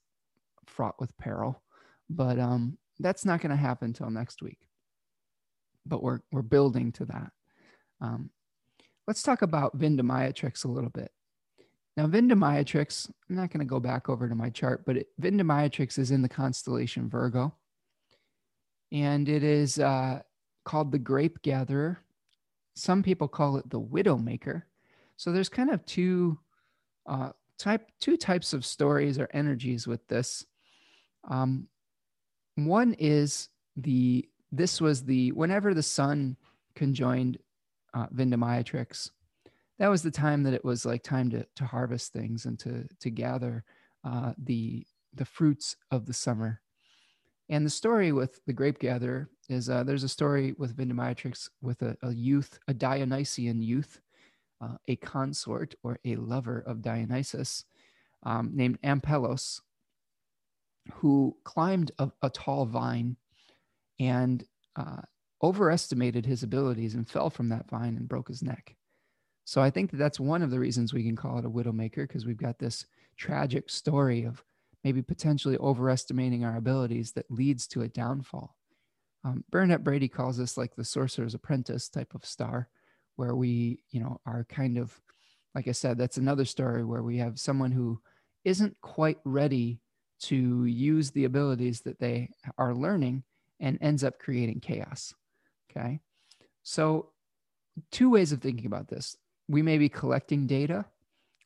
fraught 0.65 0.99
with 0.99 1.17
peril. 1.17 1.61
But 2.09 2.39
um, 2.39 2.77
that's 2.99 3.23
not 3.23 3.39
going 3.39 3.51
to 3.51 3.55
happen 3.55 3.87
until 3.87 4.09
next 4.09 4.41
week. 4.41 4.59
But 5.85 6.03
we're, 6.03 6.19
we're 6.31 6.41
building 6.41 6.91
to 6.93 7.05
that. 7.05 7.31
Um, 8.01 8.31
Let's 9.07 9.23
talk 9.23 9.41
about 9.41 9.77
Vindemiatrix 9.77 10.63
a 10.63 10.69
little 10.69 10.89
bit. 10.89 11.11
Now, 11.97 12.07
Vindemiatrix, 12.07 13.09
I'm 13.29 13.35
not 13.35 13.51
going 13.51 13.59
to 13.59 13.69
go 13.69 13.79
back 13.79 14.07
over 14.07 14.29
to 14.29 14.35
my 14.35 14.49
chart, 14.49 14.85
but 14.85 14.95
it, 14.95 15.07
Vindemiatrix 15.19 15.97
is 15.97 16.11
in 16.11 16.21
the 16.21 16.29
constellation 16.29 17.09
Virgo. 17.09 17.53
And 18.91 19.27
it 19.27 19.43
is 19.43 19.79
uh, 19.79 20.21
called 20.63 20.91
the 20.91 20.99
grape 20.99 21.41
gatherer. 21.41 21.99
Some 22.73 23.03
people 23.03 23.27
call 23.27 23.57
it 23.57 23.69
the 23.69 23.79
widow 23.79 24.17
maker. 24.17 24.65
So 25.17 25.31
there's 25.31 25.49
kind 25.49 25.69
of 25.69 25.85
two 25.85 26.39
uh, 27.05 27.31
type 27.57 27.91
two 27.99 28.17
types 28.17 28.53
of 28.53 28.65
stories 28.65 29.19
or 29.19 29.29
energies 29.33 29.87
with 29.87 30.07
this. 30.07 30.45
Um, 31.29 31.67
one 32.55 32.95
is 32.97 33.49
the 33.75 34.27
this 34.51 34.81
was 34.81 35.03
the 35.03 35.31
whenever 35.31 35.73
the 35.73 35.83
sun 35.83 36.37
conjoined 36.75 37.37
uh, 37.93 38.07
Vindemiatrix, 38.07 39.11
that 39.79 39.89
was 39.89 40.01
the 40.01 40.11
time 40.11 40.43
that 40.43 40.53
it 40.53 40.65
was 40.65 40.85
like 40.85 41.03
time 41.03 41.29
to 41.31 41.45
to 41.55 41.65
harvest 41.65 42.13
things 42.13 42.45
and 42.45 42.57
to 42.59 42.87
to 42.99 43.09
gather 43.09 43.63
uh, 44.03 44.33
the 44.37 44.85
the 45.13 45.25
fruits 45.25 45.75
of 45.91 46.05
the 46.05 46.13
summer. 46.13 46.61
And 47.49 47.65
the 47.65 47.69
story 47.69 48.11
with 48.11 48.39
the 48.45 48.53
grape 48.53 48.79
gatherer 48.79 49.29
is 49.51 49.69
uh, 49.69 49.83
there's 49.83 50.03
a 50.03 50.09
story 50.09 50.53
with 50.57 50.75
Vindemiatrix 50.75 51.49
with 51.61 51.81
a, 51.81 51.97
a 52.03 52.13
youth, 52.13 52.59
a 52.67 52.73
Dionysian 52.73 53.61
youth, 53.61 53.99
uh, 54.61 54.75
a 54.87 54.95
consort 54.97 55.75
or 55.83 55.99
a 56.05 56.15
lover 56.15 56.63
of 56.65 56.81
Dionysus 56.81 57.65
um, 58.23 58.51
named 58.53 58.79
Ampelos, 58.81 59.61
who 60.93 61.35
climbed 61.43 61.91
a, 61.99 62.11
a 62.21 62.29
tall 62.29 62.65
vine 62.65 63.17
and 63.99 64.43
uh, 64.75 65.01
overestimated 65.43 66.25
his 66.25 66.43
abilities 66.43 66.95
and 66.95 67.07
fell 67.07 67.29
from 67.29 67.49
that 67.49 67.69
vine 67.69 67.97
and 67.97 68.07
broke 68.07 68.27
his 68.27 68.43
neck. 68.43 68.75
So 69.45 69.61
I 69.61 69.69
think 69.69 69.91
that 69.91 69.97
that's 69.97 70.19
one 70.19 70.43
of 70.43 70.51
the 70.51 70.59
reasons 70.59 70.93
we 70.93 71.03
can 71.03 71.15
call 71.15 71.39
it 71.39 71.45
a 71.45 71.49
widowmaker 71.49 72.07
because 72.07 72.25
we've 72.25 72.37
got 72.37 72.59
this 72.59 72.85
tragic 73.17 73.69
story 73.69 74.23
of 74.23 74.43
maybe 74.83 75.01
potentially 75.01 75.57
overestimating 75.57 76.43
our 76.43 76.57
abilities 76.57 77.11
that 77.13 77.29
leads 77.29 77.67
to 77.67 77.81
a 77.81 77.87
downfall. 77.87 78.55
Um, 79.23 79.43
Bernadette 79.51 79.83
Brady 79.83 80.07
calls 80.07 80.37
this 80.37 80.57
like 80.57 80.75
the 80.75 80.83
sorcerer's 80.83 81.33
apprentice 81.33 81.89
type 81.89 82.13
of 82.15 82.25
star, 82.25 82.69
where 83.15 83.35
we, 83.35 83.83
you 83.91 83.99
know, 83.99 84.19
are 84.25 84.45
kind 84.49 84.77
of, 84.77 84.99
like 85.53 85.67
I 85.67 85.73
said, 85.73 85.97
that's 85.97 86.17
another 86.17 86.45
story 86.45 86.83
where 86.83 87.03
we 87.03 87.17
have 87.17 87.39
someone 87.39 87.71
who 87.71 88.01
isn't 88.43 88.75
quite 88.81 89.19
ready 89.23 89.79
to 90.21 90.65
use 90.65 91.11
the 91.11 91.25
abilities 91.25 91.81
that 91.81 91.99
they 91.99 92.29
are 92.57 92.73
learning 92.73 93.23
and 93.59 93.77
ends 93.81 94.03
up 94.03 94.19
creating 94.19 94.59
chaos. 94.59 95.13
Okay. 95.69 95.99
So, 96.63 97.09
two 97.91 98.09
ways 98.09 98.31
of 98.31 98.41
thinking 98.41 98.65
about 98.65 98.87
this 98.87 99.17
we 99.47 99.61
may 99.61 99.77
be 99.77 99.89
collecting 99.89 100.47
data, 100.47 100.85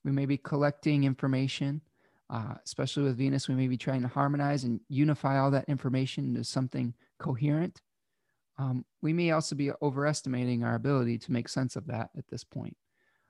we 0.04 0.12
may 0.12 0.26
be 0.26 0.38
collecting 0.38 1.04
information. 1.04 1.82
Uh, 2.30 2.56
especially 2.66 3.04
with 3.04 3.18
Venus, 3.18 3.48
we 3.48 3.56
may 3.56 3.68
be 3.68 3.78
trying 3.78 4.02
to 4.02 4.08
harmonize 4.08 4.64
and 4.64 4.80
unify 4.90 5.38
all 5.40 5.52
that 5.52 5.70
information 5.70 6.26
into 6.26 6.44
something 6.44 6.94
coherent. 7.20 7.82
Um, 8.58 8.86
we 9.02 9.14
may 9.14 9.32
also 9.32 9.56
be 9.56 9.72
overestimating 9.82 10.64
our 10.64 10.76
ability 10.76 11.20
to 11.20 11.32
make 11.32 11.50
sense 11.50 11.76
of 11.76 11.88
that 11.88 12.10
at 12.18 12.28
this 12.30 12.44
point. 12.44 12.78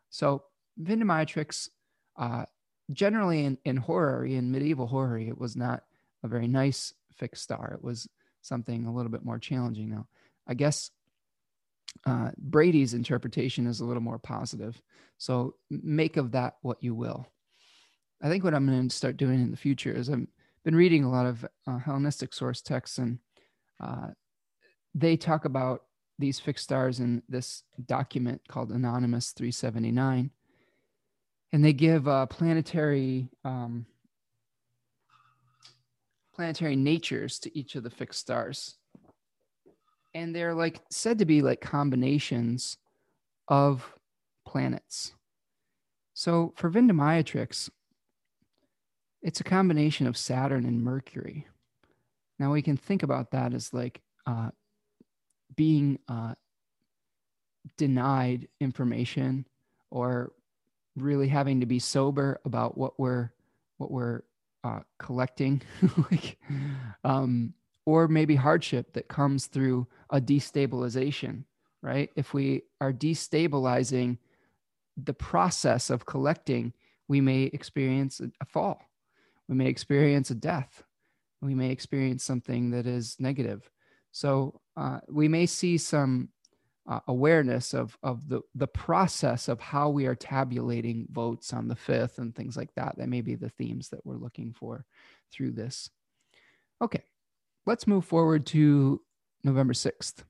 So, 0.10 0.44
Vindemiatrix, 0.80 1.70
uh, 2.18 2.46
generally 2.92 3.44
in, 3.44 3.58
in 3.66 3.78
horary, 3.78 4.36
in 4.36 4.52
medieval 4.52 4.88
horary, 4.88 5.28
it 5.28 5.38
was 5.38 5.56
not 5.56 5.84
a 6.24 6.28
very 6.28 6.48
nice 6.48 6.94
fixed 7.14 7.44
star. 7.44 7.74
It 7.74 7.84
was 7.84 8.08
something 8.42 8.86
a 8.86 8.94
little 8.94 9.12
bit 9.12 9.26
more 9.26 9.40
challenging 9.40 9.90
now. 9.90 10.08
I 10.48 10.54
guess 10.54 10.92
Uh, 12.06 12.32
Brady's 12.38 12.94
interpretation 12.94 13.68
is 13.68 13.80
a 13.80 13.86
little 13.86 14.04
more 14.04 14.20
positive. 14.20 14.82
So 15.18 15.56
make 15.70 16.18
of 16.18 16.32
that 16.32 16.56
what 16.62 16.84
you 16.84 16.94
will. 16.94 17.26
I 18.22 18.30
think 18.30 18.44
what 18.44 18.54
I'm 18.54 18.66
going 18.66 18.88
to 18.88 18.96
start 18.96 19.18
doing 19.18 19.42
in 19.42 19.52
the 19.52 19.58
future 19.58 19.92
is 19.92 20.10
I've 20.10 20.28
been 20.64 20.76
reading 20.76 21.04
a 21.04 21.12
lot 21.12 21.26
of 21.26 21.46
uh, 21.68 21.78
Hellenistic 21.78 22.34
source 22.34 22.62
texts, 22.62 22.98
and 22.98 23.20
uh, 23.82 24.08
they 24.94 25.18
talk 25.18 25.46
about 25.46 25.84
these 26.18 26.40
fixed 26.40 26.64
stars 26.64 27.00
in 27.00 27.22
this 27.28 27.64
document 27.86 28.42
called 28.48 28.72
Anonymous 28.72 29.32
379. 29.32 30.32
And 31.52 31.64
they 31.64 31.74
give 31.74 32.08
uh, 32.08 32.26
planetary 32.26 33.30
um, 33.44 33.86
planetary 36.34 36.76
natures 36.76 37.40
to 37.40 37.58
each 37.58 37.76
of 37.76 37.84
the 37.84 37.90
fixed 37.90 38.20
stars. 38.20 38.76
And 40.14 40.36
they're 40.36 40.54
like 40.54 40.82
said 40.90 41.20
to 41.20 41.26
be 41.26 41.42
like 41.42 41.62
combinations 41.62 42.78
of 43.48 43.94
planets. 44.46 45.14
So 46.14 46.54
for 46.56 46.70
Vindemiatrix, 46.70 47.70
it's 49.26 49.40
a 49.40 49.44
combination 49.44 50.06
of 50.06 50.16
Saturn 50.16 50.66
and 50.66 50.84
Mercury. 50.84 51.48
Now 52.38 52.54
we 52.54 52.62
can 52.62 52.78
think 52.78 53.02
about 53.02 53.32
that 53.32 53.56
as 53.56 53.74
like 53.74 54.02
uh, 54.28 54.52
being 55.56 55.98
uh, 56.08 56.36
denied 57.76 58.48
information 58.62 59.48
or 59.90 60.32
really 60.96 61.28
having 61.28 61.62
to 61.62 61.66
be 61.66 61.80
sober 61.80 62.40
about 62.46 62.78
what 62.78 63.00
we're 63.00 63.32
what 63.78 63.90
we're 63.90 64.22
uh, 64.64 64.82
collecting. 65.00 65.64
Like 66.12 66.38
um, 67.04 67.56
or 67.88 68.08
maybe 68.08 68.36
hardship 68.36 68.94
that 68.94 69.08
comes 69.08 69.48
through 69.48 69.88
a 70.12 70.22
destabilization 70.22 71.46
right? 71.82 72.10
If 72.16 72.34
we 72.34 72.64
are 72.82 72.92
destabilizing 72.92 74.18
the 74.98 75.14
process 75.14 75.90
of 75.90 76.06
collecting 76.06 76.74
we 77.08 77.22
may 77.22 77.44
experience 77.44 78.22
a 78.40 78.46
fall 78.46 78.82
we 79.48 79.56
may 79.56 79.68
experience 79.68 80.30
a 80.32 80.36
death 80.36 80.84
we 81.42 81.54
may 81.54 81.70
experience 81.70 82.24
something 82.24 82.72
that 82.72 82.88
is 82.88 83.16
negative 83.20 83.70
so 84.12 84.62
uh, 84.78 85.00
we 85.10 85.28
may 85.28 85.46
see 85.46 85.78
some 85.78 86.30
uh, 86.88 87.00
awareness 87.08 87.74
of 87.74 87.98
of 88.04 88.28
the 88.30 88.42
the 88.54 88.68
process 88.68 89.48
of 89.48 89.60
how 89.60 89.90
we 89.90 90.06
are 90.06 90.16
tabulating 90.16 91.08
votes 91.12 91.52
on 91.52 91.68
the 91.68 91.76
fifth 91.76 92.20
and 92.20 92.36
things 92.36 92.56
like 92.56 92.74
that. 92.76 92.96
That 92.98 93.10
may 93.10 93.22
be 93.22 93.36
the 93.36 93.50
themes 93.50 93.90
that 93.90 94.06
we're 94.06 94.18
looking 94.18 94.54
for 94.54 94.86
through 95.32 95.52
this. 95.52 95.90
Okay, 96.82 97.02
let's 97.66 97.88
move 97.88 98.06
forward 98.06 98.46
to 98.48 99.02
November 99.44 99.74
sixth. 99.74 100.24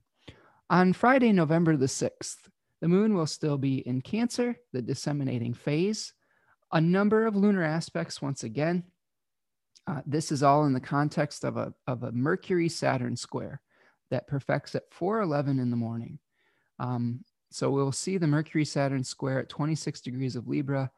On 0.70 0.92
Friday, 0.92 1.32
November 1.32 1.76
the 1.76 1.88
sixth, 1.88 2.48
the 2.80 2.88
moon 2.88 3.14
will 3.14 3.26
still 3.26 3.58
be 3.58 3.86
in 3.86 4.00
Cancer, 4.00 4.56
the 4.72 4.82
disseminating 4.82 5.54
phase. 5.54 6.12
A 6.72 6.80
number 6.80 7.26
of 7.26 7.36
lunar 7.36 7.62
aspects 7.62 8.20
once 8.20 8.42
again. 8.42 8.82
Uh, 9.86 10.00
this 10.04 10.32
is 10.32 10.42
all 10.42 10.64
in 10.64 10.72
the 10.72 10.80
context 10.80 11.44
of 11.44 11.56
a, 11.56 11.72
of 11.86 12.02
a 12.02 12.12
Mercury 12.12 12.68
Saturn 12.68 13.16
square 13.16 13.60
that 14.10 14.26
perfects 14.26 14.74
at 14.74 14.90
4:11 14.90 15.60
in 15.60 15.70
the 15.70 15.76
morning. 15.76 16.18
Um, 16.78 17.24
so 17.50 17.70
we'll 17.70 17.92
see 17.92 18.18
the 18.18 18.26
Mercury 18.26 18.64
Saturn 18.64 19.04
square 19.04 19.40
at 19.40 19.48
26 19.48 20.00
degrees 20.00 20.36
of 20.36 20.48
Libra, 20.48 20.90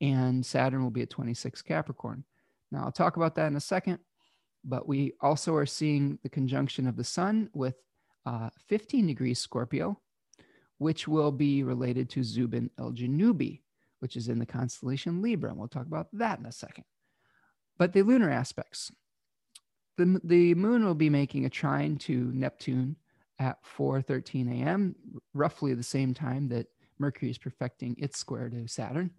and 0.00 0.44
Saturn 0.46 0.82
will 0.82 0.90
be 0.90 1.02
at 1.02 1.10
26 1.10 1.62
Capricorn. 1.62 2.24
Now 2.70 2.84
I'll 2.84 2.92
talk 2.92 3.16
about 3.16 3.34
that 3.36 3.48
in 3.48 3.56
a 3.56 3.60
second, 3.60 3.98
but 4.64 4.88
we 4.88 5.14
also 5.20 5.54
are 5.56 5.66
seeing 5.66 6.18
the 6.22 6.28
conjunction 6.28 6.86
of 6.86 6.96
the 6.96 7.04
Sun 7.04 7.50
with 7.52 7.76
uh, 8.24 8.50
15 8.68 9.06
degrees 9.06 9.38
Scorpio, 9.40 10.00
which 10.78 11.06
will 11.08 11.32
be 11.32 11.62
related 11.62 12.08
to 12.10 12.20
Zuben 12.20 12.70
el 12.78 12.92
Genubi, 12.92 13.62
which 14.00 14.16
is 14.16 14.28
in 14.28 14.38
the 14.38 14.46
constellation 14.46 15.22
Libra. 15.22 15.50
And 15.50 15.58
we'll 15.58 15.68
talk 15.68 15.86
about 15.86 16.08
that 16.12 16.38
in 16.38 16.46
a 16.46 16.52
second. 16.52 16.84
But 17.78 17.92
the 17.92 18.02
lunar 18.02 18.30
aspects 18.30 18.90
the, 19.96 20.20
the 20.24 20.54
moon 20.54 20.84
will 20.84 20.94
be 20.94 21.10
making 21.10 21.44
a 21.44 21.50
trine 21.50 21.96
to 21.98 22.30
Neptune 22.34 22.96
at 23.38 23.58
4:13 23.64 24.62
a.m., 24.62 24.94
roughly 25.34 25.74
the 25.74 25.82
same 25.82 26.14
time 26.14 26.48
that 26.48 26.66
Mercury 26.98 27.30
is 27.30 27.38
perfecting 27.38 27.96
its 27.98 28.18
square 28.18 28.48
to 28.48 28.66
Saturn. 28.66 29.10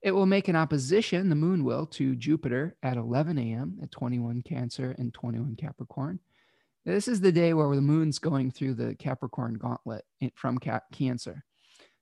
It 0.00 0.12
will 0.12 0.26
make 0.26 0.48
an 0.48 0.56
opposition, 0.56 1.28
the 1.28 1.34
moon 1.34 1.64
will, 1.64 1.86
to 1.86 2.14
Jupiter 2.14 2.76
at 2.82 2.96
11 2.96 3.36
a.m. 3.38 3.78
at 3.82 3.90
21 3.90 4.42
Cancer 4.42 4.94
and 4.98 5.12
21 5.12 5.56
Capricorn. 5.56 6.20
This 6.84 7.08
is 7.08 7.20
the 7.20 7.32
day 7.32 7.52
where 7.52 7.74
the 7.74 7.82
moon's 7.82 8.18
going 8.18 8.50
through 8.50 8.74
the 8.74 8.94
Capricorn 8.94 9.54
gauntlet 9.54 10.04
from 10.34 10.58
Cancer. 10.92 11.44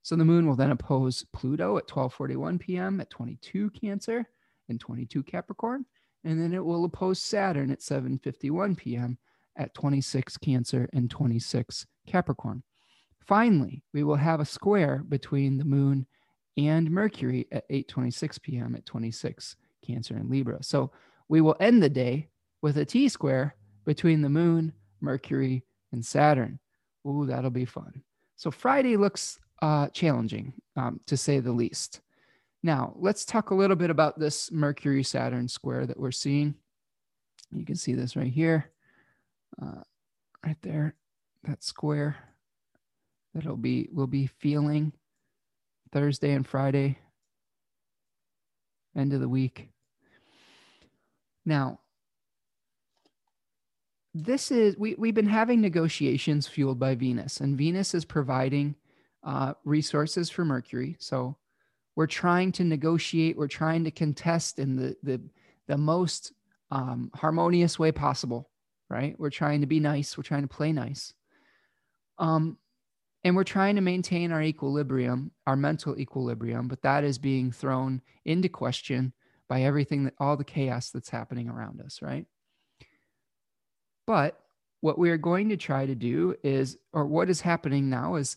So 0.02 0.14
the 0.14 0.24
moon 0.24 0.46
will 0.46 0.54
then 0.54 0.70
oppose 0.70 1.24
Pluto 1.32 1.78
at 1.78 1.88
12:41 1.88 2.60
p.m. 2.60 3.00
at 3.00 3.10
22 3.10 3.70
Cancer 3.70 4.28
and 4.68 4.80
22 4.80 5.22
Capricorn 5.22 5.84
and 6.26 6.40
then 6.40 6.52
it 6.52 6.64
will 6.64 6.84
oppose 6.84 7.20
Saturn 7.20 7.70
at 7.70 7.78
7:51 7.78 8.76
p.m. 8.76 9.16
at 9.56 9.72
26 9.74 10.36
Cancer 10.38 10.90
and 10.92 11.08
26 11.08 11.86
Capricorn. 12.06 12.62
Finally, 13.20 13.84
we 13.94 14.02
will 14.02 14.16
have 14.16 14.40
a 14.40 14.44
square 14.44 15.04
between 15.08 15.56
the 15.56 15.64
moon 15.64 16.06
and 16.56 16.90
Mercury 16.90 17.46
at 17.52 17.68
8:26 17.70 18.42
p.m. 18.42 18.74
at 18.74 18.84
26 18.84 19.56
Cancer 19.86 20.16
and 20.16 20.28
Libra. 20.28 20.62
So 20.62 20.90
we 21.28 21.40
will 21.40 21.56
end 21.60 21.80
the 21.82 21.88
day 21.88 22.28
with 22.60 22.76
a 22.76 22.84
T 22.84 23.08
square 23.08 23.54
between 23.84 24.20
the 24.20 24.28
moon, 24.28 24.72
Mercury, 25.00 25.64
and 25.92 26.04
Saturn. 26.04 26.58
Ooh, 27.06 27.24
that'll 27.24 27.50
be 27.50 27.64
fun. 27.64 28.02
So 28.34 28.50
Friday 28.50 28.96
looks 28.96 29.38
uh, 29.62 29.88
challenging, 29.90 30.54
um, 30.74 31.00
to 31.06 31.16
say 31.16 31.38
the 31.38 31.52
least. 31.52 32.00
Now, 32.66 32.94
let's 32.96 33.24
talk 33.24 33.50
a 33.50 33.54
little 33.54 33.76
bit 33.76 33.90
about 33.90 34.18
this 34.18 34.50
Mercury 34.50 35.04
Saturn 35.04 35.46
square 35.46 35.86
that 35.86 36.00
we're 36.00 36.10
seeing. 36.10 36.56
You 37.52 37.64
can 37.64 37.76
see 37.76 37.94
this 37.94 38.16
right 38.16 38.26
here, 38.32 38.72
uh, 39.62 39.82
right 40.44 40.56
there, 40.62 40.96
that 41.44 41.62
square 41.62 42.16
that'll 43.32 43.56
be, 43.56 43.88
we'll 43.92 44.08
be 44.08 44.26
feeling 44.26 44.92
Thursday 45.92 46.32
and 46.32 46.44
Friday, 46.44 46.98
end 48.96 49.12
of 49.12 49.20
the 49.20 49.28
week. 49.28 49.68
Now, 51.44 51.78
this 54.12 54.50
is, 54.50 54.76
we, 54.76 54.96
we've 54.98 55.14
been 55.14 55.28
having 55.28 55.60
negotiations 55.60 56.48
fueled 56.48 56.80
by 56.80 56.96
Venus, 56.96 57.38
and 57.38 57.56
Venus 57.56 57.94
is 57.94 58.04
providing 58.04 58.74
uh, 59.22 59.54
resources 59.64 60.30
for 60.30 60.44
Mercury. 60.44 60.96
So, 60.98 61.36
we're 61.96 62.06
trying 62.06 62.52
to 62.52 62.64
negotiate 62.64 63.36
we're 63.36 63.48
trying 63.48 63.84
to 63.84 63.90
contest 63.90 64.58
in 64.58 64.76
the 64.76 64.96
the, 65.02 65.20
the 65.66 65.78
most 65.78 66.32
um, 66.70 67.10
harmonious 67.14 67.78
way 67.78 67.90
possible 67.90 68.50
right? 68.88 69.18
We're 69.18 69.30
trying 69.30 69.62
to 69.62 69.66
be 69.66 69.80
nice 69.80 70.16
we're 70.16 70.22
trying 70.22 70.42
to 70.42 70.48
play 70.48 70.72
nice. 70.72 71.12
Um, 72.18 72.58
and 73.24 73.34
we're 73.34 73.44
trying 73.44 73.74
to 73.74 73.82
maintain 73.82 74.30
our 74.30 74.42
equilibrium 74.42 75.32
our 75.46 75.56
mental 75.56 75.98
equilibrium 75.98 76.68
but 76.68 76.82
that 76.82 77.02
is 77.02 77.18
being 77.18 77.50
thrown 77.50 78.00
into 78.24 78.48
question 78.48 79.12
by 79.48 79.62
everything 79.62 80.04
that 80.04 80.14
all 80.18 80.36
the 80.36 80.44
chaos 80.44 80.90
that's 80.90 81.10
happening 81.10 81.48
around 81.48 81.80
us 81.80 82.00
right? 82.02 82.26
But 84.06 84.38
what 84.80 84.98
we 84.98 85.10
are 85.10 85.16
going 85.16 85.48
to 85.48 85.56
try 85.56 85.86
to 85.86 85.94
do 85.94 86.36
is 86.44 86.78
or 86.92 87.06
what 87.06 87.30
is 87.30 87.40
happening 87.40 87.90
now 87.90 88.14
is 88.16 88.36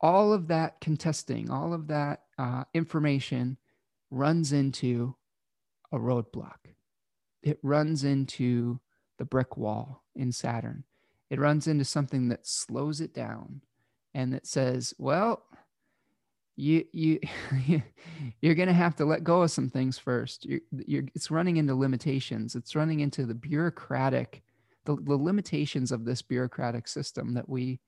all 0.00 0.32
of 0.32 0.48
that 0.48 0.80
contesting 0.80 1.50
all 1.50 1.74
of 1.74 1.88
that 1.88 2.22
uh, 2.40 2.64
information 2.72 3.58
runs 4.10 4.50
into 4.50 5.14
a 5.92 5.98
roadblock. 5.98 6.72
It 7.42 7.58
runs 7.62 8.02
into 8.02 8.80
the 9.18 9.26
brick 9.26 9.58
wall 9.58 10.04
in 10.16 10.32
Saturn. 10.32 10.84
It 11.28 11.38
runs 11.38 11.66
into 11.66 11.84
something 11.84 12.28
that 12.28 12.46
slows 12.46 13.02
it 13.02 13.12
down 13.12 13.60
and 14.14 14.32
that 14.32 14.46
says, 14.46 14.94
well, 14.98 15.44
you 16.56 16.84
you 16.92 17.20
you're 18.40 18.54
going 18.54 18.68
to 18.68 18.74
have 18.74 18.96
to 18.96 19.04
let 19.04 19.22
go 19.22 19.42
of 19.42 19.50
some 19.50 19.68
things 19.68 19.98
first. 19.98 20.46
You're, 20.46 20.60
you're, 20.86 21.04
it's 21.14 21.30
running 21.30 21.58
into 21.58 21.74
limitations. 21.74 22.54
It's 22.54 22.74
running 22.74 23.00
into 23.00 23.26
the 23.26 23.34
bureaucratic, 23.34 24.42
the, 24.86 24.96
the 24.96 25.16
limitations 25.16 25.92
of 25.92 26.06
this 26.06 26.22
bureaucratic 26.22 26.88
system 26.88 27.34
that 27.34 27.48
we 27.50 27.80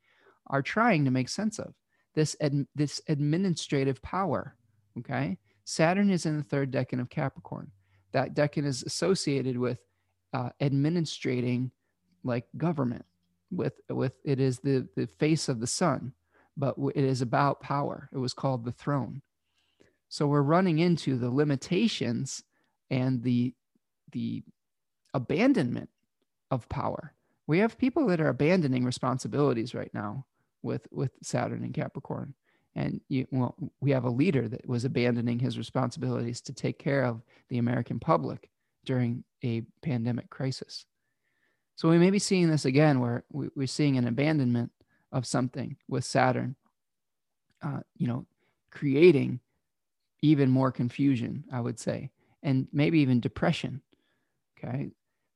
are 0.48 0.62
trying 0.62 1.06
to 1.06 1.10
make 1.10 1.30
sense 1.30 1.58
of 1.58 1.72
this 2.14 2.36
ad, 2.40 2.66
this 2.74 3.00
administrative 3.08 4.02
power. 4.02 4.56
Okay, 4.98 5.38
Saturn 5.64 6.10
is 6.10 6.26
in 6.26 6.36
the 6.36 6.42
third 6.42 6.70
decan 6.70 7.00
of 7.00 7.10
Capricorn. 7.10 7.70
That 8.12 8.34
decan 8.34 8.66
is 8.66 8.82
associated 8.82 9.56
with 9.56 9.78
uh, 10.32 10.50
administrating 10.60 11.70
like 12.24 12.46
government. 12.56 13.04
With 13.50 13.80
with 13.88 14.14
it 14.24 14.40
is 14.40 14.60
the 14.60 14.88
the 14.96 15.06
face 15.06 15.48
of 15.48 15.60
the 15.60 15.66
sun, 15.66 16.12
but 16.56 16.74
it 16.94 17.04
is 17.04 17.22
about 17.22 17.60
power. 17.60 18.08
It 18.12 18.18
was 18.18 18.34
called 18.34 18.64
the 18.64 18.72
throne. 18.72 19.22
So 20.08 20.26
we're 20.26 20.42
running 20.42 20.78
into 20.78 21.16
the 21.16 21.30
limitations 21.30 22.42
and 22.90 23.22
the 23.22 23.54
the 24.12 24.42
abandonment 25.14 25.88
of 26.50 26.68
power. 26.68 27.14
We 27.46 27.58
have 27.58 27.78
people 27.78 28.06
that 28.06 28.20
are 28.20 28.28
abandoning 28.28 28.84
responsibilities 28.84 29.74
right 29.74 29.92
now 29.92 30.26
with 30.62 30.86
with 30.90 31.12
Saturn 31.22 31.64
and 31.64 31.74
Capricorn. 31.74 32.34
And 32.74 33.00
you, 33.08 33.26
well, 33.30 33.54
we 33.80 33.90
have 33.90 34.04
a 34.04 34.10
leader 34.10 34.48
that 34.48 34.66
was 34.66 34.84
abandoning 34.84 35.38
his 35.38 35.58
responsibilities 35.58 36.40
to 36.42 36.54
take 36.54 36.78
care 36.78 37.04
of 37.04 37.20
the 37.50 37.58
American 37.58 38.00
public 38.00 38.48
during 38.84 39.24
a 39.44 39.62
pandemic 39.82 40.30
crisis. 40.30 40.86
So 41.76 41.88
we 41.88 41.98
may 41.98 42.10
be 42.10 42.18
seeing 42.18 42.48
this 42.48 42.64
again, 42.64 43.00
where 43.00 43.24
we, 43.30 43.48
are 43.58 43.66
seeing 43.66 43.98
an 43.98 44.06
abandonment 44.06 44.70
of 45.10 45.26
something 45.26 45.76
with 45.88 46.04
Saturn, 46.04 46.56
uh, 47.62 47.80
you 47.96 48.06
know, 48.06 48.26
creating 48.70 49.40
even 50.22 50.50
more 50.50 50.72
confusion, 50.72 51.44
I 51.52 51.60
would 51.60 51.78
say, 51.78 52.10
and 52.42 52.68
maybe 52.72 53.00
even 53.00 53.20
depression. 53.20 53.82
Okay, 54.56 54.90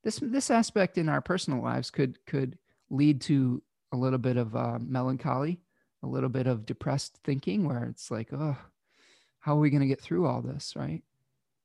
this 0.04 0.20
this 0.22 0.50
aspect 0.50 0.98
in 0.98 1.08
our 1.08 1.20
personal 1.20 1.62
lives 1.62 1.90
could 1.90 2.24
could 2.26 2.56
lead 2.90 3.20
to 3.22 3.62
a 3.92 3.96
little 3.96 4.18
bit 4.18 4.36
of 4.36 4.54
uh, 4.56 4.78
melancholy, 4.80 5.60
a 6.02 6.06
little 6.06 6.28
bit 6.28 6.46
of 6.46 6.66
depressed 6.66 7.18
thinking, 7.24 7.66
where 7.66 7.84
it's 7.84 8.10
like, 8.10 8.32
oh, 8.32 8.56
how 9.40 9.56
are 9.56 9.60
we 9.60 9.70
going 9.70 9.82
to 9.82 9.86
get 9.86 10.00
through 10.00 10.26
all 10.26 10.42
this, 10.42 10.74
right? 10.76 11.02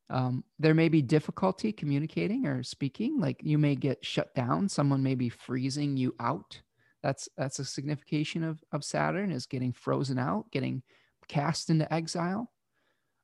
Um, 0.10 0.44
there 0.60 0.74
may 0.74 0.90
be 0.90 1.02
difficulty 1.02 1.72
communicating 1.72 2.46
or 2.46 2.64
speaking, 2.64 3.20
like 3.20 3.42
you 3.42 3.58
may 3.58 3.76
get 3.76 4.06
shut 4.06 4.36
down. 4.36 4.68
Someone 4.68 5.02
may 5.02 5.16
be 5.16 5.30
freezing 5.30 5.96
you 5.96 6.14
out. 6.20 6.62
That's 7.02 7.30
that's 7.38 7.60
a 7.60 7.66
signification 7.66 8.44
of 8.44 8.62
of 8.74 8.84
Saturn 8.84 9.32
is 9.32 9.46
getting 9.46 9.72
frozen 9.72 10.20
out, 10.20 10.52
getting 10.52 10.84
cast 11.28 11.70
into 11.70 11.92
exile. 11.92 12.52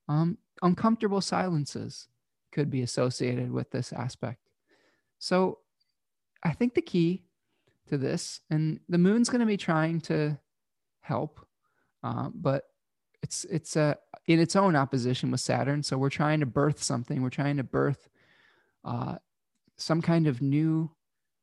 Um, 0.08 0.38
uncomfortable 0.62 1.22
silences 1.22 2.08
could 2.54 2.72
be 2.72 2.82
associated 2.82 3.52
with 3.52 3.70
this 3.70 3.92
aspect. 3.92 4.40
So 5.20 5.60
I 6.42 6.54
think 6.54 6.74
the 6.74 6.82
key 6.82 7.24
to 7.88 7.98
this, 7.98 8.42
and 8.50 8.80
the 8.90 8.98
moon's 8.98 9.30
going 9.30 9.42
to 9.42 9.46
be 9.48 9.58
trying 9.58 10.02
to 10.02 10.38
help, 11.02 11.46
uh, 12.04 12.30
but 12.34 12.64
it's 13.24 13.46
it's 13.46 13.76
uh, 13.76 13.96
in 14.28 14.40
its 14.40 14.56
own 14.56 14.76
opposition 14.76 15.32
with 15.32 15.42
Saturn. 15.42 15.84
So 15.84 15.98
we're 15.98 16.10
trying 16.10 16.40
to 16.42 16.46
birth 16.46 16.82
something. 16.84 17.22
We're 17.22 17.30
trying 17.30 17.58
to 17.58 17.64
birth 17.64 18.10
uh, 18.84 19.18
some 19.78 20.02
kind 20.02 20.28
of 20.28 20.42
new 20.42 20.92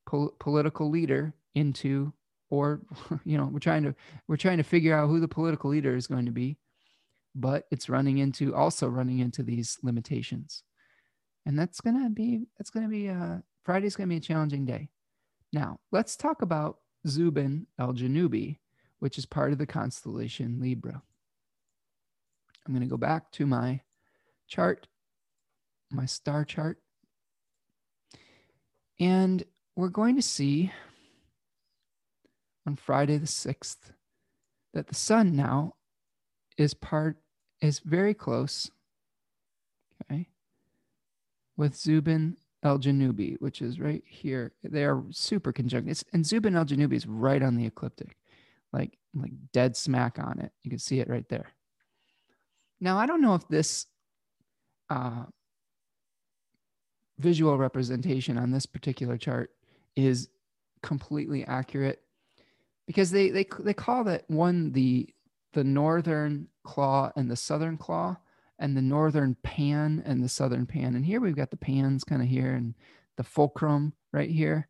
pol- 0.06 0.34
political 0.38 0.90
leader 0.90 1.34
into, 1.54 2.12
or 2.50 2.80
you 3.24 3.38
know, 3.38 3.48
we're 3.52 3.58
trying 3.58 3.82
to 3.84 3.94
we're 4.28 4.36
trying 4.36 4.58
to 4.58 4.64
figure 4.64 4.96
out 4.96 5.08
who 5.08 5.20
the 5.20 5.28
political 5.28 5.70
leader 5.70 5.96
is 5.96 6.06
going 6.06 6.26
to 6.26 6.32
be, 6.32 6.56
but 7.34 7.64
it's 7.70 7.88
running 7.88 8.18
into 8.18 8.54
also 8.54 8.88
running 8.88 9.18
into 9.18 9.42
these 9.42 9.78
limitations, 9.82 10.62
and 11.46 11.58
that's 11.58 11.80
gonna 11.80 12.10
be 12.10 12.46
that's 12.58 12.70
gonna 12.70 12.88
be 12.88 13.08
uh, 13.08 13.38
Friday's 13.64 13.96
gonna 13.96 14.08
be 14.08 14.16
a 14.16 14.20
challenging 14.20 14.64
day. 14.64 14.90
Now 15.54 15.78
let's 15.92 16.16
talk 16.16 16.42
about 16.42 16.78
Zuben 17.06 17.66
el-Genubi, 17.78 18.58
which 18.98 19.18
is 19.18 19.24
part 19.24 19.52
of 19.52 19.58
the 19.58 19.66
constellation 19.66 20.58
Libra. 20.60 21.00
I'm 22.66 22.74
going 22.74 22.82
to 22.82 22.90
go 22.90 22.96
back 22.96 23.30
to 23.32 23.46
my 23.46 23.82
chart, 24.48 24.88
my 25.92 26.06
star 26.06 26.44
chart. 26.44 26.78
And 28.98 29.44
we're 29.76 29.90
going 29.90 30.16
to 30.16 30.22
see 30.22 30.72
on 32.66 32.74
Friday 32.74 33.16
the 33.18 33.26
6th 33.26 33.92
that 34.72 34.88
the 34.88 34.94
sun 34.96 35.36
now 35.36 35.74
is 36.58 36.74
part 36.74 37.18
is 37.60 37.78
very 37.78 38.14
close 38.14 38.70
okay 40.02 40.28
with 41.56 41.74
Zuben 41.74 42.36
el-Genubi 42.64 43.36
which 43.40 43.60
is 43.62 43.78
right 43.78 44.02
here. 44.06 44.52
They 44.62 44.84
are 44.84 45.02
super 45.10 45.52
conjunct 45.52 45.88
it's, 45.88 46.04
and 46.12 46.24
Zuben 46.24 46.56
el-Genubi 46.56 46.94
is 46.94 47.06
right 47.06 47.42
on 47.42 47.56
the 47.56 47.66
ecliptic 47.66 48.16
like 48.74 48.98
like 49.14 49.32
dead 49.52 49.76
smack 49.76 50.18
on 50.18 50.40
it. 50.40 50.52
You 50.64 50.70
can 50.70 50.80
see 50.80 51.00
it 51.00 51.08
right 51.08 51.28
there. 51.28 51.52
Now, 52.80 52.98
I 52.98 53.06
don't 53.06 53.22
know 53.22 53.34
if 53.34 53.46
this 53.48 53.86
uh, 54.90 55.24
visual 57.18 57.56
representation 57.56 58.36
on 58.36 58.50
this 58.50 58.66
particular 58.66 59.16
chart 59.16 59.50
is 59.96 60.28
completely 60.82 61.44
accurate 61.44 62.02
because 62.86 63.10
they 63.10 63.30
they 63.30 63.46
they 63.60 63.72
call 63.72 64.04
that 64.04 64.24
one 64.28 64.72
the 64.72 65.08
the 65.52 65.64
northern 65.64 66.48
claw 66.64 67.10
and 67.16 67.30
the 67.30 67.36
southern 67.36 67.78
claw 67.78 68.16
and 68.64 68.76
the 68.76 68.82
northern 68.82 69.36
pan 69.42 70.02
and 70.06 70.22
the 70.22 70.28
southern 70.28 70.66
pan 70.66 70.94
and 70.94 71.04
here 71.04 71.20
we've 71.20 71.36
got 71.36 71.50
the 71.50 71.56
pans 71.56 72.02
kind 72.02 72.22
of 72.22 72.28
here 72.28 72.54
and 72.54 72.74
the 73.16 73.24
fulcrum 73.24 73.92
right 74.12 74.30
here 74.30 74.68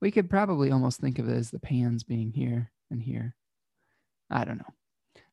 we 0.00 0.10
could 0.10 0.28
probably 0.28 0.70
almost 0.70 1.00
think 1.00 1.18
of 1.18 1.28
it 1.28 1.36
as 1.36 1.50
the 1.50 1.58
pans 1.58 2.02
being 2.02 2.32
here 2.32 2.70
and 2.90 3.02
here 3.02 3.34
i 4.30 4.44
don't 4.44 4.58
know 4.58 4.74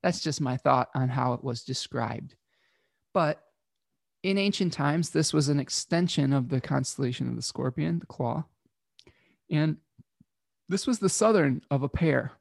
that's 0.04 0.20
just 0.20 0.42
my 0.42 0.58
thought 0.58 0.90
on 0.96 1.10
how 1.10 1.34
it 1.34 1.44
was 1.44 1.64
described. 1.64 2.36
But 3.14 3.42
in 4.24 4.38
ancient 4.38 4.74
times, 4.74 5.10
this 5.10 5.34
was 5.34 5.50
an 5.50 5.60
extension 5.60 6.34
of 6.34 6.50
the 6.50 6.62
constellation 6.62 7.28
of 7.28 7.36
the 7.36 7.42
scorpion, 7.42 8.00
the 8.00 8.06
claw. 8.06 8.46
And 9.50 9.78
this 10.70 10.88
was 10.88 11.00
the 11.00 11.10
southern 11.10 11.62
of 11.70 11.84
a 11.84 11.90
pair. 11.90 12.32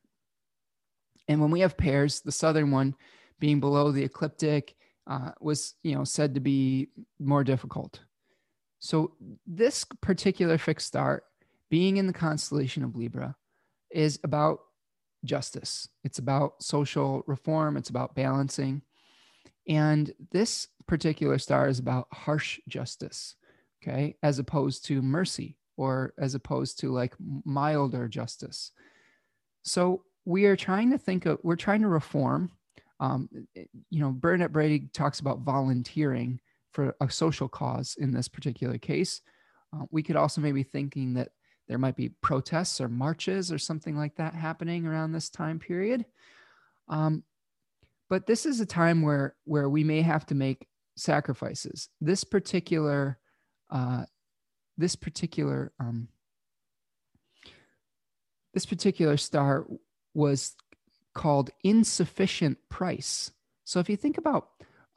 And 1.29 1.41
when 1.41 1.51
we 1.51 1.61
have 1.61 1.77
pairs, 1.77 2.21
the 2.21 2.33
southern 2.33 2.71
one 2.71 2.95
being 3.39 3.61
below 3.61 3.91
the 3.91 4.05
ecliptic 4.05 4.75
uh, 5.11 5.33
was, 5.41 5.75
you 5.83 5.95
know, 5.95 6.05
said 6.05 6.35
to 6.35 6.41
be 6.41 6.89
more 7.19 7.45
difficult. 7.45 8.01
So 8.79 9.13
this 9.47 9.85
particular 10.01 10.57
fixed 10.57 10.87
star, 10.87 11.25
being 11.69 11.99
in 11.99 12.07
the 12.07 12.13
constellation 12.13 12.85
of 12.85 12.97
Libra, 12.97 13.37
is 13.91 14.21
about 14.25 14.61
justice. 15.25 15.89
It's 16.05 16.19
about 16.19 16.63
social 16.63 17.23
reform, 17.27 17.77
it's 17.77 17.91
about 17.91 18.15
balancing. 18.15 18.83
And 19.69 20.13
this 20.31 20.69
particular 20.87 21.39
star 21.39 21.69
is 21.69 21.79
about 21.79 22.07
harsh 22.13 22.61
justice, 22.69 23.35
okay, 23.83 24.17
as 24.23 24.39
opposed 24.39 24.87
to 24.87 25.03
mercy 25.03 25.57
or 25.77 26.15
as 26.19 26.35
opposed 26.35 26.79
to 26.81 26.93
like 26.93 27.15
milder 27.45 28.09
justice. 28.09 28.73
So 29.63 30.05
we 30.25 30.47
are 30.47 30.57
trying 30.57 30.91
to 30.93 30.99
think 30.99 31.27
of, 31.27 31.39
we're 31.43 31.57
trying 31.57 31.83
to 31.83 31.89
reform. 31.89 32.53
Um, 33.01 33.29
you 33.55 34.01
know, 34.01 34.11
Bernadette 34.13 34.53
Brady 34.53 34.89
talks 34.93 35.21
about 35.21 35.41
volunteering 35.41 36.41
for 36.73 36.95
a 37.01 37.11
social 37.11 37.49
cause 37.49 37.97
in 37.99 38.13
this 38.13 38.29
particular 38.29 38.79
case. 38.79 39.23
Uh, 39.75 39.85
we 39.91 40.03
could 40.03 40.17
also 40.17 40.41
maybe 40.41 40.63
thinking 40.63 41.15
that 41.15 41.31
there 41.67 41.79
might 41.79 41.97
be 41.97 42.11
protests 42.21 42.81
or 42.81 42.89
marches 42.89 43.51
or 43.51 43.59
something 43.59 43.97
like 43.97 44.17
that 44.17 44.35
happening 44.35 44.87
around 44.87 45.13
this 45.13 45.31
time 45.31 45.59
period. 45.59 46.05
Um, 46.89 47.25
but 48.09 48.27
this 48.27 48.45
is 48.45 48.61
a 48.61 48.67
time 48.67 49.03
where 49.03 49.37
where 49.45 49.69
we 49.69 49.85
may 49.85 50.03
have 50.03 50.27
to 50.27 50.35
make 50.35 50.67
sacrifices. 50.97 51.89
This 52.01 52.25
particular 52.25 53.19
uh, 53.71 54.05
this 54.77 54.97
particular 54.97 55.73
um, 55.79 56.09
this 58.53 58.67
particular 58.67 59.17
star 59.17 59.65
was 60.13 60.57
called 61.15 61.51
insufficient 61.65 62.59
price. 62.69 63.31
So 63.65 63.81
if 63.81 63.89
you 63.89 63.97
think 63.97 64.19
about 64.19 64.49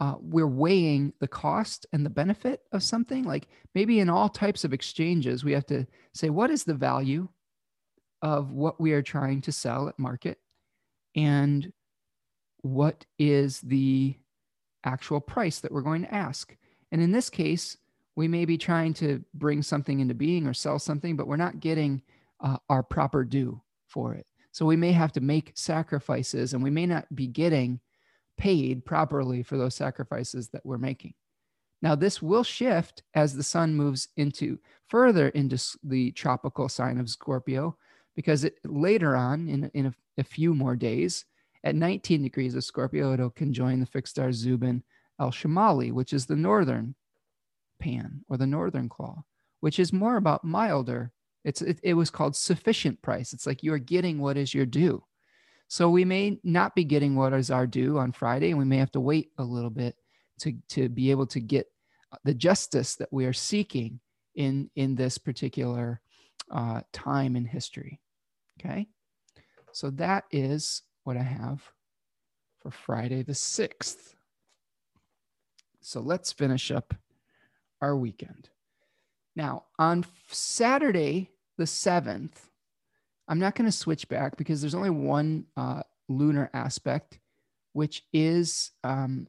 uh, 0.04 0.16
we're 0.20 0.48
weighing 0.48 1.14
the 1.20 1.28
cost 1.28 1.86
and 1.94 2.06
the 2.06 2.10
benefit 2.10 2.64
of 2.74 2.84
something. 2.84 3.24
Like 3.24 3.48
maybe 3.74 4.00
in 4.02 4.10
all 4.10 4.28
types 4.28 4.66
of 4.66 4.74
exchanges, 4.74 5.46
we 5.46 5.54
have 5.54 5.66
to 5.68 5.88
say, 6.14 6.30
what 6.30 6.50
is 6.50 6.66
the 6.66 6.74
value 6.74 7.30
of 8.22 8.52
what 8.52 8.82
we 8.82 8.92
are 8.92 9.02
trying 9.02 9.40
to 9.42 9.52
sell 9.54 9.88
at 9.88 9.98
market? 9.98 10.40
And 11.16 11.72
what 12.64 13.06
is 13.18 13.62
the 13.62 14.18
actual 14.84 15.22
price 15.22 15.60
that 15.60 15.72
we're 15.72 15.82
going 15.82 16.02
to 16.02 16.14
ask? 16.14 16.54
And 16.92 17.02
in 17.02 17.14
this 17.14 17.30
case, 17.30 17.78
we 18.18 18.28
may 18.28 18.44
be 18.44 18.58
trying 18.58 18.94
to 18.96 19.24
bring 19.34 19.62
something 19.62 20.02
into 20.02 20.14
being 20.14 20.48
or 20.48 20.54
sell 20.54 20.80
something, 20.80 21.16
but 21.16 21.28
we're 21.28 21.38
not 21.38 21.62
getting 21.62 22.02
uh, 22.42 22.58
our 22.70 22.84
proper 22.84 23.24
due 23.24 23.62
for 23.88 24.14
it. 24.14 24.26
So 24.54 24.66
we 24.66 24.78
may 24.78 24.92
have 24.94 25.12
to 25.14 25.22
make 25.22 25.52
sacrifices 25.56 26.54
and 26.54 26.64
we 26.64 26.70
may 26.70 26.86
not 26.86 27.14
be 27.14 27.28
getting 27.28 27.82
paid 28.38 28.86
properly 28.86 29.44
for 29.44 29.58
those 29.58 29.76
sacrifices 29.76 30.50
that 30.50 30.66
we're 30.66 30.78
making. 30.78 31.16
Now, 31.82 31.96
this 31.96 32.22
will 32.22 32.44
shift 32.44 33.04
as 33.14 33.36
the 33.36 33.44
sun 33.44 33.76
moves 33.76 34.08
into 34.16 34.58
further 34.88 35.28
into 35.30 35.58
the 35.84 36.12
tropical 36.12 36.70
sign 36.70 36.98
of 36.98 37.10
Scorpio, 37.10 37.76
because 38.16 38.46
it, 38.46 38.58
later 38.64 39.18
on, 39.18 39.50
in, 39.50 39.70
in 39.74 39.88
a, 39.88 39.94
a, 40.20 40.24
few 40.24 40.54
more 40.54 40.78
days, 40.78 41.26
at 41.64 41.76
19 41.76 42.24
degrees 42.24 42.56
of 42.56 42.64
Scorpio, 42.64 43.12
it'll 43.12 43.32
conjoin 43.32 43.82
the 43.82 43.86
fixed 43.86 44.14
star 44.14 44.30
Zuben 44.30 44.82
El 45.20 45.32
Shamali, 45.32 45.92
which 45.92 46.14
is 46.14 46.26
the 46.26 46.36
northern 46.36 46.96
pan 47.80 48.24
or 48.30 48.38
the 48.38 48.48
northern 48.48 48.88
claw, 48.88 49.24
which 49.60 49.80
is 49.80 49.92
more 49.92 50.16
about 50.16 50.46
milder. 50.46 51.12
It's 51.44 51.62
it, 51.62 51.80
it 51.84 51.94
was 51.94 52.10
called 52.10 52.36
sufficient 52.36 53.02
price. 53.02 53.34
It's 53.34 53.46
like 53.46 53.64
you 53.64 53.74
are 53.74 53.80
getting 53.80 54.20
what 54.20 54.38
is 54.38 54.54
your 54.54 54.66
due. 54.66 55.04
So 55.68 55.90
we 55.90 56.06
may 56.06 56.40
not 56.44 56.76
be 56.76 56.84
getting 56.84 57.16
what 57.16 57.34
is 57.34 57.50
our 57.50 57.66
due 57.66 57.98
on 57.98 58.12
Friday, 58.12 58.50
and 58.50 58.60
we 58.60 58.66
may 58.66 58.78
have 58.78 58.92
to 58.92 59.00
wait 59.00 59.32
a 59.38 59.44
little 59.44 59.70
bit 59.70 59.96
to, 60.42 60.54
to 60.70 60.90
be 60.90 61.12
able 61.12 61.28
to 61.28 61.40
get 61.40 61.68
the 62.24 62.34
justice 62.34 62.96
that 62.96 63.12
we 63.12 63.26
are 63.26 63.34
seeking 63.34 64.00
in, 64.36 64.70
in 64.76 64.96
this 64.96 65.18
particular 65.18 66.00
uh, 66.52 66.82
time 66.92 67.36
in 67.36 67.46
history. 67.46 68.00
Okay. 68.60 68.88
So 69.72 69.90
that 69.92 70.26
is 70.32 70.84
what 71.04 71.18
I 71.18 71.24
have 71.24 71.64
for 72.62 72.72
Friday 72.72 73.24
the 73.24 73.34
6th. 73.34 74.14
So 75.82 76.00
let's 76.00 76.32
finish 76.32 76.72
up 76.72 76.94
our 77.82 77.98
weekend. 77.98 78.50
Now, 79.36 79.64
on 79.80 80.06
Saturday 80.30 81.32
the 81.58 81.64
7th, 81.66 82.50
I'm 83.28 83.40
not 83.40 83.56
going 83.56 83.66
to 83.66 83.72
switch 83.72 84.08
back 84.10 84.38
because 84.38 84.62
there's 84.62 84.76
only 84.76 84.90
one 84.90 85.46
uh, 85.56 85.84
lunar 86.10 86.50
aspect, 86.54 87.20
which 87.74 88.04
is 88.12 88.72
um, 88.84 89.28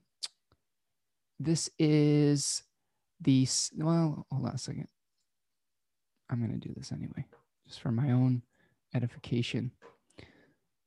this 1.38 1.70
is 1.78 2.62
the, 3.20 3.46
well, 3.76 4.26
hold 4.30 4.46
on 4.46 4.54
a 4.54 4.58
second. 4.58 4.88
I'm 6.30 6.38
going 6.44 6.58
to 6.58 6.68
do 6.68 6.74
this 6.74 6.90
anyway, 6.90 7.26
just 7.66 7.80
for 7.80 7.92
my 7.92 8.10
own 8.10 8.42
edification. 8.94 9.72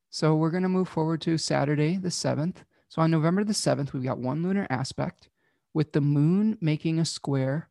So 0.09 0.35
we're 0.35 0.51
going 0.51 0.63
to 0.63 0.69
move 0.69 0.89
forward 0.89 1.21
to 1.21 1.37
Saturday, 1.37 1.97
the 1.97 2.09
7th. 2.09 2.57
So 2.89 3.01
on 3.01 3.11
November 3.11 3.43
the 3.43 3.53
7th, 3.53 3.93
we've 3.93 4.03
got 4.03 4.17
one 4.17 4.43
lunar 4.43 4.65
aspect 4.69 5.29
with 5.73 5.93
the 5.93 6.01
moon 6.01 6.57
making 6.59 6.99
a 6.99 7.05
square 7.05 7.69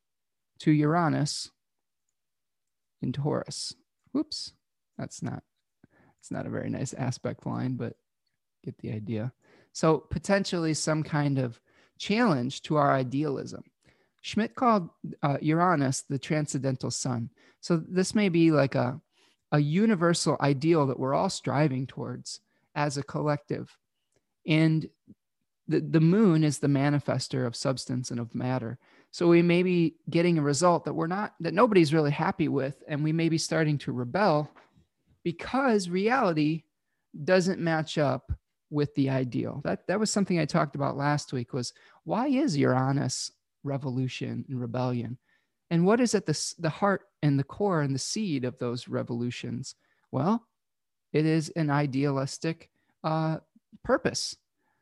to 0.60 0.70
Uranus 0.70 1.51
in 3.02 3.12
Taurus. 3.12 3.74
Whoops, 4.12 4.52
that's 4.98 5.23
not 5.23 5.43
it's 6.20 6.31
not 6.31 6.47
a 6.47 6.51
very 6.51 6.70
nice 6.70 6.93
aspect 6.94 7.47
line, 7.47 7.74
but 7.74 7.94
get 8.64 8.78
the 8.78 8.90
idea. 8.90 9.32
So 9.73 9.98
potentially 9.98 10.74
some 10.74 11.02
kind 11.02 11.39
of 11.39 11.60
challenge 11.98 12.62
to 12.62 12.77
our 12.77 12.93
idealism. 12.93 13.62
Schmidt 14.23 14.56
called 14.56 14.89
uh, 15.23 15.39
Uranus 15.40 16.02
the 16.09 16.18
transcendental 16.18 16.90
sun. 16.90 17.31
So 17.60 17.77
this 17.77 18.14
may 18.14 18.28
be 18.28 18.51
like 18.51 18.74
a 18.74 19.01
a 19.52 19.59
universal 19.60 20.36
ideal 20.40 20.86
that 20.86 20.98
we're 20.98 21.14
all 21.14 21.31
striving 21.31 21.86
towards 21.86 22.40
as 22.74 22.97
a 22.97 23.02
collective. 23.02 23.77
And 24.47 24.89
the, 25.68 25.81
the 25.81 26.01
moon 26.01 26.44
is 26.44 26.59
the 26.59 26.66
manifester 26.66 27.47
of 27.47 27.56
substance 27.56 28.10
and 28.10 28.20
of 28.20 28.35
matter. 28.35 28.78
So 29.16 29.28
we 29.28 29.40
may 29.40 29.62
be 29.62 29.94
getting 30.10 30.36
a 30.36 30.43
result 30.43 30.84
that 30.84 30.93
we're 30.93 31.06
not, 31.06 31.36
that 31.40 31.55
nobody's 31.55 31.94
really 31.94 32.10
happy 32.10 32.48
with, 32.48 32.82
and 32.86 33.02
we 33.02 33.12
may 33.12 33.30
be 33.30 33.38
starting 33.38 33.78
to 33.78 33.90
rebel 33.90 34.51
because 35.24 35.88
reality 35.88 36.64
doesn't 37.24 37.59
match 37.59 37.97
up 37.97 38.30
with 38.68 38.94
the 38.94 39.09
ideal. 39.09 39.62
That 39.64 39.86
that 39.86 39.98
was 39.98 40.10
something 40.10 40.38
I 40.38 40.44
talked 40.44 40.74
about 40.74 40.98
last 40.98 41.32
week 41.32 41.55
was 41.55 41.72
why 42.05 42.26
is 42.26 42.59
Uranus 42.59 43.32
revolution 43.64 44.44
and 44.51 44.60
rebellion? 44.60 45.16
And 45.70 45.86
what 45.86 45.98
is 45.98 46.14
at 46.14 46.26
the, 46.26 46.55
the 46.59 46.68
heart 46.68 47.09
and 47.22 47.38
the 47.38 47.44
core 47.44 47.80
and 47.80 47.94
the 47.94 47.98
seed 47.98 48.44
of 48.44 48.59
those 48.59 48.86
revolutions? 48.86 49.76
Well, 50.12 50.47
it 51.14 51.24
is 51.24 51.48
an 51.56 51.70
idealistic 51.70 52.68
uh, 53.02 53.38
purpose. 53.82 54.36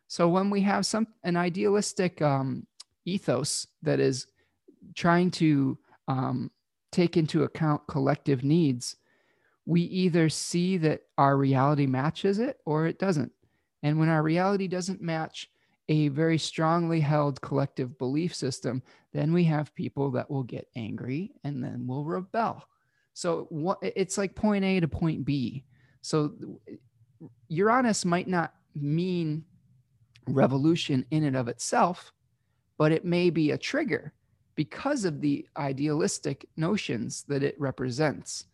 So 0.08 0.28
when 0.28 0.50
we 0.50 0.62
have 0.62 0.86
some 0.86 1.06
an 1.22 1.36
idealistic 1.36 2.20
um, 2.20 2.66
ethos 3.04 3.66
that 3.82 4.00
is 4.00 4.26
trying 4.94 5.30
to 5.30 5.78
um, 6.08 6.50
take 6.92 7.16
into 7.16 7.44
account 7.44 7.82
collective 7.88 8.44
needs, 8.44 8.96
we 9.66 9.82
either 9.82 10.28
see 10.28 10.76
that 10.78 11.02
our 11.18 11.36
reality 11.36 11.86
matches 11.86 12.38
it 12.38 12.58
or 12.64 12.86
it 12.86 12.98
doesn't. 12.98 13.32
And 13.82 13.98
when 13.98 14.08
our 14.08 14.22
reality 14.22 14.68
doesn't 14.68 15.02
match 15.02 15.50
a 15.88 16.08
very 16.08 16.38
strongly 16.38 17.00
held 17.00 17.40
collective 17.42 17.98
belief 17.98 18.34
system, 18.34 18.82
then 19.12 19.32
we 19.32 19.44
have 19.44 19.74
people 19.74 20.10
that 20.12 20.30
will 20.30 20.42
get 20.42 20.68
angry 20.76 21.32
and 21.44 21.62
then 21.62 21.86
will 21.86 22.04
rebel. 22.04 22.64
So 23.12 23.46
what, 23.50 23.78
it's 23.82 24.16
like 24.16 24.34
point 24.34 24.64
A 24.64 24.80
to 24.80 24.88
point 24.88 25.24
B. 25.24 25.64
So 26.00 26.32
Uranus 27.48 28.04
might 28.04 28.28
not 28.28 28.54
mean 28.74 29.44
revolution 30.26 31.04
in 31.10 31.24
and 31.24 31.36
of 31.36 31.48
itself, 31.48 32.13
but 32.78 32.92
it 32.92 33.04
may 33.04 33.30
be 33.30 33.50
a 33.50 33.58
trigger 33.58 34.12
because 34.54 35.04
of 35.04 35.20
the 35.20 35.46
idealistic 35.56 36.46
notions 36.56 37.24
that 37.28 37.42
it 37.42 37.58
represents. 37.58 38.46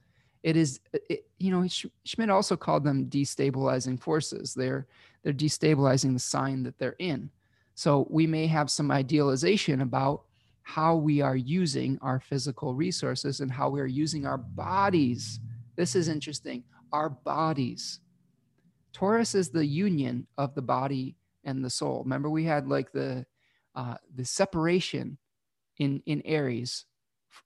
It 0.43 0.57
is, 0.57 0.81
uh, 0.95 0.99
it, 1.09 1.27
you 1.39 1.51
know, 1.51 1.67
Schmidt 2.05 2.31
also 2.31 2.57
called 2.57 2.85
them 2.85 3.07
destabilizing 3.07 4.01
forces. 4.01 4.55
They're 4.55 4.87
they're 5.23 5.33
destabilizing 5.35 6.15
the 6.15 6.19
sign 6.19 6.63
that 6.63 6.79
they're 6.79 6.97
in. 6.99 7.31
So 7.75 8.07
we 8.09 8.27
may 8.27 8.47
have 8.47 8.71
some 8.71 8.91
idealization 8.91 9.83
about 9.83 10.23
how 10.63 10.95
we 10.97 11.21
are 11.21 11.37
using 11.37 11.99
our 12.01 12.21
physical 12.21 12.75
resources 12.75 13.41
and 13.41 13.51
how 13.51 13.69
we 13.69 13.81
are 13.81 13.87
using 13.87 14.25
our 14.25 14.39
bodies. 14.39 15.41
This 15.77 15.95
is 15.95 16.09
interesting. 16.09 16.65
Our 16.93 17.11
bodies. 17.11 18.01
Taurus 18.93 19.35
is 19.35 19.51
the 19.51 19.65
union 19.65 20.27
of 20.39 20.55
the 20.55 20.63
body 20.63 21.17
and 21.45 21.65
the 21.65 21.71
soul. 21.71 22.03
Remember, 22.03 22.31
we 22.31 22.45
had 22.45 22.69
like 22.69 22.93
the 22.93 23.27
uh, 23.75 23.97
the 24.15 24.25
separation 24.25 25.19
in 25.79 26.03
in 26.07 26.23
Aries 26.25 26.85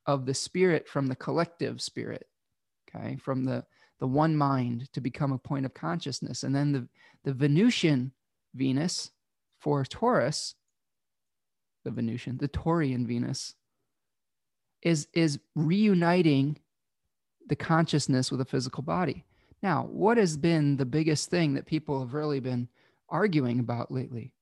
of 0.06 0.26
the 0.26 0.34
spirit 0.34 0.88
from 0.88 1.06
the 1.06 1.16
collective 1.16 1.80
spirit. 1.80 2.26
Okay, 2.88 3.16
from 3.16 3.44
the 3.44 3.64
the 4.00 4.06
one 4.06 4.36
mind 4.36 4.92
to 4.92 5.00
become 5.00 5.32
a 5.32 5.38
point 5.38 5.66
of 5.66 5.74
consciousness, 5.74 6.42
and 6.42 6.54
then 6.54 6.72
the 6.72 6.88
the 7.24 7.32
Venusian 7.32 8.12
Venus 8.54 9.10
for 9.58 9.84
Taurus, 9.84 10.54
the 11.84 11.90
Venusian, 11.90 12.36
the 12.38 12.48
Taurian 12.48 13.06
Venus, 13.06 13.54
is 14.82 15.08
is 15.14 15.38
reuniting 15.54 16.58
the 17.46 17.56
consciousness 17.56 18.30
with 18.30 18.40
a 18.40 18.44
physical 18.44 18.82
body. 18.82 19.24
Now, 19.62 19.84
what 19.84 20.18
has 20.18 20.36
been 20.36 20.76
the 20.76 20.84
biggest 20.84 21.30
thing 21.30 21.54
that 21.54 21.64
people 21.64 22.00
have 22.00 22.12
really 22.12 22.40
been 22.40 22.68
arguing 23.08 23.60
about 23.60 23.90
lately? 23.90 24.33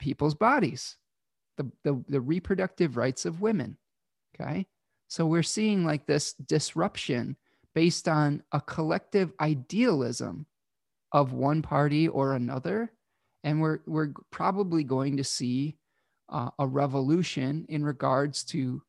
People's 0.00 0.34
bodies, 0.34 0.96
the, 1.56 1.70
the, 1.84 2.02
the 2.08 2.20
reproductive 2.20 2.96
rights 2.96 3.24
of 3.24 3.40
women. 3.40 3.76
Okay. 4.34 4.66
So 5.08 5.26
we're 5.26 5.42
seeing 5.42 5.84
like 5.84 6.06
this 6.06 6.32
disruption 6.34 7.36
based 7.74 8.08
on 8.08 8.42
a 8.52 8.60
collective 8.60 9.32
idealism 9.40 10.46
of 11.12 11.32
one 11.32 11.62
party 11.62 12.08
or 12.08 12.34
another. 12.34 12.92
And 13.44 13.60
we're, 13.60 13.80
we're 13.86 14.12
probably 14.30 14.84
going 14.84 15.16
to 15.16 15.24
see 15.24 15.76
uh, 16.28 16.50
a 16.58 16.66
revolution 16.66 17.66
in 17.68 17.84
regards 17.84 18.44
to 18.44 18.82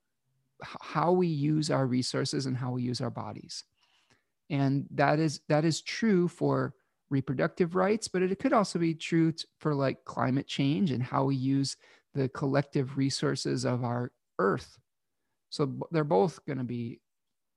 how 0.61 1.11
we 1.11 1.27
use 1.27 1.71
our 1.71 1.87
resources 1.87 2.45
and 2.45 2.55
how 2.55 2.71
we 2.71 2.83
use 2.83 3.01
our 3.01 3.09
bodies 3.09 3.63
and 4.51 4.85
that 4.91 5.17
is 5.17 5.39
that 5.47 5.65
is 5.65 5.81
true 5.81 6.27
for 6.27 6.75
reproductive 7.11 7.75
rights 7.75 8.07
but 8.07 8.21
it 8.21 8.39
could 8.39 8.53
also 8.53 8.79
be 8.79 8.95
true 8.95 9.33
for 9.59 9.75
like 9.75 10.03
climate 10.05 10.47
change 10.47 10.91
and 10.91 11.03
how 11.03 11.23
we 11.23 11.35
use 11.35 11.77
the 12.13 12.29
collective 12.29 12.97
resources 12.97 13.65
of 13.65 13.83
our 13.83 14.11
earth 14.39 14.79
so 15.49 15.71
they're 15.91 16.03
both 16.03 16.43
going 16.45 16.57
to 16.57 16.63
be 16.63 16.99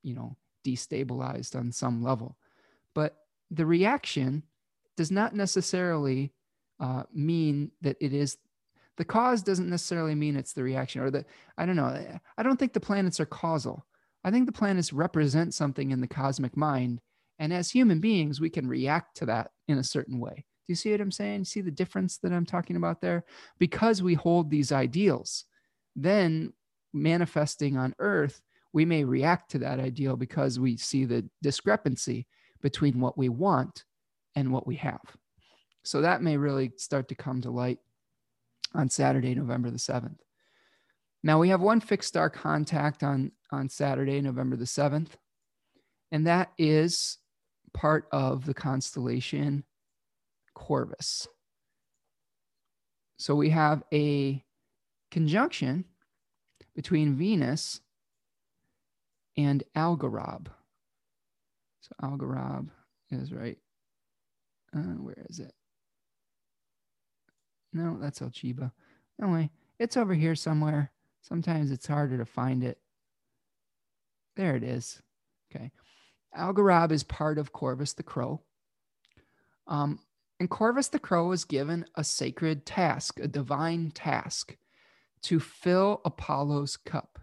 you 0.02 0.14
know 0.14 0.36
destabilized 0.66 1.56
on 1.56 1.72
some 1.72 2.02
level 2.02 2.36
but 2.94 3.16
the 3.50 3.66
reaction 3.66 4.42
does 4.96 5.10
not 5.10 5.34
necessarily 5.34 6.32
uh, 6.80 7.04
mean 7.12 7.70
that 7.80 7.96
it 8.00 8.12
is 8.12 8.36
the 8.96 9.04
cause 9.04 9.42
doesn't 9.42 9.70
necessarily 9.70 10.14
mean 10.14 10.36
it's 10.36 10.52
the 10.52 10.62
reaction 10.62 11.00
or 11.00 11.10
the 11.10 11.24
i 11.56 11.64
don't 11.64 11.76
know 11.76 12.18
i 12.36 12.42
don't 12.42 12.58
think 12.58 12.72
the 12.72 12.80
planets 12.80 13.20
are 13.20 13.26
causal 13.26 13.86
I 14.24 14.30
think 14.30 14.46
the 14.46 14.52
planets 14.52 14.92
represent 14.92 15.52
something 15.52 15.90
in 15.90 16.00
the 16.00 16.08
cosmic 16.08 16.56
mind. 16.56 17.00
And 17.38 17.52
as 17.52 17.70
human 17.70 18.00
beings, 18.00 18.40
we 18.40 18.50
can 18.50 18.68
react 18.68 19.16
to 19.18 19.26
that 19.26 19.50
in 19.68 19.78
a 19.78 19.84
certain 19.84 20.20
way. 20.20 20.44
Do 20.66 20.72
you 20.72 20.76
see 20.76 20.92
what 20.92 21.00
I'm 21.00 21.10
saying? 21.10 21.44
See 21.44 21.60
the 21.60 21.70
difference 21.70 22.18
that 22.18 22.32
I'm 22.32 22.46
talking 22.46 22.76
about 22.76 23.00
there? 23.00 23.24
Because 23.58 24.02
we 24.02 24.14
hold 24.14 24.50
these 24.50 24.72
ideals, 24.72 25.44
then 25.94 26.52
manifesting 26.92 27.76
on 27.76 27.94
earth, 27.98 28.40
we 28.72 28.84
may 28.84 29.04
react 29.04 29.50
to 29.52 29.58
that 29.58 29.78
ideal 29.78 30.16
because 30.16 30.58
we 30.58 30.76
see 30.76 31.04
the 31.04 31.28
discrepancy 31.42 32.26
between 32.62 32.98
what 33.00 33.18
we 33.18 33.28
want 33.28 33.84
and 34.34 34.52
what 34.52 34.66
we 34.66 34.76
have. 34.76 35.02
So 35.84 36.00
that 36.00 36.22
may 36.22 36.36
really 36.36 36.72
start 36.76 37.08
to 37.08 37.14
come 37.14 37.42
to 37.42 37.50
light 37.50 37.78
on 38.74 38.88
Saturday, 38.88 39.34
November 39.34 39.70
the 39.70 39.76
7th. 39.76 40.18
Now 41.22 41.38
we 41.38 41.50
have 41.50 41.60
one 41.60 41.80
fixed 41.80 42.08
star 42.08 42.30
contact 42.30 43.02
on, 43.02 43.32
on 43.52 43.68
Saturday, 43.68 44.20
November 44.20 44.56
the 44.56 44.64
7th, 44.64 45.10
and 46.10 46.26
that 46.26 46.52
is 46.58 47.18
part 47.74 48.06
of 48.12 48.46
the 48.46 48.54
constellation 48.54 49.64
Corvus. 50.54 51.28
So 53.16 53.34
we 53.34 53.50
have 53.50 53.82
a 53.92 54.42
conjunction 55.10 55.84
between 56.74 57.14
Venus 57.14 57.80
and 59.36 59.62
Algorab. 59.76 60.46
So 61.80 61.90
Algorab 62.02 62.68
is 63.10 63.32
right. 63.32 63.58
Uh, 64.74 64.80
where 64.80 65.26
is 65.28 65.38
it? 65.38 65.52
No, 67.72 67.98
that's 68.00 68.20
Alchiba. 68.20 68.72
Anyway, 69.22 69.50
it's 69.78 69.96
over 69.96 70.14
here 70.14 70.34
somewhere. 70.34 70.90
Sometimes 71.22 71.70
it's 71.70 71.86
harder 71.86 72.18
to 72.18 72.24
find 72.24 72.62
it. 72.64 72.78
There 74.36 74.56
it 74.56 74.62
is. 74.62 75.00
Okay. 75.54 75.70
Algorab 76.36 76.92
is 76.92 77.02
part 77.02 77.38
of 77.38 77.52
Corvus 77.52 77.92
the 77.92 78.02
Crow. 78.02 78.40
Um, 79.66 79.98
and 80.40 80.50
Corvus 80.50 80.88
the 80.88 80.98
Crow 80.98 81.28
was 81.28 81.44
given 81.44 81.86
a 81.94 82.04
sacred 82.04 82.66
task, 82.66 83.20
a 83.20 83.28
divine 83.28 83.90
task 83.92 84.56
to 85.22 85.40
fill 85.40 86.00
Apollo's 86.04 86.76
cup. 86.76 87.18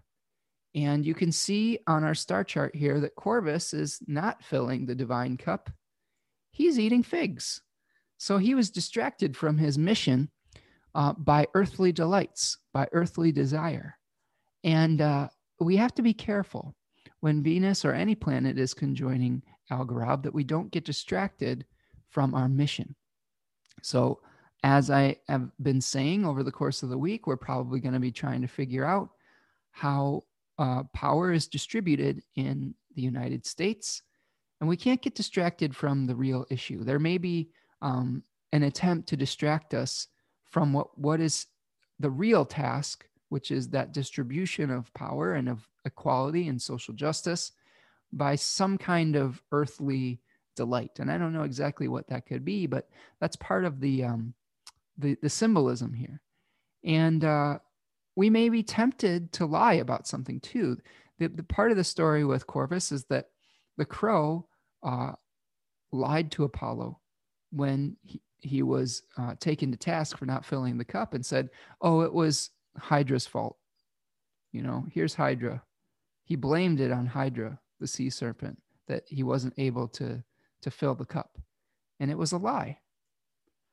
And 0.73 1.05
you 1.05 1.13
can 1.13 1.31
see 1.31 1.79
on 1.85 2.03
our 2.03 2.15
star 2.15 2.43
chart 2.43 2.75
here 2.75 2.99
that 3.01 3.15
Corvus 3.15 3.73
is 3.73 3.99
not 4.07 4.43
filling 4.43 4.85
the 4.85 4.95
divine 4.95 5.37
cup, 5.37 5.69
he's 6.51 6.79
eating 6.79 7.03
figs. 7.03 7.61
So 8.17 8.37
he 8.37 8.55
was 8.55 8.69
distracted 8.69 9.35
from 9.35 9.57
his 9.57 9.77
mission 9.77 10.29
uh, 10.93 11.13
by 11.13 11.47
earthly 11.53 11.91
delights, 11.91 12.57
by 12.73 12.87
earthly 12.91 13.31
desire. 13.31 13.97
And 14.63 15.01
uh, 15.01 15.29
we 15.59 15.77
have 15.77 15.93
to 15.95 16.01
be 16.01 16.13
careful 16.13 16.75
when 17.21 17.41
Venus 17.41 17.85
or 17.85 17.93
any 17.93 18.15
planet 18.15 18.59
is 18.59 18.73
conjoining 18.73 19.41
Algorab 19.71 20.23
that 20.23 20.33
we 20.33 20.43
don't 20.43 20.71
get 20.71 20.85
distracted 20.85 21.65
from 22.09 22.35
our 22.35 22.49
mission. 22.49 22.95
So, 23.81 24.19
as 24.63 24.91
I 24.91 25.15
have 25.27 25.49
been 25.63 25.81
saying 25.81 26.23
over 26.23 26.43
the 26.43 26.51
course 26.51 26.83
of 26.83 26.89
the 26.89 26.97
week, 26.97 27.25
we're 27.25 27.37
probably 27.37 27.79
going 27.79 27.95
to 27.95 27.99
be 27.99 28.11
trying 28.11 28.41
to 28.41 28.47
figure 28.47 28.85
out 28.85 29.09
how 29.71 30.23
uh, 30.59 30.83
power 30.93 31.31
is 31.31 31.47
distributed 31.47 32.21
in 32.35 32.75
the 32.95 33.01
United 33.01 33.45
States. 33.45 34.03
And 34.59 34.69
we 34.69 34.77
can't 34.77 35.01
get 35.01 35.15
distracted 35.15 35.75
from 35.75 36.05
the 36.05 36.15
real 36.15 36.45
issue. 36.51 36.83
There 36.83 36.99
may 36.99 37.17
be 37.17 37.49
um, 37.81 38.21
an 38.51 38.63
attempt 38.63 39.09
to 39.09 39.17
distract 39.17 39.73
us 39.73 40.07
from 40.45 40.73
what, 40.73 40.95
what 40.95 41.19
is 41.19 41.47
the 41.99 42.11
real 42.11 42.45
task, 42.45 43.07
which 43.31 43.49
is 43.49 43.69
that 43.69 43.93
distribution 43.93 44.69
of 44.69 44.93
power 44.93 45.35
and 45.35 45.47
of 45.47 45.65
equality 45.85 46.49
and 46.49 46.61
social 46.61 46.93
justice 46.93 47.53
by 48.11 48.35
some 48.35 48.77
kind 48.77 49.15
of 49.15 49.41
earthly 49.53 50.19
delight. 50.57 50.99
And 50.99 51.09
I 51.09 51.17
don't 51.17 51.31
know 51.31 51.43
exactly 51.43 51.87
what 51.87 52.09
that 52.09 52.25
could 52.25 52.43
be, 52.43 52.65
but 52.65 52.89
that's 53.21 53.37
part 53.37 53.63
of 53.63 53.79
the 53.79 54.03
um, 54.03 54.33
the, 54.97 55.15
the 55.21 55.29
symbolism 55.29 55.93
here. 55.93 56.19
And 56.83 57.23
uh, 57.23 57.59
we 58.17 58.29
may 58.29 58.49
be 58.49 58.63
tempted 58.63 59.31
to 59.31 59.45
lie 59.45 59.75
about 59.75 60.07
something 60.07 60.41
too. 60.41 60.77
The, 61.17 61.29
the 61.29 61.43
part 61.43 61.71
of 61.71 61.77
the 61.77 61.85
story 61.85 62.25
with 62.25 62.47
Corvus 62.47 62.91
is 62.91 63.05
that 63.05 63.27
the 63.77 63.85
crow 63.85 64.45
uh, 64.83 65.13
lied 65.93 66.31
to 66.31 66.43
Apollo 66.43 66.99
when 67.53 67.95
he, 68.01 68.21
he 68.39 68.61
was 68.61 69.03
uh, 69.17 69.35
taken 69.39 69.71
to 69.71 69.77
task 69.77 70.17
for 70.17 70.25
not 70.25 70.43
filling 70.43 70.77
the 70.77 70.83
cup 70.83 71.13
and 71.13 71.25
said, 71.25 71.47
Oh, 71.81 72.01
it 72.01 72.11
was 72.11 72.49
Hydra's 72.77 73.27
fault. 73.27 73.57
You 74.51 74.61
know, 74.61 74.85
here's 74.91 75.15
Hydra. 75.15 75.63
He 76.23 76.35
blamed 76.35 76.79
it 76.79 76.91
on 76.91 77.05
Hydra, 77.05 77.59
the 77.79 77.87
sea 77.87 78.09
serpent, 78.09 78.61
that 78.87 79.03
he 79.07 79.23
wasn't 79.23 79.53
able 79.57 79.87
to, 79.89 80.23
to 80.61 80.71
fill 80.71 80.95
the 80.95 81.05
cup. 81.05 81.37
And 81.99 82.11
it 82.11 82.17
was 82.17 82.31
a 82.31 82.37
lie. 82.37 82.79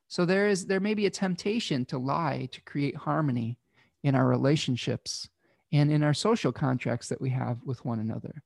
So 0.08 0.24
there 0.24 0.48
is 0.48 0.66
there 0.66 0.80
may 0.80 0.94
be 0.94 1.06
a 1.06 1.10
temptation 1.10 1.84
to 1.86 1.98
lie 1.98 2.48
to 2.52 2.62
create 2.62 2.96
harmony 2.96 3.58
in 4.02 4.14
our 4.14 4.26
relationships 4.26 5.28
and 5.70 5.92
in 5.92 6.02
our 6.02 6.14
social 6.14 6.50
contracts 6.50 7.08
that 7.08 7.20
we 7.20 7.30
have 7.30 7.58
with 7.64 7.84
one 7.84 8.00
another. 8.00 8.42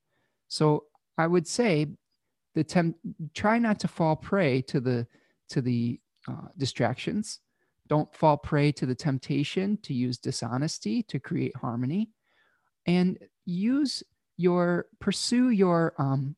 So 0.48 0.84
I 1.16 1.28
would 1.28 1.46
say 1.46 1.86
the 2.54 2.64
temp- 2.64 2.96
try 3.32 3.58
not 3.58 3.78
to 3.80 3.88
fall 3.88 4.16
prey 4.16 4.60
to 4.62 4.80
the 4.80 5.06
to 5.50 5.60
the 5.60 6.00
uh, 6.28 6.48
distractions. 6.58 7.40
Don't 7.92 8.14
fall 8.14 8.38
prey 8.38 8.72
to 8.72 8.86
the 8.86 8.94
temptation 8.94 9.76
to 9.82 9.92
use 9.92 10.16
dishonesty 10.16 11.02
to 11.02 11.20
create 11.20 11.54
harmony, 11.54 12.08
and 12.86 13.18
use 13.44 14.02
your 14.38 14.86
pursue 14.98 15.50
your 15.50 15.92
um, 15.98 16.34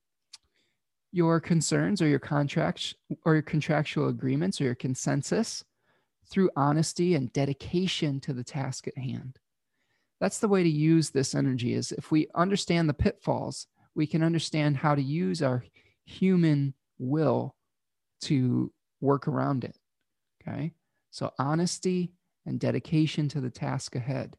your 1.13 1.39
concerns 1.39 2.03
or 2.03 2.09
your 2.09 2.19
contracts 2.19 2.93
or 3.25 3.35
your 3.35 3.43
contractual 3.43 4.09
agreements 4.09 4.61
or 4.61 4.65
your 4.65 4.75
consensus 4.75 5.63
through 6.29 6.51
honesty 6.57 7.15
and 7.15 7.33
dedication 7.33 8.19
to 8.19 8.33
the 8.33 8.43
task 8.43 8.89
at 8.89 8.99
hand. 8.99 9.39
That's 10.19 10.41
the 10.41 10.49
way 10.49 10.65
to 10.65 10.69
use 10.69 11.11
this 11.11 11.37
energy 11.37 11.75
is 11.75 11.93
if 11.93 12.11
we 12.11 12.27
understand 12.35 12.89
the 12.89 12.95
pitfalls, 12.95 13.69
we 13.95 14.09
can 14.09 14.25
understand 14.25 14.77
how 14.77 14.97
to 14.97 15.03
use 15.03 15.41
our 15.41 15.65
human 16.05 16.75
will 16.99 17.55
to 18.23 18.73
work 19.01 19.29
around 19.29 19.63
it. 19.63 19.79
Okay. 20.43 20.73
So, 21.15 21.31
honesty 21.39 22.11
and 22.45 22.59
dedication 22.59 23.29
to 23.29 23.41
the 23.41 23.49
task 23.49 23.95
ahead, 23.95 24.37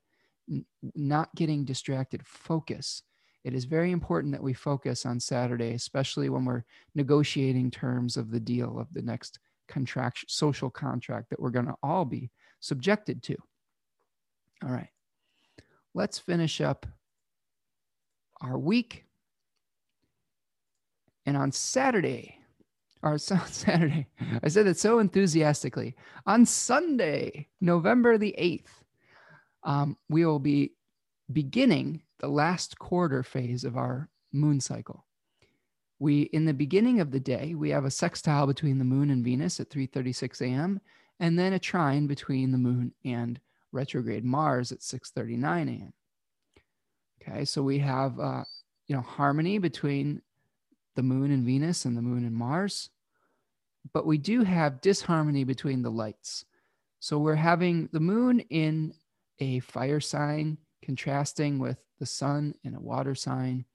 N- 0.52 0.66
not 0.94 1.34
getting 1.34 1.64
distracted, 1.64 2.28
focus. 2.28 3.02
It 3.46 3.54
is 3.54 3.64
very 3.64 3.92
important 3.92 4.34
that 4.34 4.44
we 4.44 4.52
focus 4.52 5.06
on 5.06 5.22
Saturday, 5.22 5.72
especially 5.72 6.28
when 6.28 6.44
we're 6.44 6.66
negotiating 6.94 7.72
terms 7.72 8.18
of 8.18 8.30
the 8.30 8.42
deal 8.42 8.78
of 8.78 8.94
the 8.94 9.02
next 9.02 9.40
contract, 9.70 10.26
social 10.28 10.70
contract 10.70 11.30
that 11.30 11.40
we're 11.40 11.50
going 11.50 11.68
to 11.68 11.76
all 11.82 12.04
be 12.04 12.30
subjected 12.60 13.24
to. 13.24 13.38
All 14.62 14.72
right. 14.72 14.90
Let's 15.94 16.20
finish 16.20 16.60
up 16.60 16.86
our 18.42 18.58
week. 18.58 19.06
And 21.26 21.38
on 21.38 21.54
Saturday, 21.54 22.42
or 23.06 23.18
Saturday. 23.18 24.08
I 24.44 24.48
said 24.48 24.68
it 24.68 24.78
so 24.78 25.00
enthusiastically. 25.00 25.96
On 26.26 26.46
Sunday, 26.46 27.48
November 27.62 28.18
the 28.18 28.36
8th, 28.38 28.84
um, 29.64 29.98
we 30.10 30.26
will 30.26 30.40
be 30.40 30.74
beginning 31.32 32.02
the 32.20 32.28
last 32.28 32.78
quarter 32.80 33.24
phase 33.24 33.64
of 33.64 33.78
our 33.78 34.10
moon 34.32 34.60
cycle. 34.60 35.06
We, 36.00 36.24
in 36.24 36.46
the 36.46 36.54
beginning 36.54 37.00
of 37.00 37.12
the 37.12 37.20
day, 37.20 37.56
we 37.56 37.70
have 37.70 37.86
a 37.86 37.92
sextile 37.92 38.48
between 38.48 38.80
the 38.80 38.86
moon 38.86 39.10
and 39.10 39.24
Venus 39.24 39.60
at 39.60 39.70
3:36 39.70 40.42
a.m., 40.42 40.82
and 41.20 41.40
then 41.40 41.54
a 41.54 41.60
trine 41.60 42.08
between 42.08 42.52
the 42.52 42.58
moon 42.58 42.94
and 43.06 43.40
retrograde 43.72 44.26
Mars 44.26 44.72
at 44.72 44.80
6:39 44.80 45.70
a.m. 45.70 45.94
Okay, 47.22 47.46
so 47.46 47.64
we 47.64 47.80
have 47.80 48.20
uh, 48.20 48.44
you 48.88 48.96
know 48.96 49.02
harmony 49.02 49.58
between 49.58 50.22
the 50.96 51.04
moon 51.04 51.32
and 51.32 51.46
Venus 51.46 51.86
and 51.86 51.96
the 51.96 52.02
moon 52.02 52.26
and 52.26 52.36
Mars 52.36 52.90
but 53.94 54.06
we 54.06 54.18
do 54.18 54.44
have 54.44 54.82
disharmony 54.82 55.44
between 55.44 55.82
the 55.82 55.92
lights. 55.92 56.46
So 57.00 57.18
we're 57.20 57.36
having 57.36 57.90
the 57.92 58.00
moon 58.00 58.40
in 58.40 58.94
a 59.40 59.60
fire 59.60 60.00
sign 60.00 60.58
contrasting 60.84 61.60
with 61.60 61.78
the 62.00 62.06
sun 62.06 62.56
in 62.64 62.76
a 62.76 62.80
water 62.80 63.16
sign. 63.16 63.66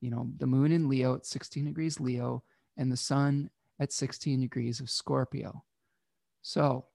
You 0.00 0.10
know, 0.10 0.28
the 0.36 0.46
moon 0.46 0.72
in 0.72 0.88
Leo 0.88 1.14
at 1.14 1.26
16 1.26 1.64
degrees 1.64 2.00
Leo 2.00 2.42
and 2.76 2.90
the 2.90 2.96
sun 2.96 3.50
at 3.80 3.92
16 3.92 4.40
degrees 4.40 4.80
of 4.80 4.90
Scorpio. 4.90 5.64
So 6.42 6.86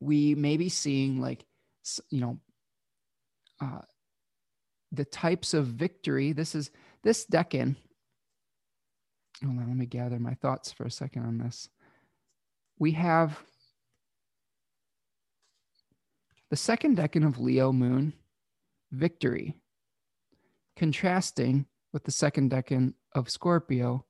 we 0.00 0.34
may 0.34 0.56
be 0.56 0.68
seeing 0.68 1.20
like, 1.20 1.44
you 2.10 2.20
know, 2.20 2.40
uh, 3.60 3.82
the 4.92 5.04
types 5.04 5.54
of 5.54 5.66
victory. 5.66 6.32
This 6.32 6.54
is 6.54 6.70
this 7.02 7.26
decan 7.26 7.76
hold 9.44 9.58
on, 9.58 9.68
let 9.68 9.76
me 9.76 9.86
gather 9.86 10.18
my 10.18 10.34
thoughts 10.34 10.72
for 10.72 10.84
a 10.84 10.90
second 10.90 11.24
on 11.24 11.38
this. 11.38 11.68
We 12.78 12.92
have 12.92 13.38
the 16.50 16.56
second 16.56 16.96
decan 16.96 17.26
of 17.26 17.38
Leo 17.38 17.72
moon, 17.72 18.12
victory, 18.92 19.56
contrasting 20.76 21.66
with 21.92 22.04
the 22.04 22.12
second 22.12 22.50
decan 22.50 22.94
of 23.14 23.30
Scorpio, 23.30 24.04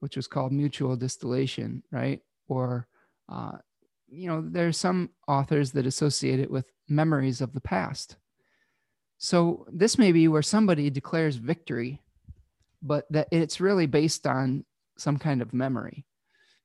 which 0.00 0.16
was 0.16 0.26
called 0.26 0.52
mutual 0.52 0.96
distillation, 0.96 1.82
right? 1.90 2.20
Or, 2.48 2.86
uh, 3.28 3.58
you 4.08 4.28
know, 4.28 4.42
there 4.46 4.68
are 4.68 4.72
some 4.72 5.10
authors 5.26 5.72
that 5.72 5.86
associate 5.86 6.38
it 6.38 6.50
with 6.50 6.70
memories 6.88 7.40
of 7.40 7.52
the 7.52 7.60
past. 7.60 8.16
So 9.18 9.66
this 9.72 9.98
may 9.98 10.12
be 10.12 10.28
where 10.28 10.42
somebody 10.42 10.90
declares 10.90 11.36
victory 11.36 12.02
but 12.82 13.06
that 13.10 13.28
it's 13.30 13.60
really 13.60 13.86
based 13.86 14.26
on 14.26 14.64
some 14.98 15.18
kind 15.18 15.42
of 15.42 15.54
memory. 15.54 16.04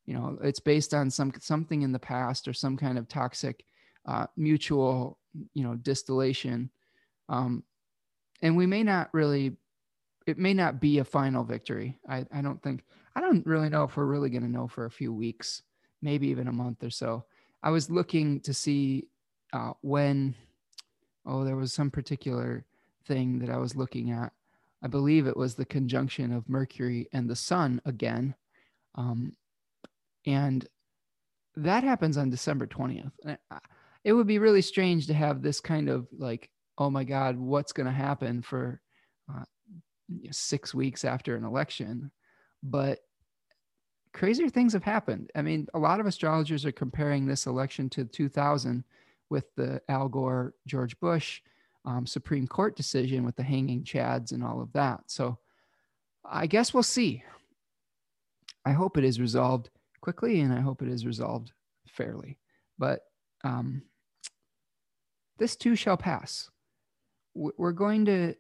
You 0.06 0.16
know 0.16 0.38
it's 0.42 0.60
based 0.60 0.94
on 0.94 1.10
some 1.10 1.32
something 1.40 1.82
in 1.82 1.92
the 1.92 2.00
past 2.00 2.48
or 2.48 2.54
some 2.54 2.78
kind 2.78 2.98
of 2.98 3.08
toxic 3.08 3.64
uh, 4.06 4.28
mutual 4.36 5.18
you 5.54 5.64
know 5.64 5.76
distillation. 5.76 6.72
Um, 7.30 7.64
and 8.42 8.58
we 8.58 8.66
may 8.66 8.84
not 8.84 9.10
really 9.14 9.58
it 10.28 10.38
may 10.38 10.54
not 10.54 10.80
be 10.80 11.00
a 11.00 11.04
final 11.04 11.44
victory. 11.44 12.00
I, 12.08 12.26
I 12.34 12.42
don't 12.42 12.62
think 12.62 12.84
i 13.16 13.20
don't 13.20 13.46
really 13.46 13.68
know 13.68 13.84
if 13.84 13.98
we're 13.98 14.06
really 14.06 14.30
going 14.30 14.44
to 14.44 14.48
know 14.48 14.68
for 14.68 14.86
a 14.86 14.92
few 14.92 15.12
weeks 15.14 15.64
maybe 16.02 16.28
even 16.30 16.48
a 16.48 16.54
month 16.54 16.84
or 16.84 16.90
so. 16.90 17.26
I 17.64 17.70
was 17.70 17.92
looking 17.92 18.40
to 18.42 18.54
see 18.54 19.08
uh, 19.54 19.74
when 19.82 20.36
oh 21.26 21.44
there 21.44 21.56
was 21.56 21.74
some 21.74 21.92
particular 21.92 22.66
thing 23.06 23.40
that 23.40 23.50
i 23.50 23.58
was 23.58 23.76
looking 23.76 24.12
at 24.12 24.32
I 24.84 24.88
believe 24.88 25.28
it 25.28 25.38
was 25.38 25.56
the 25.56 25.66
conjunction 25.66 26.34
of 26.34 26.50
Mercury 26.50 27.08
and 27.14 27.30
the 27.30 27.36
Sun 27.36 27.82
again. 27.86 28.36
Um, 28.96 29.34
and 30.26 30.68
that 31.56 31.84
happens 31.84 32.18
on 32.18 32.30
December 32.30 32.66
20th. 32.66 33.12
It 34.04 34.14
would 34.14 34.28
be 34.28 34.40
really 34.40 34.62
strange 34.62 35.08
to 35.08 35.14
have 35.14 35.42
this 35.42 35.60
kind 35.60 35.90
of 35.90 36.08
like, 36.18 36.50
oh 36.78 36.90
my 36.90 37.04
God, 37.04 37.38
what's 37.38 37.74
going 37.74 37.86
to 37.86 37.92
happen 37.92 38.42
for 38.42 38.82
uh, 39.32 39.44
six 40.32 40.74
weeks 40.74 41.06
after 41.06 41.36
an 41.36 41.44
election? 41.44 42.12
But 42.64 43.00
crazier 44.14 44.50
things 44.50 44.74
have 44.74 44.84
happened. 44.84 45.30
I 45.36 45.42
mean, 45.42 45.68
a 45.74 45.80
lot 45.80 46.00
of 46.00 46.08
astrologers 46.08 46.66
are 46.66 46.72
comparing 46.72 47.26
this 47.26 47.46
election 47.46 47.90
to 47.92 48.06
2000 48.06 48.84
with 49.30 49.46
the 49.56 49.82
Al 49.88 50.10
Gore, 50.10 50.54
George 50.68 51.00
Bush 51.00 51.42
um, 51.86 52.06
Supreme 52.06 52.48
Court 52.48 52.76
decision 52.76 53.24
with 53.24 53.36
the 53.36 53.44
hanging 53.44 53.84
Chads 53.84 54.32
and 54.32 54.44
all 54.44 54.62
of 54.62 54.72
that. 54.74 55.02
So 55.08 55.38
I 56.24 56.48
guess 56.48 56.74
we'll 56.74 56.84
see. 56.84 57.24
I 58.66 58.72
hope 58.72 58.98
it 58.98 59.04
is 59.04 59.20
resolved 59.20 59.70
quickly 60.02 60.42
and 60.42 60.54
I 60.54 60.60
hope 60.60 60.82
it 60.82 60.88
is 60.88 61.06
resolved 61.06 61.52
fairly. 61.88 62.38
But 62.78 63.02
um, 63.44 63.84
this 65.38 65.56
too 65.56 65.76
shall 65.76 65.98
pass. 65.98 66.50
We're 67.34 67.72
going 67.72 68.06
to 68.06 68.36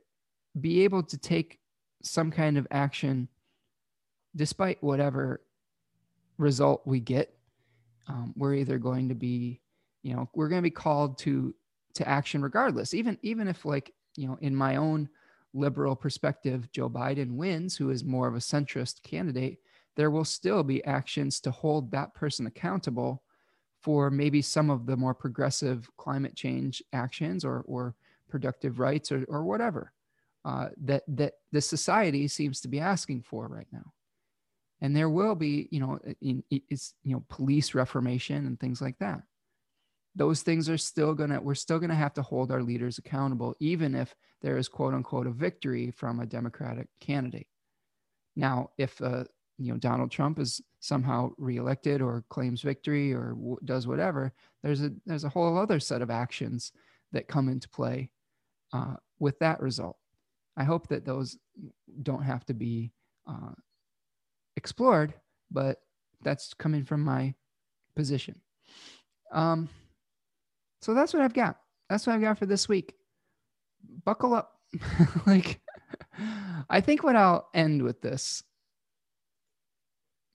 be 0.60 0.84
able 0.84 1.04
to 1.04 1.18
take 1.18 1.60
some 2.04 2.30
kind 2.30 2.58
of 2.58 2.68
action 2.72 3.28
despite 4.36 4.84
whatever 4.84 5.42
result 6.38 6.82
we 6.86 7.00
get. 7.00 7.34
Um, 8.08 8.34
we're 8.36 8.56
either 8.56 8.78
going 8.78 9.10
to 9.10 9.16
be, 9.16 9.62
you 10.04 10.14
know, 10.14 10.30
we're 10.36 10.50
going 10.50 10.62
to 10.62 10.64
be 10.64 10.72
called 10.72 11.18
to 11.20 11.56
to 11.96 12.08
action 12.08 12.42
regardless. 12.42 12.94
Even 12.94 13.18
even 13.22 13.48
if 13.48 13.66
like 13.66 13.94
you 14.16 14.28
know, 14.28 14.38
in 14.42 14.56
my 14.56 14.76
own 14.76 15.10
liberal 15.54 15.96
perspective, 15.96 16.72
Joe 16.72 16.90
Biden 16.90 17.36
wins, 17.36 17.76
who 17.76 17.90
is 17.90 18.04
more 18.04 18.28
of 18.28 18.36
a 18.36 18.40
centrist 18.40 19.04
candidate, 19.04 19.60
there 19.96 20.12
will 20.12 20.26
still 20.26 20.64
be 20.64 20.84
actions 20.86 21.40
to 21.42 21.52
hold 21.52 21.92
that 21.92 22.14
person 22.14 22.48
accountable 22.48 23.24
for 23.82 24.10
maybe 24.10 24.42
some 24.42 24.70
of 24.70 24.86
the 24.86 24.96
more 24.96 25.14
progressive 25.14 25.90
climate 25.98 26.36
change 26.36 26.82
actions 26.94 27.44
or, 27.44 27.64
or 27.68 27.96
productive 28.30 28.80
rights 28.80 29.12
or, 29.12 29.26
or 29.28 29.44
whatever 29.44 29.92
uh, 30.46 30.70
that, 30.78 31.04
that 31.08 31.34
the 31.52 31.62
society 31.62 32.28
seems 32.28 32.62
to 32.62 32.68
be 32.68 32.80
asking 32.80 33.22
for 33.22 33.48
right 33.48 33.68
now. 33.72 33.92
And 34.82 34.96
there 34.96 35.10
will 35.10 35.36
be, 35.36 35.68
you 35.72 35.80
know, 35.80 36.00
in, 36.22 36.44
it's, 36.50 36.94
you 37.04 37.14
know, 37.14 37.24
police 37.30 37.76
reformation 37.76 38.48
and 38.48 38.60
things 38.60 38.82
like 38.82 38.98
that. 39.00 39.22
Those 40.16 40.42
things 40.42 40.70
are 40.70 40.78
still 40.78 41.14
going 41.14 41.30
to, 41.30 41.40
we're 41.40 41.56
still 41.56 41.80
going 41.80 41.90
to 41.90 41.96
have 41.96 42.14
to 42.16 42.22
hold 42.22 42.52
our 42.52 42.62
leaders 42.62 42.98
accountable, 42.98 43.56
even 43.60 43.96
if 43.96 44.14
there 44.42 44.58
is 44.58 44.68
quote 44.68 44.94
unquote 44.94 45.28
a 45.28 45.32
victory 45.32 45.92
from 45.92 46.20
a 46.20 46.26
Democratic 46.26 46.88
candidate. 47.00 47.48
Now, 48.36 48.72
if 48.78 49.02
uh, 49.02 49.24
you 49.58 49.72
know 49.72 49.78
Donald 49.78 50.12
Trump 50.12 50.40
is 50.40 50.62
somehow 50.80 51.32
reelected 51.38 52.02
or 52.02 52.26
claims 52.30 52.62
victory 52.62 53.14
or 53.14 53.34
w- 53.36 53.58
does 53.64 53.88
whatever, 53.88 54.34
there's 54.64 54.82
a 54.82 54.92
there's 55.06 55.24
a 55.24 55.30
whole 55.30 55.58
other 55.58 55.80
set 55.80 56.02
of 56.02 56.10
actions 56.10 56.72
that 57.12 57.28
come 57.28 57.50
into 57.50 57.70
play 57.70 58.10
uh, 58.74 58.96
with 59.20 59.38
that 59.40 59.62
result. 59.62 59.98
I 60.58 60.64
hope 60.64 60.88
that 60.90 61.06
those 61.06 61.38
don't 62.04 62.24
have 62.24 62.46
to 62.46 62.54
be 62.54 62.92
uh, 63.28 63.54
explored, 64.58 65.14
but 65.50 65.78
that's 66.22 66.54
coming 66.54 66.84
from 66.84 67.02
my 67.02 67.34
position. 67.96 68.40
Um, 69.32 69.70
so 70.82 70.94
that's 70.94 71.14
what 71.14 71.22
I've 71.22 71.34
got. 71.34 71.58
That's 71.90 72.08
what 72.08 72.14
I've 72.14 72.22
got 72.22 72.38
for 72.38 72.46
this 72.46 72.68
week. 72.70 72.96
Buckle 74.06 74.34
up. 74.34 74.60
like, 75.26 75.60
I 76.70 76.82
think 76.82 77.04
what 77.04 77.16
I'll 77.16 77.50
end 77.54 77.82
with 77.82 78.02
this 78.02 78.44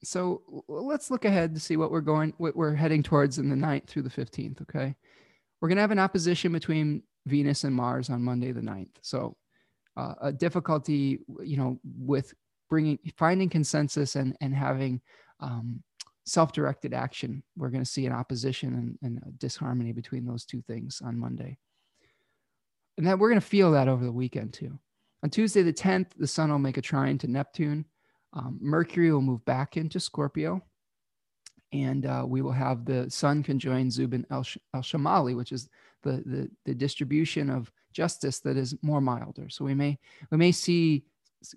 so 0.03 0.41
let's 0.67 1.09
look 1.09 1.25
ahead 1.25 1.53
to 1.53 1.59
see 1.59 1.77
what 1.77 1.91
we're 1.91 2.01
going 2.01 2.33
what 2.37 2.55
we're 2.55 2.75
heading 2.75 3.01
towards 3.01 3.39
in 3.39 3.49
the 3.49 3.55
9th 3.55 3.87
through 3.87 4.03
the 4.03 4.09
15th 4.09 4.61
okay 4.61 4.95
we're 5.59 5.67
going 5.67 5.77
to 5.77 5.81
have 5.81 5.91
an 5.91 5.99
opposition 5.99 6.51
between 6.51 7.01
venus 7.25 7.63
and 7.63 7.75
mars 7.75 8.09
on 8.09 8.21
monday 8.21 8.51
the 8.51 8.61
9th 8.61 8.89
so 9.01 9.35
uh, 9.95 10.13
a 10.21 10.31
difficulty 10.31 11.19
you 11.43 11.57
know 11.57 11.79
with 11.83 12.33
bringing 12.69 12.99
finding 13.15 13.49
consensus 13.49 14.15
and 14.15 14.35
and 14.41 14.53
having 14.53 15.01
um, 15.39 15.81
self-directed 16.27 16.93
action 16.93 17.41
we're 17.55 17.69
going 17.69 17.83
to 17.83 17.89
see 17.89 18.05
an 18.05 18.11
opposition 18.11 18.97
and, 19.01 19.21
and 19.21 19.39
disharmony 19.39 19.91
between 19.91 20.25
those 20.25 20.45
two 20.45 20.61
things 20.61 21.01
on 21.03 21.17
monday 21.17 21.57
and 22.97 23.07
that 23.07 23.17
we're 23.17 23.29
going 23.29 23.39
to 23.39 23.45
feel 23.47 23.71
that 23.71 23.87
over 23.87 24.03
the 24.03 24.11
weekend 24.11 24.53
too 24.53 24.77
on 25.23 25.29
tuesday 25.29 25.61
the 25.61 25.73
10th 25.73 26.07
the 26.17 26.27
sun 26.27 26.51
will 26.51 26.59
make 26.59 26.77
a 26.77 26.81
trine 26.81 27.17
to 27.17 27.27
neptune 27.27 27.85
um, 28.33 28.59
Mercury 28.61 29.11
will 29.11 29.21
move 29.21 29.43
back 29.45 29.77
into 29.77 29.99
Scorpio, 29.99 30.61
and 31.73 32.05
uh, 32.05 32.23
we 32.27 32.41
will 32.41 32.51
have 32.51 32.85
the 32.85 33.09
Sun 33.09 33.43
conjoin 33.43 33.87
Zuben 33.87 34.25
El, 34.29 34.45
El 34.73 34.81
Shamali, 34.81 35.35
which 35.35 35.51
is 35.51 35.69
the, 36.03 36.23
the 36.25 36.49
the 36.65 36.75
distribution 36.75 37.49
of 37.49 37.71
justice 37.93 38.39
that 38.41 38.57
is 38.57 38.75
more 38.81 39.01
milder. 39.01 39.49
So 39.49 39.65
we 39.65 39.73
may 39.73 39.97
we 40.31 40.37
may 40.37 40.51
see 40.51 41.05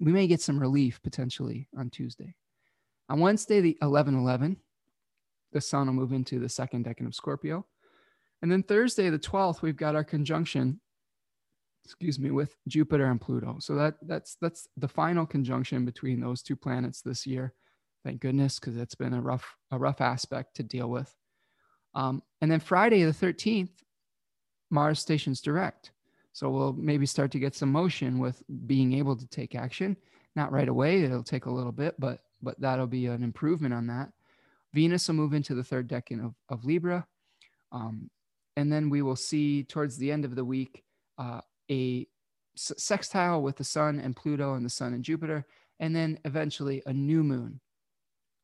we 0.01 0.13
may 0.13 0.27
get 0.27 0.41
some 0.41 0.59
relief 0.59 1.03
potentially 1.03 1.69
on 1.77 1.91
Tuesday. 1.91 2.35
On 3.11 3.21
Wednesday, 3.21 3.61
the 3.61 3.77
11 3.83 4.15
11, 4.15 4.57
the 5.53 5.61
Sun 5.61 5.87
will 5.87 5.95
move 5.95 6.13
into 6.13 6.39
the 6.39 6.49
second 6.49 6.87
decan 6.87 7.07
of 7.07 7.15
Scorpio. 7.15 7.67
And 8.41 8.51
then 8.51 8.63
Thursday, 8.63 9.11
the 9.11 9.19
12th, 9.19 9.61
we've 9.61 9.77
got 9.77 9.95
our 9.95 10.05
conjunction 10.05 10.81
excuse 11.85 12.19
me, 12.19 12.31
with 12.31 12.55
Jupiter 12.69 13.07
and 13.07 13.21
Pluto. 13.21 13.57
So 13.59 13.75
that 13.75 13.97
that's 14.03 14.37
that's 14.41 14.69
the 14.77 14.89
final 14.89 15.27
conjunction 15.27 15.85
between 15.85 16.21
those 16.21 16.43
two 16.43 16.57
planets 16.57 17.03
this 17.03 17.27
year. 17.27 17.53
Thank 18.05 18.21
goodness, 18.21 18.59
because 18.59 18.77
it's 18.77 18.95
been 18.95 19.15
a 19.15 19.21
rough 19.21 19.57
a 19.71 19.79
rough 19.79 20.01
aspect 20.01 20.57
to 20.57 20.63
deal 20.63 20.89
with. 20.89 21.13
Um, 21.95 22.23
and 22.41 22.51
then 22.51 22.61
Friday 22.61 23.03
the 23.03 23.13
thirteenth, 23.13 23.83
Mars 24.71 25.01
stations 25.01 25.41
direct. 25.41 25.93
So 26.33 26.49
we'll 26.49 26.75
maybe 26.75 27.07
start 27.07 27.33
to 27.33 27.41
get 27.41 27.57
some 27.57 27.73
motion 27.73 28.19
with 28.21 28.41
being 28.67 28.93
able 28.93 29.17
to 29.17 29.27
take 29.27 29.55
action. 29.55 29.97
Not 30.37 30.53
right 30.53 30.69
away; 30.69 31.03
it'll 31.03 31.25
take 31.25 31.47
a 31.47 31.51
little 31.51 31.73
bit, 31.73 31.97
but 31.99 32.21
but 32.43 32.61
that'll 32.61 32.87
be 32.87 33.07
an 33.07 33.23
improvement 33.23 33.75
on 33.75 33.87
that. 33.89 34.11
Venus 34.73 35.09
will 35.09 35.17
move 35.17 35.35
into 35.35 35.55
the 35.55 35.65
third 35.65 35.89
decan 35.89 36.25
of, 36.25 36.35
of 36.49 36.65
Libra. 36.65 37.07
Um, 37.73 38.11
and 38.57 38.73
then 38.73 38.91
we 38.91 39.03
will 39.03 39.17
see 39.17 39.65
towards 39.65 39.97
the 39.97 40.11
end 40.11 40.25
of 40.25 40.35
the 40.35 40.45
week 40.45 40.85
uh, 41.19 41.41
a 41.71 42.07
sextile 42.57 43.43
with 43.43 43.57
the 43.57 43.65
sun 43.65 44.01
and 44.01 44.17
Pluto 44.17 44.55
and 44.55 44.65
the 44.65 44.71
sun 44.71 44.93
and 44.93 45.05
Jupiter, 45.05 45.47
and 45.79 45.95
then 45.95 46.19
eventually 46.25 46.83
a 46.87 46.93
new 46.93 47.23
moon 47.23 47.61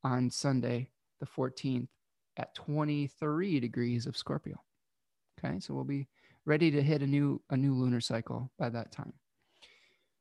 on 0.05 0.31
Sunday, 0.31 0.89
the 1.21 1.27
14th, 1.27 1.89
at 2.37 2.55
23 2.55 3.61
degrees 3.61 4.07
of 4.07 4.17
Scorpio. 4.17 4.63
Okay, 5.39 5.59
so 5.61 5.75
we'll 5.75 5.85
be 5.85 6.09
ready 6.45 6.71
to 6.71 6.83
hit 6.83 7.03
a 7.03 7.07
new 7.07 7.43
a 7.51 7.57
new 7.57 7.75
lunar 7.75 8.01
cycle 8.01 8.51
by 8.59 8.69
that 8.71 8.93
time. 8.93 9.13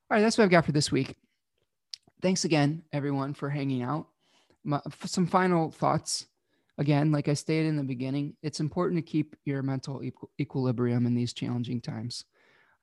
All 0.09 0.17
right, 0.17 0.21
that's 0.21 0.37
what 0.37 0.43
I've 0.43 0.51
got 0.51 0.65
for 0.65 0.71
this 0.71 0.91
week. 0.91 1.15
Thanks 2.21 2.45
again, 2.45 2.83
everyone, 2.93 3.33
for 3.33 3.49
hanging 3.49 3.83
out. 3.83 4.07
My, 4.63 4.81
some 5.05 5.27
final 5.27 5.71
thoughts. 5.71 6.25
Again, 6.77 7.11
like 7.11 7.29
I 7.29 7.35
stated 7.35 7.69
in 7.69 7.77
the 7.77 7.83
beginning, 7.83 8.35
it's 8.41 8.59
important 8.59 8.97
to 8.97 9.11
keep 9.11 9.37
your 9.45 9.61
mental 9.61 10.01
equilibrium 10.39 11.05
in 11.05 11.15
these 11.15 11.31
challenging 11.31 11.79
times. 11.79 12.25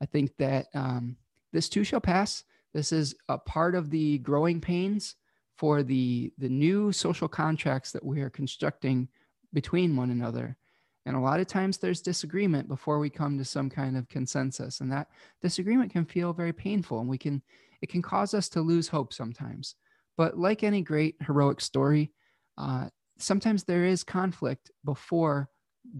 I 0.00 0.06
think 0.06 0.34
that 0.38 0.68
um, 0.74 1.16
this 1.52 1.68
too 1.68 1.84
shall 1.84 2.00
pass. 2.00 2.44
This 2.72 2.90
is 2.90 3.14
a 3.28 3.36
part 3.36 3.74
of 3.74 3.90
the 3.90 4.18
growing 4.18 4.60
pains 4.60 5.16
for 5.58 5.82
the 5.82 6.32
the 6.38 6.48
new 6.48 6.90
social 6.90 7.28
contracts 7.28 7.92
that 7.92 8.04
we 8.04 8.20
are 8.22 8.30
constructing 8.30 9.08
between 9.52 9.94
one 9.94 10.10
another. 10.10 10.56
And 11.04 11.16
a 11.16 11.20
lot 11.20 11.40
of 11.40 11.46
times 11.46 11.78
there's 11.78 12.00
disagreement 12.00 12.68
before 12.68 12.98
we 12.98 13.10
come 13.10 13.36
to 13.38 13.44
some 13.44 13.68
kind 13.68 13.96
of 13.96 14.08
consensus. 14.08 14.80
And 14.80 14.92
that 14.92 15.08
disagreement 15.40 15.92
can 15.92 16.04
feel 16.04 16.32
very 16.32 16.52
painful 16.52 17.00
and 17.00 17.08
we 17.08 17.18
can 17.18 17.42
it 17.80 17.88
can 17.88 18.02
cause 18.02 18.32
us 18.32 18.48
to 18.50 18.60
lose 18.60 18.86
hope 18.86 19.12
sometimes. 19.12 19.74
But 20.16 20.38
like 20.38 20.62
any 20.62 20.82
great 20.82 21.16
heroic 21.20 21.60
story, 21.60 22.12
uh, 22.56 22.88
sometimes 23.18 23.64
there 23.64 23.84
is 23.84 24.04
conflict 24.04 24.70
before 24.84 25.48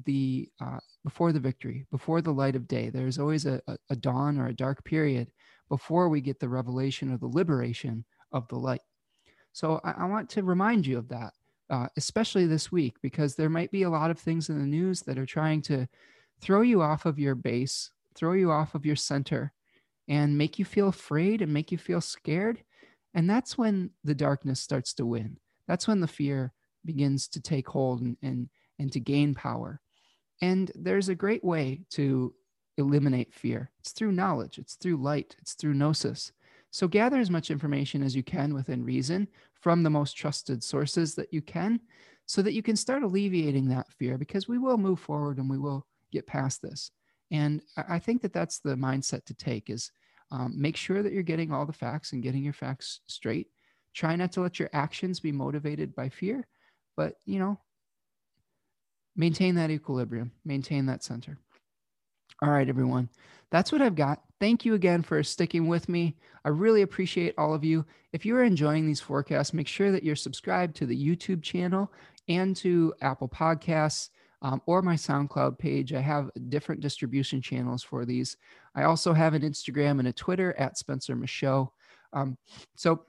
the 0.04 0.48
uh, 0.60 0.78
before 1.04 1.32
the 1.32 1.40
victory, 1.40 1.86
before 1.90 2.20
the 2.20 2.32
light 2.32 2.54
of 2.54 2.68
day. 2.68 2.90
There's 2.90 3.18
always 3.18 3.46
a, 3.46 3.60
a, 3.90 3.96
dawn 3.96 4.38
or 4.38 4.46
a 4.46 4.54
dark 4.54 4.84
period 4.84 5.32
before 5.68 6.08
we 6.08 6.20
get 6.20 6.38
the 6.38 6.48
revelation 6.48 7.12
of 7.12 7.18
the 7.18 7.26
liberation 7.26 8.04
of 8.30 8.46
the 8.48 8.56
light. 8.56 8.82
So 9.52 9.80
I, 9.82 9.92
I 9.98 10.04
want 10.04 10.30
to 10.30 10.42
remind 10.44 10.86
you 10.86 10.98
of 10.98 11.08
that, 11.08 11.32
uh, 11.72 11.88
especially 11.96 12.46
this 12.46 12.70
week, 12.70 12.96
because 13.02 13.34
there 13.34 13.48
might 13.48 13.72
be 13.72 13.82
a 13.82 13.90
lot 13.90 14.10
of 14.10 14.18
things 14.18 14.48
in 14.48 14.58
the 14.58 14.66
news 14.66 15.02
that 15.02 15.18
are 15.18 15.26
trying 15.26 15.62
to 15.62 15.88
throw 16.40 16.60
you 16.60 16.82
off 16.82 17.06
of 17.06 17.18
your 17.18 17.34
base, 17.34 17.90
throw 18.14 18.34
you 18.34 18.50
off 18.50 18.74
of 18.74 18.86
your 18.86 18.94
center, 18.94 19.52
and 20.06 20.36
make 20.36 20.58
you 20.58 20.64
feel 20.64 20.88
afraid 20.88 21.40
and 21.40 21.52
make 21.52 21.72
you 21.72 21.78
feel 21.78 22.00
scared. 22.00 22.62
And 23.14 23.28
that's 23.28 23.56
when 23.56 23.90
the 24.04 24.14
darkness 24.14 24.60
starts 24.60 24.92
to 24.94 25.06
win. 25.06 25.38
That's 25.66 25.88
when 25.88 26.00
the 26.00 26.06
fear 26.06 26.52
begins 26.84 27.26
to 27.28 27.40
take 27.40 27.68
hold 27.68 28.02
and, 28.02 28.16
and 28.22 28.48
and 28.78 28.92
to 28.92 29.00
gain 29.00 29.34
power. 29.34 29.80
And 30.40 30.70
there's 30.74 31.08
a 31.08 31.14
great 31.14 31.44
way 31.44 31.82
to 31.90 32.34
eliminate 32.78 33.32
fear 33.32 33.70
it's 33.80 33.92
through 33.92 34.12
knowledge, 34.12 34.58
it's 34.58 34.74
through 34.74 34.96
light, 34.96 35.36
it's 35.40 35.54
through 35.54 35.74
gnosis. 35.74 36.32
So 36.72 36.88
gather 36.88 37.20
as 37.20 37.30
much 37.30 37.52
information 37.52 38.02
as 38.02 38.16
you 38.16 38.24
can 38.24 38.52
within 38.52 38.84
reason 38.84 39.28
from 39.60 39.84
the 39.84 39.90
most 39.90 40.16
trusted 40.16 40.64
sources 40.64 41.14
that 41.14 41.32
you 41.32 41.40
can 41.40 41.78
so 42.26 42.42
that 42.42 42.54
you 42.54 42.62
can 42.62 42.74
start 42.74 43.04
alleviating 43.04 43.68
that 43.68 43.92
fear 43.92 44.18
because 44.18 44.48
we 44.48 44.58
will 44.58 44.78
move 44.78 44.98
forward 44.98 45.38
and 45.38 45.48
we 45.48 45.58
will 45.58 45.86
get 46.10 46.26
past 46.26 46.60
this. 46.60 46.90
And 47.30 47.62
I 47.76 48.00
think 48.00 48.22
that 48.22 48.32
that's 48.32 48.58
the 48.58 48.74
mindset 48.74 49.24
to 49.26 49.34
take 49.34 49.70
is 49.70 49.92
um, 50.32 50.52
make 50.56 50.76
sure 50.76 51.04
that 51.04 51.12
you're 51.12 51.22
getting 51.22 51.52
all 51.52 51.66
the 51.66 51.72
facts 51.72 52.12
and 52.12 52.22
getting 52.22 52.42
your 52.42 52.52
facts 52.52 53.00
straight 53.06 53.46
Try 53.94 54.16
not 54.16 54.32
to 54.32 54.40
let 54.40 54.58
your 54.58 54.70
actions 54.72 55.20
be 55.20 55.32
motivated 55.32 55.94
by 55.94 56.08
fear, 56.08 56.46
but, 56.96 57.16
you 57.26 57.38
know, 57.38 57.60
maintain 59.16 59.56
that 59.56 59.70
equilibrium, 59.70 60.32
maintain 60.44 60.86
that 60.86 61.04
center. 61.04 61.38
All 62.40 62.50
right, 62.50 62.68
everyone. 62.68 63.10
That's 63.50 63.70
what 63.70 63.82
I've 63.82 63.94
got. 63.94 64.22
Thank 64.42 64.64
you 64.64 64.74
again 64.74 65.04
for 65.04 65.22
sticking 65.22 65.68
with 65.68 65.88
me. 65.88 66.16
I 66.44 66.48
really 66.48 66.82
appreciate 66.82 67.32
all 67.38 67.54
of 67.54 67.62
you. 67.62 67.86
If 68.12 68.26
you 68.26 68.34
are 68.34 68.42
enjoying 68.42 68.84
these 68.84 68.98
forecasts, 69.00 69.54
make 69.54 69.68
sure 69.68 69.92
that 69.92 70.02
you're 70.02 70.16
subscribed 70.16 70.74
to 70.78 70.86
the 70.86 71.00
YouTube 71.00 71.44
channel 71.44 71.92
and 72.26 72.56
to 72.56 72.92
Apple 73.02 73.28
Podcasts 73.28 74.10
um, 74.42 74.60
or 74.66 74.82
my 74.82 74.96
SoundCloud 74.96 75.60
page. 75.60 75.92
I 75.92 76.00
have 76.00 76.28
different 76.48 76.80
distribution 76.80 77.40
channels 77.40 77.84
for 77.84 78.04
these. 78.04 78.36
I 78.74 78.82
also 78.82 79.12
have 79.12 79.34
an 79.34 79.42
Instagram 79.42 80.00
and 80.00 80.08
a 80.08 80.12
Twitter 80.12 80.58
at 80.58 80.76
Spencer 80.76 81.14
Michaud. 81.14 81.70
Um, 82.12 82.36
so 82.74 83.04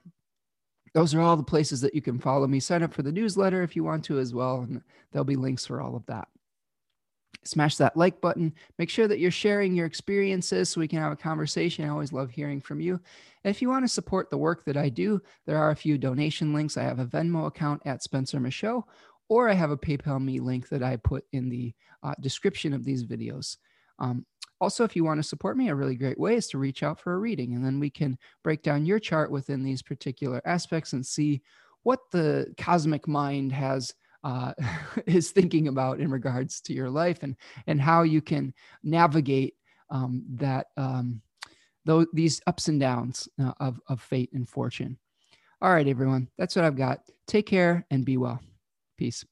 those 0.94 1.16
are 1.16 1.20
all 1.20 1.36
the 1.36 1.42
places 1.42 1.80
that 1.80 1.96
you 1.96 2.00
can 2.00 2.20
follow 2.20 2.46
me. 2.46 2.60
Sign 2.60 2.84
up 2.84 2.94
for 2.94 3.02
the 3.02 3.10
newsletter 3.10 3.64
if 3.64 3.74
you 3.74 3.82
want 3.82 4.04
to 4.04 4.20
as 4.20 4.32
well, 4.32 4.60
and 4.60 4.80
there'll 5.10 5.24
be 5.24 5.34
links 5.34 5.66
for 5.66 5.80
all 5.80 5.96
of 5.96 6.06
that. 6.06 6.28
Smash 7.44 7.76
that 7.76 7.96
like 7.96 8.20
button. 8.20 8.54
Make 8.78 8.90
sure 8.90 9.06
that 9.06 9.18
you're 9.18 9.30
sharing 9.30 9.74
your 9.74 9.86
experiences 9.86 10.68
so 10.68 10.80
we 10.80 10.88
can 10.88 10.98
have 10.98 11.12
a 11.12 11.16
conversation. 11.16 11.84
I 11.84 11.88
always 11.88 12.12
love 12.12 12.30
hearing 12.30 12.60
from 12.60 12.80
you. 12.80 13.00
If 13.44 13.60
you 13.60 13.68
want 13.68 13.84
to 13.84 13.92
support 13.92 14.30
the 14.30 14.38
work 14.38 14.64
that 14.64 14.76
I 14.76 14.88
do, 14.88 15.20
there 15.46 15.58
are 15.58 15.70
a 15.70 15.76
few 15.76 15.98
donation 15.98 16.54
links. 16.54 16.76
I 16.76 16.82
have 16.84 16.98
a 16.98 17.06
Venmo 17.06 17.46
account 17.46 17.82
at 17.84 18.02
Spencer 18.02 18.40
Michaud, 18.40 18.84
or 19.28 19.48
I 19.48 19.54
have 19.54 19.70
a 19.70 19.76
PayPal 19.76 20.22
me 20.22 20.40
link 20.40 20.68
that 20.70 20.82
I 20.82 20.96
put 20.96 21.24
in 21.32 21.48
the 21.48 21.74
uh, 22.02 22.14
description 22.20 22.72
of 22.72 22.84
these 22.84 23.04
videos. 23.04 23.58
Um, 23.98 24.24
also, 24.60 24.84
if 24.84 24.96
you 24.96 25.04
want 25.04 25.18
to 25.18 25.28
support 25.28 25.56
me, 25.56 25.68
a 25.68 25.74
really 25.74 25.96
great 25.96 26.18
way 26.18 26.36
is 26.36 26.48
to 26.48 26.58
reach 26.58 26.82
out 26.82 26.98
for 26.98 27.14
a 27.14 27.18
reading, 27.18 27.54
and 27.54 27.64
then 27.64 27.80
we 27.80 27.90
can 27.90 28.16
break 28.42 28.62
down 28.62 28.86
your 28.86 28.98
chart 28.98 29.30
within 29.30 29.62
these 29.62 29.82
particular 29.82 30.40
aspects 30.46 30.94
and 30.94 31.04
see 31.04 31.42
what 31.82 32.00
the 32.12 32.46
cosmic 32.56 33.06
mind 33.06 33.52
has 33.52 33.92
uh, 34.24 34.52
is 35.06 35.30
thinking 35.30 35.68
about 35.68 36.00
in 36.00 36.10
regards 36.10 36.60
to 36.62 36.72
your 36.72 36.90
life 36.90 37.22
and 37.22 37.36
and 37.66 37.80
how 37.80 38.02
you 38.02 38.20
can 38.20 38.52
navigate 38.82 39.54
um, 39.90 40.24
that 40.30 40.68
um, 40.76 41.20
those 41.84 42.06
these 42.12 42.40
ups 42.46 42.68
and 42.68 42.80
downs 42.80 43.28
uh, 43.40 43.52
of 43.60 43.80
of 43.88 44.00
fate 44.00 44.32
and 44.32 44.48
fortune. 44.48 44.98
All 45.62 45.72
right, 45.72 45.86
everyone, 45.86 46.28
that's 46.36 46.56
what 46.56 46.64
I've 46.64 46.76
got. 46.76 47.00
Take 47.26 47.46
care 47.46 47.86
and 47.90 48.04
be 48.04 48.16
well. 48.16 48.40
Peace. 48.98 49.24